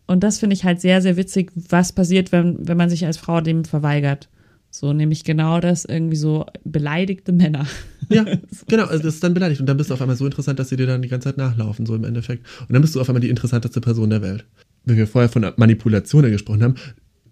Und 0.07 0.25
das 0.25 0.39
finde 0.39 0.55
ich 0.55 0.65
halt 0.65 0.81
sehr, 0.81 1.01
sehr 1.03 1.17
witzig, 1.17 1.51
was 1.55 1.93
passiert, 1.93 2.33
wenn, 2.33 2.67
wenn 2.67 2.77
man 2.77 2.91
sich 2.91 3.07
als 3.07 3.17
Frau 3.17 3.41
dem 3.41 3.65
verweigert. 3.65 4.29
So, 4.75 4.95
nämlich 4.95 5.23
genau 5.25 5.61
das, 5.61 5.85
irgendwie 5.85 6.17
so 6.17 6.47
beleidigte 6.65 7.31
Männer. 7.31 7.67
Ja, 8.09 8.25
genau, 8.69 8.85
also 8.87 9.03
das 9.03 9.15
ist 9.17 9.23
dann 9.23 9.35
beleidigt. 9.35 9.61
Und 9.61 9.67
dann 9.67 9.77
bist 9.77 9.91
du 9.91 9.95
auf 9.95 10.01
einmal 10.01 10.17
so 10.17 10.25
interessant, 10.25 10.59
dass 10.59 10.71
sie 10.71 10.77
dir 10.77 10.87
dann 10.87 11.03
die 11.03 11.09
ganze 11.09 11.29
Zeit 11.29 11.37
nachlaufen, 11.37 11.85
so 11.85 11.95
im 11.95 12.05
Endeffekt. 12.05 12.47
Und 12.61 12.73
dann 12.73 12.81
bist 12.81 12.95
du 12.95 13.01
auf 13.01 13.09
einmal 13.09 13.21
die 13.21 13.29
interessanteste 13.29 13.83
Person 13.83 14.09
der 14.09 14.23
Welt. 14.23 14.47
Wenn 14.87 14.97
wir 14.97 15.07
vorher 15.07 15.29
von 15.29 15.47
Manipulation 15.57 16.23
gesprochen 16.31 16.63
haben, 16.63 16.75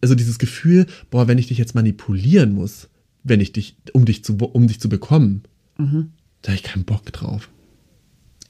also 0.02 0.14
dieses 0.14 0.38
Gefühl, 0.38 0.86
boah, 1.10 1.28
wenn 1.28 1.38
ich 1.38 1.48
dich 1.48 1.56
jetzt 1.58 1.74
manipulieren 1.74 2.52
muss, 2.52 2.88
wenn 3.24 3.40
ich 3.40 3.52
dich, 3.52 3.76
um 3.94 4.04
dich 4.04 4.22
zu, 4.22 4.36
um 4.36 4.66
dich 4.68 4.78
zu 4.80 4.88
bekommen, 4.90 5.42
Mhm. 5.78 6.10
da 6.42 6.48
habe 6.48 6.56
ich 6.56 6.62
keinen 6.62 6.84
Bock 6.84 7.10
drauf. 7.10 7.48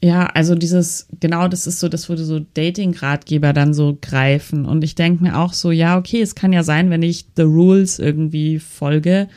Ja, 0.02 0.26
also 0.26 0.54
dieses, 0.54 1.08
genau 1.20 1.46
das 1.48 1.66
ist 1.66 1.78
so, 1.80 1.88
das 1.88 2.08
würde 2.08 2.24
so 2.24 2.38
Dating-Ratgeber 2.38 3.52
dann 3.52 3.74
so 3.74 3.98
greifen. 4.00 4.64
Und 4.64 4.82
ich 4.82 4.94
denke 4.94 5.22
mir 5.22 5.38
auch 5.38 5.52
so, 5.52 5.70
ja, 5.70 5.98
okay, 5.98 6.22
es 6.22 6.34
kann 6.34 6.52
ja 6.54 6.62
sein, 6.62 6.88
wenn 6.88 7.02
ich 7.02 7.26
The 7.36 7.42
Rules 7.42 7.98
irgendwie 7.98 8.58
folge, 8.58 9.28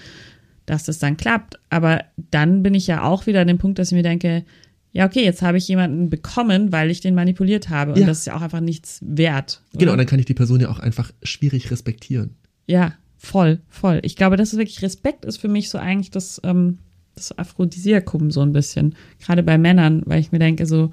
dass 0.66 0.84
das 0.86 1.00
dann 1.00 1.18
klappt. 1.18 1.60
Aber 1.70 2.04
dann 2.32 2.64
bin 2.64 2.76
ich 2.76 2.88
ja 2.88 3.04
auch 3.04 3.28
wieder 3.28 3.42
an 3.42 3.48
dem 3.48 3.58
Punkt, 3.58 3.78
dass 3.78 3.90
ich 3.92 3.96
mir 3.96 4.04
denke, 4.04 4.46
ja, 4.94 5.06
okay, 5.06 5.24
jetzt 5.26 5.42
habe 5.42 5.58
ich 5.58 5.68
jemanden 5.68 6.10
bekommen, 6.10 6.72
weil 6.72 6.92
ich 6.92 7.02
den 7.02 7.16
manipuliert 7.16 7.70
habe. 7.70 7.94
Und 7.94 8.00
Ja. 8.00 8.06
das 8.06 8.20
ist 8.20 8.28
ja 8.28 8.36
auch 8.38 8.42
einfach 8.42 8.62
nichts 8.62 9.00
wert. 9.02 9.62
oder? 9.74 9.80
Genau, 9.80 9.92
und 9.94 9.98
dann 9.98 10.08
kann 10.08 10.20
ich 10.20 10.26
die 10.28 10.34
Person 10.36 10.62
ja 10.62 10.70
auch 10.70 10.80
einfach 10.80 11.12
schwierig 11.24 11.72
respektieren. 11.72 12.36
Ja, 12.68 12.94
voll, 13.18 13.60
voll. 13.68 14.00
Ich 14.04 14.16
glaube, 14.16 14.38
das 14.38 14.54
ist 14.54 14.60
wirklich 14.60 14.82
Respekt 14.82 15.26
ist 15.26 15.38
für 15.40 15.50
mich 15.50 15.70
so 15.70 15.78
eigentlich 15.78 16.12
das, 16.12 16.40
ähm, 16.46 16.78
das 17.16 17.38
Aphrodisiakum 17.38 18.32
so 18.32 18.42
ein 18.42 18.54
bisschen. 18.54 18.96
Gerade 19.20 19.44
bei 19.44 19.58
Männern, 19.58 20.02
weil 20.06 20.20
ich 20.20 20.32
mir 20.32 20.40
denke, 20.40 20.66
so, 20.66 20.92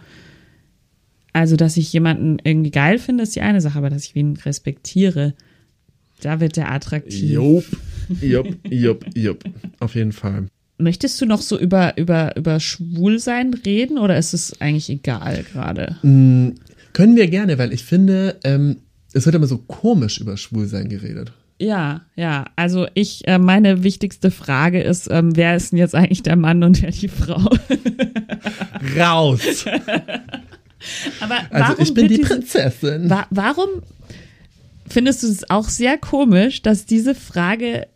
also, 1.32 1.56
dass 1.56 1.76
ich 1.76 1.92
jemanden 1.92 2.38
irgendwie 2.42 2.70
geil 2.70 2.98
finde, 2.98 3.22
ist 3.22 3.36
die 3.36 3.40
eine 3.40 3.60
Sache, 3.60 3.78
aber 3.78 3.90
dass 3.90 4.04
ich 4.04 4.16
ihn 4.16 4.36
respektiere, 4.36 5.34
da 6.20 6.40
wird 6.40 6.56
der 6.56 6.72
attraktiv. 6.72 7.30
Jupp, 7.30 7.64
jupp, 8.20 8.48
jupp, 8.68 9.06
jupp. 9.14 9.44
Auf 9.78 9.94
jeden 9.94 10.12
Fall. 10.12 10.46
Möchtest 10.78 11.20
du 11.20 11.26
noch 11.26 11.42
so 11.42 11.58
über, 11.58 11.96
über, 11.98 12.36
über 12.36 12.58
Schwulsein 12.58 13.54
reden 13.54 13.98
oder 13.98 14.18
ist 14.18 14.32
es 14.32 14.60
eigentlich 14.60 14.88
egal 14.88 15.44
gerade? 15.52 15.96
Mm, 16.02 16.54
Können 16.92 17.16
wir 17.16 17.28
gerne, 17.28 17.58
weil 17.58 17.72
ich 17.72 17.84
finde, 17.84 18.40
ähm, 18.44 18.78
es 19.12 19.26
wird 19.26 19.36
immer 19.36 19.46
so 19.46 19.58
komisch 19.58 20.20
über 20.20 20.36
Schwulsein 20.36 20.88
geredet. 20.88 21.32
Ja, 21.60 22.00
ja. 22.16 22.46
Also 22.56 22.86
ich, 22.94 23.28
äh, 23.28 23.38
meine 23.38 23.82
wichtigste 23.82 24.30
Frage 24.30 24.82
ist, 24.82 25.08
ähm, 25.10 25.36
wer 25.36 25.56
ist 25.56 25.72
denn 25.72 25.78
jetzt 25.78 25.94
eigentlich 25.94 26.22
der 26.22 26.36
Mann 26.36 26.62
und 26.64 26.80
wer 26.80 26.90
die 26.90 27.08
Frau? 27.08 27.50
Raus! 28.98 29.66
Aber 31.20 31.36
Also 31.50 31.82
ich 31.82 31.92
bin 31.92 32.08
die 32.08 32.18
Prinzessin. 32.18 33.10
Wa 33.10 33.26
warum 33.28 33.68
findest 34.88 35.22
du 35.22 35.26
es 35.26 35.50
auch 35.50 35.68
sehr 35.68 35.98
komisch, 35.98 36.62
dass 36.62 36.86
diese 36.86 37.14
Frage 37.14 37.86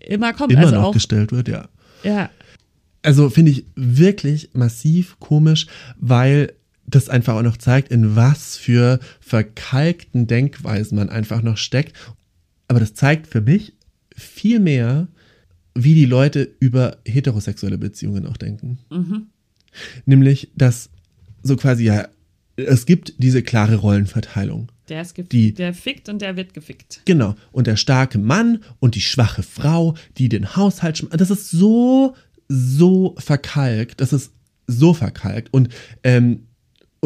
immer 0.00 0.34
kommt? 0.34 0.52
Immer 0.52 0.64
also 0.64 0.74
noch 0.74 0.84
auch, 0.84 0.92
gestellt 0.92 1.32
wird, 1.32 1.48
ja. 1.48 1.68
ja, 2.02 2.28
Also 3.02 3.30
finde 3.30 3.52
ich 3.52 3.64
wirklich 3.74 4.50
massiv 4.52 5.18
komisch, 5.20 5.66
weil 5.98 6.52
das 6.86 7.08
einfach 7.08 7.34
auch 7.34 7.42
noch 7.42 7.56
zeigt, 7.56 7.90
in 7.90 8.14
was 8.14 8.58
für 8.58 9.00
verkalkten 9.20 10.26
Denkweisen 10.26 10.98
man 10.98 11.08
einfach 11.08 11.40
noch 11.40 11.56
steckt. 11.56 11.94
Aber 12.68 12.80
das 12.80 12.94
zeigt 12.94 13.26
für 13.26 13.40
mich 13.40 13.74
viel 14.14 14.60
mehr, 14.60 15.08
wie 15.74 15.94
die 15.94 16.06
Leute 16.06 16.48
über 16.58 16.96
heterosexuelle 17.06 17.78
Beziehungen 17.78 18.26
auch 18.26 18.36
denken. 18.36 18.78
Nämlich, 20.06 20.50
dass 20.56 20.90
so 21.42 21.56
quasi 21.56 21.84
ja, 21.84 22.08
es 22.56 22.86
gibt 22.86 23.14
diese 23.18 23.42
klare 23.42 23.76
Rollenverteilung. 23.76 24.70
der 24.88 25.02
ist 25.02 25.14
gefickt, 25.16 25.32
Die- 25.32 25.52
der 25.52 25.74
fickt 25.74 26.08
und 26.08 26.22
der 26.22 26.36
wird 26.36 26.54
gefickt. 26.54 27.02
Genau. 27.06 27.34
Und 27.50 27.66
der 27.66 27.74
starke 27.76 28.18
Mann 28.18 28.60
und 28.78 28.94
die 28.94 29.00
schwache 29.00 29.42
Frau, 29.42 29.96
die 30.16 30.28
den 30.28 30.54
Haushalt 30.56 30.96
schm- 30.98 31.16
Das 31.16 31.28
ist 31.30 31.50
so, 31.50 32.14
so 32.48 33.16
verkalkt. 33.18 34.00
Das 34.00 34.12
ist 34.12 34.30
so 34.68 34.94
verkalkt. 34.94 35.52
Und, 35.52 35.68
ähm, 36.04 36.45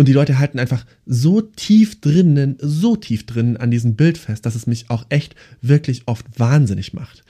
und 0.01 0.09
die 0.09 0.15
Leute 0.15 0.39
halten 0.39 0.59
einfach 0.59 0.87
so 1.05 1.43
tief 1.43 2.01
drinnen, 2.01 2.57
so 2.59 2.97
tief 2.97 3.27
drinnen 3.27 3.59
an 3.59 3.71
diesem 3.71 3.97
Bild 3.97 4.17
fest, 4.17 4.47
dass 4.47 4.55
es 4.55 4.67
mich 4.67 4.89
auch 4.89 5.05
echt 5.11 5.35
wirklich 5.61 6.05
oft 6.07 6.25
wahnsinnig 6.39 6.95
macht. 6.95 7.23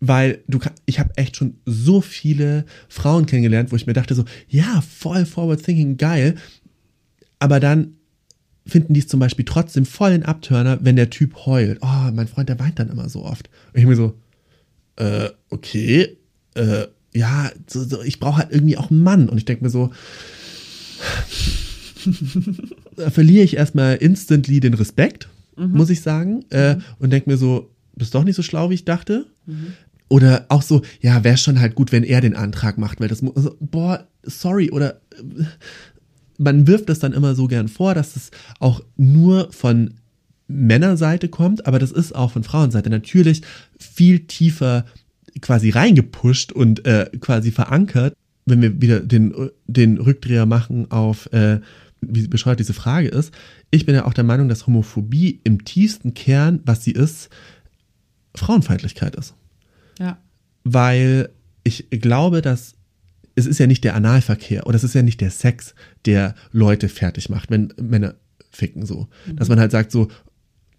Weil 0.00 0.40
du 0.48 0.58
ich 0.86 0.98
habe 0.98 1.16
echt 1.16 1.36
schon 1.36 1.58
so 1.66 2.00
viele 2.00 2.64
Frauen 2.88 3.26
kennengelernt, 3.26 3.70
wo 3.70 3.76
ich 3.76 3.86
mir 3.86 3.92
dachte 3.92 4.16
so, 4.16 4.24
ja, 4.48 4.80
voll 4.80 5.24
forward 5.24 5.62
thinking, 5.62 5.98
geil. 5.98 6.34
Aber 7.38 7.60
dann 7.60 7.94
finden 8.66 8.92
die 8.92 9.00
es 9.00 9.06
zum 9.06 9.20
Beispiel 9.20 9.44
trotzdem 9.44 9.86
voll 9.86 10.10
in 10.10 10.24
Abturner, 10.24 10.80
wenn 10.82 10.96
der 10.96 11.10
Typ 11.10 11.46
heult. 11.46 11.78
Oh, 11.80 12.10
mein 12.12 12.26
Freund, 12.26 12.48
der 12.48 12.58
weint 12.58 12.80
dann 12.80 12.90
immer 12.90 13.08
so 13.08 13.24
oft. 13.24 13.48
Und 13.72 13.78
ich 13.78 13.86
mir 13.86 13.94
so, 13.94 14.18
äh, 14.96 15.28
okay, 15.48 16.16
äh, 16.54 16.88
ja, 17.14 17.52
so, 17.68 17.84
so, 17.84 18.02
ich 18.02 18.18
brauche 18.18 18.38
halt 18.38 18.50
irgendwie 18.50 18.78
auch 18.78 18.90
einen 18.90 19.04
Mann. 19.04 19.28
Und 19.28 19.38
ich 19.38 19.44
denke 19.44 19.62
mir 19.62 19.70
so, 19.70 19.92
da 22.96 23.10
verliere 23.10 23.44
ich 23.44 23.56
erstmal 23.56 23.96
instantly 23.96 24.60
den 24.60 24.74
Respekt, 24.74 25.28
muss 25.56 25.90
ich 25.90 26.02
sagen. 26.02 26.44
Äh, 26.50 26.76
und 26.98 27.10
denke 27.10 27.30
mir 27.30 27.36
so, 27.36 27.70
bist 27.94 28.14
doch 28.14 28.24
nicht 28.24 28.36
so 28.36 28.42
schlau, 28.42 28.70
wie 28.70 28.74
ich 28.74 28.84
dachte. 28.84 29.26
Oder 30.08 30.46
auch 30.48 30.62
so, 30.62 30.82
ja, 31.00 31.24
wäre 31.24 31.36
schon 31.36 31.60
halt 31.60 31.74
gut, 31.74 31.90
wenn 31.90 32.04
er 32.04 32.20
den 32.20 32.36
Antrag 32.36 32.78
macht, 32.78 33.00
weil 33.00 33.08
das 33.08 33.22
muss, 33.22 33.36
also, 33.36 33.56
boah, 33.58 34.06
sorry, 34.22 34.70
oder 34.70 35.00
äh, 35.12 35.44
man 36.38 36.66
wirft 36.66 36.88
das 36.88 36.98
dann 36.98 37.12
immer 37.12 37.34
so 37.34 37.48
gern 37.48 37.68
vor, 37.68 37.94
dass 37.94 38.14
es 38.14 38.30
auch 38.60 38.82
nur 38.96 39.50
von 39.52 39.94
Männerseite 40.48 41.28
kommt, 41.28 41.66
aber 41.66 41.78
das 41.78 41.90
ist 41.90 42.14
auch 42.14 42.30
von 42.30 42.44
Frauenseite 42.44 42.90
natürlich 42.90 43.42
viel 43.78 44.20
tiefer 44.20 44.84
quasi 45.40 45.70
reingepusht 45.70 46.52
und 46.52 46.86
äh, 46.86 47.10
quasi 47.20 47.50
verankert, 47.50 48.14
wenn 48.44 48.62
wir 48.62 48.80
wieder 48.80 49.00
den, 49.00 49.34
den 49.66 49.98
Rückdreher 49.98 50.46
machen 50.46 50.90
auf, 50.90 51.32
äh, 51.32 51.60
wie 52.08 52.26
bescheuert 52.28 52.58
diese 52.60 52.74
Frage 52.74 53.08
ist. 53.08 53.32
Ich 53.70 53.86
bin 53.86 53.94
ja 53.94 54.04
auch 54.04 54.14
der 54.14 54.24
Meinung, 54.24 54.48
dass 54.48 54.66
Homophobie 54.66 55.40
im 55.44 55.64
tiefsten 55.64 56.14
Kern, 56.14 56.60
was 56.64 56.84
sie 56.84 56.92
ist, 56.92 57.28
Frauenfeindlichkeit 58.34 59.16
ist 59.16 59.34
Ja. 59.98 60.18
weil 60.64 61.30
ich 61.64 61.88
glaube, 61.90 62.42
dass 62.42 62.74
es 63.34 63.46
ist 63.46 63.58
ja 63.58 63.66
nicht 63.66 63.84
der 63.84 63.94
Analverkehr 63.94 64.66
oder 64.66 64.76
es 64.76 64.84
ist 64.84 64.94
ja 64.94 65.02
nicht 65.02 65.20
der 65.20 65.30
Sex, 65.30 65.74
der 66.06 66.34
Leute 66.52 66.88
fertig 66.88 67.28
macht, 67.28 67.50
wenn 67.50 67.72
Männer 67.80 68.14
ficken 68.50 68.86
so. 68.86 69.08
Dass 69.34 69.48
man 69.48 69.58
halt 69.60 69.72
sagt 69.72 69.92
so, 69.92 70.08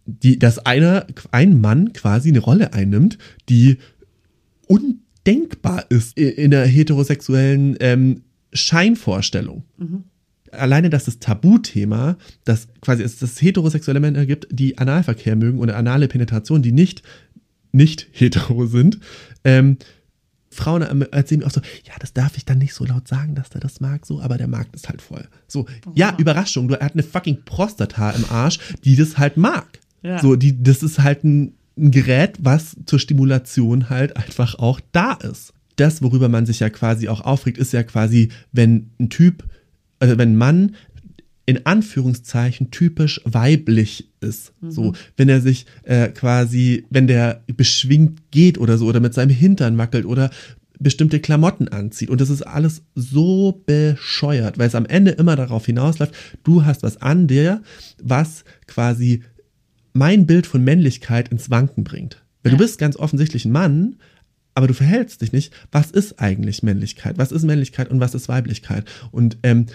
die, 0.05 0.39
dass 0.39 0.57
einer, 0.59 1.05
ein 1.31 1.59
Mann 1.61 1.93
quasi 1.93 2.29
eine 2.29 2.39
Rolle 2.39 2.73
einnimmt, 2.73 3.17
die 3.49 3.77
undenkbar 4.65 5.85
ist 5.89 6.17
in 6.17 6.51
der 6.51 6.65
heterosexuellen 6.65 7.75
ähm, 7.79 8.21
Scheinvorstellung. 8.53 9.63
Alleine, 10.51 10.89
dass 10.89 11.05
das 11.05 11.19
Tabuthema, 11.19 12.17
dass 12.43 12.67
quasi 12.81 13.03
es 13.03 13.19
dass 13.19 13.33
es 13.33 13.41
heterosexuelle 13.41 13.99
Männer 13.99 14.25
gibt, 14.25 14.47
die 14.51 14.77
Analverkehr 14.77 15.35
mögen 15.35 15.59
oder 15.59 15.75
anale 15.75 16.07
Penetration, 16.07 16.61
die 16.61 16.71
nicht 16.71 17.03
nicht 17.71 18.07
hetero 18.11 18.65
sind, 18.65 18.99
ähm, 19.43 19.77
Frauen 20.49 20.81
erzählen 21.11 21.41
mir 21.41 21.47
auch 21.47 21.51
so, 21.51 21.61
ja, 21.85 21.93
das 21.99 22.13
darf 22.13 22.35
ich 22.35 22.43
dann 22.43 22.57
nicht 22.57 22.73
so 22.73 22.83
laut 22.83 23.07
sagen, 23.07 23.35
dass 23.35 23.49
der 23.49 23.61
das 23.61 23.79
mag, 23.79 24.05
so, 24.05 24.21
aber 24.21 24.37
der 24.37 24.47
Markt 24.47 24.75
ist 24.75 24.89
halt 24.89 25.01
voll. 25.01 25.27
So, 25.47 25.67
ja, 25.93 26.15
Überraschung, 26.17 26.67
du, 26.67 26.73
er 26.73 26.85
hat 26.85 26.93
eine 26.93 27.03
fucking 27.03 27.43
Prostata 27.45 28.11
im 28.11 28.25
Arsch, 28.29 28.59
die 28.83 28.95
das 28.95 29.17
halt 29.17 29.37
mag. 29.37 29.79
Ja. 30.01 30.19
So, 30.19 30.35
die, 30.35 30.61
das 30.61 30.83
ist 30.83 30.99
halt 30.99 31.23
ein, 31.23 31.53
ein 31.77 31.91
Gerät, 31.91 32.37
was 32.39 32.75
zur 32.85 32.99
Stimulation 32.99 33.89
halt 33.89 34.17
einfach 34.17 34.55
auch 34.55 34.79
da 34.91 35.13
ist. 35.13 35.53
Das, 35.75 36.01
worüber 36.01 36.27
man 36.27 36.47
sich 36.47 36.59
ja 36.59 36.71
quasi 36.71 37.07
auch 37.07 37.21
aufregt, 37.21 37.59
ist 37.59 37.73
ja 37.73 37.83
quasi, 37.83 38.29
wenn 38.51 38.89
ein 38.99 39.09
Typ, 39.09 39.43
also 39.99 40.17
wenn 40.17 40.33
ein 40.33 40.37
Mann 40.37 40.75
in 41.45 41.65
Anführungszeichen 41.65 42.71
typisch 42.71 43.21
weiblich 43.23 44.09
ist. 44.19 44.51
So, 44.67 44.93
wenn 45.15 45.29
er 45.29 45.39
sich 45.39 45.65
äh, 45.83 46.09
quasi, 46.09 46.85
wenn 46.89 47.07
der 47.07 47.41
beschwingt 47.55 48.31
geht 48.31 48.57
oder 48.57 48.77
so 48.77 48.85
oder 48.85 48.99
mit 48.99 49.13
seinem 49.13 49.29
Hintern 49.29 49.77
wackelt 49.77 50.05
oder 50.05 50.29
bestimmte 50.77 51.21
Klamotten 51.21 51.69
anzieht. 51.69 52.09
Und 52.09 52.19
das 52.19 52.29
ist 52.29 52.41
alles 52.41 52.83
so 52.95 53.63
bescheuert, 53.65 54.57
weil 54.57 54.67
es 54.67 54.75
am 54.75 54.85
Ende 54.85 55.11
immer 55.11 55.37
darauf 55.37 55.65
hinausläuft, 55.65 56.13
du 56.43 56.65
hast 56.65 56.83
was 56.83 57.01
an 57.01 57.27
dir, 57.27 57.63
was 58.03 58.43
quasi 58.67 59.23
mein 59.93 60.25
Bild 60.27 60.47
von 60.47 60.63
Männlichkeit 60.63 61.29
ins 61.29 61.49
Wanken 61.49 61.85
bringt. 61.85 62.23
Weil 62.43 62.51
Ja. 62.51 62.57
du 62.57 62.63
bist 62.63 62.77
ganz 62.77 62.97
offensichtlich 62.97 63.45
ein 63.45 63.51
Mann, 63.53 63.95
aber 64.53 64.67
du 64.67 64.73
verhältst 64.73 65.21
dich 65.21 65.31
nicht. 65.31 65.53
Was 65.71 65.91
ist 65.91 66.19
eigentlich 66.19 66.61
Männlichkeit? 66.61 67.17
Was 67.17 67.31
ist 67.31 67.43
Männlichkeit 67.43 67.89
und 67.89 67.99
was 67.99 68.13
ist 68.15 68.27
Weiblichkeit? 68.27 68.83
Und 69.11 69.37
ähm, 69.43 69.67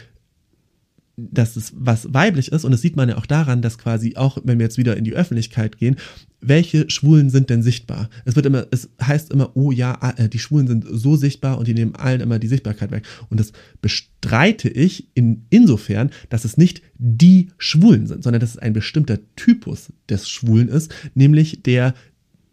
dass 1.16 1.56
es 1.56 1.72
was 1.76 2.12
weiblich 2.12 2.52
ist 2.52 2.64
und 2.64 2.72
das 2.72 2.80
sieht 2.80 2.96
man 2.96 3.08
ja 3.08 3.18
auch 3.18 3.26
daran, 3.26 3.60
dass 3.60 3.78
quasi 3.78 4.16
auch, 4.16 4.38
wenn 4.44 4.58
wir 4.58 4.64
jetzt 4.64 4.78
wieder 4.78 4.96
in 4.96 5.04
die 5.04 5.14
Öffentlichkeit 5.14 5.76
gehen, 5.76 5.96
welche 6.40 6.90
Schwulen 6.90 7.30
sind 7.30 7.50
denn 7.50 7.62
sichtbar? 7.62 8.10
Es 8.24 8.34
wird 8.34 8.46
immer, 8.46 8.66
es 8.70 8.90
heißt 9.00 9.30
immer, 9.30 9.56
oh 9.56 9.70
ja, 9.70 9.96
ah, 10.00 10.14
äh, 10.16 10.28
die 10.28 10.38
Schwulen 10.38 10.66
sind 10.66 10.84
so 10.88 11.16
sichtbar 11.16 11.58
und 11.58 11.68
die 11.68 11.74
nehmen 11.74 11.94
allen 11.94 12.20
immer 12.20 12.38
die 12.38 12.48
Sichtbarkeit 12.48 12.90
weg. 12.90 13.04
Und 13.30 13.38
das 13.38 13.52
bestreite 13.80 14.68
ich 14.68 15.08
in, 15.14 15.46
insofern, 15.50 16.10
dass 16.30 16.44
es 16.44 16.56
nicht 16.56 16.82
die 16.98 17.48
Schwulen 17.58 18.06
sind, 18.06 18.24
sondern 18.24 18.40
dass 18.40 18.50
es 18.50 18.58
ein 18.58 18.72
bestimmter 18.72 19.18
Typus 19.36 19.92
des 20.08 20.28
Schwulen 20.28 20.68
ist, 20.68 20.92
nämlich 21.14 21.62
der, 21.62 21.94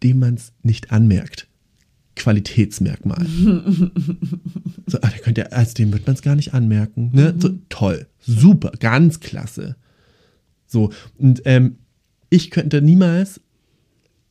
dem 0.02 0.20
man 0.20 0.34
es 0.34 0.52
nicht 0.62 0.92
anmerkt. 0.92 1.49
Qualitätsmerkmal. 2.16 3.24
So, 4.86 4.98
ah, 5.00 5.08
der 5.08 5.20
könnte, 5.22 5.52
als 5.52 5.74
dem 5.74 5.92
wird 5.92 6.06
man 6.06 6.14
es 6.14 6.22
gar 6.22 6.36
nicht 6.36 6.54
anmerken. 6.54 7.10
Ne? 7.12 7.34
So, 7.38 7.50
toll, 7.68 8.06
super, 8.18 8.72
ganz 8.78 9.20
klasse. 9.20 9.76
So, 10.66 10.90
und 11.18 11.42
ähm, 11.44 11.76
ich 12.28 12.50
könnte 12.50 12.82
niemals 12.82 13.40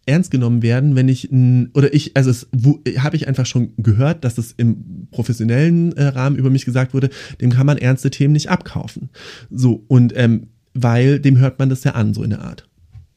ernst 0.05 0.32
genommen 0.32 0.61
werden, 0.63 0.95
wenn 0.95 1.07
ich 1.07 1.32
oder 1.73 1.93
ich, 1.93 2.17
also 2.17 2.30
es 2.32 2.47
wo- 2.51 2.80
habe 2.97 3.15
ich 3.15 3.27
einfach 3.27 3.45
schon 3.45 3.73
gehört, 3.77 4.23
dass 4.23 4.38
es 4.38 4.53
im 4.53 5.07
professionellen 5.11 5.91
äh, 5.93 6.05
Rahmen 6.05 6.36
über 6.36 6.49
mich 6.49 6.65
gesagt 6.65 6.93
wurde, 6.93 7.09
dem 7.41 7.51
kann 7.51 7.65
man 7.67 7.77
ernste 7.77 8.09
Themen 8.09 8.34
nicht 8.34 8.49
abkaufen. 8.49 9.09
So, 9.51 9.84
und 9.88 10.13
ähm, 10.15 10.47
weil 10.73 11.19
dem 11.19 11.38
hört 11.38 11.59
man 11.59 11.69
das 11.69 11.84
ja 11.84 11.91
an, 11.91 12.13
so 12.13 12.23
in 12.23 12.32
der 12.32 12.41
Art. 12.41 12.67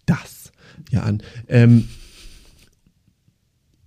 Das 0.07 0.53
ja 0.91 1.03
an. 1.03 1.23
Ähm, 1.49 1.89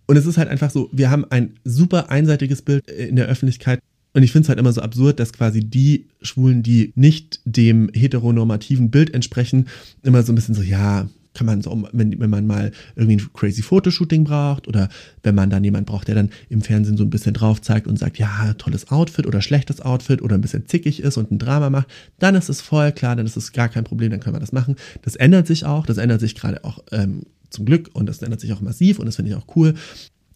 und 0.07 0.17
es 0.17 0.25
ist 0.25 0.37
halt 0.37 0.49
einfach 0.49 0.69
so, 0.69 0.89
wir 0.91 1.09
haben 1.09 1.25
ein 1.29 1.55
super 1.63 2.09
einseitiges 2.09 2.61
Bild 2.61 2.87
äh, 2.89 3.07
in 3.07 3.15
der 3.15 3.27
Öffentlichkeit. 3.27 3.79
Und 4.13 4.23
ich 4.23 4.31
finde 4.31 4.45
es 4.45 4.49
halt 4.49 4.59
immer 4.59 4.71
so 4.71 4.81
absurd, 4.81 5.19
dass 5.19 5.33
quasi 5.33 5.59
die 5.59 6.05
Schwulen, 6.21 6.63
die 6.63 6.93
nicht 6.95 7.41
dem 7.43 7.89
heteronormativen 7.93 8.89
Bild 8.89 9.13
entsprechen, 9.13 9.67
immer 10.03 10.23
so 10.23 10.31
ein 10.31 10.35
bisschen 10.35 10.55
so, 10.55 10.61
ja, 10.61 11.09
kann 11.35 11.45
man 11.45 11.61
so, 11.61 11.87
wenn, 11.91 12.19
wenn 12.19 12.29
man 12.29 12.47
mal 12.47 12.71
irgendwie 12.95 13.17
ein 13.17 13.33
crazy 13.33 13.61
Fotoshooting 13.61 14.23
braucht 14.23 14.67
oder 14.67 14.89
wenn 15.21 15.35
man 15.35 15.49
dann 15.49 15.63
jemand 15.63 15.85
braucht, 15.85 16.07
der 16.07 16.15
dann 16.15 16.31
im 16.49 16.61
Fernsehen 16.61 16.97
so 16.97 17.03
ein 17.03 17.09
bisschen 17.09 17.33
drauf 17.33 17.61
zeigt 17.61 17.85
und 17.87 17.99
sagt, 17.99 18.17
ja, 18.17 18.53
tolles 18.53 18.89
Outfit 18.89 19.27
oder 19.27 19.41
schlechtes 19.41 19.81
Outfit 19.81 20.21
oder 20.21 20.35
ein 20.35 20.41
bisschen 20.41 20.67
zickig 20.67 21.01
ist 21.01 21.17
und 21.17 21.31
ein 21.31 21.37
Drama 21.37 21.69
macht, 21.69 21.87
dann 22.17 22.33
ist 22.35 22.49
es 22.49 22.61
voll 22.61 22.91
klar, 22.91 23.15
dann 23.15 23.25
ist 23.25 23.37
es 23.37 23.51
gar 23.51 23.69
kein 23.69 23.83
Problem, 23.83 24.09
dann 24.09 24.19
können 24.19 24.35
wir 24.35 24.39
das 24.39 24.51
machen. 24.51 24.75
Das 25.03 25.15
ändert 25.15 25.45
sich 25.45 25.65
auch, 25.65 25.85
das 25.85 25.97
ändert 25.97 26.21
sich 26.21 26.33
gerade 26.33 26.63
auch 26.63 26.79
ähm, 26.91 27.23
zum 27.49 27.65
Glück 27.65 27.89
und 27.93 28.07
das 28.07 28.21
ändert 28.21 28.39
sich 28.39 28.53
auch 28.53 28.61
massiv 28.61 28.99
und 28.99 29.05
das 29.05 29.17
finde 29.17 29.31
ich 29.31 29.37
auch 29.37 29.55
cool. 29.55 29.75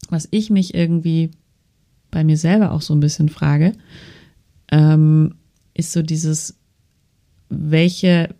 was 0.10 0.28
ich 0.32 0.50
mich 0.50 0.74
irgendwie 0.74 1.32
bei 2.12 2.24
mir 2.24 2.38
selber 2.38 2.72
auch 2.72 2.82
so 2.82 2.94
ein 2.94 3.00
bisschen 3.00 3.30
frage, 3.30 3.74
ähm, 4.72 5.36
ist 5.74 5.92
so 5.92 6.02
dieses, 6.02 6.56
welche, 7.50 8.36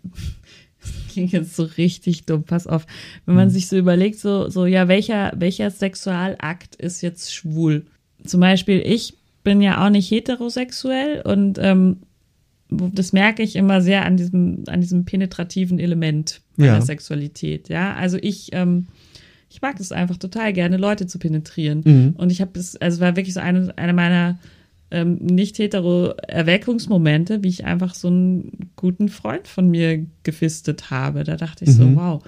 klingt 1.10 1.32
jetzt 1.32 1.56
so 1.56 1.64
richtig 1.64 2.24
dumm, 2.24 2.44
pass 2.44 2.66
auf, 2.66 2.86
wenn 3.26 3.34
man 3.34 3.50
sich 3.50 3.68
so 3.68 3.76
überlegt, 3.76 4.18
so, 4.18 4.48
so, 4.48 4.66
ja, 4.66 4.88
welcher, 4.88 5.32
welcher 5.36 5.70
Sexualakt 5.70 6.76
ist 6.76 7.02
jetzt 7.02 7.34
schwul? 7.34 7.86
Zum 8.24 8.40
Beispiel, 8.40 8.82
ich 8.84 9.14
bin 9.42 9.60
ja 9.60 9.84
auch 9.84 9.90
nicht 9.90 10.10
heterosexuell 10.10 11.22
und 11.22 11.58
ähm, 11.58 11.98
das 12.70 13.12
merke 13.12 13.42
ich 13.42 13.56
immer 13.56 13.80
sehr 13.80 14.04
an 14.04 14.16
diesem, 14.16 14.64
an 14.68 14.80
diesem 14.80 15.04
penetrativen 15.04 15.78
Element 15.78 16.40
meiner 16.56 16.74
Ja. 16.74 16.80
Sexualität. 16.80 17.68
Ja, 17.68 17.94
also 17.94 18.16
ich, 18.20 18.50
ähm, 18.52 18.86
ich 19.48 19.60
mag 19.60 19.80
es 19.80 19.90
einfach 19.90 20.16
total 20.16 20.52
gerne, 20.52 20.76
Leute 20.76 21.06
zu 21.06 21.18
penetrieren. 21.18 21.82
Mhm. 21.84 22.14
Und 22.16 22.30
ich 22.30 22.40
habe 22.40 22.58
es, 22.58 22.76
also 22.76 22.96
es 22.96 23.00
war 23.00 23.16
wirklich 23.16 23.34
so 23.34 23.40
eine, 23.40 23.76
eine 23.76 23.92
meiner 23.92 24.38
ähm, 24.90 25.16
nicht 25.16 25.58
hetero 25.58 26.14
Erweckungsmomente, 26.28 27.42
wie 27.42 27.48
ich 27.48 27.64
einfach 27.64 27.94
so 27.94 28.08
einen 28.08 28.70
guten 28.76 29.08
Freund 29.08 29.46
von 29.48 29.68
mir 29.68 30.04
gefistet 30.22 30.90
habe. 30.90 31.24
Da 31.24 31.36
dachte 31.36 31.64
ich 31.64 31.72
so, 31.72 31.84
Mhm. 31.84 31.96
wow. 31.96 32.22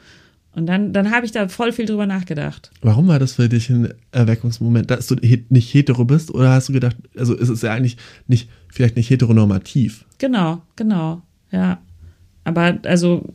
Und 0.54 0.66
dann, 0.66 0.92
dann 0.92 1.10
habe 1.10 1.24
ich 1.24 1.32
da 1.32 1.48
voll 1.48 1.72
viel 1.72 1.86
drüber 1.86 2.04
nachgedacht. 2.06 2.70
Warum 2.82 3.08
war 3.08 3.18
das 3.18 3.32
für 3.34 3.48
dich 3.48 3.70
ein 3.70 3.88
Erweckungsmoment, 4.10 4.90
dass 4.90 5.06
du 5.06 5.14
nicht 5.48 5.72
hetero 5.72 6.04
bist? 6.04 6.30
Oder 6.30 6.50
hast 6.50 6.68
du 6.68 6.74
gedacht, 6.74 6.96
also 7.16 7.34
ist 7.34 7.48
es 7.48 7.62
ja 7.62 7.72
eigentlich 7.72 7.96
nicht, 8.28 8.50
vielleicht 8.68 8.96
nicht 8.96 9.08
heteronormativ? 9.08 10.04
Genau, 10.18 10.60
genau, 10.76 11.22
ja. 11.52 11.80
Aber 12.44 12.78
also, 12.84 13.32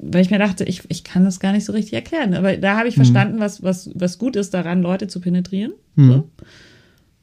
weil 0.00 0.22
ich 0.22 0.30
mir 0.30 0.38
dachte, 0.38 0.64
ich, 0.64 0.82
ich 0.88 1.04
kann 1.04 1.24
das 1.24 1.40
gar 1.40 1.52
nicht 1.52 1.66
so 1.66 1.72
richtig 1.72 1.92
erklären. 1.92 2.32
Aber 2.32 2.56
da 2.56 2.72
Mhm. 2.74 2.78
habe 2.78 2.88
ich 2.88 2.94
verstanden, 2.94 3.38
was, 3.38 3.62
was, 3.62 3.90
was 3.94 4.16
gut 4.18 4.34
ist 4.36 4.54
daran, 4.54 4.80
Leute 4.80 5.08
zu 5.08 5.20
penetrieren. 5.20 5.72
So. 5.96 6.30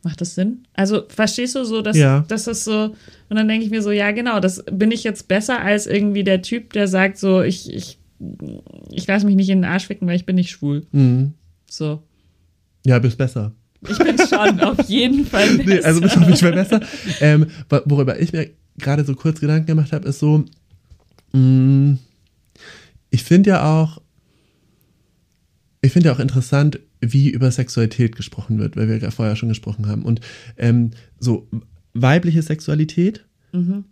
Macht 0.06 0.22
das 0.22 0.36
Sinn? 0.36 0.68
Also, 0.76 1.02
verstehst 1.10 1.56
du 1.56 1.66
so, 1.66 1.82
dass, 1.82 1.98
Ja. 1.98 2.24
dass 2.28 2.44
das 2.44 2.64
so, 2.64 2.96
und 3.30 3.36
dann 3.36 3.48
denke 3.48 3.66
ich 3.66 3.72
mir 3.72 3.82
so, 3.82 3.90
ja, 3.90 4.12
genau, 4.12 4.40
das 4.40 4.64
bin 4.72 4.92
ich 4.92 5.04
jetzt 5.04 5.28
besser 5.28 5.60
als 5.62 5.88
irgendwie 5.88 6.24
der 6.24 6.44
Typ, 6.44 6.74
der 6.74 6.88
sagt 6.88 7.18
so, 7.18 7.42
ich, 7.42 7.74
ich, 7.74 7.98
ich 8.92 9.08
lasse 9.08 9.26
mich 9.26 9.36
nicht 9.36 9.50
in 9.50 9.64
den 9.64 9.66
Arsch 9.72 9.88
ficken, 9.88 10.08
weil 10.08 10.16
ich 10.16 10.28
bin 10.28 10.36
nicht 10.36 10.52
schwul. 10.52 10.86
Mhm. 10.92 11.34
So. 11.68 12.04
Ja, 12.86 13.00
bist 13.00 13.18
besser. 13.18 13.52
Ich 13.90 13.98
bin 13.98 14.16
schon 14.20 14.60
auf 14.62 14.88
jeden 14.88 15.26
Fall 15.26 15.50
besser. 15.58 15.70
Nee, 15.70 15.80
also 15.82 16.02
bist 16.02 16.18
auf 16.18 16.24
jeden 16.28 16.38
Fall 16.38 16.54
besser. 16.54 16.80
Ähm, 17.20 17.48
wo- 17.68 17.82
worüber 17.86 18.20
ich 18.20 18.32
mir 18.32 18.52
gerade 18.78 19.04
so 19.06 19.16
kurz 19.16 19.40
Gedanken 19.40 19.66
gemacht 19.66 19.92
habe, 19.92 20.08
ist 20.08 20.20
so, 20.20 20.46
mh, 21.34 21.98
ich 23.10 23.24
finde 23.24 23.50
ja 23.50 23.64
auch, 23.82 24.00
ich 25.82 25.92
finde 25.92 26.10
ja 26.10 26.14
auch 26.16 26.20
interessant, 26.20 26.80
wie 27.02 27.30
über 27.30 27.52
Sexualität 27.52 28.16
gesprochen 28.16 28.58
wird, 28.60 28.76
weil 28.76 28.88
wir 28.88 28.98
ja 28.98 29.12
vorher 29.12 29.36
schon 29.36 29.50
gesprochen 29.50 29.88
haben. 29.88 30.04
Und 30.04 30.22
ähm, 30.58 30.92
so 31.20 31.48
weibliche 31.94 32.42
Sexualität, 32.42 33.26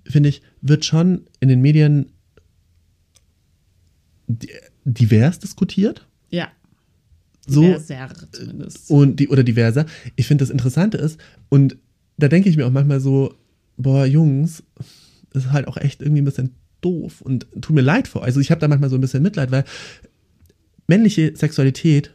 finde 0.05 0.27
ich, 0.29 0.41
wird 0.61 0.83
schon 0.83 1.21
in 1.39 1.47
den 1.47 1.61
Medien 1.61 2.07
di- 4.27 4.49
divers 4.83 5.39
diskutiert. 5.39 6.05
ja, 6.29 6.49
So, 7.47 7.61
diverser 7.61 8.09
zumindest. 8.31 8.89
und 8.89 9.19
die 9.21 9.29
oder 9.29 9.43
diverser. 9.43 9.85
Ich 10.15 10.27
finde 10.27 10.41
das 10.43 10.49
Interessante 10.49 10.97
ist 10.97 11.19
und 11.49 11.77
da 12.17 12.27
denke 12.27 12.49
ich 12.49 12.57
mir 12.57 12.65
auch 12.67 12.71
manchmal 12.71 12.99
so, 12.99 13.35
boah 13.77 14.05
Jungs, 14.05 14.63
das 15.31 15.45
ist 15.45 15.51
halt 15.51 15.67
auch 15.67 15.77
echt 15.77 16.01
irgendwie 16.01 16.21
ein 16.21 16.25
bisschen 16.25 16.51
doof 16.81 17.21
und 17.21 17.47
tut 17.61 17.73
mir 17.75 17.81
leid 17.81 18.07
vor. 18.07 18.23
Also 18.23 18.39
ich 18.39 18.51
habe 18.51 18.59
da 18.59 18.67
manchmal 18.67 18.89
so 18.89 18.95
ein 18.97 19.01
bisschen 19.01 19.23
Mitleid, 19.23 19.49
weil 19.51 19.63
männliche 20.87 21.35
Sexualität 21.35 22.13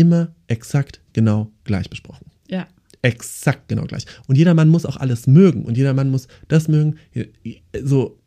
immer 0.00 0.34
exakt 0.48 1.00
genau 1.12 1.52
gleich 1.64 1.90
besprochen. 1.90 2.26
ja. 2.48 2.66
Exakt 3.02 3.68
genau 3.68 3.84
gleich. 3.86 4.04
Und 4.26 4.36
jeder 4.36 4.52
Mann 4.52 4.68
muss 4.68 4.84
auch 4.84 4.98
alles 4.98 5.26
mögen 5.26 5.64
und 5.64 5.78
jeder 5.78 5.94
Mann 5.94 6.10
muss 6.10 6.28
das 6.48 6.68
mögen. 6.68 6.96
So 7.82 8.20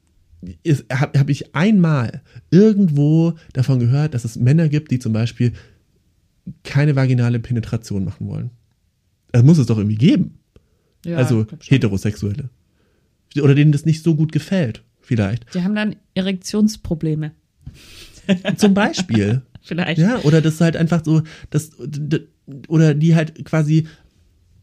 habe 0.91 1.19
hab 1.19 1.29
ich 1.29 1.55
einmal 1.55 2.23
irgendwo 2.49 3.33
davon 3.53 3.77
gehört, 3.77 4.15
dass 4.15 4.25
es 4.25 4.35
Männer 4.35 4.69
gibt, 4.69 4.89
die 4.89 4.97
zum 4.97 5.13
Beispiel 5.13 5.53
keine 6.63 6.95
vaginale 6.95 7.39
Penetration 7.39 8.03
machen 8.03 8.27
wollen. 8.27 8.49
Das 9.31 9.43
muss 9.43 9.59
es 9.59 9.67
doch 9.67 9.77
irgendwie 9.77 9.95
geben. 9.95 10.39
ja 11.05 11.17
also. 11.17 11.45
Heterosexuelle. 11.67 12.49
Oder 13.39 13.53
denen 13.53 13.71
das 13.73 13.85
nicht 13.85 14.03
so 14.03 14.15
gut 14.15 14.31
gefällt, 14.31 14.83
vielleicht. 15.01 15.53
Die 15.53 15.61
haben 15.61 15.75
dann 15.75 15.97
Erektionsprobleme. 16.15 17.31
Zum 18.57 18.73
Beispiel. 18.73 19.43
Vielleicht. 19.63 19.99
Ja, 19.99 20.19
oder 20.19 20.41
das 20.41 20.59
halt 20.59 20.75
einfach 20.75 21.03
so, 21.03 21.23
das, 21.49 21.71
oder 22.67 22.93
die 22.93 23.15
halt 23.15 23.45
quasi 23.45 23.87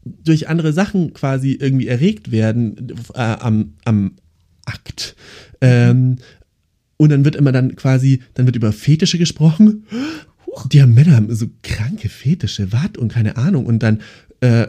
durch 0.03 0.47
andere 0.47 0.73
Sachen 0.73 1.13
quasi 1.13 1.57
irgendwie 1.59 1.87
erregt 1.87 2.31
werden 2.31 2.93
äh, 3.13 3.19
am, 3.19 3.73
am 3.83 4.13
Akt. 4.65 5.15
Ähm, 5.59 6.17
und 6.97 7.09
dann 7.09 7.25
wird 7.25 7.35
immer 7.35 7.51
dann 7.51 7.75
quasi, 7.75 8.21
dann 8.35 8.45
wird 8.45 8.55
über 8.55 8.71
Fetische 8.71 9.17
gesprochen. 9.17 9.85
Die 10.71 10.81
haben 10.81 10.93
Männer 10.93 11.15
haben 11.15 11.33
so 11.33 11.47
kranke 11.63 12.09
Fetische, 12.09 12.71
was 12.71 12.97
und 12.97 13.11
keine 13.11 13.37
Ahnung. 13.37 13.65
Und 13.65 13.81
dann 13.81 14.01
äh, 14.41 14.67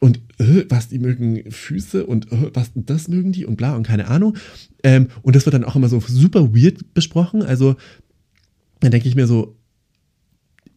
und 0.00 0.20
äh, 0.38 0.64
was, 0.68 0.88
die 0.88 0.98
mögen 0.98 1.50
Füße 1.50 2.06
und 2.06 2.30
äh, 2.32 2.50
was, 2.54 2.70
das 2.74 3.08
mögen 3.08 3.32
die 3.32 3.44
und 3.44 3.56
bla 3.56 3.74
und 3.74 3.86
keine 3.86 4.08
Ahnung. 4.08 4.36
Ähm, 4.82 5.08
und 5.22 5.34
das 5.34 5.44
wird 5.44 5.54
dann 5.54 5.64
auch 5.64 5.76
immer 5.76 5.88
so 5.88 6.00
super 6.00 6.54
weird 6.54 6.94
besprochen. 6.94 7.42
Also, 7.42 7.76
dann 8.80 8.92
denke 8.92 9.08
ich 9.08 9.16
mir 9.16 9.26
so, 9.26 9.57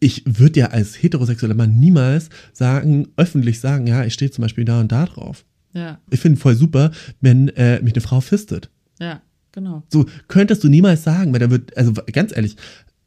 ich 0.02 0.24
würde 0.26 0.60
ja 0.60 0.66
als 0.66 1.00
heterosexueller 1.00 1.54
Mann 1.54 1.78
niemals 1.78 2.28
sagen, 2.52 3.08
öffentlich 3.16 3.60
sagen, 3.60 3.86
ja, 3.86 4.04
ich 4.04 4.14
stehe 4.14 4.30
zum 4.32 4.42
Beispiel 4.42 4.64
da 4.64 4.80
und 4.80 4.90
da 4.90 5.06
drauf. 5.06 5.44
Ja, 5.74 6.00
Ich 6.10 6.20
finde 6.20 6.38
voll 6.40 6.56
super, 6.56 6.90
wenn 7.20 7.48
äh, 7.50 7.80
mich 7.82 7.94
eine 7.94 8.02
Frau 8.02 8.20
fistet. 8.20 8.68
ja, 9.00 9.22
genau. 9.52 9.84
So 9.90 10.06
könntest 10.28 10.64
du 10.64 10.68
niemals 10.68 11.04
sagen, 11.04 11.32
weil 11.32 11.40
da 11.40 11.50
wird, 11.50 11.76
also 11.76 11.92
ganz 12.12 12.34
ehrlich, 12.36 12.56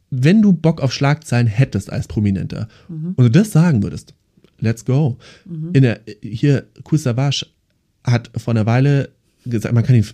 wenn 0.10 0.42
du 0.42 0.54
Bock 0.54 0.82
auf 0.82 0.94
Schlagzeilen 0.94 1.48
hättest 1.48 1.92
als 1.92 2.08
Prominenter 2.08 2.68
und 2.88 3.20
du 3.20 3.30
das 3.30 3.52
sagen 3.52 3.84
würdest, 3.84 4.14
let's 4.60 4.86
go. 4.86 5.18
In 5.74 5.82
der, 5.82 6.00
hier, 6.22 6.66
Kusavasch 6.84 7.46
hat 8.04 8.32
vor 8.38 8.54
einer 8.54 8.66
Weile 8.66 9.10
gesagt, 9.46 9.74
man 9.76 9.84
kann 9.84 9.96
ihn, 9.96 10.06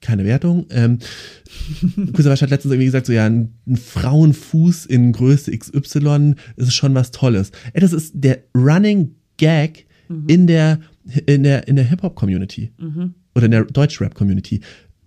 keine 0.00 0.24
Wertung, 0.24 0.66
ähm, 0.70 0.98
Kusavasch 2.12 2.42
hat 2.42 2.50
letztens 2.50 2.72
irgendwie 2.72 2.86
gesagt, 2.86 3.06
so 3.06 3.12
ja, 3.12 3.26
ein, 3.26 3.54
ein 3.66 3.76
Frauenfuß 3.76 4.86
in 4.86 5.12
Größe 5.12 5.56
XY 5.56 6.34
ist 6.56 6.74
schon 6.74 6.94
was 6.94 7.10
Tolles. 7.10 7.50
Ey, 7.72 7.80
das 7.80 7.92
ist 7.92 8.12
der 8.14 8.40
Running 8.54 9.14
Gag 9.36 9.86
in 10.28 10.46
der, 10.46 10.80
in 11.26 11.42
der, 11.42 11.66
in 11.68 11.76
der 11.76 11.84
Hip-Hop-Community 11.86 12.72
oder 13.34 13.44
in 13.46 13.50
der 13.50 13.64
Deutsch-Rap-Community. 13.64 14.60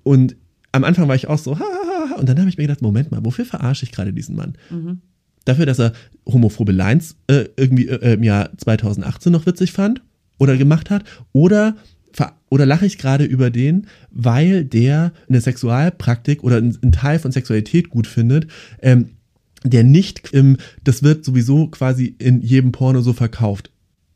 Und 0.03 0.35
am 0.71 0.83
Anfang 0.83 1.07
war 1.07 1.15
ich 1.15 1.27
auch 1.27 1.37
so, 1.37 1.57
ha, 1.57 1.63
ha, 1.63 2.09
ha, 2.11 2.15
und 2.15 2.27
dann 2.27 2.37
habe 2.37 2.49
ich 2.49 2.57
mir 2.57 2.63
gedacht, 2.63 2.81
Moment 2.81 3.11
mal, 3.11 3.23
wofür 3.23 3.45
verarsche 3.45 3.85
ich 3.85 3.91
gerade 3.91 4.13
diesen 4.13 4.35
Mann? 4.35 4.53
Dafür, 5.45 5.65
dass 5.65 5.79
er 5.79 5.93
homophobe 6.27 6.71
Lines 6.73 7.15
äh, 7.27 7.45
irgendwie 7.55 7.87
äh, 7.87 8.13
im 8.13 8.23
Jahr 8.23 8.55
2018 8.57 9.31
noch 9.31 9.45
witzig 9.45 9.71
fand 9.71 10.01
oder 10.37 10.57
gemacht 10.57 10.89
hat? 10.89 11.05
Oder, 11.31 11.75
oder 12.49 12.65
lache 12.65 12.86
ich 12.86 12.98
gerade 12.98 13.26
über 13.26 13.49
den, 13.49 13.88
weil 14.11 14.65
der 14.65 15.14
eine 15.27 15.41
Sexualpraktik 15.41 16.44
oder 16.44 16.57
einen 16.57 16.91
Teil 16.91 17.19
von 17.19 17.31
Sexualität 17.31 17.90
gut 17.90 18.07
findet, 18.07 18.48
ähm, 18.81 19.11
der 19.64 19.84
nicht, 19.84 20.34
ähm, 20.34 20.57
das 20.84 21.03
wird 21.03 21.26
sowieso 21.26 21.68
quasi 21.68 22.15
in 22.18 22.41
jedem 22.41 22.72
Porno 22.72 23.02
so 23.02 23.14
verkauft. 23.14 23.72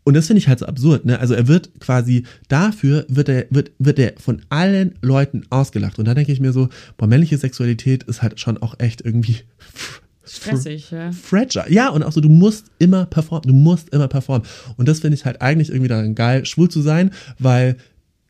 Und 0.05 0.15
das 0.15 0.27
finde 0.27 0.39
ich 0.39 0.49
halt 0.49 0.59
so 0.59 0.65
absurd, 0.65 1.05
ne? 1.05 1.19
Also 1.19 1.33
er 1.33 1.47
wird 1.47 1.79
quasi 1.79 2.23
dafür 2.49 3.05
wird 3.07 3.29
er 3.29 3.45
wird 3.49 3.71
wird 3.79 3.99
er 3.99 4.13
von 4.17 4.41
allen 4.49 4.95
Leuten 5.01 5.43
ausgelacht 5.49 5.97
und 5.97 6.05
da 6.05 6.13
denke 6.13 6.33
ich 6.33 6.41
mir 6.41 6.51
so, 6.51 6.67
boah, 6.97 7.07
männliche 7.07 7.37
Sexualität 7.37 8.03
ist 8.03 8.21
halt 8.21 8.39
schon 8.39 8.57
auch 8.57 8.75
echt 8.79 8.99
irgendwie 9.01 9.37
Stressig, 10.25 10.91
ja. 10.91 11.11
fragile. 11.11 11.65
Ja, 11.69 11.89
und 11.89 12.03
auch 12.03 12.11
so, 12.11 12.21
du 12.21 12.29
musst 12.29 12.67
immer 12.79 13.05
performen, 13.05 13.47
du 13.47 13.53
musst 13.53 13.89
immer 13.89 14.07
performen. 14.07 14.47
Und 14.77 14.87
das 14.87 15.01
finde 15.01 15.15
ich 15.15 15.25
halt 15.25 15.41
eigentlich 15.41 15.69
irgendwie 15.69 15.89
daran 15.89 16.15
geil, 16.15 16.45
schwul 16.45 16.69
zu 16.69 16.81
sein, 16.81 17.11
weil, 17.39 17.75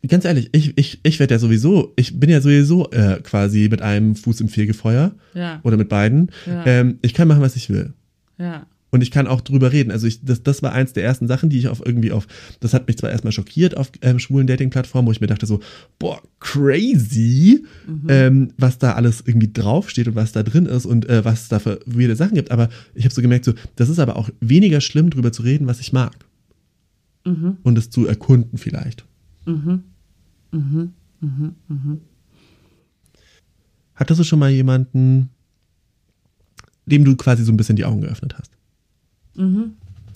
ganz 0.07 0.25
ehrlich, 0.25 0.49
ich, 0.53 0.77
ich, 0.77 0.99
ich 1.03 1.19
werde 1.19 1.35
ja 1.35 1.39
sowieso, 1.39 1.93
ich 1.95 2.19
bin 2.19 2.29
ja 2.29 2.41
sowieso 2.41 2.89
äh, 2.91 3.19
quasi 3.21 3.67
mit 3.69 3.81
einem 3.81 4.15
Fuß 4.15 4.41
im 4.41 4.49
Fegefeuer 4.49 5.11
Ja, 5.33 5.59
oder 5.63 5.77
mit 5.77 5.89
beiden. 5.89 6.31
Ja. 6.45 6.65
Ähm, 6.65 6.97
ich 7.01 7.13
kann 7.13 7.27
machen, 7.27 7.41
was 7.41 7.55
ich 7.55 7.69
will. 7.69 7.93
ja. 8.37 8.65
Und 8.93 9.01
ich 9.01 9.09
kann 9.09 9.25
auch 9.25 9.41
drüber 9.41 9.71
reden. 9.71 9.89
Also 9.89 10.05
ich, 10.05 10.23
das, 10.23 10.43
das 10.43 10.61
war 10.61 10.71
eins 10.71 10.93
der 10.93 11.03
ersten 11.03 11.27
Sachen, 11.27 11.49
die 11.49 11.57
ich 11.57 11.67
auf 11.67 11.83
irgendwie 11.83 12.11
auf, 12.11 12.27
das 12.59 12.75
hat 12.75 12.85
mich 12.85 12.95
zwar 12.95 13.09
erstmal 13.09 13.33
schockiert 13.33 13.75
auf 13.75 13.91
ähm, 14.03 14.19
schwulen 14.19 14.45
Dating-Plattformen, 14.45 15.07
wo 15.07 15.11
ich 15.11 15.19
mir 15.19 15.25
dachte 15.25 15.47
so, 15.47 15.61
boah, 15.97 16.21
crazy, 16.39 17.65
ähm, 18.07 18.53
was 18.59 18.77
da 18.77 18.93
alles 18.93 19.23
irgendwie 19.25 19.51
draufsteht 19.51 20.07
und 20.09 20.13
was 20.13 20.31
da 20.31 20.43
drin 20.43 20.67
ist 20.67 20.85
und 20.85 21.09
äh, 21.09 21.25
was 21.25 21.41
es 21.41 21.47
da 21.47 21.57
für 21.57 21.79
weirde 21.87 22.15
Sachen 22.15 22.35
gibt. 22.35 22.51
Aber 22.51 22.69
ich 22.93 23.03
habe 23.03 23.15
so 23.15 23.23
gemerkt, 23.23 23.45
so, 23.45 23.53
das 23.77 23.89
ist 23.89 23.97
aber 23.97 24.15
auch 24.15 24.29
weniger 24.41 24.79
schlimm, 24.79 25.09
drüber 25.09 25.31
zu 25.31 25.41
reden, 25.41 25.65
was 25.65 25.79
ich 25.79 25.91
mag. 25.91 26.13
Und 27.63 27.75
es 27.79 27.89
zu 27.89 28.05
erkunden 28.05 28.59
vielleicht. 28.59 29.05
Hattest 33.95 34.19
du 34.19 34.23
schon 34.23 34.37
mal 34.37 34.51
jemanden, 34.51 35.31
dem 36.85 37.03
du 37.05 37.15
quasi 37.15 37.43
so 37.43 37.51
ein 37.51 37.57
bisschen 37.57 37.75
die 37.75 37.85
Augen 37.85 38.01
geöffnet 38.01 38.35
hast? 38.37 38.52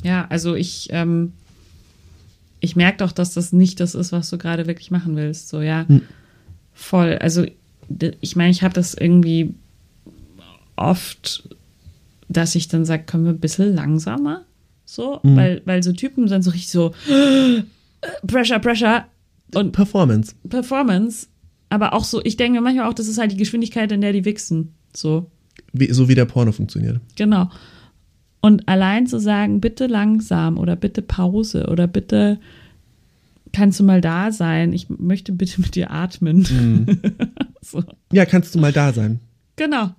Ja, 0.03 0.27
also 0.29 0.55
ich, 0.55 0.87
ähm, 0.91 1.33
ich 2.59 2.75
merke 2.75 2.99
doch, 2.99 3.11
dass 3.11 3.33
das 3.33 3.53
nicht 3.53 3.79
das 3.79 3.95
ist, 3.95 4.11
was 4.11 4.29
du 4.29 4.37
gerade 4.37 4.67
wirklich 4.67 4.91
machen 4.91 5.15
willst. 5.15 5.49
So, 5.49 5.61
ja, 5.61 5.85
voll. 6.73 7.17
Also 7.19 7.45
ich 8.21 8.35
meine, 8.35 8.51
ich 8.51 8.63
habe 8.63 8.73
das 8.73 8.93
irgendwie 8.93 9.53
oft, 10.75 11.49
dass 12.29 12.55
ich 12.55 12.67
dann 12.67 12.85
sage, 12.85 13.03
können 13.03 13.25
wir 13.25 13.31
ein 13.31 13.39
bisschen 13.39 13.73
langsamer? 13.75 14.45
So, 14.85 15.19
weil, 15.23 15.61
weil 15.65 15.83
so 15.83 15.91
Typen 15.91 16.27
sind 16.27 16.43
so 16.43 16.51
richtig 16.51 16.69
so 16.69 16.93
Pressure, 18.27 18.59
Pressure 18.59 19.05
und 19.53 19.71
Performance. 19.71 20.35
Performance. 20.47 21.27
Aber 21.69 21.93
auch 21.93 22.05
so, 22.05 22.21
ich 22.23 22.37
denke 22.37 22.59
mir 22.59 22.61
manchmal 22.61 22.87
auch, 22.87 22.93
das 22.93 23.07
ist 23.07 23.17
halt 23.17 23.31
die 23.31 23.37
Geschwindigkeit, 23.37 23.91
in 23.91 24.01
der 24.01 24.13
die 24.13 24.23
wichsen. 24.23 24.73
So. 24.95 25.29
Wie, 25.73 25.91
so 25.91 26.07
wie 26.07 26.15
der 26.15 26.25
Porno 26.25 26.51
funktioniert. 26.51 27.01
Genau. 27.15 27.49
Und 28.47 28.65
allein 28.69 29.07
zu 29.07 29.19
sagen, 29.19 29.59
bitte 29.59 29.87
langsam 29.87 30.57
oder 30.57 30.77
bitte 30.77 31.01
Pause 31.01 31.67
oder 31.69 31.85
bitte 31.85 32.39
kannst 33.51 33.77
du 33.81 33.83
mal 33.83 33.99
da 33.99 34.31
sein, 34.31 34.71
ich 34.71 34.87
möchte 34.87 35.33
bitte 35.33 35.59
mit 35.59 35.75
dir 35.75 35.91
atmen. 35.91 36.45
so. 37.61 37.83
Ja, 38.13 38.23
kannst 38.23 38.55
du 38.55 38.59
mal 38.59 38.71
da 38.71 38.93
sein. 38.93 39.19
Genau. 39.57 39.89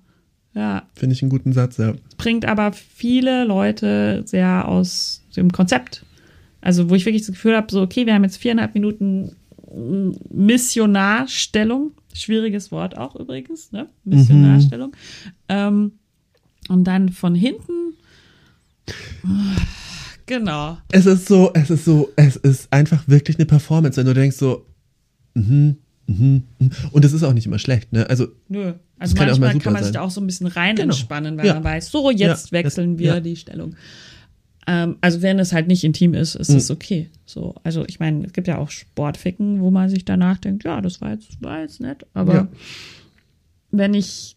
Ja. 0.55 0.81
Finde 0.95 1.13
ich 1.13 1.21
einen 1.21 1.29
guten 1.29 1.53
Satz, 1.53 1.77
ja. 1.77 1.93
Bringt 2.17 2.45
aber 2.45 2.73
viele 2.73 3.43
Leute 3.43 4.23
sehr 4.25 4.67
aus 4.67 5.23
dem 5.35 5.51
Konzept. 5.51 6.03
Also, 6.59 6.89
wo 6.89 6.95
ich 6.95 7.05
wirklich 7.05 7.21
das 7.21 7.35
Gefühl 7.35 7.55
habe, 7.55 7.67
so, 7.69 7.83
okay, 7.83 8.07
wir 8.07 8.15
haben 8.15 8.23
jetzt 8.23 8.37
viereinhalb 8.37 8.73
Minuten 8.73 9.35
Missionarstellung. 10.31 11.91
Schwieriges 12.15 12.71
Wort 12.71 12.97
auch 12.97 13.15
übrigens, 13.15 13.71
ne? 13.71 13.89
Missionarstellung. 14.05 14.93
Ähm, 15.49 15.91
und 16.67 16.85
dann 16.85 17.09
von 17.09 17.35
hinten. 17.35 17.93
Genau. 20.25 20.77
Es 20.91 21.05
ist 21.05 21.27
so, 21.27 21.51
es 21.53 21.69
ist 21.69 21.85
so, 21.85 22.09
es 22.15 22.35
ist 22.35 22.71
einfach 22.71 23.07
wirklich 23.07 23.37
eine 23.37 23.45
Performance, 23.45 23.97
wenn 23.97 24.05
du 24.05 24.13
denkst 24.13 24.37
so, 24.37 24.65
mhm, 25.33 25.77
mhm, 26.05 26.43
mhm. 26.59 26.71
und 26.91 27.03
es 27.03 27.13
ist 27.13 27.23
auch 27.23 27.33
nicht 27.33 27.47
immer 27.47 27.57
schlecht, 27.59 27.91
ne? 27.91 28.07
Also, 28.09 28.27
Nö. 28.47 28.73
Also 28.99 29.15
kann 29.15 29.27
manchmal 29.27 29.57
kann 29.59 29.73
man 29.73 29.83
sich 29.83 29.93
da 29.93 30.01
auch 30.01 30.11
so 30.11 30.19
ein 30.21 30.27
bisschen 30.27 30.47
rein 30.47 30.75
Genau. 30.75 30.89
entspannen, 30.93 31.37
weil 31.37 31.45
Ja. 31.47 31.53
man 31.55 31.63
weiß, 31.63 31.89
so, 31.89 32.11
jetzt 32.11 32.47
Ja. 32.47 32.51
wechseln 32.51 32.99
wir 32.99 33.07
ja. 33.15 33.19
die 33.21 33.37
Stellung. 33.37 33.75
Ähm, 34.67 34.97
also 35.01 35.21
wenn 35.23 35.39
es 35.39 35.51
halt 35.53 35.67
nicht 35.67 35.83
intim 35.83 36.13
ist, 36.13 36.35
ist 36.35 36.49
Mhm. 36.49 36.57
es 36.57 36.69
okay. 36.69 37.09
So, 37.25 37.55
also 37.63 37.85
ich 37.87 37.99
meine, 37.99 38.25
es 38.25 38.33
gibt 38.33 38.47
ja 38.47 38.57
auch 38.57 38.69
Sportficken, 38.69 39.61
wo 39.61 39.71
man 39.71 39.89
sich 39.89 40.03
danach 40.05 40.37
denkt, 40.37 40.63
ja, 40.65 40.79
das 40.81 40.99
war 41.01 41.11
jetzt, 41.13 41.41
war 41.41 41.61
jetzt 41.61 41.79
nett. 41.79 42.05
Aber 42.13 42.49
wenn 43.71 43.93
ich, 43.93 44.35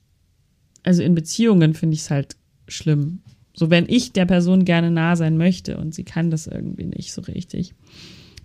also 0.85 1.03
in 1.03 1.15
Beziehungen 1.15 1.75
finde 1.75 1.95
ich 1.95 2.01
es 2.03 2.11
halt 2.11 2.37
schlimm. 2.69 3.21
So, 3.55 3.71
wenn 3.71 3.87
ich 3.89 4.13
der 4.13 4.25
Person 4.25 4.65
gerne 4.65 4.91
nah 4.91 5.17
sein 5.17 5.37
möchte 5.37 5.77
und 5.77 5.95
sie 5.95 6.05
kann 6.05 6.31
das 6.31 6.47
irgendwie 6.47 6.87
nicht 6.87 7.13
so 7.13 7.23
richtig. 7.23 7.75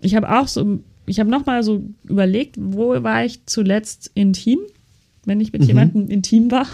Ich 0.00 0.14
habe 0.14 0.38
auch 0.38 0.48
so, 0.48 0.80
ich 1.06 1.18
habe 1.18 1.30
nochmal 1.30 1.62
so 1.62 1.82
überlegt, 2.04 2.56
wo 2.58 3.02
war 3.02 3.24
ich 3.24 3.44
zuletzt 3.46 4.10
intim, 4.14 4.58
wenn 5.24 5.40
ich 5.40 5.52
mit 5.52 5.64
jemandem 5.64 6.08
intim 6.08 6.50
war. 6.50 6.66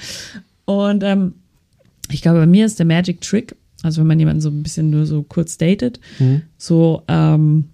und 0.64 1.02
ähm, 1.04 1.34
ich 2.10 2.22
glaube, 2.22 2.40
bei 2.40 2.46
mir 2.46 2.66
ist 2.66 2.78
der 2.78 2.86
Magic 2.86 3.20
Trick, 3.20 3.54
also 3.82 4.00
wenn 4.00 4.08
man 4.08 4.18
jemanden 4.18 4.40
so 4.40 4.50
ein 4.50 4.62
bisschen 4.62 4.90
nur 4.90 5.06
so 5.06 5.22
kurz 5.22 5.56
datet, 5.56 6.00
so 6.56 7.02
ähm, 7.06 7.68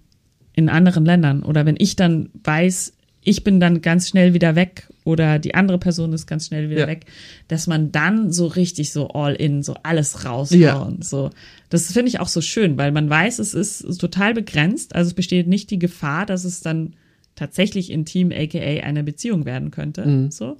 in 0.53 0.69
anderen 0.69 1.05
Ländern 1.05 1.43
oder 1.43 1.65
wenn 1.65 1.75
ich 1.77 1.95
dann 1.95 2.29
weiß, 2.43 2.93
ich 3.25 3.43
bin 3.43 3.59
dann 3.59 3.81
ganz 3.81 4.07
schnell 4.07 4.33
wieder 4.33 4.55
weg 4.55 4.87
oder 5.03 5.39
die 5.39 5.55
andere 5.55 5.77
Person 5.79 6.13
ist 6.13 6.27
ganz 6.27 6.47
schnell 6.47 6.69
wieder 6.69 6.81
Ja. 6.81 6.87
weg, 6.87 7.05
dass 7.47 7.67
man 7.67 7.91
dann 7.91 8.31
so 8.31 8.45
richtig 8.47 8.91
so 8.93 9.09
all 9.09 9.33
in, 9.33 9.63
so 9.63 9.75
alles 9.83 10.23
raushauen. 10.25 10.59
Ja. 10.59 10.91
So. 11.01 11.31
Das 11.69 11.91
finde 11.91 12.09
ich 12.09 12.19
auch 12.19 12.27
so 12.27 12.39
schön, 12.39 12.77
weil 12.77 12.91
man 12.91 13.09
weiß, 13.09 13.39
es 13.39 13.53
ist 13.53 13.99
total 13.99 14.33
begrenzt. 14.33 14.95
Also 14.95 15.09
es 15.09 15.13
besteht 15.15 15.47
nicht 15.47 15.71
die 15.71 15.79
Gefahr, 15.79 16.25
dass 16.25 16.45
es 16.45 16.61
dann 16.61 16.93
tatsächlich 17.35 17.91
intim, 17.91 18.31
aka 18.31 18.59
eine 18.59 19.03
Beziehung 19.03 19.45
werden 19.45 19.71
könnte. 19.71 20.27
So. 20.31 20.57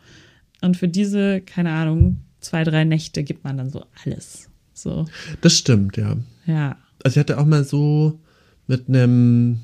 Und 0.61 0.75
für 0.75 0.87
diese, 0.87 1.41
keine 1.41 1.71
Ahnung, 1.71 2.21
zwei, 2.39 2.63
drei 2.63 2.83
Nächte 2.83 3.23
gibt 3.23 3.43
man 3.43 3.57
dann 3.57 3.69
so 3.69 3.85
alles. 4.03 4.49
So, 4.73 5.05
das 5.41 5.55
stimmt, 5.57 5.97
ja. 5.97 6.17
ja. 6.47 6.75
Also 7.03 7.15
ich 7.15 7.19
hatte 7.19 7.37
auch 7.39 7.45
mal 7.45 7.63
so 7.63 8.19
mit 8.67 8.89
einem 8.89 9.59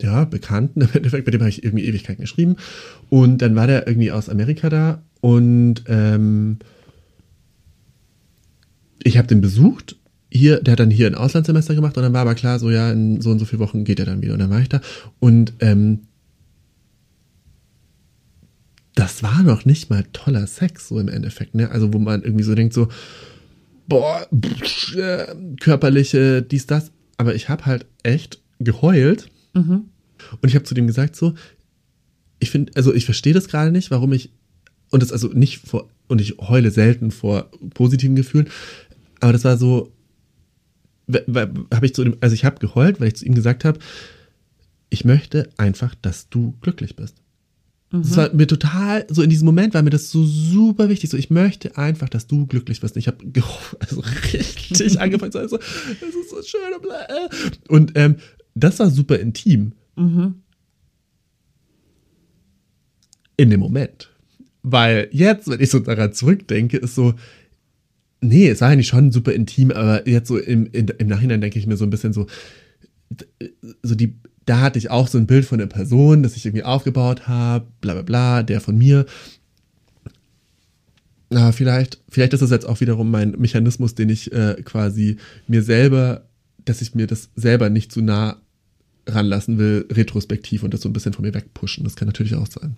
ja, 0.00 0.24
Bekannten, 0.24 0.80
im 0.82 0.88
Endeffekt, 0.92 1.26
mit 1.26 1.34
dem 1.34 1.40
habe 1.40 1.50
ich 1.50 1.64
irgendwie 1.64 1.84
Ewigkeiten 1.86 2.22
geschrieben. 2.22 2.56
Und 3.08 3.42
dann 3.42 3.54
war 3.56 3.66
der 3.66 3.86
irgendwie 3.86 4.12
aus 4.12 4.28
Amerika 4.28 4.68
da 4.68 5.02
und 5.20 5.84
ähm, 5.88 6.58
ich 9.02 9.18
habe 9.18 9.28
den 9.28 9.40
besucht. 9.40 9.96
Hier, 10.30 10.60
der 10.60 10.72
hat 10.72 10.80
dann 10.80 10.90
hier 10.90 11.06
ein 11.06 11.14
Auslandssemester 11.14 11.74
gemacht 11.74 11.96
und 11.96 12.02
dann 12.02 12.12
war 12.12 12.22
aber 12.22 12.34
klar, 12.34 12.58
so 12.58 12.70
ja, 12.70 12.90
in 12.90 13.20
so 13.20 13.30
und 13.30 13.38
so 13.38 13.44
vielen 13.44 13.60
Wochen 13.60 13.84
geht 13.84 14.00
er 14.00 14.06
dann 14.06 14.22
wieder. 14.22 14.34
Und 14.34 14.40
dann 14.40 14.50
war 14.50 14.60
ich 14.60 14.68
da. 14.68 14.80
Und 15.20 15.54
ähm, 15.60 16.00
das 18.96 19.22
war 19.22 19.42
noch 19.42 19.64
nicht 19.64 19.90
mal 19.90 20.04
toller 20.12 20.46
Sex, 20.46 20.88
so 20.88 20.98
im 20.98 21.08
Endeffekt, 21.08 21.54
ne? 21.54 21.70
Also, 21.70 21.92
wo 21.92 21.98
man 21.98 22.22
irgendwie 22.22 22.44
so 22.44 22.54
denkt, 22.54 22.74
so, 22.74 22.88
boah, 23.86 24.26
pff, 24.34 24.96
äh, 24.96 25.26
körperliche, 25.60 26.42
dies, 26.42 26.66
das. 26.66 26.90
aber 27.18 27.34
ich 27.34 27.48
habe 27.48 27.66
halt 27.66 27.86
echt 28.02 28.40
geheult. 28.58 29.28
Und 30.40 30.48
ich 30.48 30.54
habe 30.54 30.64
zu 30.64 30.74
dem 30.74 30.86
gesagt 30.86 31.16
so, 31.16 31.34
ich 32.38 32.50
finde, 32.50 32.72
also 32.74 32.92
ich 32.92 33.04
verstehe 33.04 33.34
das 33.34 33.48
gerade 33.48 33.72
nicht, 33.72 33.90
warum 33.90 34.12
ich 34.12 34.30
und 34.90 35.02
das 35.02 35.12
also 35.12 35.28
nicht 35.28 35.66
vor 35.66 35.88
und 36.08 36.20
ich 36.20 36.38
heule 36.38 36.70
selten 36.70 37.10
vor 37.10 37.50
positiven 37.74 38.14
Gefühlen, 38.14 38.48
aber 39.20 39.32
das 39.32 39.44
war 39.44 39.56
so, 39.56 39.92
habe 41.10 41.86
ich 41.86 41.94
zu 41.94 42.04
dem, 42.04 42.16
also 42.20 42.34
ich 42.34 42.44
habe 42.44 42.58
geheult, 42.58 43.00
weil 43.00 43.08
ich 43.08 43.16
zu 43.16 43.24
ihm 43.24 43.34
gesagt 43.34 43.64
habe, 43.64 43.78
ich 44.90 45.04
möchte 45.04 45.48
einfach, 45.56 45.94
dass 45.96 46.28
du 46.28 46.54
glücklich 46.60 46.96
bist. 46.96 47.16
Das 47.90 48.16
war 48.16 48.34
mir 48.34 48.46
total, 48.46 49.06
so 49.08 49.22
in 49.22 49.30
diesem 49.30 49.46
Moment 49.46 49.72
war 49.74 49.82
mir 49.82 49.90
das 49.90 50.10
so 50.10 50.24
super 50.24 50.88
wichtig. 50.88 51.08
So, 51.08 51.16
ich 51.16 51.30
möchte 51.30 51.78
einfach, 51.78 52.08
dass 52.08 52.26
du 52.26 52.46
glücklich 52.46 52.82
wirst. 52.82 52.96
Und 52.96 53.00
ich 53.00 53.06
habe 53.06 53.24
also 53.78 54.02
richtig 54.32 55.00
angefangen 55.00 55.32
zu 55.32 55.38
sagen, 55.38 55.48
so, 55.48 55.56
das 55.56 56.14
ist 56.14 56.30
so 56.30 56.42
schön 56.42 56.60
äh. 56.90 57.72
Und 57.72 57.92
ähm, 57.94 58.16
das 58.56 58.78
war 58.78 58.90
super 58.90 59.18
intim. 59.18 59.72
In 63.36 63.50
dem 63.50 63.60
Moment. 63.60 64.10
Weil 64.62 65.08
jetzt, 65.12 65.48
wenn 65.48 65.60
ich 65.60 65.70
so 65.70 65.78
daran 65.78 66.12
zurückdenke, 66.12 66.78
ist 66.78 66.94
so, 66.94 67.14
nee, 68.20 68.48
es 68.48 68.62
war 68.62 68.70
eigentlich 68.70 68.88
schon 68.88 69.12
super 69.12 69.32
intim, 69.32 69.70
aber 69.70 70.08
jetzt 70.08 70.28
so 70.28 70.38
im, 70.38 70.66
in, 70.72 70.88
im 70.88 71.06
Nachhinein 71.06 71.42
denke 71.42 71.58
ich 71.58 71.66
mir 71.66 71.76
so 71.76 71.84
ein 71.84 71.90
bisschen 71.90 72.14
so, 72.14 72.26
so 73.82 73.94
die, 73.94 74.16
da 74.46 74.60
hatte 74.62 74.78
ich 74.78 74.90
auch 74.90 75.06
so 75.06 75.18
ein 75.18 75.26
Bild 75.26 75.44
von 75.44 75.58
der 75.58 75.66
Person, 75.66 76.22
das 76.22 76.34
ich 76.34 76.46
irgendwie 76.46 76.64
aufgebaut 76.64 77.28
habe, 77.28 77.66
bla 77.82 77.92
bla 77.92 78.02
bla, 78.02 78.42
der 78.42 78.62
von 78.62 78.76
mir. 78.78 79.04
Na, 81.28 81.52
vielleicht, 81.52 82.00
vielleicht 82.08 82.32
ist 82.32 82.40
das 82.40 82.50
jetzt 82.50 82.66
auch 82.66 82.80
wiederum 82.80 83.10
mein 83.10 83.32
Mechanismus, 83.32 83.94
den 83.94 84.08
ich 84.08 84.32
äh, 84.32 84.62
quasi 84.64 85.18
mir 85.46 85.62
selber, 85.62 86.26
dass 86.64 86.80
ich 86.80 86.94
mir 86.94 87.06
das 87.06 87.28
selber 87.36 87.68
nicht 87.68 87.92
zu 87.92 88.00
nah 88.00 88.40
ranlassen 89.06 89.58
will, 89.58 89.86
retrospektiv 89.90 90.62
und 90.62 90.74
das 90.74 90.80
so 90.80 90.88
ein 90.88 90.92
bisschen 90.92 91.12
von 91.12 91.24
mir 91.24 91.34
wegpushen. 91.34 91.84
Das 91.84 91.96
kann 91.96 92.06
natürlich 92.06 92.34
auch 92.34 92.46
sein. 92.46 92.76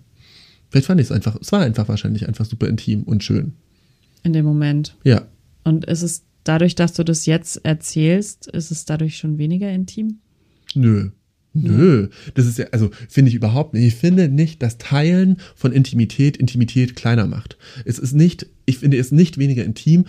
Vielleicht 0.69 0.87
fand 0.87 1.01
ich 1.01 1.07
es 1.07 1.11
einfach, 1.11 1.35
es 1.41 1.51
war 1.51 1.61
einfach 1.61 1.87
wahrscheinlich 1.87 2.27
einfach 2.27 2.45
super 2.45 2.67
intim 2.67 3.03
und 3.03 3.23
schön. 3.23 3.53
In 4.23 4.33
dem 4.33 4.45
Moment. 4.45 4.95
Ja. 5.03 5.27
Und 5.63 5.85
ist 5.85 6.03
es 6.03 6.23
dadurch, 6.43 6.75
dass 6.75 6.93
du 6.93 7.03
das 7.03 7.25
jetzt 7.25 7.65
erzählst, 7.65 8.47
ist 8.47 8.71
es 8.71 8.85
dadurch 8.85 9.17
schon 9.17 9.37
weniger 9.37 9.71
intim? 9.71 10.19
Nö. 10.75 11.09
Nö. 11.53 12.09
Das 12.35 12.45
ist 12.45 12.59
ja, 12.59 12.67
also 12.71 12.91
finde 13.09 13.29
ich 13.29 13.35
überhaupt 13.35 13.73
nicht. 13.73 13.85
Ich 13.85 13.95
finde 13.95 14.29
nicht, 14.29 14.61
dass 14.61 14.77
Teilen 14.77 15.37
von 15.55 15.71
Intimität 15.71 16.37
Intimität 16.37 16.95
kleiner 16.95 17.25
macht. 17.25 17.57
Es 17.85 17.97
ist 17.97 18.13
nicht, 18.13 18.45
ich 18.65 18.77
finde 18.77 18.97
es 18.97 19.11
nicht 19.11 19.39
weniger 19.39 19.63
intim, 19.63 20.05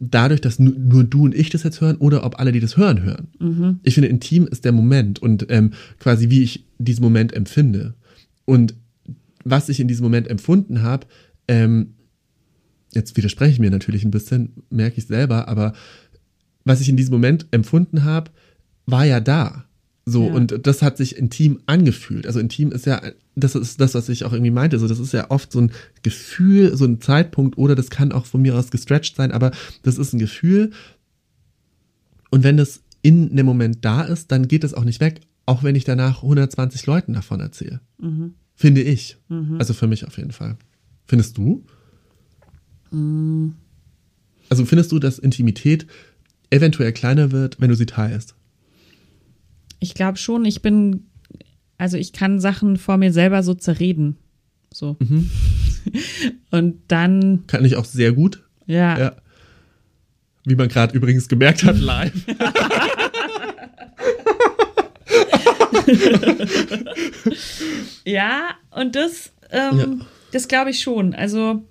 dadurch, 0.00 0.40
dass 0.40 0.58
nu- 0.58 0.74
nur 0.76 1.04
du 1.04 1.24
und 1.24 1.34
ich 1.34 1.50
das 1.50 1.62
jetzt 1.62 1.80
hören 1.80 1.96
oder 1.96 2.24
ob 2.24 2.40
alle, 2.40 2.52
die 2.52 2.60
das 2.60 2.76
hören, 2.76 3.02
hören. 3.02 3.80
Ich 3.82 3.94
finde, 3.94 4.08
intim 4.08 4.46
ist 4.46 4.64
der 4.64 4.72
Moment 4.72 5.18
und 5.20 5.46
ähm, 5.50 5.72
quasi 5.98 6.30
wie 6.30 6.42
ich 6.42 6.64
diesen 6.78 7.02
Moment 7.02 7.32
empfinde. 7.34 7.94
Und 8.46 8.74
was 9.44 9.68
ich 9.68 9.78
in 9.80 9.88
diesem 9.88 10.04
Moment 10.04 10.26
empfunden 10.28 10.82
habe, 10.82 11.06
ähm, 11.48 11.94
jetzt 12.92 13.16
widerspreche 13.16 13.52
ich 13.52 13.58
mir 13.60 13.70
natürlich 13.70 14.04
ein 14.04 14.10
bisschen, 14.10 14.52
merke 14.70 14.98
ich 14.98 15.06
selber, 15.06 15.48
aber 15.48 15.74
was 16.64 16.80
ich 16.80 16.88
in 16.88 16.96
diesem 16.96 17.12
Moment 17.12 17.46
empfunden 17.50 18.04
habe, 18.04 18.30
war 18.86 19.04
ja 19.04 19.20
da. 19.20 19.64
So, 20.06 20.26
Ja. 20.26 20.32
und 20.32 20.66
das 20.66 20.82
hat 20.82 20.96
sich 20.96 21.16
intim 21.16 21.60
angefühlt. 21.66 22.26
Also 22.26 22.40
intim 22.40 22.72
ist 22.72 22.86
ja, 22.86 23.00
das 23.40 23.54
ist 23.54 23.80
das, 23.80 23.94
was 23.94 24.08
ich 24.08 24.24
auch 24.24 24.32
irgendwie 24.32 24.50
meinte. 24.50 24.78
So, 24.78 24.88
das 24.88 24.98
ist 24.98 25.12
ja 25.12 25.30
oft 25.30 25.52
so 25.52 25.60
ein 25.60 25.72
Gefühl, 26.02 26.76
so 26.76 26.84
ein 26.84 27.00
Zeitpunkt, 27.00 27.58
oder 27.58 27.74
das 27.74 27.90
kann 27.90 28.12
auch 28.12 28.26
von 28.26 28.42
mir 28.42 28.56
aus 28.56 28.70
gestretched 28.70 29.16
sein, 29.16 29.32
aber 29.32 29.50
das 29.82 29.98
ist 29.98 30.12
ein 30.12 30.18
Gefühl. 30.18 30.70
Und 32.30 32.44
wenn 32.44 32.56
das 32.56 32.82
in 33.02 33.34
dem 33.34 33.46
Moment 33.46 33.84
da 33.84 34.02
ist, 34.02 34.30
dann 34.30 34.46
geht 34.46 34.64
es 34.64 34.74
auch 34.74 34.84
nicht 34.84 35.00
weg, 35.00 35.20
auch 35.46 35.62
wenn 35.62 35.74
ich 35.74 35.84
danach 35.84 36.22
120 36.22 36.86
Leuten 36.86 37.12
davon 37.12 37.40
erzähle. 37.40 37.80
Finde 38.54 38.82
ich. 38.82 39.16
Also 39.58 39.74
für 39.74 39.86
mich 39.86 40.06
auf 40.06 40.16
jeden 40.18 40.32
Fall. 40.32 40.56
Findest 41.06 41.38
du? 41.38 41.64
Also 44.50 44.64
findest 44.64 44.92
du, 44.92 44.98
dass 44.98 45.18
Intimität 45.18 45.86
eventuell 46.50 46.92
kleiner 46.92 47.32
wird, 47.32 47.60
wenn 47.60 47.70
du 47.70 47.76
sie 47.76 47.86
teilst? 47.86 48.34
Ich 49.78 49.94
glaube 49.94 50.18
schon, 50.18 50.44
ich 50.44 50.60
bin, 50.60 51.06
also 51.80 51.96
ich 51.96 52.12
kann 52.12 52.38
Sachen 52.40 52.76
vor 52.76 52.96
mir 52.98 53.12
selber 53.12 53.42
so 53.42 53.54
zerreden. 53.54 54.16
So. 54.72 54.96
Und 56.50 56.80
dann, 56.88 57.44
Kann 57.46 57.64
ich 57.64 57.76
auch 57.76 57.84
sehr 57.86 58.12
gut. 58.12 58.42
ja, 58.66 58.98
Ja. 58.98 59.16
Wie 60.44 60.54
man 60.54 60.68
gerade 60.68 60.96
übrigens 60.96 61.28
gemerkt 61.28 61.64
hat, 61.64 61.78
live. 61.78 62.12
Ja, 68.04 68.50
und 68.70 68.96
das, 68.96 69.32
ähm, 69.50 69.78
Ja. 69.78 70.06
das 70.32 70.48
glaube 70.48 70.70
ich 70.70 70.80
schon. 70.80 71.14
Also, 71.14 71.62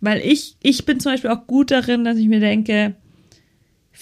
weil 0.00 0.20
ich, 0.20 0.56
ich 0.62 0.84
bin 0.86 1.00
zum 1.00 1.12
Beispiel 1.12 1.30
auch 1.30 1.46
gut 1.46 1.70
darin, 1.70 2.04
dass 2.04 2.16
ich 2.18 2.28
mir 2.28 2.40
denke, 2.40 2.94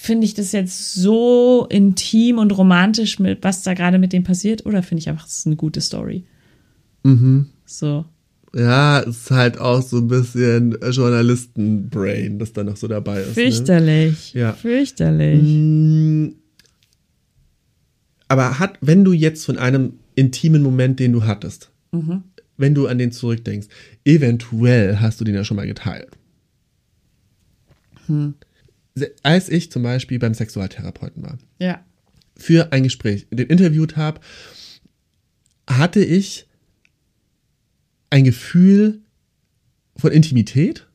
finde 0.00 0.24
ich 0.26 0.34
das 0.34 0.52
jetzt 0.52 0.94
so 0.94 1.66
intim 1.70 2.38
und 2.38 2.56
romantisch 2.56 3.18
mit, 3.18 3.42
was 3.42 3.62
da 3.62 3.74
gerade 3.74 3.98
mit 3.98 4.12
dem 4.12 4.22
passiert, 4.22 4.64
oder 4.64 4.82
finde 4.82 5.00
ich 5.00 5.08
einfach, 5.08 5.26
es 5.26 5.38
ist 5.38 5.46
eine 5.46 5.56
gute 5.56 5.80
Story. 5.80 6.24
Mhm. 7.02 7.46
So. 7.66 8.04
Ja, 8.54 9.00
ist 9.00 9.30
halt 9.30 9.58
auch 9.58 9.82
so 9.82 9.98
ein 9.98 10.08
bisschen 10.08 10.78
Journalisten-Brain, 10.90 12.38
das 12.38 12.52
da 12.52 12.64
noch 12.64 12.76
so 12.76 12.86
dabei 12.88 13.20
ist. 13.20 13.28
Ne? 13.28 13.34
Fürchterlich. 13.34 14.32
Ja. 14.34 14.52
Fürchterlich. 14.54 15.42
Mm, 15.42 16.28
Aber 18.28 18.58
hat, 18.58 18.78
wenn 18.80 19.04
du 19.04 19.12
jetzt 19.12 19.44
von 19.44 19.58
einem 19.58 19.94
intimen 20.14 20.62
Moment, 20.62 20.98
den 21.00 21.12
du 21.12 21.24
hattest, 21.24 21.70
wenn 22.56 22.74
du 22.74 22.86
an 22.86 22.98
den 22.98 23.12
zurückdenkst, 23.12 23.68
eventuell 24.04 24.98
hast 25.00 25.20
du 25.20 25.24
den 25.24 25.34
ja 25.34 25.44
schon 25.44 25.56
mal 25.56 25.66
geteilt. 25.66 26.16
Se- 28.06 28.34
Als 29.22 29.48
ich 29.48 29.70
zum 29.70 29.82
Beispiel 29.82 30.18
beim 30.18 30.34
Sexualtherapeuten 30.34 31.22
war, 31.22 31.38
Ja. 31.58 31.84
für 32.36 32.72
ein 32.72 32.82
Gespräch, 32.84 33.26
den 33.30 33.48
interviewt 33.48 33.96
habe, 33.96 34.20
hatte 35.68 36.02
ich 36.04 36.46
ein 38.10 38.24
Gefühl 38.24 39.00
von 39.96 40.12
Intimität. 40.12 40.86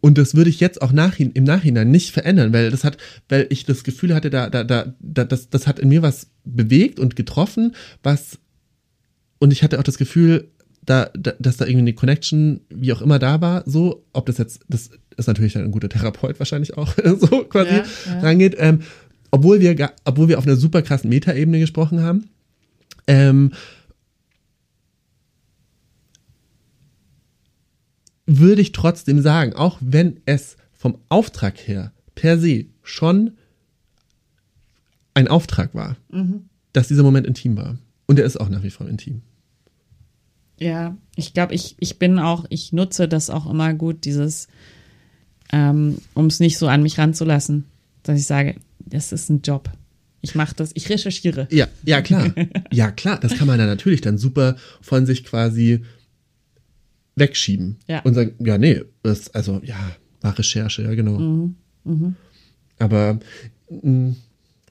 Und 0.00 0.18
das 0.18 0.34
würde 0.34 0.50
ich 0.50 0.58
jetzt 0.60 0.82
auch 0.82 0.92
nachhin, 0.92 1.30
im 1.32 1.44
Nachhinein 1.44 1.90
nicht 1.90 2.10
verändern, 2.10 2.52
weil 2.52 2.70
das 2.70 2.82
hat, 2.84 2.96
weil 3.28 3.46
ich 3.50 3.64
das 3.66 3.84
Gefühl 3.84 4.14
hatte, 4.14 4.30
da, 4.30 4.50
da, 4.50 4.64
da, 4.64 4.94
da 5.00 5.24
das, 5.24 5.48
das 5.50 5.66
hat 5.66 5.78
in 5.78 5.88
mir 5.88 6.02
was 6.02 6.28
bewegt 6.44 6.98
und 6.98 7.14
getroffen, 7.16 7.74
was, 8.02 8.38
und 9.38 9.52
ich 9.52 9.62
hatte 9.62 9.78
auch 9.78 9.84
das 9.84 9.98
Gefühl, 9.98 10.50
da, 10.84 11.10
da, 11.14 11.32
dass 11.38 11.56
da 11.56 11.64
irgendwie 11.64 11.80
eine 11.82 11.92
Connection, 11.94 12.60
wie 12.68 12.92
auch 12.92 13.02
immer 13.02 13.18
da 13.18 13.40
war, 13.40 13.62
so, 13.66 14.04
ob 14.12 14.26
das 14.26 14.38
jetzt, 14.38 14.60
das 14.68 14.90
ist 15.16 15.26
natürlich 15.26 15.56
ein 15.56 15.70
guter 15.70 15.88
Therapeut 15.88 16.38
wahrscheinlich 16.38 16.76
auch, 16.76 16.94
so 17.18 17.44
quasi 17.44 17.70
Ja, 17.70 17.84
ja. 18.06 18.20
rangeht, 18.20 18.56
ähm, 18.58 18.80
obwohl 19.30 19.60
wir, 19.60 19.90
obwohl 20.04 20.28
wir 20.28 20.38
auf 20.38 20.46
einer 20.46 20.56
super 20.56 20.82
krassen 20.82 21.08
Metaebene 21.08 21.60
gesprochen 21.60 22.00
haben, 22.02 22.28
ähm, 23.06 23.52
würde 28.26 28.62
ich 28.62 28.72
trotzdem 28.72 29.20
sagen, 29.20 29.54
auch 29.54 29.78
wenn 29.80 30.20
es 30.26 30.56
vom 30.72 30.98
Auftrag 31.08 31.56
her 31.66 31.92
per 32.14 32.38
se 32.38 32.66
schon 32.82 33.32
ein 35.14 35.28
Auftrag 35.28 35.74
war, 35.74 35.96
dass 36.72 36.88
dieser 36.88 37.02
Moment 37.02 37.26
intim 37.26 37.56
war. 37.56 37.78
Und 38.06 38.18
er 38.18 38.24
ist 38.24 38.40
auch 38.40 38.48
nach 38.48 38.62
wie 38.62 38.70
vor 38.70 38.88
intim. 38.88 39.22
Ja, 40.62 40.96
ich 41.16 41.34
glaube, 41.34 41.54
ich, 41.54 41.74
ich 41.80 41.98
bin 41.98 42.20
auch, 42.20 42.44
ich 42.48 42.72
nutze 42.72 43.08
das 43.08 43.30
auch 43.30 43.50
immer 43.50 43.74
gut, 43.74 44.04
dieses, 44.04 44.46
ähm, 45.52 45.98
um 46.14 46.26
es 46.26 46.38
nicht 46.38 46.56
so 46.56 46.68
an 46.68 46.84
mich 46.84 46.98
ranzulassen, 46.98 47.64
dass 48.04 48.18
ich 48.20 48.26
sage, 48.26 48.54
das 48.78 49.10
ist 49.10 49.28
ein 49.28 49.42
Job. 49.42 49.70
Ich 50.20 50.36
mache 50.36 50.54
das, 50.54 50.70
ich 50.74 50.88
recherchiere. 50.88 51.48
Ja, 51.50 51.66
ja, 51.84 52.00
klar. 52.00 52.32
ja, 52.70 52.92
klar. 52.92 53.18
Das 53.18 53.34
kann 53.36 53.48
man 53.48 53.58
dann 53.58 53.66
natürlich 53.66 54.02
dann 54.02 54.18
super 54.18 54.54
von 54.80 55.04
sich 55.04 55.24
quasi 55.24 55.82
wegschieben. 57.16 57.78
Ja. 57.88 58.02
Und 58.02 58.14
sagen, 58.14 58.36
ja, 58.38 58.56
nee, 58.56 58.82
das, 59.02 59.34
also, 59.34 59.60
ja, 59.64 59.96
war 60.20 60.38
Recherche, 60.38 60.82
ja, 60.82 60.94
genau. 60.94 61.50
Aber, 62.78 63.18
mh, 63.68 64.14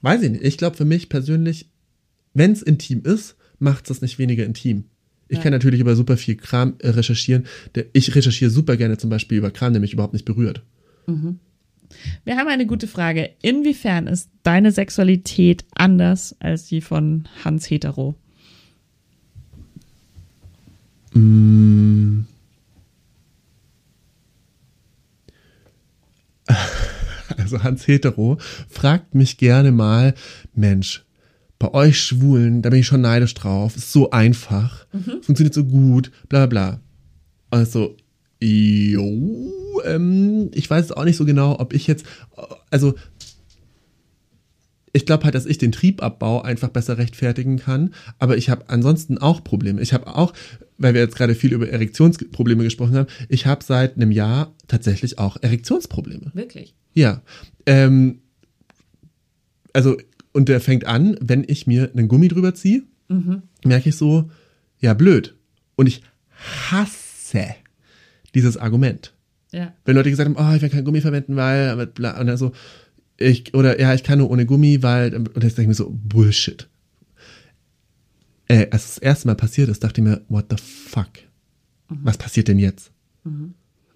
weiß 0.00 0.22
ich 0.22 0.30
nicht. 0.30 0.44
Ich 0.44 0.56
glaube, 0.56 0.76
für 0.76 0.86
mich 0.86 1.10
persönlich, 1.10 1.68
wenn 2.32 2.52
es 2.52 2.62
intim 2.62 3.02
ist, 3.04 3.36
macht 3.58 3.90
es 3.90 4.00
nicht 4.00 4.18
weniger 4.18 4.46
intim. 4.46 4.84
Ich 5.32 5.40
kann 5.40 5.52
natürlich 5.52 5.80
über 5.80 5.96
super 5.96 6.16
viel 6.16 6.36
Kram 6.36 6.74
äh, 6.78 6.90
recherchieren. 6.90 7.46
Der, 7.74 7.86
ich 7.92 8.14
recherchiere 8.14 8.50
super 8.50 8.76
gerne 8.76 8.98
zum 8.98 9.08
Beispiel 9.08 9.38
über 9.38 9.50
Kram, 9.50 9.72
der 9.72 9.80
mich 9.80 9.94
überhaupt 9.94 10.12
nicht 10.12 10.26
berührt. 10.26 10.62
Wir 12.24 12.36
haben 12.36 12.48
eine 12.48 12.66
gute 12.66 12.86
Frage. 12.86 13.30
Inwiefern 13.40 14.06
ist 14.06 14.30
deine 14.42 14.72
Sexualität 14.72 15.64
anders 15.74 16.36
als 16.40 16.66
die 16.66 16.80
von 16.80 17.28
Hans 17.44 17.68
Hetero? 17.70 18.14
Also 21.14 22.24
also 27.36 27.62
Hans 27.62 27.86
Hetero, 27.86 28.38
fragt 28.68 29.14
mich 29.14 29.38
gerne 29.38 29.72
mal, 29.72 30.14
Mensch, 30.54 31.04
bei 31.62 31.74
euch 31.74 32.00
Schwulen, 32.00 32.60
da 32.60 32.70
bin 32.70 32.80
ich 32.80 32.86
schon 32.86 33.02
neidisch 33.02 33.34
drauf, 33.34 33.76
ist 33.76 33.92
so 33.92 34.10
einfach, 34.10 34.84
funktioniert 35.22 35.54
so 35.54 35.64
gut, 35.64 36.10
bla 36.28 36.46
bla 36.46 36.70
bla. 36.70 36.80
Also, 37.50 37.96
jo, 38.40 39.52
ähm, 39.84 40.50
ich 40.54 40.68
weiß 40.68 40.90
auch 40.90 41.04
nicht 41.04 41.16
so 41.16 41.24
genau, 41.24 41.60
ob 41.60 41.72
ich 41.72 41.86
jetzt, 41.86 42.04
also 42.70 42.94
ich 44.92 45.06
glaube 45.06 45.22
halt, 45.22 45.36
dass 45.36 45.46
ich 45.46 45.56
den 45.56 45.70
Triebabbau 45.70 46.42
einfach 46.42 46.68
besser 46.68 46.98
rechtfertigen 46.98 47.58
kann, 47.58 47.94
aber 48.18 48.36
ich 48.36 48.50
habe 48.50 48.68
ansonsten 48.68 49.18
auch 49.18 49.44
Probleme. 49.44 49.80
Ich 49.80 49.92
habe 49.92 50.08
auch, 50.08 50.32
weil 50.78 50.94
wir 50.94 51.00
jetzt 51.00 51.14
gerade 51.14 51.36
viel 51.36 51.52
über 51.52 51.68
Erektionsprobleme 51.68 52.64
gesprochen 52.64 52.96
haben, 52.96 53.08
ich 53.28 53.46
habe 53.46 53.62
seit 53.62 53.94
einem 53.94 54.10
Jahr 54.10 54.52
tatsächlich 54.66 55.20
auch 55.20 55.36
Erektionsprobleme. 55.40 56.32
Wirklich. 56.34 56.74
Ja. 56.92 57.22
Ähm, 57.66 58.18
also, 59.72 59.96
und 60.32 60.48
der 60.48 60.60
fängt 60.60 60.86
an, 60.86 61.16
wenn 61.20 61.44
ich 61.46 61.66
mir 61.66 61.90
einen 61.92 62.08
Gummi 62.08 62.28
drüber 62.28 62.54
ziehe, 62.54 62.82
merke 63.64 63.88
ich 63.90 63.96
so, 63.96 64.30
ja, 64.78 64.94
blöd. 64.94 65.36
Und 65.76 65.86
ich 65.86 66.02
hasse 66.70 67.54
dieses 68.34 68.56
Argument. 68.56 69.14
Ja. 69.52 69.74
Wenn 69.84 69.96
Leute 69.96 70.10
gesagt 70.10 70.28
haben, 70.28 70.36
oh, 70.36 70.54
ich 70.56 70.62
will 70.62 70.70
kein 70.70 70.84
Gummi 70.84 71.00
verwenden, 71.00 71.36
weil, 71.36 71.78
und 71.78 72.00
dann 72.00 72.36
so, 72.36 72.52
ich, 73.18 73.54
oder 73.54 73.78
ja, 73.78 73.94
ich 73.94 74.02
kann 74.02 74.18
nur 74.18 74.30
ohne 74.30 74.46
Gummi, 74.46 74.82
weil, 74.82 75.14
und 75.14 75.44
jetzt 75.44 75.58
denke 75.58 75.62
ich 75.62 75.68
mir 75.68 75.74
so, 75.74 75.90
Bullshit. 75.90 76.68
Äh, 78.48 78.68
als 78.70 78.94
das 78.94 78.98
erste 78.98 79.28
Mal 79.28 79.34
passiert 79.34 79.68
ist, 79.68 79.84
dachte 79.84 80.00
ich 80.00 80.06
mir, 80.06 80.22
what 80.28 80.46
the 80.50 80.56
fuck? 80.56 81.10
Was 81.88 82.16
passiert 82.16 82.48
denn 82.48 82.58
jetzt? 82.58 82.90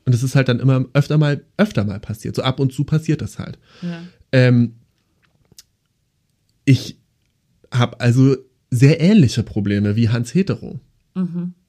Und 0.04 0.14
es 0.14 0.22
ist 0.22 0.36
halt 0.36 0.48
dann 0.48 0.60
immer 0.60 0.84
öfter 0.92 1.18
mal, 1.18 1.42
öfter 1.56 1.84
mal 1.84 1.98
passiert. 1.98 2.36
So 2.36 2.42
ab 2.42 2.60
und 2.60 2.72
zu 2.72 2.84
passiert 2.84 3.22
das 3.22 3.38
halt. 3.38 3.58
Ja. 3.82 4.02
Ähm, 4.32 4.74
ich 6.66 6.98
habe 7.72 8.00
also 8.00 8.36
sehr 8.70 9.00
ähnliche 9.00 9.42
Probleme 9.42 9.96
wie 9.96 10.10
Hans 10.10 10.34
Hetero. 10.34 10.80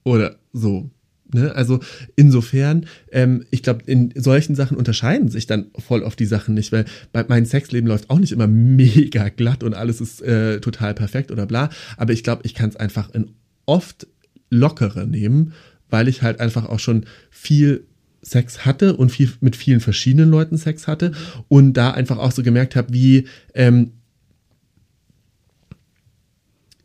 Oder 0.04 0.36
so. 0.52 0.90
Ne? 1.32 1.54
Also 1.54 1.80
insofern, 2.16 2.86
ähm, 3.12 3.44
ich 3.50 3.62
glaube, 3.62 3.82
in 3.86 4.12
solchen 4.16 4.54
Sachen 4.54 4.76
unterscheiden 4.76 5.28
sich 5.28 5.46
dann 5.46 5.66
voll 5.78 6.02
oft 6.02 6.18
die 6.18 6.26
Sachen 6.26 6.54
nicht, 6.54 6.72
weil 6.72 6.86
mein 7.28 7.46
Sexleben 7.46 7.88
läuft 7.88 8.10
auch 8.10 8.18
nicht 8.18 8.32
immer 8.32 8.46
mega 8.46 9.28
glatt 9.28 9.62
und 9.62 9.74
alles 9.74 10.00
ist 10.00 10.22
äh, 10.22 10.60
total 10.60 10.94
perfekt 10.94 11.30
oder 11.30 11.46
bla. 11.46 11.70
Aber 11.96 12.12
ich 12.12 12.24
glaube, 12.24 12.42
ich 12.44 12.54
kann 12.54 12.70
es 12.70 12.76
einfach 12.76 13.10
in 13.14 13.30
oft 13.66 14.06
lockerer 14.50 15.06
nehmen, 15.06 15.52
weil 15.90 16.08
ich 16.08 16.22
halt 16.22 16.40
einfach 16.40 16.66
auch 16.66 16.80
schon 16.80 17.04
viel 17.30 17.86
Sex 18.22 18.64
hatte 18.64 18.96
und 18.96 19.10
viel 19.10 19.30
mit 19.40 19.54
vielen 19.54 19.80
verschiedenen 19.80 20.30
Leuten 20.30 20.56
Sex 20.56 20.86
hatte 20.86 21.12
und 21.48 21.74
da 21.74 21.90
einfach 21.92 22.18
auch 22.18 22.32
so 22.32 22.42
gemerkt 22.42 22.74
habe, 22.74 22.92
wie 22.92 23.28
ähm, 23.54 23.92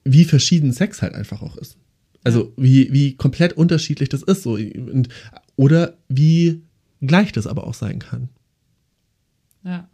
wie 0.03 0.25
verschieden 0.25 0.73
Sex 0.73 1.01
halt 1.01 1.13
einfach 1.13 1.41
auch 1.41 1.57
ist. 1.57 1.77
Also 2.23 2.53
wie, 2.57 2.91
wie 2.93 3.15
komplett 3.15 3.53
unterschiedlich 3.53 4.09
das 4.09 4.23
ist. 4.23 4.43
So. 4.43 4.53
Und, 4.53 5.09
oder 5.55 5.97
wie 6.07 6.61
gleich 7.01 7.31
das 7.31 7.47
aber 7.47 7.67
auch 7.67 7.73
sein 7.73 7.99
kann. 7.99 8.29
Ja. 9.63 9.89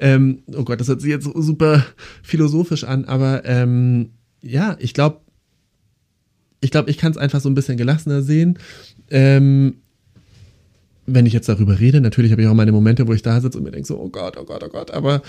Ähm, 0.00 0.42
oh 0.54 0.64
Gott, 0.64 0.80
das 0.80 0.88
hört 0.88 1.00
sich 1.00 1.10
jetzt 1.10 1.24
so 1.24 1.40
super 1.40 1.84
philosophisch 2.22 2.84
an, 2.84 3.04
aber 3.04 3.44
ähm, 3.44 4.10
ja, 4.42 4.76
ich 4.80 4.92
glaube, 4.92 5.20
ich 6.60 6.70
glaube, 6.70 6.90
ich 6.90 6.98
kann 6.98 7.12
es 7.12 7.18
einfach 7.18 7.40
so 7.40 7.48
ein 7.48 7.54
bisschen 7.54 7.76
gelassener 7.76 8.22
sehen. 8.22 8.58
Ähm, 9.10 9.76
wenn 11.06 11.26
ich 11.26 11.32
jetzt 11.32 11.48
darüber 11.48 11.78
rede, 11.80 12.00
natürlich 12.00 12.32
habe 12.32 12.42
ich 12.42 12.48
auch 12.48 12.54
meine 12.54 12.72
Momente, 12.72 13.06
wo 13.08 13.12
ich 13.12 13.22
da 13.22 13.40
sitze 13.40 13.58
und 13.58 13.64
mir 13.64 13.72
denke 13.72 13.86
so, 13.86 13.98
oh 13.98 14.08
Gott, 14.08 14.36
oh 14.36 14.44
Gott, 14.44 14.62
oh 14.64 14.68
Gott, 14.68 14.90
aber 14.90 15.22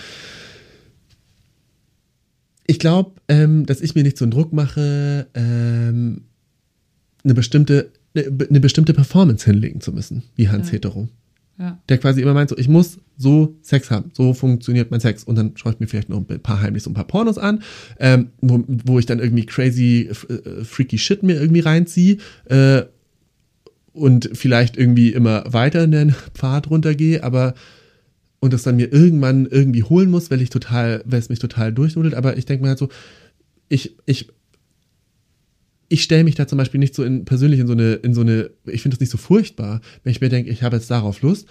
ich 2.66 2.80
glaube, 2.80 3.20
ähm, 3.28 3.66
dass 3.66 3.82
ich 3.82 3.96
mir 3.96 4.04
nicht 4.04 4.18
so 4.18 4.26
einen 4.26 4.32
Druck 4.32 4.54
mache, 4.54 5.28
ähm, 5.34 6.22
eine 7.24 7.34
bestimmte, 7.34 7.92
eine, 8.16 8.48
eine 8.50 8.60
bestimmte 8.60 8.94
Performance 8.94 9.46
hinlegen 9.46 9.82
zu 9.82 9.92
müssen, 9.92 10.24
wie 10.36 10.50
Hans 10.50 10.68
Ja. 10.68 10.74
Hetero. 10.74 11.10
Ja. 11.60 11.80
Der 11.88 11.98
quasi 12.00 12.22
immer 12.22 12.34
meint, 12.34 12.50
so, 12.50 12.58
ich 12.58 12.68
muss 12.68 12.98
so 13.16 13.56
Sex 13.62 13.92
haben, 13.92 14.12
so 14.14 14.34
funktioniert 14.34 14.90
mein 14.90 15.00
Sex. 15.00 15.24
Und 15.24 15.36
dann 15.36 15.56
schaue 15.56 15.74
ich 15.74 15.80
mir 15.80 15.88
vielleicht 15.88 16.10
noch 16.10 16.18
ein 16.18 16.40
paar 16.40 16.62
heimlich 16.62 16.84
so 16.84 16.90
ein 16.90 16.96
paar 16.96 17.08
Pornos 17.08 17.38
an, 17.38 17.62
ähm, 18.00 18.30
wo, 18.42 18.64
wo 18.68 18.98
ich 18.98 19.06
dann 19.06 19.20
irgendwie 19.20 19.46
crazy, 19.46 20.10
äh, 20.30 20.64
freaky 20.64 20.98
Shit 20.98 21.22
mir 21.22 21.40
irgendwie 21.40 21.60
reinziehe 21.60 22.18
äh, 22.46 22.84
und 23.92 24.32
vielleicht 24.34 24.78
irgendwie 24.78 25.14
immer 25.14 25.44
weiter 25.48 25.84
in 25.84 25.92
den 25.92 26.16
Pfad 26.34 26.70
runtergehe, 26.70 27.24
aber 27.24 27.54
und 28.44 28.52
das 28.52 28.64
dann 28.64 28.76
mir 28.76 28.92
irgendwann 28.92 29.46
irgendwie 29.46 29.84
holen 29.84 30.12
muss, 30.12 30.30
weil 30.30 30.42
ich 30.42 30.50
total, 30.50 31.02
weil 31.06 31.20
es 31.20 31.30
mich 31.30 31.40
total 31.40 31.72
durchnudelt. 31.72 32.14
Aber 32.14 32.38
ich 32.38 32.46
denke 32.46 32.64
mir 32.64 32.68
halt 32.68 32.78
so, 32.78 32.90
ich, 33.70 33.96
ich, 34.06 34.28
ich 35.88 36.04
stelle 36.04 36.26
mich 36.26 36.36
da 36.36 36.46
zum 36.46 36.58
Beispiel 36.58 36.82
nicht 36.82 36.94
so 36.94 37.06
in, 37.06 37.24
persönlich 37.24 37.62
in 37.62 37.68
so 37.68 37.72
eine, 37.72 37.94
in 37.94 38.14
so 38.14 38.20
eine, 38.20 38.50
ich 38.66 38.82
finde 38.82 38.98
das 38.98 39.00
nicht 39.00 39.12
so 39.12 39.18
furchtbar, 39.18 39.80
wenn 40.04 40.12
ich 40.12 40.20
mir 40.20 40.28
denke, 40.28 40.52
ich 40.52 40.62
habe 40.62 40.76
jetzt 40.76 40.92
darauf 40.92 41.22
Lust, 41.22 41.48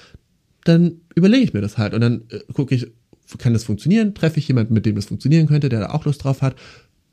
dann 0.64 1.00
überlege 1.14 1.42
ich 1.42 1.54
mir 1.54 1.62
das 1.62 1.78
halt 1.78 1.94
und 1.94 2.02
dann 2.02 2.24
äh, 2.28 2.40
gucke 2.52 2.74
ich, 2.74 2.92
kann 3.38 3.54
das 3.54 3.64
funktionieren? 3.64 4.14
Treffe 4.14 4.38
ich 4.38 4.48
jemanden, 4.48 4.74
mit 4.74 4.84
dem 4.84 4.96
das 4.96 5.06
funktionieren 5.06 5.46
könnte, 5.46 5.70
der 5.70 5.80
da 5.80 5.90
auch 5.92 6.04
Lust 6.04 6.22
drauf 6.22 6.42
hat? 6.42 6.56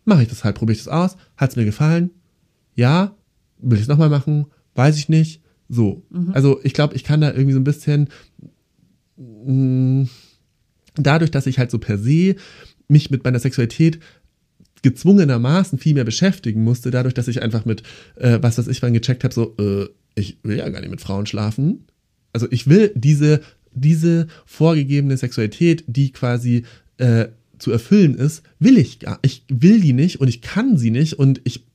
Mache 0.04 0.24
ich 0.24 0.28
das 0.28 0.44
halt, 0.44 0.58
probiere 0.58 0.76
ich 0.76 0.84
das 0.84 0.90
aus? 0.90 1.16
Hat 1.38 1.52
es 1.52 1.56
mir 1.56 1.64
gefallen? 1.64 2.10
Ja? 2.76 3.16
Will 3.60 3.78
ich 3.78 3.84
es 3.84 3.88
nochmal 3.88 4.10
machen? 4.10 4.48
Weiß 4.76 4.98
ich 4.98 5.08
nicht. 5.08 5.42
So. 5.70 6.04
Also 6.34 6.60
ich 6.64 6.74
glaube, 6.74 6.96
ich 6.96 7.06
kann 7.06 7.22
da 7.22 7.32
irgendwie 7.32 7.54
so 7.54 7.62
ein 7.62 7.64
bisschen 7.64 8.10
dadurch, 10.96 11.32
dass 11.32 11.48
ich 11.48 11.60
halt 11.60 11.72
so 11.72 11.80
per 11.80 11.98
se 11.98 12.36
mich 12.88 13.12
mit 13.12 13.24
meiner 13.24 13.40
Sexualität 13.40 14.00
gezwungenermaßen 14.82 15.78
viel 15.78 15.94
mehr 15.94 16.06
beschäftigen 16.06 16.64
musste, 16.64 16.90
dadurch, 16.90 17.14
dass 17.14 17.28
ich 17.28 17.42
einfach 17.42 17.66
mit, 17.66 17.84
äh, 18.16 18.40
was 18.42 18.58
weiß 18.58 18.68
ich, 18.68 18.82
wann 18.82 18.94
gecheckt 18.94 19.24
habe, 19.24 19.34
so, 19.34 19.56
äh, 19.60 19.88
ich 20.16 20.38
will 20.44 20.58
ja 20.58 20.70
gar 20.70 20.80
nicht 20.80 20.90
mit 20.90 21.02
Frauen 21.02 21.26
schlafen. 21.26 21.86
Also 22.32 22.48
ich 22.50 22.68
will 22.68 22.92
diese, 22.96 23.42
diese 23.74 24.28
vorgegebene 24.46 25.18
Sexualität, 25.18 25.84
die 25.88 26.12
quasi 26.12 26.64
äh, 26.98 27.28
zu 27.58 27.72
erfüllen 27.72 28.16
ist, 28.16 28.44
will 28.60 28.78
ich 28.78 29.00
gar, 29.00 29.20
ich 29.22 29.44
will 29.50 29.82
die 29.82 29.94
nicht 29.94 30.22
und 30.22 30.30
ich 30.30 30.42
kann 30.42 30.78
sie 30.78 30.92
nicht 30.92 31.14
und 31.14 31.42
ich 31.44 31.66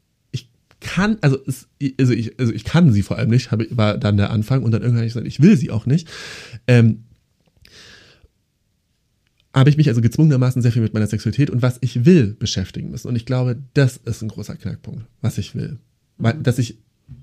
kann, 0.85 1.17
also, 1.23 1.39
es, 1.47 1.67
also, 1.99 2.13
ich, 2.13 2.39
also 2.39 2.53
ich 2.53 2.65
kann 2.65 2.93
sie 2.93 3.03
vor 3.03 3.17
allem 3.17 3.31
nicht, 3.31 3.51
habe, 3.51 3.67
war 3.71 3.99
dann 3.99 4.17
der 4.17 4.31
Anfang 4.31 4.63
und 4.63 4.71
dann 4.71 4.83
irgendwann 4.83 4.99
habe 4.99 5.07
ich 5.07 5.15
gesagt, 5.15 5.27
ich 5.27 5.41
will 5.41 5.57
sie 5.57 5.71
auch 5.71 5.87
nicht. 5.87 6.09
Ähm, 6.67 7.05
habe 9.55 9.71
ich 9.71 9.77
mich 9.77 9.89
also 9.89 10.01
gezwungenermaßen 10.01 10.63
sehr 10.63 10.73
viel 10.73 10.83
mit 10.83 10.95
meiner 10.95 11.07
Sexualität 11.07 11.49
und 11.49 11.63
was 11.63 11.79
ich 11.81 12.05
will 12.05 12.35
beschäftigen 12.39 12.91
müssen. 12.91 13.09
Und 13.09 13.17
ich 13.17 13.25
glaube, 13.25 13.57
das 13.73 13.97
ist 13.97 14.23
ein 14.23 14.29
großer 14.29 14.57
Knackpunkt, 14.57 15.05
was 15.21 15.39
ich 15.39 15.55
will. 15.55 15.79
Weil, 16.19 16.35
dass 16.35 16.59
ich, 16.59 16.79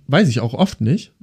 weiß 0.07 0.29
ich 0.29 0.39
auch 0.39 0.53
oft 0.53 0.81
nicht, 0.81 1.13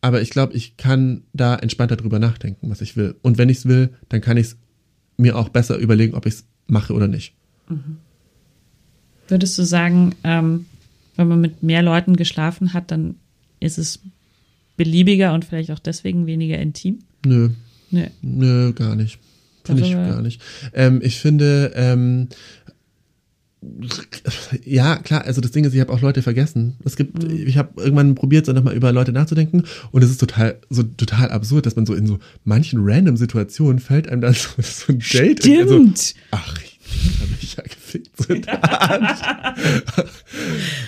aber 0.00 0.20
ich 0.20 0.30
glaube, 0.30 0.52
ich 0.52 0.76
kann 0.76 1.22
da 1.32 1.56
entspannter 1.56 1.96
drüber 1.96 2.18
nachdenken, 2.18 2.68
was 2.68 2.82
ich 2.82 2.96
will. 2.96 3.14
Und 3.22 3.38
wenn 3.38 3.48
ich 3.48 3.58
es 3.58 3.66
will, 3.66 3.90
dann 4.10 4.20
kann 4.20 4.36
ich 4.36 4.48
es 4.48 4.56
mir 5.16 5.36
auch 5.36 5.48
besser 5.48 5.78
überlegen, 5.78 6.14
ob 6.14 6.26
ich 6.26 6.34
es 6.34 6.44
mache 6.66 6.92
oder 6.92 7.08
nicht. 7.08 7.34
Würdest 9.28 9.58
du 9.58 9.62
sagen, 9.64 10.14
ähm, 10.24 10.66
wenn 11.16 11.28
man 11.28 11.40
mit 11.40 11.62
mehr 11.62 11.82
Leuten 11.82 12.16
geschlafen 12.16 12.74
hat, 12.74 12.90
dann 12.90 13.14
ist 13.60 13.78
es 13.78 14.00
beliebiger 14.76 15.32
und 15.32 15.44
vielleicht 15.44 15.70
auch 15.70 15.78
deswegen 15.78 16.26
weniger 16.26 16.58
intim? 16.58 16.98
Nö, 17.24 17.50
Nee. 17.90 18.10
Nö, 18.22 18.72
gar 18.72 18.96
nicht. 18.96 19.18
Finde 19.64 19.82
ich 19.82 19.92
gar 19.92 20.22
nicht. 20.22 20.40
Ähm, 20.74 21.00
ich 21.02 21.18
finde, 21.20 21.72
ähm, 21.74 22.28
ja, 24.64 24.96
klar, 24.96 25.24
also 25.24 25.40
das 25.40 25.52
Ding 25.52 25.64
ist, 25.64 25.72
ich 25.74 25.80
habe 25.80 25.92
auch 25.92 26.02
Leute 26.02 26.20
vergessen. 26.20 26.74
Es 26.84 26.96
gibt, 26.96 27.22
Mhm. 27.22 27.30
ich 27.46 27.56
habe 27.56 27.80
irgendwann 27.82 28.14
probiert, 28.14 28.44
so 28.44 28.52
nochmal 28.52 28.74
über 28.74 28.92
Leute 28.92 29.12
nachzudenken 29.12 29.64
und 29.90 30.04
es 30.04 30.10
ist 30.10 30.18
total, 30.20 30.58
so 30.68 30.82
total 30.82 31.30
absurd, 31.30 31.64
dass 31.64 31.74
man 31.76 31.86
so 31.86 31.94
in 31.94 32.06
so 32.06 32.18
manchen 32.44 32.80
random 32.82 33.16
Situationen 33.16 33.78
fällt 33.78 34.06
einem 34.08 34.20
dann 34.20 34.34
so, 34.34 34.50
so 34.60 34.92
ein 34.92 34.98
Date. 34.98 35.44
Also, 35.46 35.74
Stimmt. 35.76 36.14
ach, 36.30 36.58
ich 36.94 37.20
habe 37.20 37.30
mich 37.30 37.56
ja 37.56 37.62
gefickt. 37.62 38.48
Art. 38.48 39.22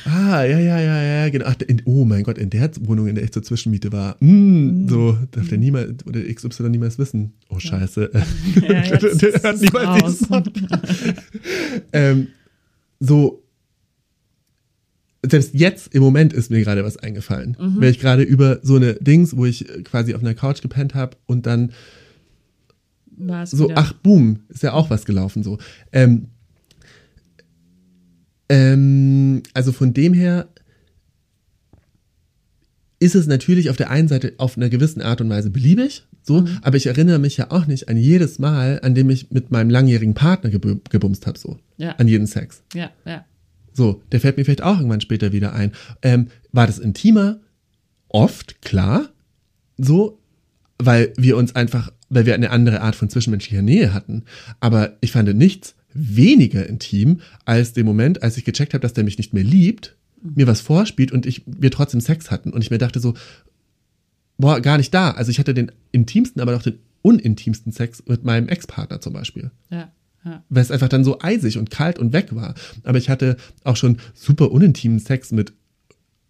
ah, 0.04 0.44
ja, 0.44 0.58
ja, 0.58 0.80
ja, 0.80 1.02
ja, 1.02 1.28
genau. 1.28 1.46
Ach, 1.48 1.56
in, 1.66 1.82
oh 1.84 2.04
mein 2.04 2.22
Gott, 2.22 2.38
in 2.38 2.50
der 2.50 2.70
Wohnung, 2.80 3.06
in 3.06 3.14
der 3.14 3.24
ich 3.24 3.32
zur 3.32 3.42
Zwischenmiete 3.42 3.92
war. 3.92 4.16
Mm, 4.20 4.88
So, 4.88 5.18
darf 5.30 5.48
der 5.48 5.58
niemals, 5.58 6.06
oder 6.06 6.20
XY 6.22 6.70
niemals 6.70 6.98
wissen. 6.98 7.32
Oh, 7.48 7.58
scheiße. 7.58 8.10
Ja, 8.68 8.84
jetzt 9.00 9.22
der 9.22 9.42
hört 9.42 9.60
niemals 9.60 10.26
ähm, 11.92 12.28
so, 13.00 13.42
selbst 15.30 15.54
jetzt 15.54 15.94
im 15.94 16.02
Moment 16.02 16.32
ist 16.32 16.50
mir 16.50 16.60
gerade 16.62 16.84
was 16.84 16.96
eingefallen. 16.96 17.56
Mhm. 17.58 17.80
Weil 17.80 17.90
ich 17.90 17.98
gerade 17.98 18.22
über 18.22 18.60
so 18.62 18.76
eine 18.76 18.94
Dings, 18.94 19.36
wo 19.36 19.44
ich 19.44 19.66
quasi 19.84 20.14
auf 20.14 20.20
einer 20.20 20.34
Couch 20.34 20.62
gepennt 20.62 20.94
habe 20.94 21.16
und 21.26 21.46
dann 21.46 21.72
War 23.16 23.42
es 23.42 23.50
so, 23.50 23.64
wieder. 23.64 23.78
ach, 23.78 23.92
boom, 23.92 24.40
ist 24.48 24.62
ja 24.62 24.72
auch 24.72 24.90
was 24.90 25.04
gelaufen 25.04 25.42
so. 25.42 25.58
Ähm, 25.92 26.28
ähm, 28.48 29.42
also 29.54 29.72
von 29.72 29.92
dem 29.92 30.12
her 30.14 30.48
ist 32.98 33.14
es 33.14 33.26
natürlich 33.26 33.70
auf 33.70 33.76
der 33.76 33.90
einen 33.90 34.08
Seite 34.08 34.34
auf 34.38 34.56
einer 34.56 34.68
gewissen 34.68 35.02
Art 35.02 35.20
und 35.20 35.28
Weise 35.28 35.50
beliebig, 35.50 36.04
So, 36.22 36.44
aber 36.62 36.76
ich 36.76 36.86
erinnere 36.86 37.18
mich 37.18 37.36
ja 37.36 37.50
auch 37.50 37.66
nicht 37.66 37.88
an 37.88 37.96
jedes 37.96 38.38
Mal, 38.38 38.80
an 38.82 38.94
dem 38.94 39.10
ich 39.10 39.30
mit 39.30 39.50
meinem 39.52 39.70
langjährigen 39.70 40.14
Partner 40.14 40.50
geb 40.50 40.90
gebumst 40.90 41.26
habe, 41.26 41.38
so. 41.38 41.58
Ja. 41.76 41.92
An 41.92 42.08
jeden 42.08 42.26
Sex. 42.26 42.62
Ja, 42.74 42.90
ja. 43.04 43.24
So, 43.72 44.02
der 44.10 44.20
fällt 44.20 44.36
mir 44.36 44.44
vielleicht 44.44 44.62
auch 44.62 44.76
irgendwann 44.78 45.02
später 45.02 45.32
wieder 45.32 45.52
ein. 45.52 45.72
Ähm, 46.02 46.28
war 46.50 46.66
das 46.66 46.78
intimer? 46.78 47.40
Oft, 48.08 48.62
klar. 48.62 49.10
So, 49.76 50.18
weil 50.78 51.12
wir 51.16 51.36
uns 51.36 51.54
einfach, 51.54 51.92
weil 52.08 52.26
wir 52.26 52.34
eine 52.34 52.50
andere 52.50 52.80
Art 52.80 52.96
von 52.96 53.08
zwischenmenschlicher 53.08 53.62
Nähe 53.62 53.92
hatten. 53.92 54.24
Aber 54.60 54.96
ich 55.00 55.12
fand 55.12 55.32
nichts 55.34 55.74
weniger 55.92 56.66
intim 56.66 57.20
als 57.44 57.72
den 57.72 57.86
Moment, 57.86 58.22
als 58.22 58.36
ich 58.36 58.44
gecheckt 58.44 58.74
habe, 58.74 58.82
dass 58.82 58.92
der 58.92 59.04
mich 59.04 59.18
nicht 59.18 59.32
mehr 59.32 59.44
liebt, 59.44 59.96
mir 60.22 60.46
was 60.46 60.60
vorspielt 60.60 61.12
und 61.12 61.26
ich, 61.26 61.42
wir 61.46 61.70
trotzdem 61.70 62.00
Sex 62.00 62.30
hatten. 62.30 62.52
Und 62.52 62.62
ich 62.62 62.70
mir 62.70 62.78
dachte 62.78 63.00
so, 63.00 63.14
boah, 64.38 64.60
gar 64.60 64.76
nicht 64.76 64.92
da. 64.92 65.12
Also 65.12 65.30
ich 65.30 65.38
hatte 65.38 65.54
den 65.54 65.72
intimsten, 65.92 66.40
aber 66.42 66.56
auch 66.56 66.62
den 66.62 66.78
unintimsten 67.02 67.72
Sex 67.72 68.02
mit 68.06 68.24
meinem 68.24 68.48
Ex-Partner 68.48 69.00
zum 69.00 69.12
Beispiel 69.12 69.50
Ja, 69.70 69.92
ja. 70.24 70.44
weil 70.48 70.62
es 70.62 70.70
einfach 70.70 70.88
dann 70.88 71.04
so 71.04 71.20
eisig 71.20 71.58
und 71.58 71.70
kalt 71.70 71.98
und 71.98 72.12
weg 72.12 72.34
war. 72.34 72.54
Aber 72.82 72.98
ich 72.98 73.08
hatte 73.08 73.36
auch 73.64 73.76
schon 73.76 73.98
super 74.14 74.50
unintimen 74.50 74.98
Sex 74.98 75.30
mit 75.32 75.52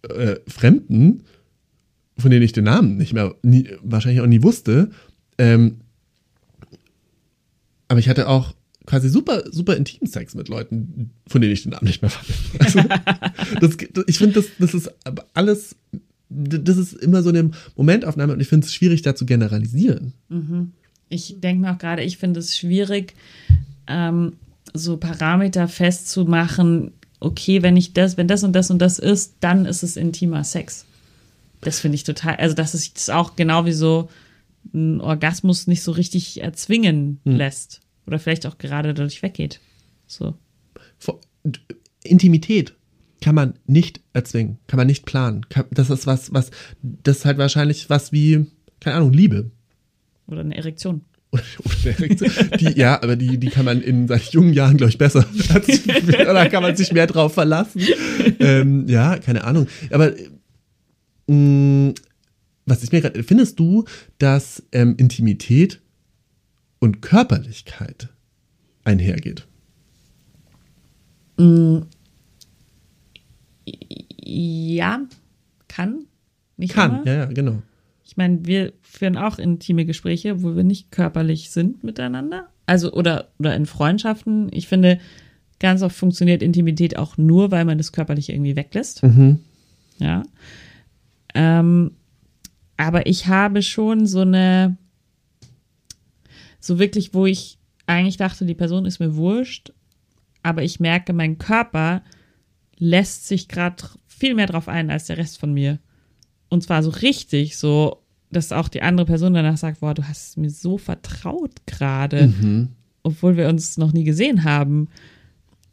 äh, 0.03 0.35
Fremden, 0.47 1.23
von 2.17 2.31
denen 2.31 2.43
ich 2.43 2.53
den 2.53 2.65
Namen 2.65 2.97
nicht 2.97 3.13
mehr, 3.13 3.35
nie, 3.41 3.69
wahrscheinlich 3.81 4.21
auch 4.21 4.27
nie 4.27 4.43
wusste. 4.43 4.89
Ähm, 5.37 5.81
aber 7.87 7.99
ich 7.99 8.09
hatte 8.09 8.27
auch 8.27 8.53
quasi 8.85 9.09
super, 9.09 9.43
super 9.51 9.75
intimen 9.75 10.09
Sex 10.09 10.33
mit 10.33 10.47
Leuten, 10.47 11.11
von 11.27 11.41
denen 11.41 11.53
ich 11.53 11.63
den 11.63 11.71
Namen 11.71 11.85
nicht 11.85 12.01
mehr 12.01 12.11
weiß. 12.11 12.55
Also, 12.59 12.81
das, 13.59 14.05
ich 14.07 14.17
finde, 14.17 14.35
das, 14.35 14.45
das 14.57 14.73
ist 14.73 14.91
alles, 15.33 15.75
das 16.29 16.77
ist 16.77 16.93
immer 16.93 17.21
so 17.21 17.29
eine 17.29 17.51
Momentaufnahme 17.75 18.33
und 18.33 18.39
ich 18.39 18.47
finde 18.47 18.65
es 18.65 18.73
schwierig, 18.73 19.01
da 19.01 19.15
zu 19.15 19.25
generalisieren. 19.25 20.13
Ich 21.09 21.39
denke 21.39 21.61
mir 21.61 21.73
auch 21.73 21.77
gerade, 21.77 22.03
ich 22.03 22.17
finde 22.17 22.39
es 22.39 22.57
schwierig, 22.57 23.13
ähm, 23.87 24.33
so 24.73 24.97
Parameter 24.97 25.67
festzumachen, 25.67 26.91
okay, 27.19 27.63
wenn 27.63 27.77
ich 27.77 27.93
das, 27.93 28.17
wenn 28.17 28.27
das 28.27 28.43
und 28.43 28.53
das 28.53 28.69
und 28.71 28.79
das 28.79 28.99
ist, 28.99 29.35
dann 29.39 29.65
ist 29.65 29.83
es 29.83 29.97
intimer 29.97 30.43
Sex. 30.43 30.85
Das 31.61 31.79
finde 31.79 31.95
ich 31.95 32.03
total, 32.03 32.35
also 32.35 32.55
das 32.55 33.09
auch 33.09 33.35
genau 33.35 33.65
wie 33.65 33.73
so 33.73 34.09
ein 34.73 35.01
Orgasmus 35.01 35.67
nicht 35.67 35.83
so 35.83 35.91
richtig 35.91 36.41
erzwingen 36.41 37.19
lässt. 37.23 37.81
Oder 38.05 38.19
vielleicht 38.19 38.45
auch 38.45 38.57
gerade 38.57 38.93
dadurch 38.93 39.21
weggeht. 39.21 39.59
So. 40.05 40.35
Intimität 42.03 42.73
kann 43.21 43.35
man 43.35 43.55
nicht 43.65 44.01
erzwingen, 44.13 44.59
kann 44.67 44.77
man 44.77 44.87
nicht 44.87 45.05
planen. 45.05 45.45
Das 45.71 45.89
ist 45.89 46.07
was, 46.07 46.33
was, 46.33 46.51
das 46.81 47.17
ist 47.17 47.25
halt 47.25 47.37
wahrscheinlich 47.37 47.89
was 47.89 48.11
wie, 48.11 48.45
keine 48.79 48.97
Ahnung, 48.97 49.13
Liebe. 49.13 49.51
Oder 50.27 50.41
eine 50.41 50.55
Erektion. 50.55 51.01
Oder 51.31 51.43
eine 51.83 51.97
Erektion. 51.97 52.31
die, 52.59 52.79
ja, 52.79 53.01
aber 53.01 53.15
die, 53.15 53.37
die 53.37 53.49
kann 53.49 53.65
man 53.65 53.81
in 53.81 54.07
seinen 54.07 54.21
jungen 54.31 54.53
Jahren, 54.53 54.77
glaube 54.77 54.91
ich, 54.91 54.97
besser. 54.97 55.25
Oder 56.29 56.49
kann 56.49 56.63
man 56.63 56.75
sich 56.75 56.91
mehr 56.93 57.07
drauf 57.07 57.33
verlassen. 57.33 57.81
Ähm, 58.39 58.87
ja, 58.87 59.17
keine 59.17 59.43
Ahnung. 59.43 59.67
Aber 59.91 60.13
mh, 61.27 61.93
was 62.67 62.83
ich 62.83 62.91
mir 62.91 63.01
gerade, 63.01 63.23
findest 63.23 63.59
du, 63.59 63.85
dass 64.19 64.61
ähm, 64.71 64.95
Intimität 64.97 65.81
und 66.79 67.01
Körperlichkeit 67.01 68.09
einhergeht? 68.83 69.47
Ja, 74.23 75.01
kann. 75.67 76.05
Nicht 76.57 76.73
Kann, 76.73 76.91
immer. 76.91 77.05
ja, 77.05 77.13
ja, 77.13 77.25
genau. 77.25 77.61
Ich 78.03 78.17
meine, 78.17 78.45
wir 78.45 78.73
führen 78.81 79.17
auch 79.17 79.37
intime 79.37 79.85
Gespräche, 79.85 80.41
wo 80.41 80.55
wir 80.55 80.63
nicht 80.63 80.91
körperlich 80.91 81.51
sind 81.51 81.83
miteinander. 81.83 82.47
Also, 82.65 82.91
oder, 82.93 83.29
oder 83.37 83.55
in 83.55 83.65
Freundschaften. 83.65 84.49
Ich 84.51 84.67
finde, 84.67 84.99
ganz 85.59 85.83
oft 85.83 85.95
funktioniert 85.95 86.41
Intimität 86.41 86.97
auch 86.97 87.17
nur, 87.17 87.51
weil 87.51 87.65
man 87.65 87.77
das 87.77 87.91
körperlich 87.91 88.29
irgendwie 88.29 88.55
weglässt. 88.55 89.01
Ja. 89.99 90.23
Ähm, 91.35 91.91
aber 92.77 93.07
ich 93.07 93.27
habe 93.27 93.61
schon 93.61 94.05
so 94.05 94.21
eine, 94.21 94.77
so 96.59 96.79
wirklich, 96.79 97.13
wo 97.13 97.25
ich 97.25 97.57
eigentlich 97.87 98.17
dachte, 98.17 98.45
die 98.45 98.55
Person 98.55 98.85
ist 98.85 98.99
mir 98.99 99.15
wurscht, 99.15 99.73
aber 100.43 100.63
ich 100.63 100.79
merke, 100.79 101.13
mein 101.13 101.37
Körper 101.39 102.03
lässt 102.77 103.27
sich 103.27 103.47
gerade 103.47 103.83
viel 104.07 104.35
mehr 104.35 104.45
drauf 104.45 104.67
ein 104.67 104.89
als 104.89 105.05
der 105.05 105.17
Rest 105.17 105.39
von 105.39 105.53
mir. 105.53 105.79
Und 106.49 106.63
zwar 106.63 106.83
so 106.83 106.89
richtig, 106.89 107.57
so, 107.57 108.03
dass 108.31 108.51
auch 108.51 108.67
die 108.67 108.81
andere 108.81 109.05
Person 109.05 109.33
danach 109.33 109.57
sagt, 109.57 109.79
boah, 109.79 109.93
du 109.93 110.07
hast 110.07 110.37
mir 110.37 110.49
so 110.49 110.77
vertraut 110.77 111.65
gerade, 111.65 112.31
obwohl 113.03 113.37
wir 113.37 113.47
uns 113.47 113.77
noch 113.77 113.93
nie 113.93 114.03
gesehen 114.03 114.43
haben. 114.43 114.89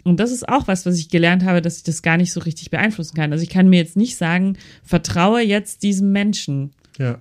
Und 0.05 0.20
das 0.20 0.31
ist 0.31 0.48
auch 0.48 0.68
was, 0.68 0.85
was 0.86 0.98
ich 0.98 1.09
gelernt 1.09 1.44
habe, 1.44 1.62
dass 1.62 1.78
ich 1.78 1.82
das 1.82 2.02
gar 2.02 2.16
nicht 2.16 2.32
so 2.32 2.40
richtig 2.40 2.70
beeinflussen 2.70 3.14
kann. 3.14 3.32
Also 3.32 3.43
ich 3.43 3.51
kann 3.51 3.68
mir 3.68 3.78
jetzt 3.78 3.97
nicht 3.97 4.16
sagen, 4.16 4.56
vertraue 4.82 5.40
jetzt 5.40 5.82
diesem 5.82 6.12
Menschen, 6.12 6.72
Ja. 6.99 7.19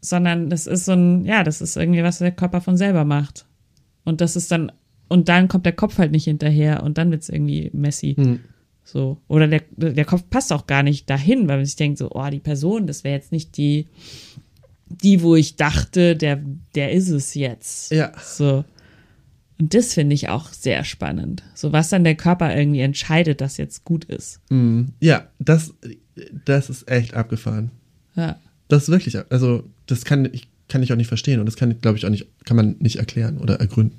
sondern 0.00 0.50
das 0.50 0.66
ist 0.66 0.84
so 0.86 0.92
ein, 0.92 1.24
ja, 1.24 1.44
das 1.44 1.60
ist 1.60 1.76
irgendwie, 1.76 2.02
was 2.02 2.18
der 2.18 2.32
Körper 2.32 2.60
von 2.60 2.76
selber 2.76 3.04
macht. 3.04 3.46
Und 4.04 4.20
das 4.20 4.36
ist 4.36 4.50
dann, 4.50 4.72
und 5.08 5.28
dann 5.28 5.48
kommt 5.48 5.66
der 5.66 5.74
Kopf 5.74 5.98
halt 5.98 6.10
nicht 6.12 6.24
hinterher 6.24 6.82
und 6.82 6.98
dann 6.98 7.10
wird's 7.10 7.28
irgendwie 7.28 7.70
messy. 7.72 8.16
So. 8.84 9.18
Oder 9.28 9.46
der, 9.46 9.62
der 9.76 10.04
Kopf 10.04 10.24
passt 10.28 10.52
auch 10.52 10.66
gar 10.66 10.82
nicht 10.82 11.08
dahin, 11.08 11.46
weil 11.48 11.58
man 11.58 11.66
sich 11.66 11.76
denkt, 11.76 11.98
so, 11.98 12.10
oh, 12.10 12.28
die 12.30 12.40
Person, 12.40 12.86
das 12.86 13.04
wäre 13.04 13.14
jetzt 13.14 13.30
nicht 13.30 13.56
die, 13.56 13.86
die, 14.88 15.22
wo 15.22 15.36
ich 15.36 15.56
dachte, 15.56 16.16
der, 16.16 16.42
der 16.74 16.92
ist 16.92 17.08
es 17.08 17.34
jetzt. 17.34 17.92
Ja. 17.92 18.12
So. 18.20 18.64
Und 19.60 19.74
das 19.74 19.94
finde 19.94 20.14
ich 20.14 20.28
auch 20.28 20.48
sehr 20.48 20.82
spannend. 20.82 21.44
So, 21.54 21.72
was 21.72 21.90
dann 21.90 22.02
der 22.02 22.16
Körper 22.16 22.54
irgendwie 22.56 22.80
entscheidet, 22.80 23.40
dass 23.40 23.56
jetzt 23.56 23.84
gut 23.84 24.04
ist. 24.06 24.40
Ja, 24.98 25.28
das, 25.38 25.74
das 26.44 26.68
ist 26.68 26.90
echt 26.90 27.14
abgefahren. 27.14 27.70
Ja. 28.16 28.36
Das 28.72 28.84
ist 28.84 28.88
wirklich, 28.88 29.18
also 29.30 29.64
das 29.86 30.06
kann 30.06 30.24
ich, 30.32 30.48
kann 30.68 30.82
ich 30.82 30.90
auch 30.92 30.96
nicht 30.96 31.08
verstehen 31.08 31.40
und 31.40 31.44
das 31.46 31.56
kann, 31.56 31.78
glaube 31.82 31.98
ich, 31.98 32.06
auch 32.06 32.10
nicht, 32.10 32.26
kann 32.46 32.56
man 32.56 32.76
nicht 32.78 32.96
erklären 32.96 33.36
oder 33.36 33.56
ergründen. 33.60 33.98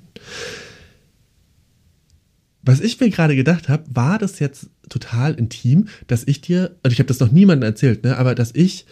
Was 2.63 2.79
ich 2.81 2.99
mir 2.99 3.11
gerade 3.11 3.35
gedacht 3.35 3.69
habe, 3.69 3.83
war 3.93 4.17
das 4.17 4.39
jetzt 4.39 4.71
total 4.89 5.35
intim, 5.35 5.89
dass 6.07 6.23
ich 6.25 6.41
dir, 6.41 6.75
also 6.81 6.91
ich 6.93 6.97
habe 6.99 7.07
das 7.07 7.19
noch 7.19 7.31
niemandem 7.31 7.67
erzählt, 7.69 8.03
ne, 8.03 8.17
aber 8.17 8.33
dass 8.33 8.49
ich 8.55 8.87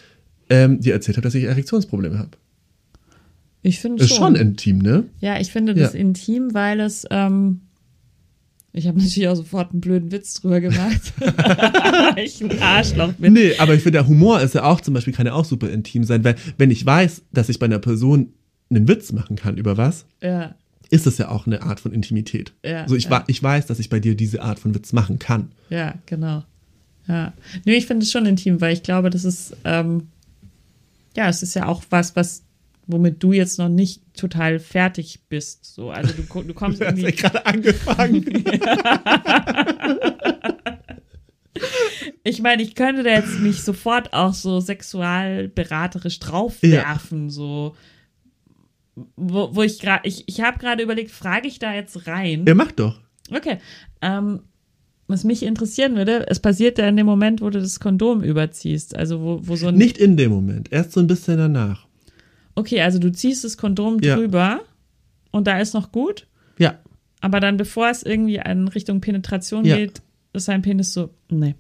ähm, 0.51 0.81
dir 0.81 0.93
erzählt 0.93 1.17
habe, 1.17 1.23
dass 1.23 1.33
ich 1.33 1.45
Erektionsprobleme 1.45 2.19
habe. 2.19 2.31
Ich 3.63 3.79
finde 3.79 4.03
Ist 4.03 4.09
schon. 4.09 4.17
schon 4.17 4.35
intim, 4.35 4.77
ne? 4.79 5.05
Ja, 5.19 5.39
ich 5.39 5.51
finde 5.51 5.73
das 5.73 5.93
Ja. 5.93 5.99
intim, 5.99 6.53
weil 6.53 6.79
es, 6.79 7.07
ähm, 7.09 7.61
ich 8.73 8.88
habe 8.88 8.98
natürlich 8.98 9.27
auch 9.27 9.35
sofort 9.35 9.72
einen 9.72 9.81
blöden 9.81 10.11
Witz 10.11 10.35
drüber 10.35 10.61
gemacht. 10.61 11.14
weil 11.19 12.19
ich 12.26 12.41
ein 12.41 12.61
Arschloch 12.61 13.14
bin. 13.14 13.34
Nee, 13.34 13.57
aber 13.57 13.73
ich 13.73 13.84
finde, 13.84 13.99
der 13.99 14.07
Humor 14.07 14.41
ist 14.41 14.56
ja 14.56 14.64
auch 14.64 14.81
zum 14.81 14.93
Beispiel, 14.93 15.14
kann 15.14 15.26
ja 15.26 15.34
auch 15.34 15.45
super 15.45 15.69
intim 15.69 16.03
sein, 16.03 16.23
weil 16.23 16.35
wenn 16.57 16.72
ich 16.72 16.85
weiß, 16.85 17.23
dass 17.34 17.49
ich 17.49 17.60
bei 17.60 17.65
einer 17.65 17.80
Person 17.80 18.34
einen 18.69 18.88
Witz 18.88 19.11
machen 19.11 19.35
kann 19.35 19.57
über 19.57 19.77
was, 19.77 20.06
Ja, 20.22 20.56
ist 20.89 21.07
es 21.07 21.18
ja 21.18 21.30
auch 21.30 21.48
eine 21.48 21.64
Art 21.64 21.80
von 21.80 21.93
Intimität. 21.93 22.53
Ja, 22.65 22.88
so 22.88 22.95
ich, 22.95 23.06
ja. 23.06 23.23
ich 23.27 23.41
weiß, 23.41 23.65
dass 23.65 23.80
ich 23.80 23.89
bei 23.89 23.99
dir 23.99 24.15
diese 24.15 24.41
Art 24.41 24.60
von 24.60 24.76
Witz 24.76 24.93
machen 24.93 25.19
kann. 25.19 25.52
ja, 25.69 25.95
genau. 26.06 26.43
Ja. 27.07 27.34
Nee, 27.65 27.76
ich 27.76 27.88
finde 27.88 28.03
es 28.03 28.11
schon 28.11 28.26
intim, 28.26 28.61
weil 28.61 28.73
ich 28.73 28.84
glaube, 28.84 29.10
das 29.10 29.26
ist, 29.26 29.57
ähm, 29.65 30.07
ja, 31.18 31.27
es 31.27 31.41
ist 31.41 31.56
ja 31.56 31.65
auch 31.65 31.84
was, 31.89 32.15
was, 32.15 32.43
womit 32.87 33.21
du 33.23 33.33
jetzt 33.33 33.57
noch 33.59 33.69
nicht 33.69 34.01
total 34.15 34.59
fertig 34.59 35.21
bist. 35.29 35.65
So, 35.65 35.91
also 35.91 36.13
du, 36.13 36.43
du 36.43 36.53
kommst 36.53 36.81
Du 36.81 36.85
hast 36.85 36.97
ja 36.97 37.07
irgendwie. 37.07 37.21
gerade 37.21 37.45
angefangen. 37.45 38.25
Ich 42.23 42.41
meine, 42.41 42.61
ich 42.61 42.75
könnte 42.75 43.03
da 43.03 43.11
jetzt 43.11 43.39
mich 43.39 43.63
sofort 43.63 44.13
auch 44.13 44.33
so 44.33 44.59
sexualberaterisch 44.59 46.19
draufwerfen, 46.19 47.29
so. 47.29 47.75
Wo, 49.15 49.55
wo 49.55 49.61
ich 49.63 49.79
gerade, 49.79 50.07
ich, 50.07 50.23
ich 50.27 50.41
habe 50.41 50.59
gerade 50.59 50.83
überlegt, 50.83 51.11
frage 51.11 51.47
ich 51.47 51.59
da 51.59 51.73
jetzt 51.73 52.07
rein? 52.07 52.45
ja, 52.47 52.53
mach 52.53 52.71
doch. 52.71 52.99
Okay. 53.31 53.57
Ähm, 54.01 54.41
was 55.07 55.23
mich 55.23 55.43
interessieren 55.43 55.95
würde, 55.95 56.25
es 56.29 56.39
passiert 56.39 56.77
ja 56.77 56.87
in 56.87 56.97
dem 56.97 57.05
Moment, 57.05 57.41
wo 57.41 57.49
du 57.49 57.59
das 57.59 57.79
Kondom 57.79 58.23
überziehst. 58.23 58.95
Also 58.95 59.21
wo, 59.21 59.39
wo 59.43 59.55
so 59.55 59.67
ein. 59.67 59.75
Nicht 59.75 59.97
in 59.97 60.17
dem 60.17 60.31
Moment, 60.31 60.71
erst 60.71 60.91
so 60.91 60.99
ein 60.99 61.07
bisschen 61.07 61.37
danach. 61.37 61.87
Okay, 62.55 62.81
also 62.81 62.99
du 62.99 63.11
ziehst 63.11 63.43
das 63.43 63.57
Kondom 63.57 63.99
Ja. 64.01 64.15
drüber 64.15 64.61
und 65.31 65.47
da 65.47 65.59
ist 65.59 65.73
noch 65.73 65.91
gut, 65.91 66.27
Ja, 66.57 66.79
aber 67.21 67.39
dann 67.39 67.57
bevor 67.57 67.89
es 67.89 68.03
irgendwie 68.03 68.35
in 68.43 68.67
Richtung 68.67 68.99
Penetration 69.01 69.63
Ja. 69.65 69.77
geht, 69.77 70.01
ist 70.33 70.47
dein 70.47 70.61
Penis 70.61 70.93
so, 70.93 71.13
nee. 71.29 71.55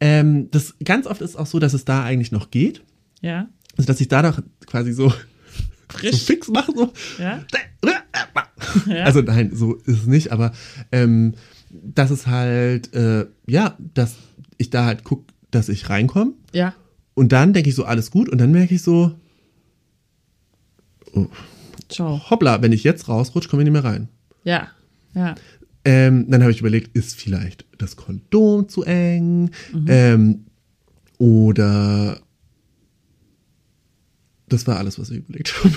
ähm, 0.00 0.50
das 0.50 0.74
ganz 0.84 1.06
oft 1.06 1.20
ist 1.22 1.36
auch 1.36 1.46
so, 1.46 1.58
dass 1.58 1.74
es 1.74 1.84
da 1.84 2.04
eigentlich 2.04 2.32
noch 2.32 2.50
geht. 2.50 2.82
Ja? 3.22 3.48
Also, 3.76 3.86
dass 3.86 4.00
ich 4.00 4.08
da 4.08 4.22
doch 4.22 4.40
quasi 4.66 4.92
so, 4.92 5.10
so 6.02 6.16
fix 6.16 6.48
mache. 6.48 6.72
So. 6.74 6.92
Ja? 7.18 7.44
Ja. 8.86 9.04
Also 9.04 9.20
nein, 9.20 9.50
so 9.54 9.74
ist 9.74 10.00
es 10.00 10.06
nicht, 10.06 10.32
aber 10.32 10.52
ähm, 10.90 11.34
das 11.70 12.10
ist 12.10 12.26
halt, 12.26 12.92
äh, 12.94 13.26
ja, 13.46 13.76
dass 13.94 14.16
ich 14.58 14.70
da 14.70 14.84
halt 14.86 15.04
gucke, 15.04 15.32
dass 15.50 15.68
ich 15.68 15.88
reinkomme. 15.88 16.32
Ja. 16.52 16.74
Und 17.14 17.32
dann 17.32 17.52
denke 17.52 17.68
ich 17.70 17.74
so, 17.76 17.84
alles 17.84 18.10
gut. 18.10 18.28
Und 18.28 18.38
dann 18.38 18.50
merke 18.52 18.74
ich 18.74 18.82
so, 18.82 19.14
Ciao. 21.88 22.20
hoppla, 22.30 22.62
wenn 22.62 22.72
ich 22.72 22.84
jetzt 22.84 23.08
rausrutsche, 23.08 23.48
komme 23.48 23.62
ich 23.62 23.70
nicht 23.70 23.72
mehr 23.72 23.84
rein. 23.84 24.08
Ja. 24.44 24.68
Ja. 25.14 25.34
Ähm, 25.84 26.28
dann 26.30 26.42
habe 26.42 26.50
ich 26.52 26.60
überlegt, 26.60 26.96
ist 26.96 27.14
vielleicht 27.16 27.64
das 27.78 27.96
Kondom 27.96 28.68
zu 28.68 28.82
eng? 28.82 29.50
Ähm, 29.86 30.46
oder 31.18 32.20
das 34.48 34.66
war 34.66 34.78
alles, 34.78 34.98
was 34.98 35.10
ich 35.10 35.18
überlegt 35.18 35.54
habe. 35.62 35.74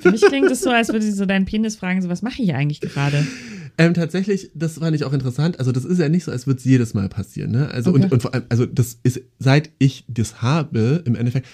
Für 0.00 0.10
mich 0.10 0.22
klingt 0.22 0.50
es 0.50 0.62
so, 0.62 0.70
als 0.70 0.88
würde 0.88 1.02
sie 1.04 1.12
so 1.12 1.26
deinen 1.26 1.44
Penis 1.44 1.76
fragen, 1.76 2.00
so 2.02 2.08
was 2.08 2.22
mache 2.22 2.40
ich 2.42 2.46
hier 2.48 2.56
eigentlich 2.56 2.80
gerade? 2.80 3.26
Ähm, 3.78 3.92
tatsächlich, 3.92 4.50
das 4.54 4.78
fand 4.78 4.96
ich 4.96 5.04
auch 5.04 5.12
interessant. 5.12 5.58
Also, 5.58 5.70
das 5.70 5.84
ist 5.84 5.98
ja 5.98 6.08
nicht 6.08 6.24
so, 6.24 6.32
als 6.32 6.46
würde 6.46 6.58
es 6.58 6.64
jedes 6.64 6.94
Mal 6.94 7.08
passieren. 7.10 7.50
Ne? 7.50 7.68
Also, 7.70 7.90
Okay. 7.90 8.04
und, 8.04 8.12
und 8.12 8.22
vor 8.22 8.32
allem, 8.32 8.44
also, 8.48 8.64
das 8.64 8.98
ist, 9.02 9.20
seit 9.38 9.70
ich 9.78 10.04
das 10.08 10.40
habe, 10.40 11.02
im 11.04 11.14
Endeffekt, 11.14 11.46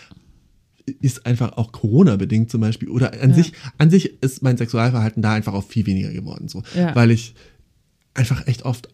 ist 1.00 1.26
einfach 1.26 1.56
auch 1.56 1.72
Corona-bedingt 1.72 2.50
zum 2.50 2.60
Beispiel. 2.60 2.88
Oder 2.88 3.12
an 3.22 3.30
Ja. 3.30 3.36
sich, 3.36 3.52
an 3.78 3.90
sich 3.90 4.22
ist 4.22 4.42
mein 4.42 4.56
Sexualverhalten 4.56 5.22
da 5.22 5.32
einfach 5.32 5.54
auch 5.54 5.64
viel 5.64 5.86
weniger 5.86 6.12
geworden. 6.12 6.48
So. 6.48 6.62
Ja. 6.76 6.94
Weil 6.94 7.10
ich 7.10 7.34
einfach 8.14 8.46
echt 8.46 8.64
oft 8.64 8.88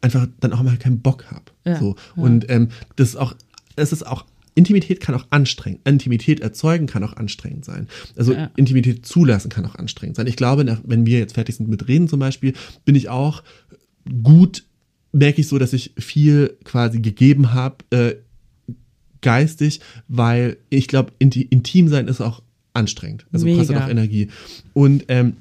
einfach 0.00 0.26
dann 0.40 0.52
auch 0.52 0.62
mal 0.62 0.76
keinen 0.76 1.00
Bock 1.00 1.26
habe. 1.30 1.44
Ja. 1.64 1.78
So. 1.78 1.96
Und 2.16 2.48
ähm, 2.50 2.68
das 2.96 3.10
ist 3.10 3.16
auch, 3.16 3.34
es 3.76 3.92
ist 3.92 4.06
auch, 4.06 4.24
Intimität 4.54 5.00
kann 5.00 5.14
auch 5.14 5.26
anstrengend, 5.30 5.80
Intimität 5.88 6.40
erzeugen 6.40 6.86
kann 6.86 7.02
auch 7.04 7.14
anstrengend 7.14 7.64
sein. 7.64 7.88
Also. 8.16 8.36
Intimität 8.56 9.06
zulassen 9.06 9.48
kann 9.48 9.64
auch 9.64 9.76
anstrengend 9.76 10.16
sein. 10.16 10.26
Ich 10.26 10.36
glaube, 10.36 10.78
wenn 10.84 11.06
wir 11.06 11.18
jetzt 11.18 11.34
fertig 11.34 11.56
sind 11.56 11.68
mit 11.68 11.88
Reden 11.88 12.06
zum 12.08 12.20
Beispiel, 12.20 12.52
bin 12.84 12.94
ich 12.94 13.08
auch 13.08 13.42
gut, 14.22 14.64
merke 15.12 15.40
ich 15.40 15.48
so, 15.48 15.58
dass 15.58 15.72
ich 15.72 15.94
viel 15.96 16.56
quasi 16.64 17.00
gegeben 17.00 17.52
habe, 17.54 17.76
äh, 17.90 18.14
geistig, 19.22 19.80
weil 20.08 20.56
ich 20.70 20.88
glaube, 20.88 21.12
inti 21.18 21.42
intim 21.42 21.88
sein 21.88 22.08
ist 22.08 22.20
auch 22.20 22.42
anstrengend. 22.74 23.26
Also 23.32 23.46
kostet 23.46 23.70
Mega. 23.76 23.84
auch 23.86 23.90
Energie. 23.90 24.28
Und 24.74 25.04
ähm, 25.08 25.34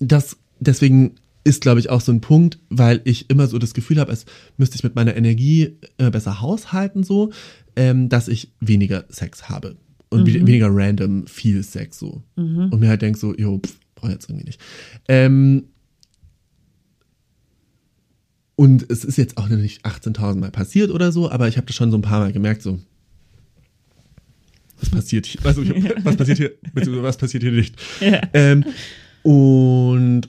das 0.00 0.36
deswegen 0.60 1.12
ist, 1.44 1.62
glaube 1.62 1.80
ich, 1.80 1.88
auch 1.88 2.00
so 2.00 2.12
ein 2.12 2.20
Punkt, 2.20 2.58
weil 2.68 3.00
ich 3.04 3.30
immer 3.30 3.46
so 3.46 3.58
das 3.58 3.72
Gefühl 3.72 3.98
habe, 4.00 4.10
als 4.10 4.26
müsste 4.58 4.76
ich 4.76 4.84
mit 4.84 4.94
meiner 4.94 5.16
Energie 5.16 5.76
äh, 5.96 6.10
besser 6.10 6.40
haushalten, 6.42 7.04
so, 7.04 7.30
ähm, 7.76 8.08
dass 8.08 8.28
ich 8.28 8.52
weniger 8.60 9.04
Sex 9.08 9.48
habe. 9.48 9.76
Und 10.10 10.26
we- 10.26 10.34
weniger 10.46 10.68
random 10.70 11.26
viel 11.26 11.62
Sex 11.62 11.98
so. 11.98 12.22
Und 12.34 12.80
mir 12.80 12.88
halt 12.88 13.02
denk 13.02 13.16
so, 13.16 13.34
jo, 13.36 13.58
pff, 13.64 13.78
brauch 13.94 14.08
ich 14.08 14.14
jetzt 14.14 14.28
irgendwie 14.28 14.46
nicht. 14.46 14.60
Ähm, 15.08 15.64
und 18.56 18.90
es 18.90 19.04
ist 19.04 19.16
jetzt 19.18 19.36
auch 19.38 19.48
noch 19.48 19.56
nicht 19.56 19.84
18.000 19.86 20.36
Mal 20.36 20.50
passiert 20.50 20.90
oder 20.90 21.12
so, 21.12 21.30
aber 21.30 21.46
ich 21.48 21.56
habe 21.56 21.66
das 21.66 21.76
schon 21.76 21.90
so 21.90 21.96
ein 21.98 22.02
paar 22.02 22.20
Mal 22.20 22.32
gemerkt, 22.32 22.62
so, 22.62 22.78
was 24.80 24.90
passiert 24.90 25.26
hier? 25.26 25.40
Also, 25.44 25.62
hab, 25.64 25.74
was 26.04 26.16
passiert 26.16 26.38
hier? 26.38 26.52
Beziehungsweise 26.74 27.02
was 27.02 27.16
passiert 27.16 27.42
hier 27.42 27.52
nicht? 27.52 27.74
Ja. 28.00 28.20
Ähm, 28.32 28.64
und 29.22 30.22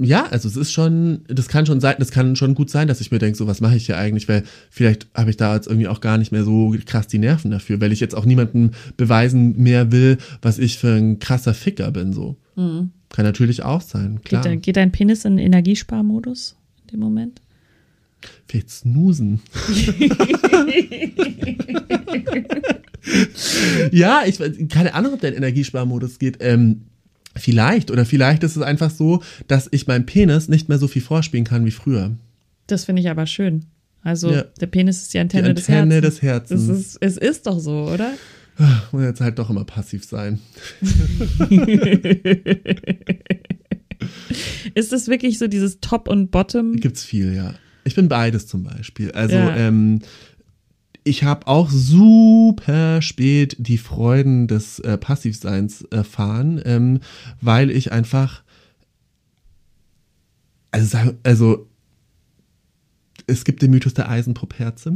ja, 0.00 0.26
also 0.26 0.46
es 0.48 0.56
ist 0.56 0.70
schon, 0.72 1.22
das 1.26 1.48
kann 1.48 1.66
schon 1.66 1.80
sein, 1.80 1.96
das 1.98 2.12
kann 2.12 2.36
schon 2.36 2.54
gut 2.54 2.70
sein, 2.70 2.86
dass 2.86 3.00
ich 3.00 3.10
mir 3.10 3.18
denke, 3.18 3.36
so 3.36 3.48
was 3.48 3.60
mache 3.60 3.74
ich 3.76 3.86
hier 3.86 3.98
eigentlich, 3.98 4.28
weil 4.28 4.44
vielleicht 4.70 5.08
habe 5.12 5.30
ich 5.30 5.36
da 5.36 5.56
jetzt 5.56 5.66
irgendwie 5.66 5.88
auch 5.88 6.00
gar 6.00 6.18
nicht 6.18 6.30
mehr 6.30 6.44
so 6.44 6.72
krass 6.86 7.08
die 7.08 7.18
Nerven 7.18 7.50
dafür, 7.50 7.80
weil 7.80 7.90
ich 7.90 7.98
jetzt 7.98 8.14
auch 8.14 8.24
niemandem 8.24 8.70
beweisen 8.96 9.60
mehr 9.60 9.90
will, 9.90 10.18
was 10.40 10.60
ich 10.60 10.78
für 10.78 10.92
ein 10.94 11.18
krasser 11.18 11.52
Ficker 11.52 11.90
bin, 11.90 12.12
so. 12.12 12.36
Kann 12.54 12.92
natürlich 13.24 13.64
auch 13.64 13.80
sein, 13.80 14.20
klar. 14.22 14.42
Geht, 14.42 14.52
dein- 14.52 14.62
geht 14.62 14.76
dein 14.76 14.92
Penis 14.92 15.24
in 15.24 15.36
Energiesparmodus 15.38 16.54
in 16.82 16.86
dem 16.92 17.00
Moment? 17.00 17.40
Vielleicht 18.46 18.70
snoosen. 18.70 19.40
ja, 23.92 24.22
ich 24.26 24.38
keine 24.68 24.94
Ahnung, 24.94 25.14
ob 25.14 25.20
der 25.20 25.30
in 25.30 25.36
Energiesparmodus 25.36 26.18
geht. 26.18 26.38
Ähm, 26.40 26.82
vielleicht 27.36 27.90
oder 27.90 28.04
vielleicht 28.04 28.42
ist 28.42 28.56
es 28.56 28.62
einfach 28.62 28.90
so, 28.90 29.22
dass 29.46 29.68
ich 29.70 29.86
meinem 29.86 30.06
Penis 30.06 30.48
nicht 30.48 30.68
mehr 30.68 30.78
so 30.78 30.88
viel 30.88 31.02
vorspielen 31.02 31.44
kann 31.44 31.64
wie 31.64 31.70
früher. 31.70 32.12
Das 32.66 32.84
finde 32.84 33.00
ich 33.02 33.08
aber 33.10 33.26
schön. 33.26 33.64
Also 34.02 34.30
Ja. 34.32 34.42
der 34.60 34.66
Penis 34.66 35.02
ist 35.02 35.08
die 35.14 35.18
Die 35.18 35.20
Antenne, 35.20 35.48
Antenne 35.50 36.00
des 36.00 36.14
des 36.14 36.22
Herzens. 36.22 36.60
Herzens. 36.62 36.68
Das 36.68 36.78
ist, 36.78 36.98
es 37.00 37.16
ist 37.30 37.46
doch 37.46 37.58
so, 37.58 37.88
oder? 37.92 38.12
Muss 38.92 39.02
jetzt 39.02 39.20
halt 39.20 39.38
doch 39.38 39.50
immer 39.50 39.64
passiv 39.64 40.04
sein. 40.04 40.40
Ist 44.74 44.92
das 44.92 45.08
wirklich 45.08 45.38
so 45.38 45.46
dieses 45.48 45.80
Top 45.80 46.08
und 46.08 46.30
Bottom? 46.30 46.76
Gibt's 46.76 47.04
viel, 47.04 47.34
ja. 47.34 47.54
Ich 47.84 47.94
bin 47.94 48.08
beides 48.08 48.46
zum 48.46 48.64
Beispiel. 48.64 49.10
Also, 49.12 49.36
Ja. 49.36 49.56
ähm, 49.56 50.00
ich 51.08 51.24
habe 51.24 51.46
auch 51.46 51.70
super 51.70 53.00
spät 53.02 53.56
die 53.58 53.78
Freuden 53.78 54.46
des 54.46 54.78
äh, 54.80 54.98
Passivseins 54.98 55.82
erfahren, 55.90 56.60
ähm, 56.64 57.00
weil 57.40 57.70
ich 57.70 57.92
einfach, 57.92 58.42
also, 60.70 60.98
also 61.22 61.66
es 63.26 63.44
gibt 63.44 63.62
den 63.62 63.70
Mythos 63.70 63.94
der 63.94 64.08
Eisenproperze. 64.10 64.94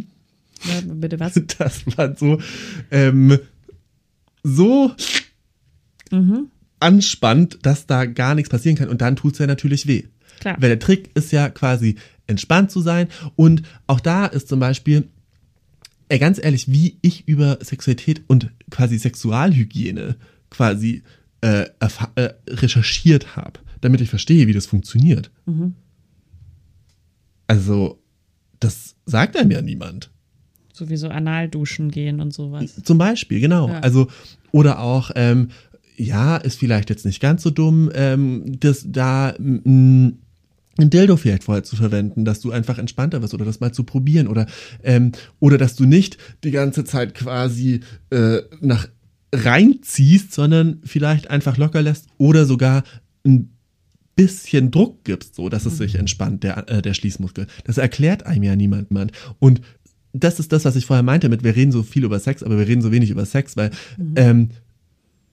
Ja, 0.64 0.80
bitte 0.94 1.18
was? 1.18 1.34
Das 1.58 1.84
war 1.96 2.16
so, 2.16 2.38
ähm, 2.90 3.38
so 4.42 4.92
Mhm. 6.10 6.48
anspannt, 6.78 7.60
dass 7.62 7.86
da 7.86 8.04
gar 8.04 8.34
nichts 8.34 8.50
passieren 8.50 8.76
kann 8.76 8.90
und 8.90 9.00
dann 9.00 9.16
tut's 9.16 9.38
ja 9.38 9.46
natürlich 9.46 9.86
weh. 9.86 10.04
Klar. 10.40 10.56
Weil 10.60 10.68
der 10.68 10.78
Trick 10.78 11.10
ist 11.14 11.32
ja 11.32 11.48
quasi 11.48 11.96
entspannt 12.26 12.70
zu 12.70 12.80
sein 12.82 13.08
und 13.34 13.62
auch 13.86 14.00
da 14.00 14.26
ist 14.26 14.48
zum 14.48 14.60
Beispiel, 14.60 15.08
ey, 16.12 16.18
ganz 16.18 16.38
ehrlich, 16.42 16.70
wie 16.70 16.98
ich 17.00 17.26
über 17.26 17.58
Sexualität 17.62 18.22
und 18.28 18.50
quasi 18.70 18.98
Sexualhygiene 18.98 20.16
quasi 20.50 21.02
äh, 21.40 21.64
äh, 22.16 22.28
recherchiert 22.48 23.34
habe, 23.34 23.60
damit 23.80 24.02
ich 24.02 24.10
verstehe, 24.10 24.46
wie 24.46 24.52
das 24.52 24.66
funktioniert. 24.66 25.30
Also, 27.46 27.98
das 28.60 28.94
sagt 29.06 29.38
einem 29.38 29.52
ja 29.52 29.62
niemand. 29.62 30.10
Sowieso 30.74 31.08
anal 31.08 31.48
duschen 31.48 31.90
gehen 31.90 32.20
und 32.20 32.34
sowas. 32.34 32.82
Zum 32.82 32.98
Beispiel, 32.98 33.40
genau. 33.40 33.68
Ja. 33.68 33.80
Also, 33.80 34.08
oder 34.50 34.80
auch, 34.80 35.12
ähm, 35.14 35.48
ja, 35.96 36.36
ist 36.36 36.58
vielleicht 36.58 36.90
jetzt 36.90 37.06
nicht 37.06 37.20
ganz 37.20 37.42
so 37.42 37.48
dumm, 37.48 37.90
ähm, 37.94 38.60
das 38.60 38.84
da 38.86 39.34
mm, 39.38 40.10
ein 40.82 40.90
Dildo 40.90 41.16
vielleicht 41.16 41.44
vorher 41.44 41.64
zu 41.64 41.76
verwenden, 41.76 42.24
dass 42.24 42.40
du 42.40 42.50
einfach 42.50 42.78
entspannter 42.78 43.22
wirst 43.22 43.34
oder 43.34 43.44
das 43.44 43.60
mal 43.60 43.72
zu 43.72 43.84
probieren 43.84 44.28
oder 44.28 44.46
ähm, 44.82 45.12
oder 45.40 45.58
dass 45.58 45.76
du 45.76 45.84
nicht 45.84 46.18
die 46.44 46.50
ganze 46.50 46.84
Zeit 46.84 47.14
quasi 47.14 47.80
äh, 48.10 48.38
nach 48.60 48.88
reinziehst, 49.34 50.32
sondern 50.32 50.80
vielleicht 50.84 51.30
einfach 51.30 51.56
locker 51.56 51.82
lässt 51.82 52.06
oder 52.18 52.44
sogar 52.44 52.84
ein 53.24 53.50
bisschen 54.14 54.70
Druck 54.70 55.04
gibst, 55.04 55.36
so 55.36 55.48
dass 55.48 55.64
es 55.64 55.78
sich 55.78 55.94
entspannt, 55.94 56.44
der, 56.44 56.68
äh, 56.68 56.82
der 56.82 56.92
Schließmuskel. 56.92 57.46
Das 57.64 57.78
erklärt 57.78 58.26
einem 58.26 58.42
ja 58.42 58.56
niemand. 58.56 59.12
Und 59.38 59.62
das 60.12 60.38
ist 60.38 60.52
das, 60.52 60.66
was 60.66 60.76
ich 60.76 60.84
vorher 60.84 61.02
meinte 61.02 61.30
mit, 61.30 61.42
wir 61.44 61.56
reden 61.56 61.72
so 61.72 61.82
viel 61.82 62.04
über 62.04 62.20
Sex, 62.20 62.42
aber 62.42 62.58
wir 62.58 62.68
reden 62.68 62.82
so 62.82 62.92
wenig 62.92 63.10
über 63.10 63.24
Sex, 63.24 63.56
weil 63.56 63.70
ähm, 64.16 64.50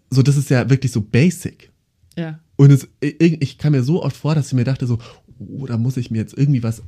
so, 0.09 0.21
das 0.21 0.37
ist 0.37 0.49
ja 0.49 0.69
wirklich 0.69 0.91
so 0.91 1.01
basic. 1.01 1.71
Ja. 2.17 2.39
Und 2.55 2.71
es, 2.71 2.87
ich 2.99 3.41
ich 3.41 3.57
kam 3.57 3.73
mir 3.73 3.83
so 3.83 4.03
oft 4.03 4.15
vor, 4.15 4.35
dass 4.35 4.47
ich 4.47 4.53
mir 4.53 4.63
dachte 4.63 4.87
so, 4.87 4.99
oh, 5.39 5.65
da 5.65 5.77
muss 5.77 5.97
ich 5.97 6.11
mir 6.11 6.17
jetzt 6.17 6.37
irgendwie 6.37 6.63
was, 6.63 6.83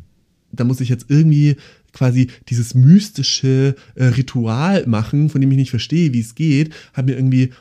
da 0.52 0.64
muss 0.64 0.82
ich 0.82 0.90
jetzt 0.90 1.06
irgendwie 1.10 1.56
quasi 1.94 2.28
dieses 2.50 2.76
mystische 2.76 3.76
äh, 3.96 4.06
Ritual 4.06 4.86
machen, 4.88 5.30
von 5.30 5.42
dem 5.42 5.52
ich 5.52 5.58
nicht 5.58 5.70
verstehe, 5.70 6.14
wie 6.14 6.20
es 6.20 6.36
geht, 6.36 6.74
habe 6.94 7.12
mir 7.12 7.18
irgendwie 7.18 7.52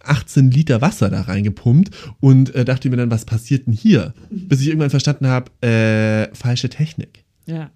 18 0.00 0.50
Liter 0.50 0.80
Wasser 0.80 1.10
da 1.10 1.22
reingepumpt 1.22 1.90
und 2.20 2.54
äh, 2.54 2.64
dachte 2.64 2.88
mir 2.90 2.96
dann, 2.96 3.10
was 3.10 3.24
passiert 3.24 3.66
denn 3.66 3.74
hier? 3.74 4.14
Bis 4.30 4.60
ich 4.60 4.68
irgendwann 4.68 4.90
verstanden 4.90 5.26
habe, 5.26 5.50
äh, 5.66 6.34
falsche 6.34 6.68
Technik. 6.68 7.24
Ja. 7.46 7.70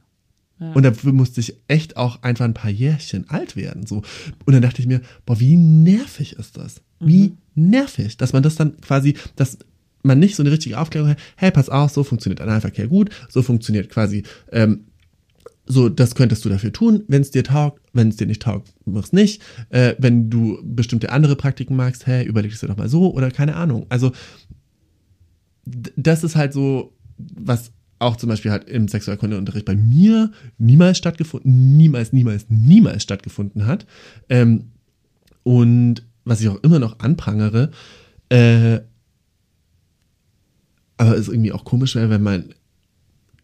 ja. 0.60 0.72
Und 0.72 0.82
dafür 0.84 1.12
musste 1.12 1.40
ich 1.40 1.56
echt 1.68 1.96
auch 1.96 2.22
einfach 2.22 2.44
ein 2.44 2.54
paar 2.54 2.70
Jährchen 2.70 3.28
alt 3.28 3.56
werden. 3.56 3.86
So. 3.86 4.02
Und 4.44 4.52
dann 4.52 4.62
dachte 4.62 4.80
ich 4.80 4.88
mir, 4.88 5.00
boah, 5.26 5.38
wie 5.40 5.56
nervig 5.56 6.34
ist 6.34 6.56
das? 6.56 6.80
Wie 7.00 7.32
nervig, 7.54 8.16
dass 8.16 8.32
man 8.32 8.44
das 8.44 8.54
dann 8.54 8.80
quasi, 8.80 9.16
dass 9.34 9.58
man 10.02 10.18
nicht 10.18 10.36
so 10.36 10.42
eine 10.42 10.50
richtige 10.52 10.78
Aufklärung 10.78 11.10
hat, 11.10 11.18
hey, 11.36 11.50
pass 11.50 11.68
auf, 11.68 11.92
so 11.92 12.04
funktioniert 12.04 12.40
Analverkehr 12.40 12.88
gut, 12.88 13.10
so 13.28 13.42
funktioniert 13.42 13.88
quasi, 13.88 14.24
ähm, 14.50 14.86
so, 15.64 15.88
das 15.88 16.14
könntest 16.14 16.44
du 16.44 16.48
dafür 16.48 16.72
tun, 16.72 17.04
wenn 17.06 17.22
es 17.22 17.30
dir 17.30 17.44
taugt, 17.44 17.80
wenn 17.92 18.08
es 18.08 18.16
dir 18.16 18.26
nicht 18.26 18.42
taugt, 18.42 18.74
mach's 18.84 19.12
nicht. 19.12 19.40
Äh, 19.70 19.94
wenn 19.98 20.28
du 20.28 20.58
bestimmte 20.64 21.10
andere 21.12 21.36
Praktiken 21.36 21.76
magst, 21.76 22.06
hey, 22.06 22.24
überleg 22.24 22.52
es 22.52 22.60
dir 22.60 22.66
doch 22.66 22.76
mal 22.76 22.88
so 22.88 23.12
oder 23.14 23.30
keine 23.30 23.54
Ahnung. 23.54 23.86
Also, 23.88 24.12
das 25.64 26.24
ist 26.24 26.34
halt 26.34 26.52
so, 26.52 26.92
was 27.16 27.70
auch 28.00 28.16
zum 28.16 28.28
Beispiel 28.28 28.50
halt 28.50 28.68
im 28.68 28.88
Sexualkundeunterricht 28.88 29.64
bei 29.64 29.76
mir 29.76 30.32
niemals 30.58 30.98
stattgefunden, 30.98 31.76
niemals, 31.76 32.12
niemals, 32.12 32.46
niemals 32.48 33.04
stattgefunden 33.04 33.66
hat. 33.66 33.86
Ähm, 34.28 34.72
und 35.44 36.02
was 36.24 36.40
ich 36.40 36.48
auch 36.48 36.62
immer 36.62 36.80
noch 36.80 36.98
anprangere, 36.98 37.70
äh, 38.28 38.80
aber 40.96 41.16
es 41.16 41.28
irgendwie 41.28 41.52
auch 41.52 41.64
komisch 41.64 41.94
wäre, 41.94 42.10
wenn 42.10 42.22
mein 42.22 42.54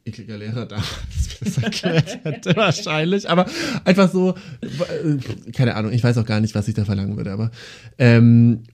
ekliger 0.04 0.38
Lehrer 0.38 0.66
damals 0.66 0.88
das 1.40 1.58
erklärt 1.58 2.24
hätte, 2.24 2.56
wahrscheinlich. 2.56 3.28
Aber 3.28 3.46
einfach 3.84 4.10
so, 4.10 4.34
äh, 4.62 5.52
keine 5.52 5.74
Ahnung, 5.74 5.92
ich 5.92 6.02
weiß 6.02 6.18
auch 6.18 6.26
gar 6.26 6.40
nicht, 6.40 6.54
was 6.54 6.68
ich 6.68 6.74
da 6.74 6.84
verlangen 6.84 7.16
würde, 7.16 7.32
aber 7.32 7.50
ähm, 7.98 8.64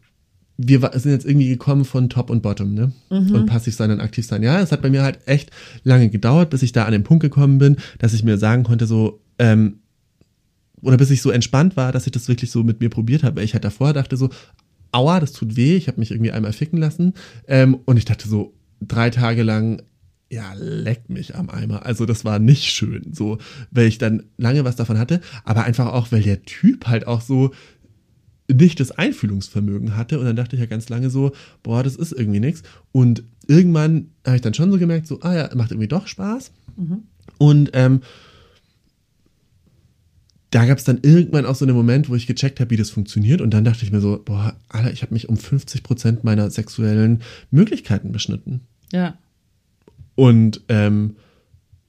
wir 0.56 0.88
sind 0.94 1.10
jetzt 1.10 1.26
irgendwie 1.26 1.48
gekommen 1.48 1.84
von 1.84 2.08
Top 2.08 2.30
und 2.30 2.42
Bottom, 2.42 2.74
ne? 2.74 2.92
Und 3.34 3.46
passiv 3.46 3.74
sein 3.74 3.90
und 3.90 4.00
aktiv 4.00 4.24
sein. 4.24 4.42
Ja, 4.42 4.60
es 4.60 4.70
hat 4.70 4.82
bei 4.82 4.90
mir 4.90 5.02
halt 5.02 5.18
echt 5.26 5.50
lange 5.82 6.10
gedauert, 6.10 6.50
bis 6.50 6.62
ich 6.62 6.70
da 6.70 6.84
an 6.84 6.92
den 6.92 7.02
Punkt 7.02 7.22
gekommen 7.22 7.58
bin, 7.58 7.76
dass 7.98 8.14
ich 8.14 8.22
mir 8.22 8.38
sagen 8.38 8.62
konnte, 8.62 8.86
so, 8.86 9.20
ähm, 9.40 9.80
oder 10.80 10.96
bis 10.96 11.10
ich 11.10 11.22
so 11.22 11.30
entspannt 11.30 11.76
war, 11.76 11.90
dass 11.90 12.06
ich 12.06 12.12
das 12.12 12.28
wirklich 12.28 12.52
so 12.52 12.62
mit 12.62 12.80
mir 12.80 12.88
probiert 12.88 13.24
habe. 13.24 13.36
Weil 13.36 13.44
ich 13.44 13.54
halt 13.54 13.64
davor 13.64 13.92
dachte 13.94 14.16
so, 14.16 14.30
aua, 14.92 15.18
das 15.18 15.32
tut 15.32 15.56
weh, 15.56 15.76
ich 15.76 15.88
habe 15.88 15.98
mich 15.98 16.12
irgendwie 16.12 16.30
einmal 16.30 16.52
ficken 16.52 16.78
lassen. 16.78 17.14
Ähm, 17.48 17.78
und 17.84 17.96
ich 17.96 18.04
dachte 18.04 18.28
so, 18.28 18.54
drei 18.88 19.10
Tage 19.10 19.42
lang, 19.42 19.82
ja, 20.30 20.52
leck 20.54 21.08
mich 21.08 21.36
am 21.36 21.50
Eimer. 21.50 21.86
Also 21.86 22.06
das 22.06 22.24
war 22.24 22.38
nicht 22.38 22.64
schön, 22.64 23.12
so, 23.12 23.38
weil 23.70 23.86
ich 23.86 23.98
dann 23.98 24.24
lange 24.36 24.64
was 24.64 24.76
davon 24.76 24.98
hatte, 24.98 25.20
aber 25.44 25.64
einfach 25.64 25.92
auch, 25.92 26.12
weil 26.12 26.22
der 26.22 26.42
Typ 26.42 26.86
halt 26.86 27.06
auch 27.06 27.20
so 27.20 27.52
nicht 28.52 28.78
das 28.80 28.90
Einfühlungsvermögen 28.90 29.96
hatte. 29.96 30.18
Und 30.18 30.26
dann 30.26 30.36
dachte 30.36 30.56
ich 30.56 30.60
ja 30.60 30.66
ganz 30.66 30.88
lange 30.88 31.10
so, 31.10 31.32
boah, 31.62 31.82
das 31.82 31.96
ist 31.96 32.12
irgendwie 32.12 32.40
nichts. 32.40 32.62
Und 32.92 33.24
irgendwann 33.46 34.10
habe 34.26 34.36
ich 34.36 34.42
dann 34.42 34.54
schon 34.54 34.70
so 34.70 34.78
gemerkt, 34.78 35.06
so, 35.06 35.20
ah 35.22 35.34
ja, 35.34 35.50
macht 35.54 35.70
irgendwie 35.70 35.88
doch 35.88 36.06
Spaß. 36.06 36.52
Und 37.38 37.70
ähm, 37.72 38.00
da 40.50 40.66
gab 40.66 40.78
es 40.78 40.84
dann 40.84 41.00
irgendwann 41.02 41.46
auch 41.46 41.56
so 41.56 41.64
einen 41.64 41.74
Moment, 41.74 42.08
wo 42.08 42.14
ich 42.14 42.26
gecheckt 42.26 42.60
habe, 42.60 42.70
wie 42.70 42.76
das 42.76 42.90
funktioniert. 42.90 43.40
Und 43.40 43.50
dann 43.52 43.64
dachte 43.64 43.84
ich 43.84 43.90
mir 43.90 44.00
so, 44.00 44.22
boah, 44.24 44.54
Alter, 44.68 44.92
ich 44.92 45.02
habe 45.02 45.14
mich 45.14 45.28
um 45.28 45.36
50 45.36 45.82
Prozent 45.82 46.22
meiner 46.22 46.50
sexuellen 46.50 47.22
Möglichkeiten 47.50 48.12
beschnitten. 48.12 48.60
Ja. 48.92 49.18
Und 50.14 50.62
ähm, 50.68 51.16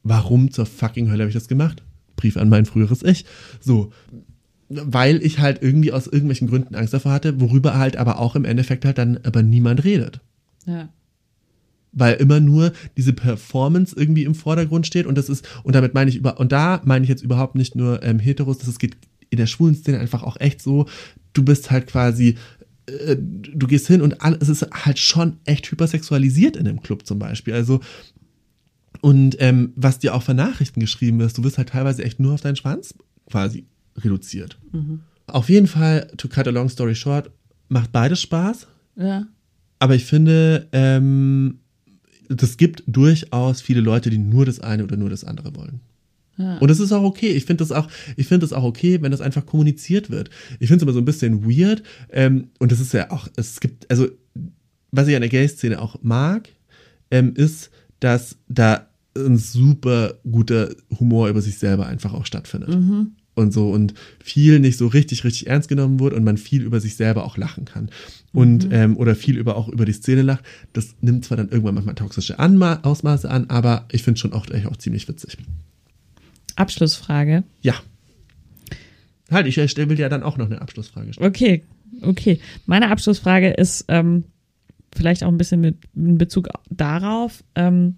warum 0.04 0.52
zur 0.52 0.66
fucking 0.66 1.10
Hölle 1.10 1.24
habe 1.24 1.30
ich 1.30 1.36
das 1.36 1.48
gemacht? 1.48 1.84
Brief 2.16 2.38
an 2.38 2.50
mein 2.50 2.66
früheres 2.66 3.04
Ich. 3.04 3.26
So. 3.60 3.92
Weil 4.70 5.24
ich 5.24 5.40
halt 5.40 5.62
irgendwie 5.62 5.92
aus 5.92 6.08
irgendwelchen 6.08 6.48
Gründen 6.48 6.76
Angst 6.76 6.94
davor 6.94 7.12
hatte, 7.12 7.40
worüber 7.40 7.78
halt 7.78 7.98
aber 7.98 8.20
auch 8.20 8.36
im 8.36 8.46
Endeffekt 8.46 8.86
halt 8.86 8.98
dann 8.98 9.20
aber 9.24 9.44
niemand 9.44 9.84
redet. 9.84 10.22
Ja. 10.66 10.90
Weil 11.92 12.16
immer 12.16 12.40
nur 12.40 12.74
diese 12.98 13.14
Performance 13.14 13.96
irgendwie 13.96 14.24
im 14.24 14.36
Vordergrund 14.36 14.88
steht 14.88 15.06
und 15.06 15.18
das 15.18 15.30
ist, 15.30 15.48
und 15.64 15.76
damit 15.76 15.94
meine 15.94 16.10
ich 16.10 16.18
über, 16.18 16.40
und 16.40 16.52
da 16.52 16.82
meine 16.84 17.04
ich 17.04 17.10
jetzt 17.10 17.24
überhaupt 17.24 17.56
nicht 17.56 17.76
nur 17.76 18.02
ähm, 18.04 18.20
Heteros, 18.20 18.58
das 18.58 18.80
geht 18.80 18.98
in 19.30 19.38
der 19.38 19.48
schwulen 19.48 19.76
Szene 19.76 20.00
einfach 20.00 20.24
auch 20.24 20.38
echt 20.40 20.62
so, 20.62 20.88
du 21.34 21.44
bist 21.44 21.72
halt 21.72 21.88
quasi, 21.88 22.38
äh, 22.88 23.16
du 23.18 23.68
gehst 23.68 23.88
hin 23.88 24.02
und 24.02 24.22
alles, 24.22 24.40
es 24.42 24.62
ist 24.62 24.70
halt 24.72 25.00
schon 25.00 25.38
echt 25.46 25.70
hypersexualisiert 25.72 26.56
in 26.56 26.66
dem 26.66 26.82
Club 26.82 27.06
zum 27.06 27.20
Beispiel. 27.20 27.54
Also, 27.54 27.80
und 29.02 29.38
ähm, 29.40 29.74
was 29.76 30.00
dir 30.00 30.16
auch 30.16 30.24
von 30.24 30.36
Nachrichten 30.36 30.80
geschrieben 30.80 31.20
ist, 31.22 31.38
du 31.38 31.44
wirst 31.44 31.58
halt 31.58 31.70
teilweise 31.70 32.04
echt 32.04 32.20
nur 32.20 32.34
auf 32.34 32.42
deinen 32.42 32.56
Schwanz 32.56 32.96
quasi 33.30 33.66
reduziert. 33.98 34.58
Auf 35.28 35.50
jeden 35.50 35.68
Fall, 35.68 36.08
to 36.18 36.28
cut 36.28 36.48
a 36.48 36.52
long 36.52 36.70
story 36.70 36.96
short, 36.96 37.32
macht 37.70 37.92
beides 37.92 38.22
Spaß. 38.22 38.68
Ja. 38.96 39.28
Aber 39.80 39.96
ich 39.96 40.06
finde, 40.06 40.68
ähm, 40.72 41.60
das 42.30 42.58
gibt 42.58 42.84
durchaus 42.88 43.62
viele 43.62 43.82
Leute, 43.82 44.10
die 44.10 44.18
nur 44.18 44.46
das 44.46 44.60
eine 44.60 44.84
oder 44.84 44.98
nur 44.98 45.10
das 45.10 45.24
andere 45.24 45.56
wollen. 45.56 45.82
Ja. 46.38 46.58
Und 46.58 46.70
das 46.70 46.80
ist 46.80 46.92
auch 46.92 47.04
okay. 47.04 47.32
Ich 47.32 47.46
finde 47.46 47.64
das 47.64 47.72
auch, 47.72 47.88
ich 48.18 48.28
finde 48.28 48.46
das 48.46 48.54
auch 48.54 48.64
okay, 48.64 49.02
wenn 49.02 49.12
das 49.12 49.22
einfach 49.22 49.46
kommuniziert 49.46 50.10
wird. 50.10 50.30
Ich 50.60 50.68
finde 50.68 50.78
es 50.78 50.84
immer 50.84 50.94
so 50.94 51.00
ein 51.00 51.06
bisschen 51.06 51.46
weird. 51.46 51.84
Ähm, 52.12 52.50
und 52.60 52.72
das 52.72 52.80
ist 52.80 52.94
ja 52.94 53.12
auch, 53.12 53.28
es 53.36 53.60
gibt, 53.60 53.90
also, 53.90 54.08
was 54.92 55.08
ich 55.08 55.16
an 55.16 55.22
der 55.22 55.30
Gay-Szene 55.30 55.82
auch 55.82 55.98
mag, 56.02 56.50
ähm, 57.12 57.34
ist, 57.36 57.70
dass 58.00 58.38
da 58.48 58.88
ein 59.18 59.38
super 59.38 60.16
guter 60.30 60.76
Humor 61.00 61.30
über 61.30 61.42
sich 61.42 61.58
selber 61.58 61.86
einfach 61.88 62.14
auch 62.14 62.26
stattfindet. 62.26 62.70
Und 63.38 63.54
so 63.54 63.70
und 63.70 63.94
viel 64.24 64.60
nicht 64.60 64.78
so 64.78 64.88
richtig, 64.88 65.26
richtig 65.26 65.48
ernst 65.48 65.68
genommen 65.68 66.00
wird 66.00 66.14
und 66.14 66.24
man 66.24 66.38
viel 66.38 66.62
über 66.64 66.80
sich 66.80 66.96
selber 66.96 67.26
auch 67.26 67.38
lachen 67.38 67.66
kann. 67.66 67.90
Und, 68.32 68.68
ähm, 68.72 68.98
oder 68.98 69.16
viel 69.16 69.38
über 69.38 69.56
auch 69.58 69.68
über 69.68 69.86
die 69.86 69.94
Szene 69.94 70.22
lacht. 70.22 70.44
Das 70.74 70.96
nimmt 71.02 71.26
zwar 71.26 71.38
dann 71.38 71.50
irgendwann 71.50 71.76
manchmal 71.76 71.96
toxische 71.96 72.40
Anma 72.40 72.80
Ausmaße 72.84 73.30
an, 73.30 73.50
aber 73.50 73.88
ich 73.92 74.04
finde 74.04 74.20
schon 74.20 74.34
auch, 74.34 74.50
echt 74.50 74.68
auch 74.68 74.78
ziemlich 74.78 75.08
witzig. 75.08 75.38
Abschlussfrage. 76.56 77.44
Ja. 77.62 77.76
Halt, 79.32 79.48
ich 79.48 79.72
stell- 79.72 79.90
will 79.90 80.00
ja 80.00 80.10
dann 80.10 80.24
auch 80.24 80.38
noch 80.38 80.46
eine 80.46 80.62
Abschlussfrage 80.62 81.14
stellen. 81.14 81.28
Okay, 81.28 81.64
okay. 82.02 82.40
Meine 82.66 82.90
Abschlussfrage 82.90 83.50
ist 83.50 83.86
ähm, 83.88 84.26
vielleicht 84.96 85.24
auch 85.24 85.30
ein 85.30 85.38
bisschen 85.38 85.62
mit 85.62 85.78
in 85.96 86.18
Bezug 86.18 86.50
darauf. 86.70 87.44
Ähm, 87.56 87.96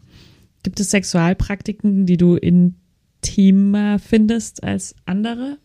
gibt 0.64 0.80
es 0.80 0.90
Sexualpraktiken, 0.92 2.06
die 2.06 2.18
du 2.18 2.36
intimer 2.36 4.00
findest 4.00 4.64
als 4.64 4.96
andere? 5.06 5.58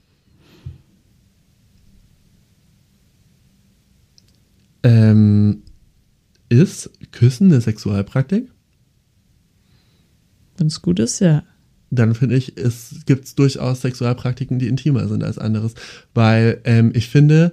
Ähm, 4.82 5.62
ist 6.48 6.90
Küssen 7.12 7.52
eine 7.52 7.60
Sexualpraktik? 7.60 8.50
Wenn 10.56 10.66
es 10.66 10.82
gut 10.82 10.98
ist, 10.98 11.20
ja. 11.20 11.44
Dann 11.94 12.14
finde 12.14 12.36
ich, 12.36 12.56
es 12.56 13.04
gibt 13.04 13.38
durchaus 13.38 13.82
Sexualpraktiken, 13.82 14.58
die 14.58 14.68
intimer 14.68 15.08
sind 15.08 15.22
als 15.22 15.36
anderes. 15.36 15.74
Weil 16.14 16.62
ähm, 16.64 16.90
ich 16.94 17.08
finde, 17.08 17.52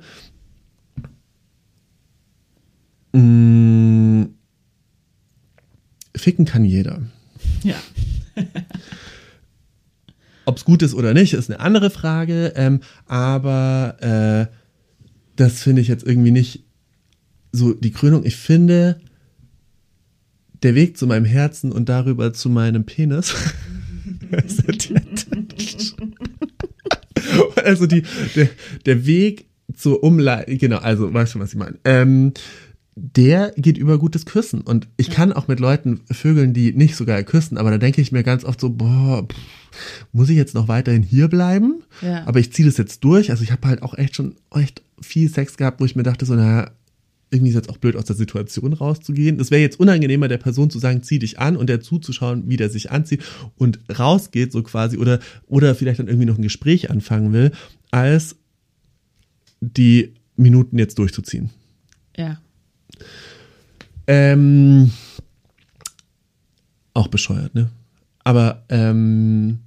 mh, 3.11 4.27
ficken 6.15 6.45
kann 6.45 6.63
jeder. 6.63 7.01
Ja. 7.63 7.75
Ob 10.45 10.55
es 10.55 10.63
gut 10.63 10.83
ist 10.83 10.93
oder 10.93 11.13
nicht, 11.13 11.33
ist 11.33 11.51
eine 11.51 11.59
andere 11.59 11.89
Frage. 11.89 12.53
Ähm, 12.55 12.79
aber 13.07 13.97
äh, 13.99 14.55
das 15.35 15.61
finde 15.61 15.81
ich 15.81 15.89
jetzt 15.89 16.05
irgendwie 16.07 16.31
nicht 16.31 16.63
so 17.51 17.73
die 17.73 17.91
Krönung. 17.91 18.25
Ich 18.25 18.37
finde, 18.37 19.01
der 20.63 20.75
Weg 20.75 20.97
zu 20.97 21.07
meinem 21.07 21.25
Herzen 21.25 21.73
und 21.73 21.89
darüber 21.89 22.31
zu 22.31 22.49
meinem 22.49 22.85
Penis. 22.85 23.35
also 27.64 27.85
die, 27.85 28.03
der, 28.35 28.49
der 28.85 29.06
Weg 29.06 29.45
zur 29.76 30.03
Umleitung, 30.03 30.57
genau, 30.57 30.77
also 30.77 31.14
weißt 31.14 31.35
du, 31.35 31.39
was 31.39 31.53
ich 31.53 31.60
meine. 31.60 31.77
Ähm, 31.85 32.34
der 32.95 33.53
geht 33.56 33.77
über 33.77 33.97
gutes 33.97 34.26
Küssen. 34.26 34.61
Und 34.61 34.88
ich 34.97 35.10
kann 35.10 35.31
auch 35.31 35.47
mit 35.47 35.60
Leuten 35.60 36.01
vögeln, 36.11 36.53
die 36.53 36.73
nicht 36.73 36.95
so 36.95 37.06
geil 37.06 37.23
küssen, 37.23 37.57
aber 37.57 37.72
da 37.72 37.77
denke 37.77 38.01
ich 38.01 38.11
mir 38.11 38.23
ganz 38.23 38.43
oft 38.43 38.60
so, 38.60 38.69
boah, 38.69 39.26
pff, 39.26 39.38
muss 40.11 40.30
ich 40.30 40.35
jetzt 40.35 40.53
noch 40.53 40.68
weiterhin 40.68 41.03
hier 41.03 41.27
bleiben? 41.27 41.84
Ja. 42.01 42.26
Aber 42.26 42.39
ich 42.39 42.51
ziehe 42.51 42.68
das 42.68 42.77
jetzt 42.77 43.03
durch. 43.03 43.31
Also 43.31 43.43
ich 43.43 43.51
habe 43.51 43.68
halt 43.68 43.84
auch 43.84 43.97
echt 43.97 44.15
schon 44.15 44.35
echt 44.53 44.81
viel 45.01 45.30
Sex 45.30 45.56
gehabt, 45.56 45.80
wo 45.80 45.85
ich 45.85 45.95
mir 45.95 46.03
dachte, 46.03 46.26
so, 46.26 46.35
naja, 46.35 46.72
irgendwie 47.31 47.49
ist 47.49 47.56
jetzt 47.56 47.69
auch 47.69 47.77
blöd, 47.77 47.95
aus 47.95 48.06
der 48.06 48.15
Situation 48.15 48.73
rauszugehen. 48.73 49.39
Es 49.39 49.51
wäre 49.51 49.61
jetzt 49.61 49.80
unangenehmer, 49.80 50.27
der 50.27 50.38
Person 50.38 50.69
zu 50.69 50.80
sagen, 50.80 51.03
zieh 51.03 51.19
dich 51.19 51.39
an 51.39 51.56
und 51.56 51.68
der 51.68 51.81
zuzuschauen, 51.81 52.49
wie 52.49 52.57
der 52.57 52.69
sich 52.69 52.91
anzieht 52.91 53.23
und 53.57 53.80
rausgeht, 53.97 54.51
so 54.51 54.64
quasi, 54.64 54.97
oder, 54.97 55.19
oder 55.47 55.76
vielleicht 55.76 55.99
dann 55.99 56.07
irgendwie 56.07 56.26
noch 56.26 56.38
ein 56.38 56.43
Gespräch 56.43 56.89
anfangen 56.89 57.31
will, 57.34 57.51
als 57.91 58.35
die 59.61 60.14
Minuten 60.35 60.80
jetzt 60.80 60.97
durchzuziehen. 60.97 61.51
Ja. 62.18 62.39
Ähm, 64.07 64.91
auch 66.93 67.10
bescheuert, 67.10 67.53
ne? 67.53 67.69
Aber 68.23 68.64
ähm, 68.69 69.60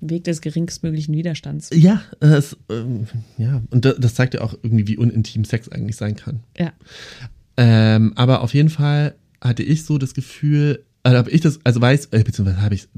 Weg 0.00 0.24
des 0.24 0.40
geringstmöglichen 0.40 1.14
Widerstands. 1.14 1.70
ja, 1.72 2.02
es, 2.20 2.56
ähm, 2.70 3.06
ja, 3.38 3.62
und 3.70 3.84
das, 3.84 4.14
zeigt 4.14 4.34
ja 4.34 4.40
auch 4.40 4.54
irgendwie, 4.62 4.86
wie 4.86 4.96
unintim 4.96 5.44
Sex 5.44 5.68
eigentlich 5.68 5.96
sein 5.96 6.16
kann. 6.16 6.40
Ja. 6.58 6.72
Ähm, 7.56 8.12
aber 8.16 8.42
auf 8.42 8.54
jeden 8.54 8.70
Fall 8.70 9.14
hatte 9.40 9.62
ich 9.62 9.84
so 9.84 9.98
das 9.98 10.14
Gefühl, 10.14 10.84
also 11.02 11.18
habe 11.18 11.30
ich 11.30 11.40
das, 11.40 11.60
also 11.64 11.80
weiß, 11.80 12.06
äh, 12.06 12.22
beziehungsweise 12.22 12.62
habe 12.62 12.74
ich 12.74 12.88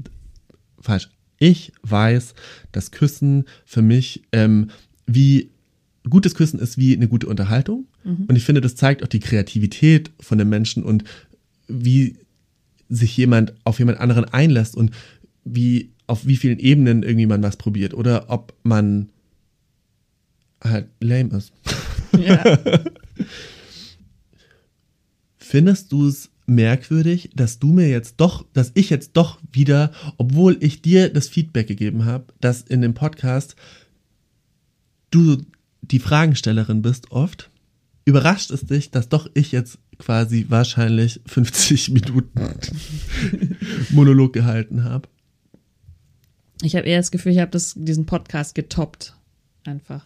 falsch. 0.79 1.09
Ich 1.39 1.73
weiß, 1.81 2.35
dass 2.71 2.91
Küssen 2.91 3.45
für 3.65 3.81
mich 3.81 4.23
ähm, 4.31 4.69
wie 5.05 5.49
gutes 6.09 6.35
Küssen 6.35 6.59
ist 6.59 6.77
wie 6.77 6.95
eine 6.95 7.07
gute 7.07 7.27
Unterhaltung. 7.27 7.87
Und 8.03 8.35
ich 8.35 8.43
finde, 8.43 8.59
das 8.59 8.75
zeigt 8.75 9.03
auch 9.03 9.07
die 9.07 9.21
Kreativität 9.21 10.11
von 10.19 10.37
den 10.37 10.49
Menschen 10.49 10.83
und 10.83 11.05
wie 11.67 12.17
sich 12.89 13.15
jemand 13.15 13.53
auf 13.63 13.79
jemand 13.79 13.99
anderen 13.99 14.25
einlässt 14.25 14.75
und 14.75 14.91
wie 15.45 15.92
auf 16.13 16.27
wie 16.27 16.37
vielen 16.37 16.59
Ebenen 16.59 17.01
irgendwie 17.01 17.25
man 17.25 17.41
was 17.41 17.57
probiert 17.57 17.95
oder 17.95 18.25
ob 18.29 18.53
man 18.61 19.09
halt 20.63 20.89
lame 20.99 21.35
ist. 21.35 21.51
ja. 22.15 22.43
Findest 25.39 25.91
du 25.91 26.07
es 26.07 26.29
merkwürdig, 26.45 27.31
dass 27.35 27.57
du 27.57 27.73
mir 27.73 27.89
jetzt 27.89 28.17
doch, 28.17 28.45
dass 28.53 28.71
ich 28.75 28.91
jetzt 28.91 29.13
doch 29.13 29.39
wieder, 29.51 29.91
obwohl 30.17 30.55
ich 30.59 30.83
dir 30.83 31.09
das 31.09 31.29
Feedback 31.29 31.67
gegeben 31.67 32.05
habe, 32.05 32.25
dass 32.39 32.61
in 32.61 32.81
dem 32.81 32.93
Podcast 32.93 33.55
du 35.09 35.41
die 35.81 35.99
Fragenstellerin 35.99 36.83
bist 36.83 37.11
oft, 37.11 37.49
überrascht 38.05 38.51
es 38.51 38.67
dich, 38.67 38.91
dass 38.91 39.09
doch 39.09 39.27
ich 39.33 39.51
jetzt 39.51 39.79
quasi 39.97 40.45
wahrscheinlich 40.49 41.21
50 41.25 41.89
Minuten 41.89 42.39
Monolog 43.89 44.31
gehalten 44.33 44.83
habe. 44.83 45.09
Ich 46.63 46.77
habe 46.77 46.87
eher 46.87 46.97
das 46.97 47.11
Gefühl, 47.11 47.33
ich 47.33 47.39
habe 47.39 47.51
diesen 47.75 48.05
Podcast 48.05 48.55
getoppt. 48.55 49.15
Einfach. 49.65 50.05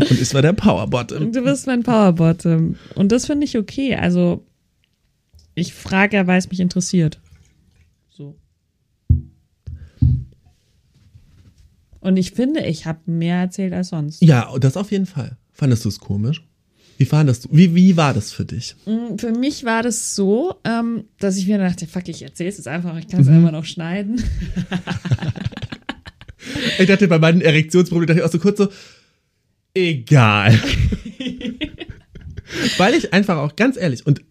Und 0.00 0.10
ich 0.10 0.34
war 0.34 0.42
der 0.42 0.54
Powerbottom. 0.54 1.32
Du 1.32 1.44
bist 1.44 1.68
mein 1.68 1.84
Powerbottom. 1.84 2.74
Und 2.96 3.12
das 3.12 3.26
finde 3.26 3.44
ich 3.44 3.56
okay. 3.56 3.94
Also, 3.94 4.44
ich 5.54 5.72
frage 5.72 6.16
ja, 6.16 6.26
weil 6.26 6.38
es 6.38 6.50
mich 6.50 6.58
interessiert. 6.58 7.20
So. 8.10 8.36
Und 12.00 12.16
ich 12.16 12.32
finde, 12.32 12.66
ich 12.66 12.86
habe 12.86 12.98
mehr 13.06 13.36
erzählt 13.36 13.72
als 13.72 13.90
sonst. 13.90 14.20
Ja, 14.20 14.52
das 14.58 14.76
auf 14.76 14.90
jeden 14.90 15.06
Fall. 15.06 15.36
Fandest 15.52 15.84
du 15.84 15.90
es 15.90 16.00
komisch? 16.00 16.47
Wie 16.98 17.04
fandest 17.04 17.44
du, 17.44 17.48
wie, 17.52 17.74
wie 17.76 17.96
war 17.96 18.12
das 18.12 18.32
für 18.32 18.44
dich? 18.44 18.74
Mm, 18.84 19.16
Für 19.18 19.30
mich 19.30 19.64
war 19.64 19.82
das 19.84 20.16
so, 20.16 20.56
ähm, 20.64 21.04
dass 21.20 21.36
ich 21.36 21.46
mir 21.46 21.56
dachte, 21.58 21.86
fuck, 21.86 22.08
ich 22.08 22.22
erzähle 22.22 22.50
es 22.50 22.56
jetzt 22.56 22.66
einfach, 22.66 22.98
ich 22.98 23.06
kann 23.08 23.20
es 23.20 23.28
einfach 23.28 23.52
noch 23.52 23.64
schneiden. 23.64 24.22
Ich 26.78 26.86
dachte, 26.86 27.08
bei 27.08 27.18
meinen 27.18 27.40
Erektionsproblemen 27.40 28.06
dachte 28.06 28.20
ich 28.20 28.24
auch 28.26 28.32
so 28.32 28.38
kurz 28.38 28.58
so, 28.58 28.68
egal. 29.74 30.58
Weil 32.78 32.94
ich 32.94 33.12
einfach 33.12 33.36
auch, 33.36 33.54
ganz 33.56 33.76
ehrlich, 33.76 34.06
und 34.06 34.22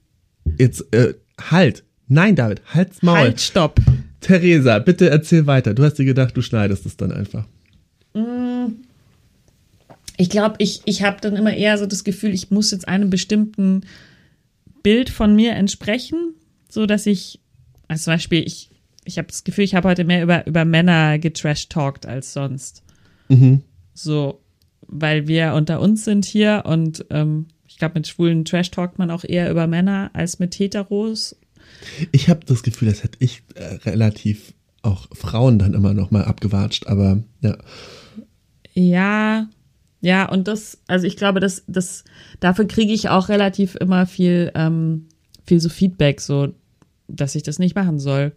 jetzt, 0.58 0.92
äh, 0.94 1.14
halt. 1.52 1.84
Nein, 2.08 2.36
David, 2.36 2.62
halt's 2.74 3.04
Maul. 3.04 3.18
Halt, 3.18 3.42
stopp. 3.42 3.80
Theresa, 4.22 4.80
bitte 4.80 5.10
erzähl 5.10 5.46
weiter. 5.46 5.74
Du 5.74 5.84
hast 5.84 5.96
dir 5.96 6.06
gedacht, 6.06 6.36
du 6.36 6.42
schneidest 6.42 6.86
es 6.86 6.98
dann 6.98 7.12
einfach. 7.12 7.46
Ich 10.18 10.30
glaube, 10.30 10.56
ich, 10.58 10.82
ich 10.86 11.04
habe 11.04 11.22
dann 11.22 11.36
immer 11.36 11.54
eher 11.54 11.78
so 11.78 11.86
das 11.86 12.04
Gefühl, 12.04 12.34
ich 12.34 12.50
muss 12.50 12.72
jetzt 12.72 12.88
einem 12.88 13.10
bestimmten 13.10 13.82
Bild 14.82 15.10
von 15.10 15.36
mir 15.36 15.54
entsprechen, 15.54 16.34
so 16.70 16.86
dass 16.86 17.06
ich, 17.06 17.40
als 17.88 18.04
zum 18.04 18.14
Beispiel, 18.14 18.44
ich, 18.46 18.72
ich 19.06 19.18
habe 19.18 19.28
das 19.28 19.44
Gefühl, 19.44 19.64
ich 19.64 19.76
habe 19.76 19.88
heute 19.88 20.04
mehr 20.04 20.24
über, 20.24 20.46
über 20.48 20.66
Männer 20.66 21.20
getrash-talkt 21.20 22.06
als 22.06 22.34
sonst. 22.34 22.84
Mhm. 23.30 23.62
So, 23.94 24.42
weil 24.82 25.28
wir 25.28 25.54
unter 25.54 25.80
uns 25.82 26.04
sind 26.04 26.26
hier 26.26 26.64
und 26.66 27.06
ähm, 27.10 27.48
ich 27.68 27.78
glaube, 27.78 27.96
mit 27.96 28.08
Schwulen 28.08 28.44
trash-talkt 28.44 28.98
man 28.98 29.12
auch 29.12 29.24
eher 29.24 29.52
über 29.52 29.68
Männer 29.68 30.10
als 30.14 30.40
mit 30.40 30.58
Heteros. 30.58 31.36
Ich 32.12 32.28
habe 32.30 32.40
das 32.46 32.64
Gefühl, 32.64 32.90
das 32.90 33.04
hätte 33.04 33.18
ich 33.20 33.44
äh, 33.56 33.76
relativ 33.88 34.54
auch 34.82 35.08
Frauen 35.12 35.60
dann 35.60 35.74
immer 35.74 35.94
noch 35.94 36.12
mal 36.12 36.24
abgewatscht, 36.24 36.88
aber 36.88 37.22
ja. 37.42 37.58
Ja, 38.74 39.50
ja, 40.02 40.30
und 40.30 40.48
das, 40.48 40.80
also 40.88 41.08
ich 41.08 41.18
glaube, 41.18 41.40
das, 41.40 41.64
das, 41.68 42.04
dafür 42.40 42.66
kriege 42.66 42.94
ich 42.94 43.10
auch 43.10 43.30
relativ 43.30 43.76
immer 43.76 44.06
viel, 44.06 44.52
ähm, 44.56 45.08
viel 45.46 45.60
so 45.60 45.70
Feedback, 45.70 46.22
so, 46.22 46.54
dass 47.08 47.36
ich 47.36 47.44
das 47.44 47.60
nicht 47.60 47.76
machen 47.76 48.00
soll. 48.00 48.34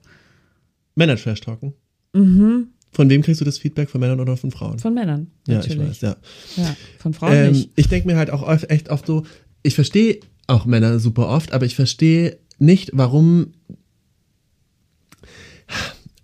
Männer 0.94 1.16
trash 1.16 1.40
talken. 1.40 1.74
Mhm. 2.12 2.68
Von 2.92 3.08
wem 3.08 3.22
kriegst 3.22 3.40
du 3.40 3.44
das 3.44 3.58
Feedback? 3.58 3.88
Von 3.88 4.00
Männern 4.00 4.20
oder 4.20 4.36
von 4.36 4.50
Frauen? 4.50 4.78
Von 4.78 4.94
Männern. 4.94 5.28
ja, 5.46 5.56
Natürlich. 5.56 5.78
ich 5.78 5.88
weiß, 5.88 6.00
ja. 6.00 6.16
Ja, 6.56 6.76
von 6.98 7.14
Frauen 7.14 7.32
Ähm, 7.32 7.52
nicht. 7.52 7.70
ich 7.76 7.88
denke 7.88 8.08
mir 8.08 8.16
halt 8.16 8.30
auch 8.30 8.42
oft, 8.42 8.68
echt 8.70 8.88
oft 8.90 9.06
so, 9.06 9.24
ich 9.62 9.74
verstehe 9.74 10.18
auch 10.48 10.66
Männer 10.66 10.98
super 10.98 11.28
oft, 11.28 11.52
aber 11.52 11.66
ich 11.66 11.76
verstehe 11.76 12.38
nicht, 12.58 12.90
warum. 12.92 13.52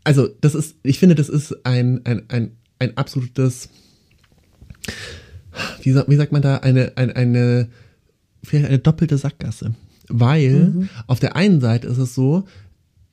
Also, 0.02 0.28
das 0.40 0.54
ist, 0.54 0.76
ich 0.82 0.98
finde, 0.98 1.14
das 1.14 1.28
ist 1.28 1.64
ein, 1.64 2.04
ein, 2.04 2.24
ein, 2.28 2.56
ein 2.78 2.96
absolutes, 2.96 3.68
wie, 5.82 5.92
sagt- 5.92 6.08
wie 6.10 6.16
sagt 6.16 6.32
man 6.32 6.42
da, 6.42 6.58
eine, 6.58 6.92
eine, 6.96 7.16
eine, 7.16 7.68
vielleicht 8.42 8.66
eine 8.66 8.78
doppelte 8.78 9.18
Sackgasse. 9.18 9.74
Weil 10.08 10.88
auf 11.08 11.18
der 11.18 11.34
einen 11.36 11.60
Seite 11.60 11.88
ist 11.88 11.98
es 11.98 12.14
so, 12.14 12.44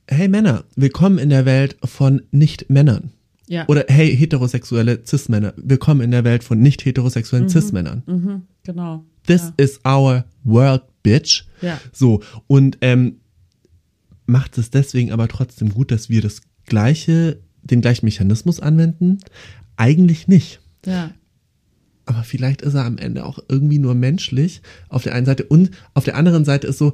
hey 0.08 0.28
Männer, 0.28 0.64
willkommen 0.76 1.18
in 1.18 1.30
der 1.30 1.46
Welt 1.46 1.76
von 1.84 2.22
Nicht-Männern. 2.32 3.12
Ja. 3.48 3.68
Oder 3.68 3.86
hey, 3.88 4.16
heterosexuelle 4.16 5.02
Cis-Männer, 5.06 5.54
willkommen 5.58 6.02
in 6.02 6.12
der 6.12 6.24
Welt 6.24 6.44
von 6.44 6.60
nicht 6.62 6.86
heterosexuellen 6.86 7.50
Cis-Männern. 7.50 8.04
Mhm, 8.06 8.42
genau. 8.64 9.04
This 9.26 9.42
ja. 9.42 9.54
is 9.58 9.80
our 9.86 10.26
world, 10.44 10.84
bitch. 11.04 11.46
Ja. 11.62 11.80
So, 11.92 12.22
und 12.48 12.78
ähm, 12.82 13.18
macht 14.26 14.58
es 14.58 14.70
deswegen 14.70 15.12
aber 15.12 15.28
trotzdem 15.28 15.70
gut, 15.74 15.92
dass 15.92 16.10
wir 16.10 16.22
das 16.22 16.42
gleiche, 16.66 17.40
den 17.64 17.82
gleichen 17.82 18.06
Mechanismus 18.06 18.60
anwenden? 18.60 19.18
Eigentlich 19.78 20.28
nicht. 20.28 20.62
ja. 20.86 21.12
Aber 22.06 22.24
vielleicht 22.24 22.62
ist 22.62 22.74
er 22.74 22.86
am 22.86 22.98
Ende 22.98 23.26
auch 23.26 23.40
irgendwie 23.48 23.80
nur 23.80 23.96
menschlich 23.96 24.62
auf 24.90 25.04
der 25.04 25.16
einen 25.16 25.26
Seite 25.26 25.46
und 25.46 25.72
auf 25.94 26.04
der 26.04 26.16
anderen 26.16 26.46
Seite 26.46 26.68
ist 26.68 26.78
so, 26.78 26.94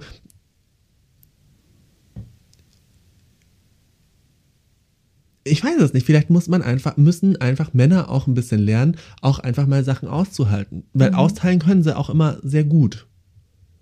ich 5.43 5.63
weiß 5.63 5.81
es 5.81 5.93
nicht, 5.93 6.05
vielleicht 6.05 6.29
muss 6.29 6.47
man 6.47 6.61
einfach, 6.61 6.97
müssen 6.97 7.39
einfach 7.41 7.73
Männer 7.73 8.09
auch 8.09 8.27
ein 8.27 8.33
bisschen 8.33 8.59
lernen, 8.59 8.97
auch 9.21 9.39
einfach 9.39 9.65
mal 9.65 9.83
Sachen 9.83 10.07
auszuhalten. 10.07 10.83
Weil 10.93 11.13
austeilen 11.13 11.59
können 11.59 11.83
sie 11.83 11.97
auch 11.97 12.09
immer 12.09 12.37
sehr 12.43 12.63
gut. 12.63 13.07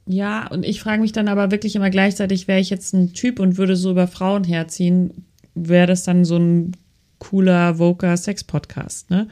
Ja, 0.06 0.48
und 0.48 0.64
ich 0.64 0.80
frage 0.80 1.02
mich 1.02 1.12
dann 1.12 1.28
aber 1.28 1.52
wirklich 1.52 1.76
immer 1.76 1.90
gleichzeitig, 1.90 2.48
wäre 2.48 2.62
ich 2.62 2.70
jetzt 2.70 2.94
ein 2.94 3.14
Typ 3.14 3.40
und 3.40 3.58
würde 3.58 3.76
so 3.76 3.92
über 3.92 4.08
Frauen 4.08 4.46
herziehen, 4.46 5.26
wäre 5.54 5.88
das 5.88 6.04
dann 6.04 6.24
so 6.24 6.38
ein 6.38 6.72
cooler, 7.20 7.76
voker 7.76 8.16
Sex-Podcast, 8.16 9.10
ne? 9.10 9.28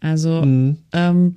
Also, 0.00 0.42
ähm, 0.92 1.36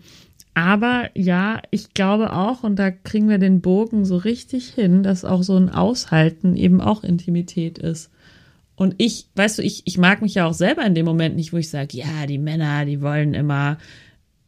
aber 0.54 1.10
ja, 1.16 1.62
ich 1.72 1.94
glaube 1.94 2.34
auch, 2.34 2.64
und 2.64 2.78
da 2.78 2.92
kriegen 2.92 3.30
wir 3.30 3.38
den 3.38 3.62
Bogen 3.62 4.06
so 4.06 4.18
richtig 4.18 4.70
hin, 4.70 5.02
dass 5.04 5.24
auch 5.24 5.44
so 5.44 5.56
ein 5.56 5.70
Aushalten 5.70 6.58
eben 6.58 6.82
auch 6.82 7.04
Intimität 7.04 7.78
ist. 7.78 8.12
Und 8.76 8.96
ich, 8.98 9.28
weißt 9.36 9.60
du, 9.60 9.64
ich, 9.64 9.84
ich 9.86 9.98
mag 9.98 10.22
mich 10.22 10.36
ja 10.36 10.48
auch 10.48 10.54
selber 10.54 10.86
in 10.86 10.96
dem 10.96 11.06
Moment 11.06 11.36
nicht, 11.36 11.54
wo 11.54 11.58
ich 11.58 11.70
sage, 11.70 11.98
ja, 11.98 12.26
die 12.28 12.38
Männer, 12.38 12.86
die 12.86 13.02
wollen 13.02 13.34
immer 13.34 13.78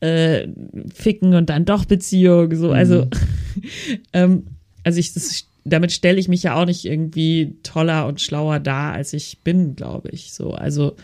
äh, 0.01 0.47
ficken 0.93 1.35
und 1.35 1.49
dann 1.49 1.65
doch 1.65 1.85
Beziehung, 1.85 2.53
so, 2.55 2.71
also, 2.71 3.07
ähm, 4.13 4.47
also 4.83 4.99
ich, 4.99 5.13
das, 5.13 5.45
damit 5.63 5.93
stelle 5.93 6.19
ich 6.19 6.27
mich 6.27 6.43
ja 6.43 6.55
auch 6.55 6.65
nicht 6.65 6.83
irgendwie 6.83 7.55
toller 7.63 8.07
und 8.07 8.19
schlauer 8.19 8.59
dar, 8.59 8.93
als 8.93 9.13
ich 9.13 9.39
bin, 9.43 9.75
glaube 9.75 10.09
ich, 10.09 10.33
so, 10.33 10.53
also, 10.53 10.95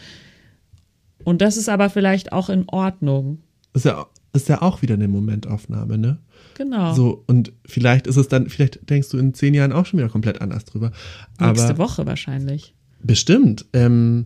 und 1.24 1.42
das 1.42 1.58
ist 1.58 1.70
aber 1.70 1.90
vielleicht 1.90 2.32
auch 2.32 2.50
in 2.50 2.68
Ordnung, 2.68 3.40
Ist 3.74 3.86
ja, 3.86 4.08
ist 4.34 4.50
ja 4.50 4.62
auch 4.62 4.82
wieder 4.82 4.96
eine 4.96 5.08
Momentaufnahme, 5.08 5.98
ne? 5.98 6.20
genau. 6.56 6.94
So, 6.94 7.24
und 7.28 7.52
vielleicht 7.66 8.06
ist 8.08 8.18
es 8.18 8.28
dann, 8.28 8.50
vielleicht 8.50 8.90
denkst 8.90 9.10
du 9.10 9.18
in 9.18 9.34
zehn 9.34 9.54
Jahren 9.54 9.72
auch 9.72 9.86
schon 9.86 10.00
wieder 10.00 10.10
komplett 10.10 10.42
anders 10.42 10.66
drüber. 10.66 10.92
Nächste 11.40 11.70
Aber 11.70 11.78
Woche 11.78 12.06
wahrscheinlich. 12.06 12.76
bestimmt. 13.02 13.66
Ähm, 13.74 14.26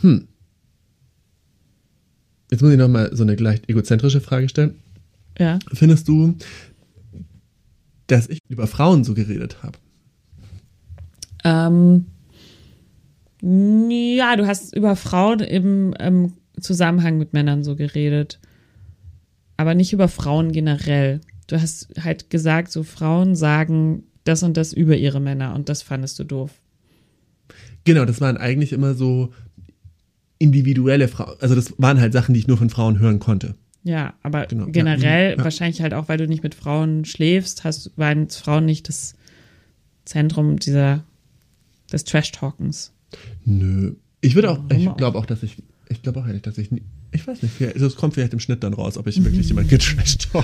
hm. 0.00 0.28
Jetzt 2.50 2.62
muss 2.62 2.72
ich 2.72 2.78
noch 2.78 2.88
mal 2.88 3.14
so 3.14 3.22
eine 3.22 3.36
leicht 3.36 3.68
egozentrische 3.68 4.20
Frage 4.20 4.48
stellen. 4.48 4.74
Ja. 5.38 5.58
Findest 5.72 6.08
du, 6.08 6.34
dass 8.08 8.28
ich 8.28 8.40
über 8.48 8.66
Frauen 8.66 9.04
so 9.04 9.14
geredet 9.14 9.62
habe? 9.62 9.78
Ähm, 11.44 12.06
ja, 13.42 14.36
du 14.36 14.46
hast 14.46 14.74
über 14.74 14.96
Frauen 14.96 15.40
im 15.40 15.94
ähm, 15.98 16.34
Zusammenhang 16.60 17.18
mit 17.18 17.32
Männern 17.32 17.64
so 17.64 17.76
geredet. 17.76 18.38
Aber 19.56 19.74
nicht 19.74 19.92
über 19.92 20.08
Frauen 20.08 20.52
generell. 20.52 21.20
Du 21.46 21.60
hast 21.60 21.88
halt 22.02 22.30
gesagt, 22.30 22.70
so 22.70 22.82
Frauen 22.82 23.34
sagen 23.34 24.04
das 24.24 24.42
und 24.42 24.56
das 24.56 24.72
über 24.72 24.96
ihre 24.96 25.20
Männer 25.20 25.54
und 25.54 25.68
das 25.68 25.82
fandest 25.82 26.18
du 26.18 26.24
doof. 26.24 26.60
Genau, 27.84 28.04
das 28.04 28.20
waren 28.20 28.36
eigentlich 28.36 28.72
immer 28.72 28.94
so 28.94 29.32
individuelle 30.38 31.08
Frauen. 31.08 31.36
Also 31.40 31.54
das 31.54 31.74
waren 31.78 32.00
halt 32.00 32.12
Sachen, 32.12 32.34
die 32.34 32.40
ich 32.40 32.48
nur 32.48 32.56
von 32.56 32.70
Frauen 32.70 32.98
hören 32.98 33.18
konnte. 33.18 33.54
Ja, 33.82 34.14
aber 34.22 34.46
Genau, 34.46 34.66
generell, 34.66 35.32
mhm, 35.32 35.38
ja. 35.38 35.44
wahrscheinlich 35.44 35.80
halt 35.80 35.94
auch, 35.94 36.08
weil 36.08 36.18
du 36.18 36.26
nicht 36.26 36.42
mit 36.42 36.54
Frauen 36.54 37.04
schläfst, 37.04 37.64
hast, 37.64 37.96
waren 37.96 38.28
Frauen 38.28 38.66
nicht 38.66 38.88
das 38.88 39.14
Zentrum 40.04 40.58
dieser, 40.58 41.04
des 41.90 42.04
Trash-Talkens. 42.04 42.92
Nö. 43.44 43.94
Ich 44.20 44.34
würde 44.34 44.50
auch, 44.50 44.60
ich 44.70 44.94
glaube 44.96 45.18
auch, 45.18 45.26
dass 45.26 45.42
ich, 45.42 45.56
ich 45.88 46.02
glaube 46.02 46.20
auch 46.20 46.26
ehrlich, 46.26 46.42
dass 46.42 46.58
ich, 46.58 46.70
nie, 46.70 46.82
ich 47.12 47.26
weiß 47.26 47.42
nicht, 47.42 47.54
vielleicht- 47.54 47.80
das 47.80 47.96
kommt 47.96 48.14
vielleicht 48.14 48.32
im 48.34 48.40
Schnitt 48.40 48.62
dann 48.62 48.74
raus, 48.74 48.96
ob 48.98 49.06
ich 49.06 49.22
wirklich 49.24 49.48
jemand 49.48 49.68
getrasht 49.68 50.28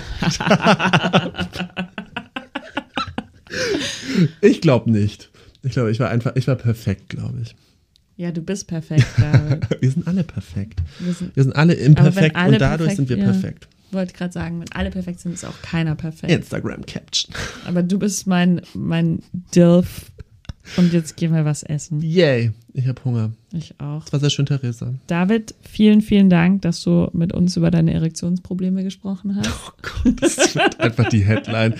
Ich 4.40 4.60
glaube 4.60 4.90
nicht. 4.90 5.30
Ich 5.62 5.72
glaube, 5.72 5.90
ich 5.90 6.00
war 6.00 6.10
einfach, 6.10 6.32
ich 6.36 6.46
war 6.46 6.54
perfekt, 6.56 7.08
glaube 7.10 7.40
ich. 7.42 7.54
Ja, 8.16 8.32
du 8.32 8.40
bist 8.40 8.66
perfekt, 8.66 9.06
David. 9.18 9.66
Wir 9.82 9.90
sind 9.90 10.06
alle 10.06 10.24
perfekt. 10.24 10.80
Wir 11.00 11.12
sind, 11.12 11.36
Wir 11.36 11.42
sind 11.42 11.52
alle 11.54 11.74
imperfekt 11.74 12.34
alle 12.34 12.54
und 12.54 12.60
dadurch 12.60 12.78
perfekt- 12.88 12.96
sind 12.96 13.08
wir 13.10 13.18
ja. 13.18 13.24
perfekt. 13.24 13.68
wollte 13.90 14.14
gerade 14.14 14.32
sagen, 14.32 14.60
wenn 14.60 14.72
alle 14.72 14.90
perfekt 14.90 15.20
sind, 15.20 15.32
ist 15.34 15.44
auch 15.44 15.60
keiner 15.62 15.94
perfekt. 15.96 16.32
Instagram 16.32 16.86
Caption. 16.86 17.34
Aber 17.66 17.82
du 17.82 17.98
bist 17.98 18.26
mein, 18.26 18.62
mein 18.74 19.20
Dilf. 19.54 20.10
Und 20.76 20.92
jetzt 20.92 21.16
gehen 21.16 21.32
wir 21.32 21.44
was 21.44 21.62
essen. 21.62 22.00
Yay, 22.00 22.52
ich 22.72 22.86
habe 22.86 23.02
Hunger. 23.04 23.30
Ich 23.52 23.74
auch. 23.78 24.02
Das 24.04 24.12
war 24.12 24.20
sehr 24.20 24.30
schön, 24.30 24.46
Theresa. 24.46 24.94
David, 25.06 25.54
vielen, 25.62 26.02
vielen 26.02 26.28
Dank, 26.28 26.62
dass 26.62 26.82
du 26.82 27.08
mit 27.12 27.32
uns 27.32 27.56
über 27.56 27.70
deine 27.70 27.94
Erektionsprobleme 27.94 28.82
gesprochen 28.82 29.36
hast. 29.36 29.48
Oh 29.48 29.72
Gott, 29.82 30.14
das 30.20 30.54
wird 30.54 30.80
einfach 30.80 31.08
die 31.08 31.24
Headline. 31.24 31.74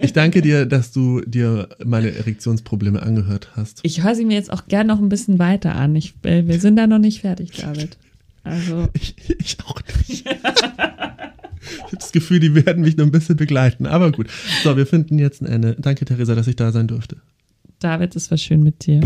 Ich 0.00 0.12
danke 0.12 0.42
dir, 0.42 0.66
dass 0.66 0.92
du 0.92 1.20
dir 1.20 1.68
meine 1.84 2.14
Erektionsprobleme 2.14 3.02
angehört 3.02 3.50
hast. 3.54 3.80
Ich 3.82 4.02
höre 4.02 4.14
sie 4.14 4.24
mir 4.24 4.34
jetzt 4.34 4.52
auch 4.52 4.66
gern 4.66 4.86
noch 4.86 4.98
ein 4.98 5.08
bisschen 5.08 5.38
weiter 5.38 5.76
an. 5.76 5.94
Ich, 5.94 6.14
äh, 6.22 6.46
wir 6.46 6.60
sind 6.60 6.76
da 6.76 6.86
noch 6.86 6.98
nicht 6.98 7.20
fertig, 7.20 7.52
David. 7.52 7.96
Also. 8.44 8.88
Ich, 8.94 9.14
ich 9.38 9.56
auch 9.64 9.80
nicht. 10.08 10.26
ich 10.26 10.26
habe 10.26 11.96
das 11.96 12.12
Gefühl, 12.12 12.40
die 12.40 12.54
werden 12.54 12.82
mich 12.82 12.96
noch 12.96 13.04
ein 13.04 13.12
bisschen 13.12 13.36
begleiten. 13.36 13.86
Aber 13.86 14.10
gut. 14.10 14.28
So, 14.62 14.76
wir 14.76 14.86
finden 14.86 15.18
jetzt 15.18 15.42
ein 15.42 15.46
Ende. 15.46 15.76
Danke, 15.78 16.04
Theresa, 16.04 16.34
dass 16.34 16.48
ich 16.48 16.56
da 16.56 16.72
sein 16.72 16.88
durfte. 16.88 17.16
David, 17.82 18.14
es 18.14 18.30
war 18.30 18.38
schön 18.38 18.62
mit 18.62 18.86
dir. 18.86 19.00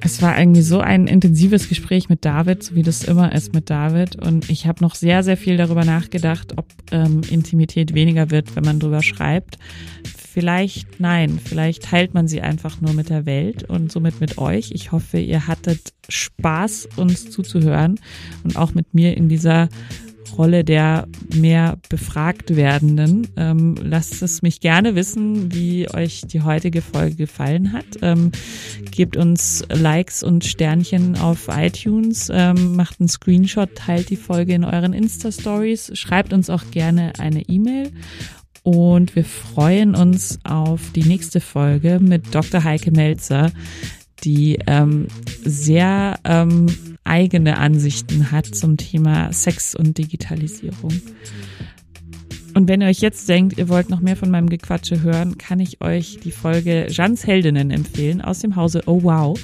Es 0.00 0.22
war 0.22 0.38
irgendwie 0.38 0.62
so 0.62 0.80
ein 0.80 1.06
intensives 1.06 1.68
Gespräch 1.68 2.08
mit 2.08 2.24
David, 2.24 2.62
so 2.62 2.74
wie 2.74 2.82
das 2.82 3.04
immer 3.04 3.32
ist 3.32 3.54
mit 3.54 3.70
David. 3.70 4.16
Und 4.16 4.50
ich 4.50 4.66
habe 4.66 4.82
noch 4.82 4.94
sehr, 4.94 5.22
sehr 5.22 5.36
viel 5.36 5.56
darüber 5.56 5.84
nachgedacht, 5.84 6.54
ob 6.56 6.66
ähm, 6.90 7.20
Intimität 7.30 7.94
weniger 7.94 8.30
wird, 8.30 8.56
wenn 8.56 8.64
man 8.64 8.80
drüber 8.80 9.02
schreibt. 9.02 9.58
Vielleicht 10.16 11.00
nein, 11.00 11.38
vielleicht 11.42 11.84
teilt 11.84 12.12
man 12.12 12.28
sie 12.28 12.40
einfach 12.40 12.80
nur 12.80 12.92
mit 12.92 13.08
der 13.08 13.24
Welt 13.24 13.62
und 13.64 13.90
somit 13.90 14.20
mit 14.20 14.38
euch. 14.38 14.70
Ich 14.72 14.92
hoffe, 14.92 15.18
ihr 15.18 15.46
hattet 15.46 15.92
Spaß, 16.08 16.88
uns 16.96 17.30
zuzuhören 17.30 17.98
und 18.44 18.56
auch 18.56 18.74
mit 18.74 18.94
mir 18.94 19.16
in 19.16 19.28
dieser 19.28 19.68
Rolle 20.36 20.64
der 20.64 21.08
mehr 21.34 21.78
befragt 21.88 22.56
werdenden. 22.56 23.28
Ähm, 23.36 23.76
lasst 23.80 24.22
es 24.22 24.42
mich 24.42 24.60
gerne 24.60 24.94
wissen, 24.94 25.52
wie 25.52 25.88
euch 25.92 26.22
die 26.22 26.42
heutige 26.42 26.82
Folge 26.82 27.16
gefallen 27.16 27.72
hat. 27.72 27.86
Ähm, 28.02 28.32
gebt 28.90 29.16
uns 29.16 29.64
Likes 29.68 30.22
und 30.22 30.44
Sternchen 30.44 31.16
auf 31.16 31.48
iTunes, 31.48 32.30
ähm, 32.32 32.76
macht 32.76 33.00
einen 33.00 33.08
Screenshot, 33.08 33.74
teilt 33.74 34.10
die 34.10 34.16
Folge 34.16 34.54
in 34.54 34.64
euren 34.64 34.92
Insta-Stories, 34.92 35.92
schreibt 35.94 36.32
uns 36.32 36.50
auch 36.50 36.70
gerne 36.70 37.12
eine 37.18 37.42
E-Mail. 37.42 37.92
Und 38.62 39.14
wir 39.14 39.24
freuen 39.24 39.94
uns 39.94 40.40
auf 40.42 40.90
die 40.92 41.04
nächste 41.04 41.40
Folge 41.40 42.00
mit 42.00 42.34
Dr. 42.34 42.64
Heike 42.64 42.90
Melzer, 42.90 43.52
die 44.24 44.58
ähm, 44.66 45.06
sehr 45.44 46.18
ähm, 46.24 46.66
eigene 47.06 47.58
Ansichten 47.58 48.30
hat 48.30 48.46
zum 48.46 48.76
Thema 48.76 49.32
Sex 49.32 49.74
und 49.74 49.98
Digitalisierung. 49.98 51.00
Und 52.54 52.68
wenn 52.68 52.80
ihr 52.80 52.88
euch 52.88 53.00
jetzt 53.00 53.28
denkt, 53.28 53.58
ihr 53.58 53.68
wollt 53.68 53.90
noch 53.90 54.00
mehr 54.00 54.16
von 54.16 54.30
meinem 54.30 54.48
Gequatsche 54.48 55.02
hören, 55.02 55.36
kann 55.36 55.60
ich 55.60 55.82
euch 55.82 56.20
die 56.24 56.30
Folge 56.30 56.86
Jeannes 56.88 57.26
Heldinnen 57.26 57.70
empfehlen 57.70 58.22
aus 58.22 58.38
dem 58.38 58.56
Hause 58.56 58.82
Oh 58.86 59.02
Wow, 59.02 59.38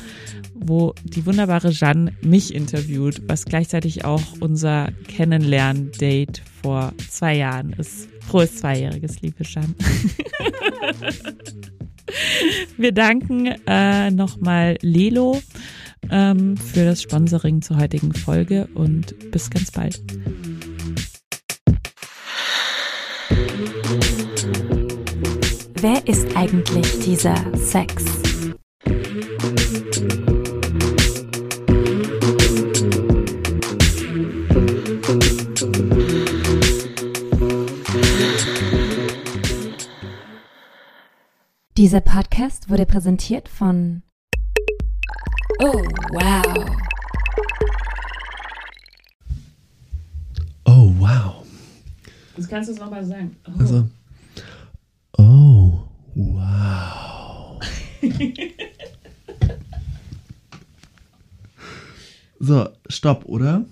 wo 0.55 0.95
die 1.05 1.27
wunderbare 1.27 1.73
Jeanne 1.73 2.15
mich 2.23 2.55
interviewt, 2.55 3.21
was 3.27 3.45
gleichzeitig 3.45 4.07
auch 4.07 4.23
unser 4.41 4.89
Kennenlern-Date 5.09 6.41
vor 6.63 6.95
zwei 7.11 7.37
Jahren 7.37 7.75
ist. 7.75 8.09
Frohes 8.27 8.57
Zweijähriges, 8.57 9.21
liebe 9.21 9.43
Jeanne. 9.45 9.75
Wir 12.79 12.93
danken 12.93 13.47
äh, 13.67 14.11
nochmal 14.11 14.79
Lelo 14.81 15.41
ähm, 16.11 16.57
für 16.57 16.85
das 16.85 17.03
Sponsoring 17.03 17.63
zur 17.63 17.79
heutigen 17.79 18.13
Folge 18.13 18.69
und 18.75 19.31
bis 19.31 19.51
ganz 19.51 19.71
bald. 19.71 20.03
Wer 25.81 26.07
ist 26.07 26.37
eigentlich 26.37 27.01
dieser 27.01 27.35
Sex? 27.57 28.05
Dieser 41.77 42.01
Podcast 42.01 42.71
wurde 42.71 42.87
präsentiert 42.87 43.49
von 43.49 44.03
Oh, 45.61 45.83
wow. 46.11 46.43
Oh, 50.67 50.95
wow. 50.99 51.45
Das 52.37 52.49
kannst 52.49 52.69
du 52.69 52.75
es 52.75 52.81
nochmal 52.81 53.05
sagen. 53.05 53.37
Oh. 53.47 53.53
Also, 53.59 53.89
oh, 55.19 55.81
wow. 56.15 57.61
so, 62.41 62.69
stopp, 62.89 63.25
oder? 63.27 63.65